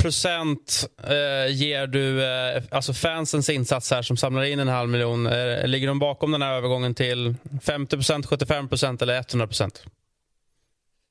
procent 0.00 0.90
eh, 1.02 1.52
ger 1.54 1.86
du 1.86 2.24
eh, 2.24 2.62
alltså 2.70 2.92
fansens 2.92 3.50
insats 3.50 3.90
här 3.90 4.02
som 4.02 4.16
samlar 4.16 4.44
in 4.44 4.58
en 4.60 4.68
halv 4.68 4.90
miljon? 4.90 5.26
Eh, 5.26 5.66
ligger 5.66 5.88
de 5.88 5.98
bakom 5.98 6.32
den 6.32 6.42
här 6.42 6.52
övergången 6.52 6.94
till 6.94 7.34
50 7.62 7.96
procent, 7.96 8.26
75 8.26 8.68
procent 8.68 9.02
eller 9.02 9.14
100 9.30 9.46
procent? 9.46 9.84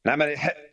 Nej, 0.04 0.18
men 0.18 0.30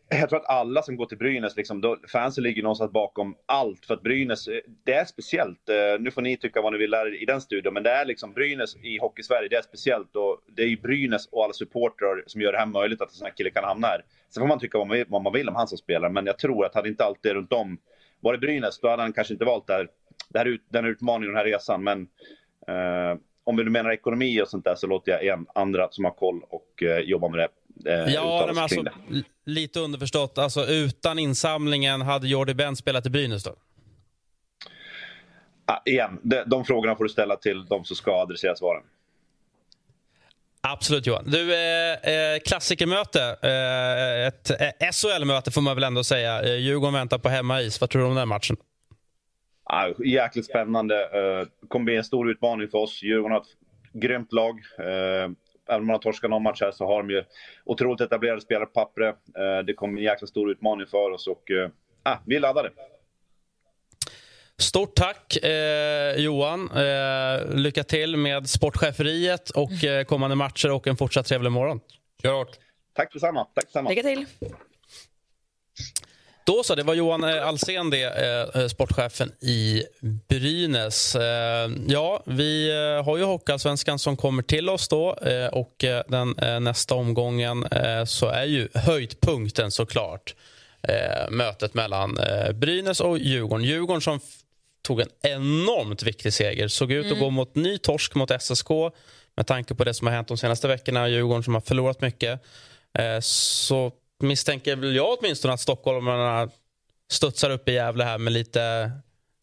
jag 0.08 0.28
tror 0.28 0.40
att 0.40 0.50
alla 0.50 0.82
som 0.82 0.96
går 0.96 1.06
till 1.06 1.18
Brynäs, 1.18 1.56
liksom, 1.56 1.80
då, 1.80 1.96
fansen 2.12 2.44
ligger 2.44 2.62
någonstans 2.62 2.92
bakom 2.92 3.36
allt. 3.46 3.86
För 3.86 3.94
att 3.94 4.02
Brynäs, 4.02 4.48
eh, 4.48 4.60
det 4.84 4.92
är 4.92 5.04
speciellt. 5.04 5.68
Eh, 5.68 6.00
nu 6.00 6.10
får 6.10 6.22
ni 6.22 6.36
tycka 6.36 6.60
vad 6.62 6.72
ni 6.72 6.78
vill 6.78 6.94
i 7.20 7.24
den 7.24 7.40
studion, 7.40 7.74
men 7.74 7.82
det 7.82 7.90
är 7.90 8.04
liksom 8.04 8.32
Brynäs 8.32 8.76
i 8.76 8.98
Hockeysverige, 8.98 9.48
det 9.48 9.56
är 9.56 9.62
speciellt. 9.62 10.16
Och 10.16 10.40
det 10.46 10.62
är 10.62 10.66
ju 10.66 10.76
Brynäs 10.76 11.26
och 11.26 11.44
alla 11.44 11.52
supportrar 11.52 12.24
som 12.26 12.40
gör 12.40 12.52
det 12.52 12.58
här 12.58 12.66
möjligt 12.66 13.00
att 13.00 13.08
en 13.08 13.14
sån 13.14 13.26
här 13.26 13.34
kille 13.36 13.50
kan 13.50 13.64
hamna 13.64 13.86
här. 13.86 14.04
Sen 14.30 14.40
får 14.40 14.48
man 14.48 14.58
tycka 14.58 14.78
vad 14.78 14.86
man, 14.86 14.96
vill, 14.96 15.06
vad 15.08 15.22
man 15.22 15.32
vill 15.32 15.48
om 15.48 15.54
han 15.54 15.68
som 15.68 15.78
spelare, 15.78 16.12
men 16.12 16.26
jag 16.26 16.38
tror 16.38 16.66
att 16.66 16.74
hade 16.74 16.88
inte 16.88 17.04
allt 17.04 17.22
det 17.22 17.34
runt 17.34 17.52
om 17.52 17.78
varit 18.20 18.40
Brynäs, 18.40 18.80
då 18.80 18.88
hade 18.88 19.02
han 19.02 19.12
kanske 19.12 19.34
inte 19.34 19.44
valt 19.44 19.66
det 19.66 19.72
här, 19.72 19.88
det 20.28 20.38
här, 20.38 20.58
den 20.68 20.84
här 20.84 20.90
utmaningen 20.90 21.28
och 21.30 21.36
den 21.36 21.46
här 21.46 21.52
resan. 21.52 21.84
Men 21.84 22.08
eh, 22.68 23.18
om 23.44 23.56
du 23.56 23.70
menar 23.70 23.90
ekonomi 23.90 24.42
och 24.42 24.48
sånt 24.48 24.64
där 24.64 24.74
så 24.74 24.86
låter 24.86 25.12
jag 25.12 25.26
en 25.26 25.46
andra 25.54 25.88
som 25.90 26.04
har 26.04 26.12
koll 26.12 26.42
och 26.48 26.82
eh, 26.82 26.98
jobbar 26.98 27.28
med 27.28 27.38
det 27.38 27.48
Eh, 27.86 28.14
ja, 28.14 28.44
men 28.46 28.58
alltså, 28.58 28.84
lite 29.44 29.80
underförstått. 29.80 30.38
Alltså, 30.38 30.66
utan 30.66 31.18
insamlingen, 31.18 32.02
hade 32.02 32.28
Jordi 32.28 32.54
Benn 32.54 32.76
spelat 32.76 33.06
i 33.06 33.10
Brynäs 33.10 33.44
då? 33.44 33.54
Ah, 35.64 35.80
igen, 35.84 36.20
de, 36.22 36.42
de 36.46 36.64
frågorna 36.64 36.96
får 36.96 37.04
du 37.04 37.10
ställa 37.10 37.36
till 37.36 37.66
de 37.66 37.84
som 37.84 37.96
ska 37.96 38.22
adressera 38.22 38.56
svaren. 38.56 38.82
Absolut 40.60 41.06
Johan. 41.06 41.24
Du, 41.26 41.54
eh, 41.54 41.92
eh 41.92 42.38
klassikermöte. 42.44 43.36
Eh, 43.42 44.26
ett 44.26 44.50
eh, 44.50 44.90
SHL-möte 44.92 45.50
får 45.50 45.60
man 45.60 45.74
väl 45.74 45.84
ändå 45.84 46.04
säga. 46.04 46.42
Eh, 46.42 46.56
Djurgården 46.56 46.94
väntar 46.94 47.18
på 47.18 47.28
hemmais. 47.28 47.80
Vad 47.80 47.90
tror 47.90 48.02
du 48.02 48.08
om 48.08 48.14
den 48.14 48.28
matchen? 48.28 48.56
Ah, 49.64 49.88
jäkligt 50.04 50.46
spännande. 50.46 51.02
Eh, 51.02 51.68
kommer 51.68 51.84
bli 51.84 51.96
en 51.96 52.04
stor 52.04 52.30
utmaning 52.30 52.68
för 52.68 52.78
oss. 52.78 53.02
Djurgården 53.02 53.32
har 53.32 53.40
ett 53.40 54.02
grymt 54.02 54.32
lag. 54.32 54.60
Eh, 54.78 55.30
även 55.68 55.80
om 55.80 55.86
man 55.86 55.94
har 55.94 55.98
torskat 55.98 56.30
någon 56.30 56.42
match 56.42 56.60
här 56.60 56.72
så 56.72 56.86
har 56.86 57.02
de 57.02 57.10
ju 57.10 57.24
otroligt 57.64 58.00
etablerade 58.00 58.40
spelare 58.40 58.66
på 58.66 58.72
pappret. 58.72 59.16
Eh, 59.38 59.64
det 59.66 59.74
kommer 59.74 59.98
en 59.98 60.04
jäkla 60.04 60.26
stor 60.26 60.50
utmaning 60.50 60.86
för 60.86 61.10
oss 61.10 61.26
och 61.26 61.50
eh, 61.50 61.70
ah, 62.02 62.16
vi 62.26 62.36
är 62.36 62.40
laddade. 62.40 62.70
Stort 64.58 64.94
tack 64.94 65.36
eh, 65.36 66.16
Johan. 66.16 66.70
Eh, 66.70 67.54
lycka 67.54 67.84
till 67.84 68.16
med 68.16 68.48
sportcheferiet 68.48 69.50
och 69.50 69.84
eh, 69.84 70.04
kommande 70.04 70.36
matcher 70.36 70.70
och 70.70 70.86
en 70.86 70.96
fortsatt 70.96 71.26
trevlig 71.26 71.52
morgon. 71.52 71.80
Kör 72.22 72.32
hårt. 72.32 72.58
Tack 72.94 73.12
detsamma. 73.12 73.44
Tack 73.54 73.64
detsamma. 73.64 73.88
Lycka 73.90 74.02
till. 74.02 74.26
Då 76.46 76.62
så, 76.62 76.74
det 76.74 76.82
var 76.82 76.94
Johan 76.94 77.24
eh, 77.24 77.48
Alsen 77.48 77.90
det, 77.90 78.02
eh, 78.02 78.62
eh, 78.62 78.68
sportchefen 78.68 79.32
i 79.40 79.82
Brynäs. 80.28 81.16
Ja, 81.86 82.22
vi 82.26 82.70
har 83.04 83.16
ju 83.16 83.24
Hockeyallsvenskan 83.24 83.98
som 83.98 84.16
kommer 84.16 84.42
till 84.42 84.68
oss 84.68 84.88
då 84.88 85.18
och 85.52 85.84
den 86.08 86.34
nästa 86.64 86.94
omgången 86.94 87.66
så 88.06 88.26
är 88.26 88.44
ju 88.44 88.68
höjdpunkten 88.74 89.70
såklart 89.70 90.34
mötet 91.30 91.74
mellan 91.74 92.18
Brynäs 92.54 93.00
och 93.00 93.18
Djurgården. 93.18 93.64
Djurgården 93.64 94.00
som 94.00 94.20
tog 94.82 95.00
en 95.00 95.08
enormt 95.22 96.02
viktig 96.02 96.32
seger, 96.32 96.68
såg 96.68 96.92
ut 96.92 97.06
att 97.06 97.12
mm. 97.12 97.24
gå 97.24 97.30
mot 97.30 97.54
ny 97.54 97.78
torsk 97.78 98.14
mot 98.14 98.42
SSK 98.42 98.68
med 99.36 99.46
tanke 99.46 99.74
på 99.74 99.84
det 99.84 99.94
som 99.94 100.06
har 100.06 100.14
hänt 100.14 100.28
de 100.28 100.36
senaste 100.36 100.68
veckorna. 100.68 101.08
Djurgården 101.08 101.42
som 101.42 101.54
har 101.54 101.60
förlorat 101.60 102.00
mycket. 102.00 102.40
Så 103.20 103.92
misstänker 104.18 104.76
väl 104.76 104.96
jag 104.96 105.18
åtminstone 105.18 105.54
att 105.54 105.60
stockholmarna 105.60 106.50
studsar 107.10 107.50
upp 107.50 107.68
i 107.68 107.72
Gävle 107.72 108.04
här 108.04 108.18
med 108.18 108.32
lite, 108.32 108.90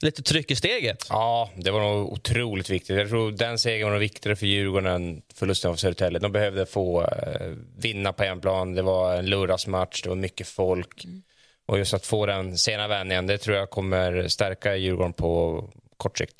lite 0.01 0.23
tryck 0.23 0.51
i 0.51 0.55
steget. 0.55 1.05
Ja, 1.09 1.51
det 1.55 1.71
var 1.71 1.79
nog 1.79 2.11
otroligt 2.13 2.69
viktigt. 2.69 2.97
Jag 2.97 3.09
tror 3.09 3.31
den 3.31 3.59
segern 3.59 3.83
var 3.83 3.91
nog 3.91 3.99
viktigare 3.99 4.35
för 4.35 4.45
Djurgården 4.45 4.85
än 4.85 5.21
förlusten 5.33 5.71
av 5.71 5.75
Södertälje. 5.75 6.19
De 6.19 6.31
behövde 6.31 6.65
få 6.65 7.01
eh, 7.01 7.51
vinna 7.77 8.13
på 8.13 8.23
en 8.23 8.41
plan. 8.41 8.73
Det 8.75 8.81
var 8.81 9.15
en 9.15 9.25
lördagsmatch, 9.25 10.01
det 10.01 10.09
var 10.09 10.15
mycket 10.15 10.47
folk. 10.47 11.05
Mm. 11.05 11.23
Och 11.65 11.77
just 11.77 11.93
att 11.93 12.05
få 12.05 12.25
den 12.25 12.57
sena 12.57 12.87
vändningen, 12.87 13.27
det 13.27 13.37
tror 13.37 13.57
jag 13.57 13.69
kommer 13.69 14.27
stärka 14.27 14.75
Djurgården 14.75 15.13
på 15.13 15.63
kort 15.97 16.17
sikt. 16.17 16.35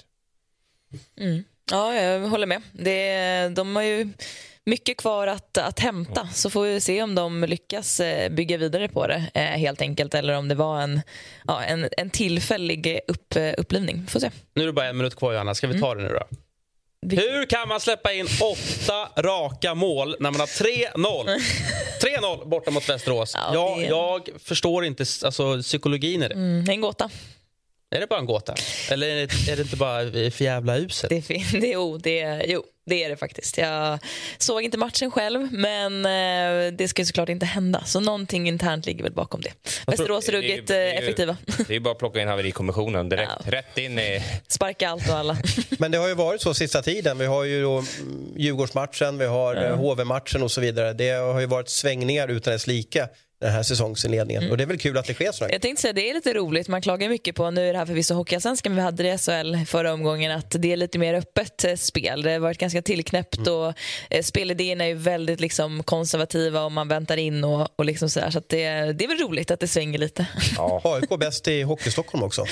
Mm. 1.18 1.44
Ja, 1.72 1.96
jag 1.96 2.20
håller 2.20 2.48
med. 2.48 2.62
Det, 2.72 3.50
de 3.56 3.76
har 3.76 3.84
ju 3.84 4.10
mycket 4.66 4.98
kvar 4.98 5.28
att, 5.28 5.58
att 5.58 5.80
hämta. 5.80 6.28
Så 6.34 6.50
får 6.50 6.64
vi 6.64 6.82
se 6.82 7.04
om 7.04 7.16
de 7.16 7.44
lyckas 7.44 8.00
eh, 8.00 8.30
bygga 8.30 8.58
vidare 8.58 8.88
på 8.88 9.08
det 9.08 9.32
eh, 9.34 9.42
helt 9.42 9.82
enkelt 9.82 10.14
eller 10.14 10.34
om 10.34 10.48
det 10.48 10.56
var 10.56 10.82
en, 10.82 11.02
ja, 11.48 11.64
en, 11.64 11.90
en 11.98 12.10
tillfällig 12.10 13.00
upp, 13.08 13.36
eh, 13.36 13.54
upplivning. 13.58 14.08
Får 14.08 14.20
se. 14.20 14.32
Nu 14.54 14.62
är 14.62 14.68
det 14.68 14.74
bara 14.74 14.88
en 14.88 14.98
minut 14.98 15.16
kvar, 15.16 15.32
Johanna. 15.32 15.56
Ska 15.56 15.68
vi 15.68 15.80
ta 15.80 15.92
mm. 15.92 16.04
det 16.04 16.10
nu 16.10 16.20
då? 16.20 16.38
Hur 17.10 17.46
kan 17.46 17.68
man 17.68 17.80
släppa 17.80 18.14
in 18.14 18.28
åtta 18.42 19.22
raka 19.22 19.76
mål 19.76 20.16
när 20.20 20.32
man 20.32 20.40
har 20.40 20.48
3-0? 20.48 21.40
3-0 22.22 22.46
borta 22.50 22.72
mot 22.72 22.90
Västerås. 22.90 23.34
Ja, 23.36 23.54
jag, 23.54 23.84
jag, 23.90 24.30
förstår 24.44 24.86
inte 24.86 25.06
alltså, 25.26 25.62
psykologin 25.62 26.24
i 26.24 26.28
det. 26.28 26.34
Mm, 26.34 26.70
en 26.70 26.82
gåta. 26.82 27.10
Är 27.94 28.00
det 28.00 28.08
bara 28.08 28.20
en 28.20 28.26
gåta? 28.26 28.56
Eller 28.92 29.08
är 29.08 29.16
det, 29.16 29.52
är 29.52 29.56
det 29.56 29.62
inte 29.62 29.76
bara 29.76 30.32
för 30.32 30.42
jävla 30.42 30.78
uselt? 30.78 31.10
Det, 31.10 31.28
det, 31.60 31.68
jo, 31.68 31.98
det, 31.98 32.46
jo, 32.48 32.64
det 32.86 33.04
är 33.04 33.10
det 33.10 33.18
faktiskt. 33.18 33.58
Jag 33.58 34.00
såg 34.38 34.62
inte 34.62 34.78
matchen 34.78 35.12
själv, 35.12 35.54
men 35.54 36.06
eh, 36.06 36.74
det 36.74 36.88
ska 36.88 37.06
såklart 37.06 37.30
inte 37.30 37.46
hända. 37.46 37.84
Så 37.86 38.00
någonting 38.00 38.48
internt 38.48 38.86
ligger 38.86 39.04
väl 39.04 39.14
bakom 39.14 39.42
det. 39.42 39.52
Västerås 39.88 40.30
är 40.30 40.32
ruggigt 40.32 40.70
eh, 40.70 40.78
effektiva. 40.78 41.38
Det 41.68 41.76
är 41.76 41.80
bara 41.80 41.92
att 41.92 42.00
plocka 42.00 42.22
in 42.22 42.28
haverikommissionen 42.28 43.10
direkt. 43.10 43.32
Ja. 43.46 43.52
Rätt 43.52 43.78
in 43.78 44.00
i... 44.00 44.24
Sparka 44.48 44.90
allt 44.90 45.10
och 45.10 45.16
alla. 45.16 45.38
Men 45.80 45.92
det 45.92 45.98
har 45.98 46.08
ju 46.08 46.16
varit 46.16 46.42
så 46.42 46.54
sista 46.54 46.82
tiden. 46.82 47.18
Vi 47.18 47.26
har 47.26 47.44
ju 47.44 47.62
då 47.62 47.78
mm, 47.78 48.34
Djurgårdsmatchen, 48.38 49.18
vi 49.18 49.26
har 49.26 49.56
ja. 49.56 49.76
HV-matchen 49.76 50.44
och 50.44 50.52
så 50.52 50.62
vidare. 50.62 50.94
Det 50.94 51.10
har 51.10 51.40
ju 51.40 51.46
varit 51.46 51.70
svängningar 51.70 52.28
utan 52.28 52.54
dess 52.54 52.68
like 52.68 53.08
den 53.44 53.54
här 53.54 53.64
säsongsinledningen. 53.64 54.44
Mm. 54.44 54.52
Och 54.52 54.58
det 54.58 54.64
är 54.64 54.68
väl 54.68 54.78
kul 54.78 54.98
att 54.98 55.06
det 55.06 55.14
sker 55.14 55.32
så. 55.32 55.48
Jag 55.52 55.62
tänkte 55.62 55.82
säga 55.82 55.94
det 55.94 56.10
är 56.10 56.14
lite 56.14 56.34
roligt. 56.34 56.68
Man 56.68 56.82
klagar 56.82 57.10
mycket 57.10 57.36
på, 57.36 57.52
nu 57.52 57.70
är 57.70 57.74
det 57.74 57.80
här 57.80 57.86
förvisso 57.86 58.14
Hockeyallsvenskan, 58.14 58.72
men 58.72 58.76
vi 58.78 58.84
hade 58.84 59.04
det 59.04 59.14
i 59.14 59.18
SHL 59.18 59.66
förra 59.66 59.94
omgången, 59.94 60.32
att 60.32 60.56
det 60.60 60.72
är 60.72 60.78
lite 60.78 61.00
mer 61.00 61.14
öppet 61.14 61.64
eh, 61.64 61.76
spel. 61.76 62.22
Det 62.22 62.32
har 62.32 62.40
varit 62.40 62.58
ganska 62.58 62.82
tillknäppt 62.82 63.38
mm. 63.38 63.54
och 63.54 63.74
eh, 64.10 64.24
spelidéerna 64.24 64.86
är 64.86 64.96
väldigt 64.96 65.40
liksom 65.40 65.84
konservativa 65.84 66.64
och 66.64 66.72
man 66.72 66.88
väntar 66.88 67.18
in 67.18 67.44
och, 67.44 67.70
och 67.76 67.86
liksom 67.86 68.10
sådär. 68.10 68.26
Så, 68.26 68.32
så 68.32 68.46
det, 68.48 68.68
det 68.94 69.04
är 69.04 69.08
väl 69.08 69.18
roligt 69.18 69.52
att 69.52 69.60
det 69.60 69.68
svänger 69.68 70.00
lite. 70.00 70.26
Ja. 70.58 70.82
AIK 70.84 71.20
bäst 71.20 71.48
i 71.48 71.62
Hockey-Stockholm 71.62 72.24
också. 72.24 72.46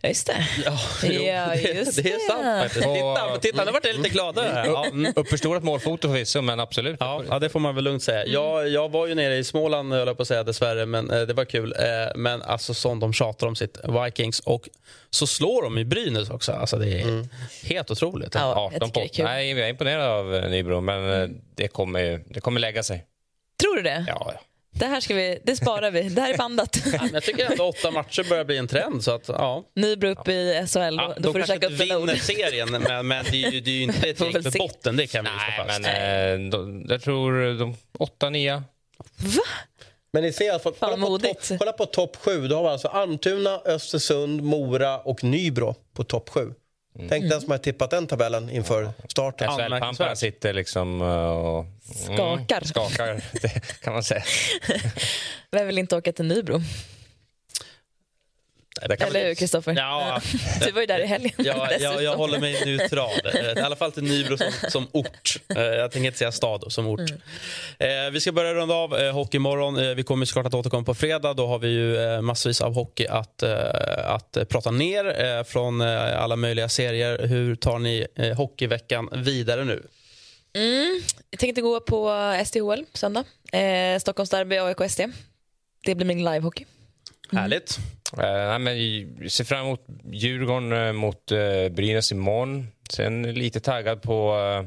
Ja, 0.00 0.08
just 0.08 0.26
det. 0.26 0.48
Ja, 0.64 0.78
ja 1.02 1.54
just 1.54 1.96
det, 1.96 2.02
det 2.02 2.12
är 2.12 2.28
sant 2.28 2.62
faktiskt. 2.62 2.84
Titta, 2.84 3.38
titta, 3.40 3.64
nu 3.64 3.72
vart 3.72 3.86
jag 3.86 3.96
lite 3.96 4.08
gladare. 4.08 4.64
Ja. 4.66 4.86
Mm. 4.86 5.12
Uppförstorat 5.16 5.62
målfoto 5.64 6.08
förvisso, 6.08 6.42
men 6.42 6.60
absolut. 6.60 6.96
Ja, 7.00 7.22
ja, 7.28 7.38
det 7.38 7.48
får 7.48 7.60
man 7.60 7.74
väl 7.74 7.84
lugnt 7.84 8.02
säga. 8.02 8.20
Mm. 8.20 8.32
Jag, 8.32 8.68
jag 8.68 8.88
var 8.88 9.06
ju 9.06 9.14
nere 9.14 9.36
i 9.36 9.44
Småland, 9.44 9.92
höll 9.92 10.06
jag 10.06 10.16
på 10.16 10.22
att 10.22 10.28
säga, 10.28 10.33
dessvärre, 10.42 10.86
men 10.86 11.04
Eh, 11.14 11.26
det 11.26 11.34
var 11.34 11.44
kul. 11.44 11.74
Eh, 11.78 12.12
men 12.14 12.42
alltså 12.42 12.74
som 12.74 13.00
de 13.00 13.12
tjatar 13.12 13.46
om 13.46 13.56
sitt 13.56 13.78
Vikings 14.04 14.40
och 14.40 14.68
så 15.10 15.26
slår 15.26 15.62
de 15.62 15.78
i 15.78 15.84
Brynäs 15.84 16.30
också. 16.30 16.52
Alltså 16.52 16.76
det 16.76 17.00
är 17.00 17.02
mm. 17.02 17.28
helt 17.62 17.90
otroligt. 17.90 18.34
Ja, 18.34 18.70
18 18.74 18.90
på. 18.90 19.06
Nej, 19.18 19.50
jag 19.50 19.58
är 19.60 19.68
imponerad 19.68 20.08
av 20.08 20.34
eh, 20.34 20.50
Nybro, 20.50 20.80
men 20.80 21.40
det 21.54 21.68
kommer, 21.68 22.20
det 22.28 22.40
kommer 22.40 22.60
lägga 22.60 22.82
sig. 22.82 23.04
Tror 23.60 23.76
du 23.76 23.82
det? 23.82 24.04
Ja, 24.08 24.32
ja. 24.34 24.40
Det 24.76 24.86
här 24.86 25.00
ska 25.00 25.14
vi, 25.14 25.38
det 25.44 25.56
sparar 25.56 25.90
vi. 25.90 26.02
Det 26.02 26.20
här 26.20 26.34
är 26.34 26.38
bandat. 26.38 26.78
Ja, 26.92 27.08
jag 27.12 27.22
tycker 27.22 27.50
ändå 27.50 27.64
åtta 27.64 27.90
matcher 27.90 28.28
börjar 28.28 28.44
bli 28.44 28.58
en 28.58 28.68
trend. 28.68 29.04
Så 29.04 29.10
att, 29.10 29.28
ja. 29.28 29.64
Nybro 29.76 30.08
upp 30.08 30.28
i 30.28 30.66
SHL, 30.68 30.78
ja, 30.78 31.14
då 31.18 31.32
får 31.32 31.38
du 31.38 31.46
käka 31.46 31.66
upp 31.66 31.72
en 31.72 31.78
vinner 31.78 32.16
serien, 32.16 32.70
men, 32.70 33.06
men 33.06 33.24
det, 33.30 33.44
är 33.44 33.50
ju, 33.50 33.60
det 33.60 33.70
är 33.70 33.74
ju 33.74 33.82
inte 33.82 34.08
ett 34.10 34.20
gäng 34.20 34.32
för 34.32 34.58
botten. 34.58 34.96
Det 34.96 35.06
kan 35.06 35.24
vi 35.24 35.30
slå 35.30 35.64
fast. 35.64 35.80
Men, 35.80 36.44
eh, 36.44 36.50
de, 36.50 36.86
jag 36.88 37.02
tror 37.02 37.58
de 37.58 37.76
åtta, 37.98 38.30
nio. 38.30 38.62
Va? 39.16 39.42
Men 40.14 40.22
ni 40.22 40.32
ser, 40.32 40.52
alltså, 40.52 40.72
kolla, 40.78 40.96
på 40.96 41.18
topp, 41.18 41.58
kolla 41.58 41.72
på 41.72 41.86
topp 41.86 42.16
sju. 42.16 42.48
Då 42.48 42.56
har 42.56 42.62
vi 42.62 42.68
alltså 42.68 42.88
Almtuna, 42.88 43.60
Östersund, 43.64 44.42
Mora 44.42 44.98
och 44.98 45.24
Nybro 45.24 45.74
på 45.94 46.04
topp 46.04 46.28
sju. 46.28 46.40
Mm. 46.40 47.08
Tänk 47.08 47.30
den 47.30 47.40
som 47.40 47.50
har 47.50 47.58
tippat 47.58 47.90
den 47.90 48.06
tabellen 48.06 48.50
inför 48.50 48.90
starten. 49.08 49.48
SHL-pamparna 49.48 50.14
sitter 50.14 50.52
liksom 50.52 51.00
och 51.00 51.60
mm, 51.60 52.16
skakar. 52.16 52.60
skakar 52.64 53.24
kan 53.82 53.92
man 53.92 54.02
säga. 54.02 54.22
Vem 55.50 55.66
vill 55.66 55.78
inte 55.78 55.96
åka 55.96 56.12
till 56.12 56.24
Nybro? 56.24 56.60
Eller 58.82 59.26
hur, 59.26 59.34
Kristoffer? 59.34 59.74
Ja, 59.76 60.20
du 60.64 60.72
var 60.72 60.80
ju 60.80 60.86
där 60.86 61.00
i 61.00 61.06
helgen. 61.06 61.32
Ja, 61.36 61.68
jag, 61.80 62.02
jag 62.02 62.16
håller 62.16 62.38
mig 62.38 62.64
neutral. 62.64 63.10
I 63.56 63.60
alla 63.60 63.76
fall 63.76 63.92
till 63.92 64.02
Nybro 64.02 64.36
som, 64.36 64.52
som 64.70 64.88
ort. 64.92 65.36
Eh, 65.56 65.62
jag 65.62 65.90
tänker 65.90 66.06
inte 66.06 66.18
säga 66.18 66.32
stad, 66.32 66.64
som 66.68 66.86
ort. 66.86 67.00
Mm. 67.00 68.06
Eh, 68.06 68.12
vi 68.12 68.20
ska 68.20 68.32
börja 68.32 68.54
runda 68.54 68.74
av 68.74 68.98
eh, 68.98 69.12
Hockeymorgon. 69.12 69.96
Vi 69.96 70.02
kommer 70.02 70.26
såklart 70.26 70.46
att 70.46 70.54
återkomma 70.54 70.84
på 70.84 70.94
fredag. 70.94 71.34
Då 71.34 71.46
har 71.46 71.58
vi 71.58 71.68
ju 71.68 72.20
massvis 72.20 72.60
av 72.60 72.74
hockey 72.74 73.06
att, 73.06 73.42
att 74.04 74.38
prata 74.48 74.70
ner 74.70 75.44
från 75.44 75.80
alla 75.80 76.36
möjliga 76.36 76.68
serier. 76.68 77.26
Hur 77.26 77.56
tar 77.56 77.78
ni 77.78 78.06
hockeyveckan 78.36 79.08
vidare 79.12 79.64
nu? 79.64 79.82
Mm. 80.54 81.00
Jag 81.30 81.40
tänkte 81.40 81.60
gå 81.60 81.80
på 81.80 82.12
SDHL 82.46 82.84
på 82.92 82.98
söndag. 82.98 83.24
Eh, 83.52 83.98
Stockholms 83.98 84.30
derby, 84.30 84.58
AIK 84.58 84.90
SD. 84.90 85.00
Det 85.84 85.94
blir 85.94 86.06
min 86.06 86.24
livehockey. 86.24 86.64
Härligt. 87.32 87.78
Eh, 88.18 88.22
nej, 88.22 88.58
men 88.58 88.98
jag 89.22 89.30
ser 89.30 89.44
fram 89.44 89.66
emot 89.66 89.80
Djurgården 90.12 90.72
eh, 90.72 90.92
mot 90.92 91.32
uh, 91.32 91.68
Brynäs 91.68 92.12
imorgon. 92.12 92.68
Sen 92.90 93.22
lite 93.34 93.60
taggad 93.60 94.02
på 94.02 94.34
uh, 94.36 94.66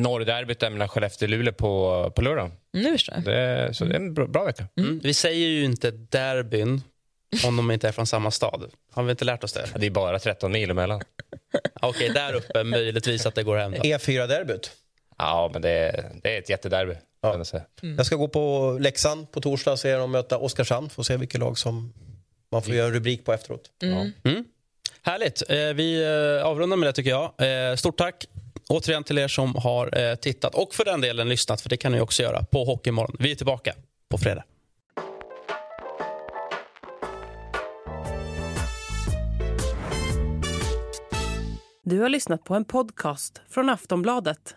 norrderbyt 0.00 0.60
mellan 0.60 0.88
Skellefteå 0.88 1.26
och 1.26 1.30
Luleå 1.30 1.52
på, 1.54 2.12
på 2.16 2.22
lördag. 2.22 2.50
Nu 2.72 2.92
förstår 2.92 3.14
jag. 3.14 3.24
Det, 3.24 3.74
så 3.74 3.84
det 3.84 3.92
är 3.92 3.96
en 3.96 4.14
bra, 4.14 4.26
bra 4.26 4.44
vecka. 4.44 4.66
Mm. 4.76 5.00
Vi 5.02 5.14
säger 5.14 5.46
ju 5.48 5.64
inte 5.64 5.90
derbyn 5.90 6.82
om 7.46 7.56
de 7.56 7.70
inte 7.70 7.88
är 7.88 7.92
från 7.92 8.06
samma 8.06 8.30
stad. 8.30 8.70
Har 8.92 9.02
vi 9.02 9.10
inte 9.10 9.24
lärt 9.24 9.44
oss 9.44 9.52
det? 9.52 9.66
Det 9.76 9.86
är 9.86 9.90
bara 9.90 10.18
13 10.18 10.52
mil 10.52 10.70
emellan. 10.70 11.02
Okej, 11.80 12.08
där 12.08 12.34
uppe 12.34 12.64
möjligtvis 12.64 13.26
att 13.26 13.34
det 13.34 13.42
går 13.42 13.56
hem. 13.56 13.72
Då. 13.72 13.78
E4-derbyt. 13.78 14.70
Ja, 15.18 15.50
men 15.52 15.62
det, 15.62 15.70
är- 15.70 16.10
det 16.22 16.34
är 16.34 16.38
ett 16.38 16.50
jättederby. 16.50 16.94
Jag 17.22 17.46
säga. 17.46 17.62
Jag 17.96 18.06
ska 18.06 18.16
gå 18.16 18.28
på 18.28 18.76
Leksand 18.80 19.32
på 19.32 19.40
torsdag 19.40 19.72
och 19.72 19.78
se 19.78 19.94
dem 19.96 20.10
möta 20.10 20.38
Oskarshamn. 20.38 20.90
Får 20.90 21.02
se 21.02 21.16
vilket 21.16 21.40
lag 21.40 21.58
som 21.58 21.92
man 22.52 22.62
får 22.62 22.74
göra 22.74 22.86
en 22.86 22.94
rubrik 22.94 23.24
på 23.24 23.32
efteråt. 23.32 23.70
Mm. 23.82 24.44
Härligt. 25.02 25.42
Eh, 25.50 25.56
Vi 25.56 26.02
eh, 26.40 26.46
avrundar 26.46 26.76
med 26.76 26.88
det 26.88 26.92
tycker 26.92 27.10
jag. 27.10 27.32
Eh, 27.70 27.76
Stort 27.76 27.98
tack 27.98 28.26
återigen 28.68 29.04
till 29.04 29.18
er 29.18 29.28
som 29.28 29.54
har 29.54 29.98
eh, 29.98 30.14
tittat 30.14 30.54
och 30.54 30.74
för 30.74 30.84
den 30.84 31.00
delen 31.00 31.28
lyssnat, 31.28 31.60
för 31.60 31.68
det 31.68 31.76
kan 31.76 31.92
ni 31.92 32.00
också 32.00 32.22
göra 32.22 32.42
på 32.44 32.64
Hockeymorgon. 32.64 33.16
Vi 33.18 33.30
är 33.30 33.34
tillbaka 33.34 33.74
på 34.08 34.18
fredag. 34.18 34.44
Du 41.82 42.00
har 42.00 42.08
lyssnat 42.08 42.44
på 42.44 42.54
en 42.54 42.64
podcast 42.64 43.40
från 43.50 43.70
Aftonbladet. 43.70 44.56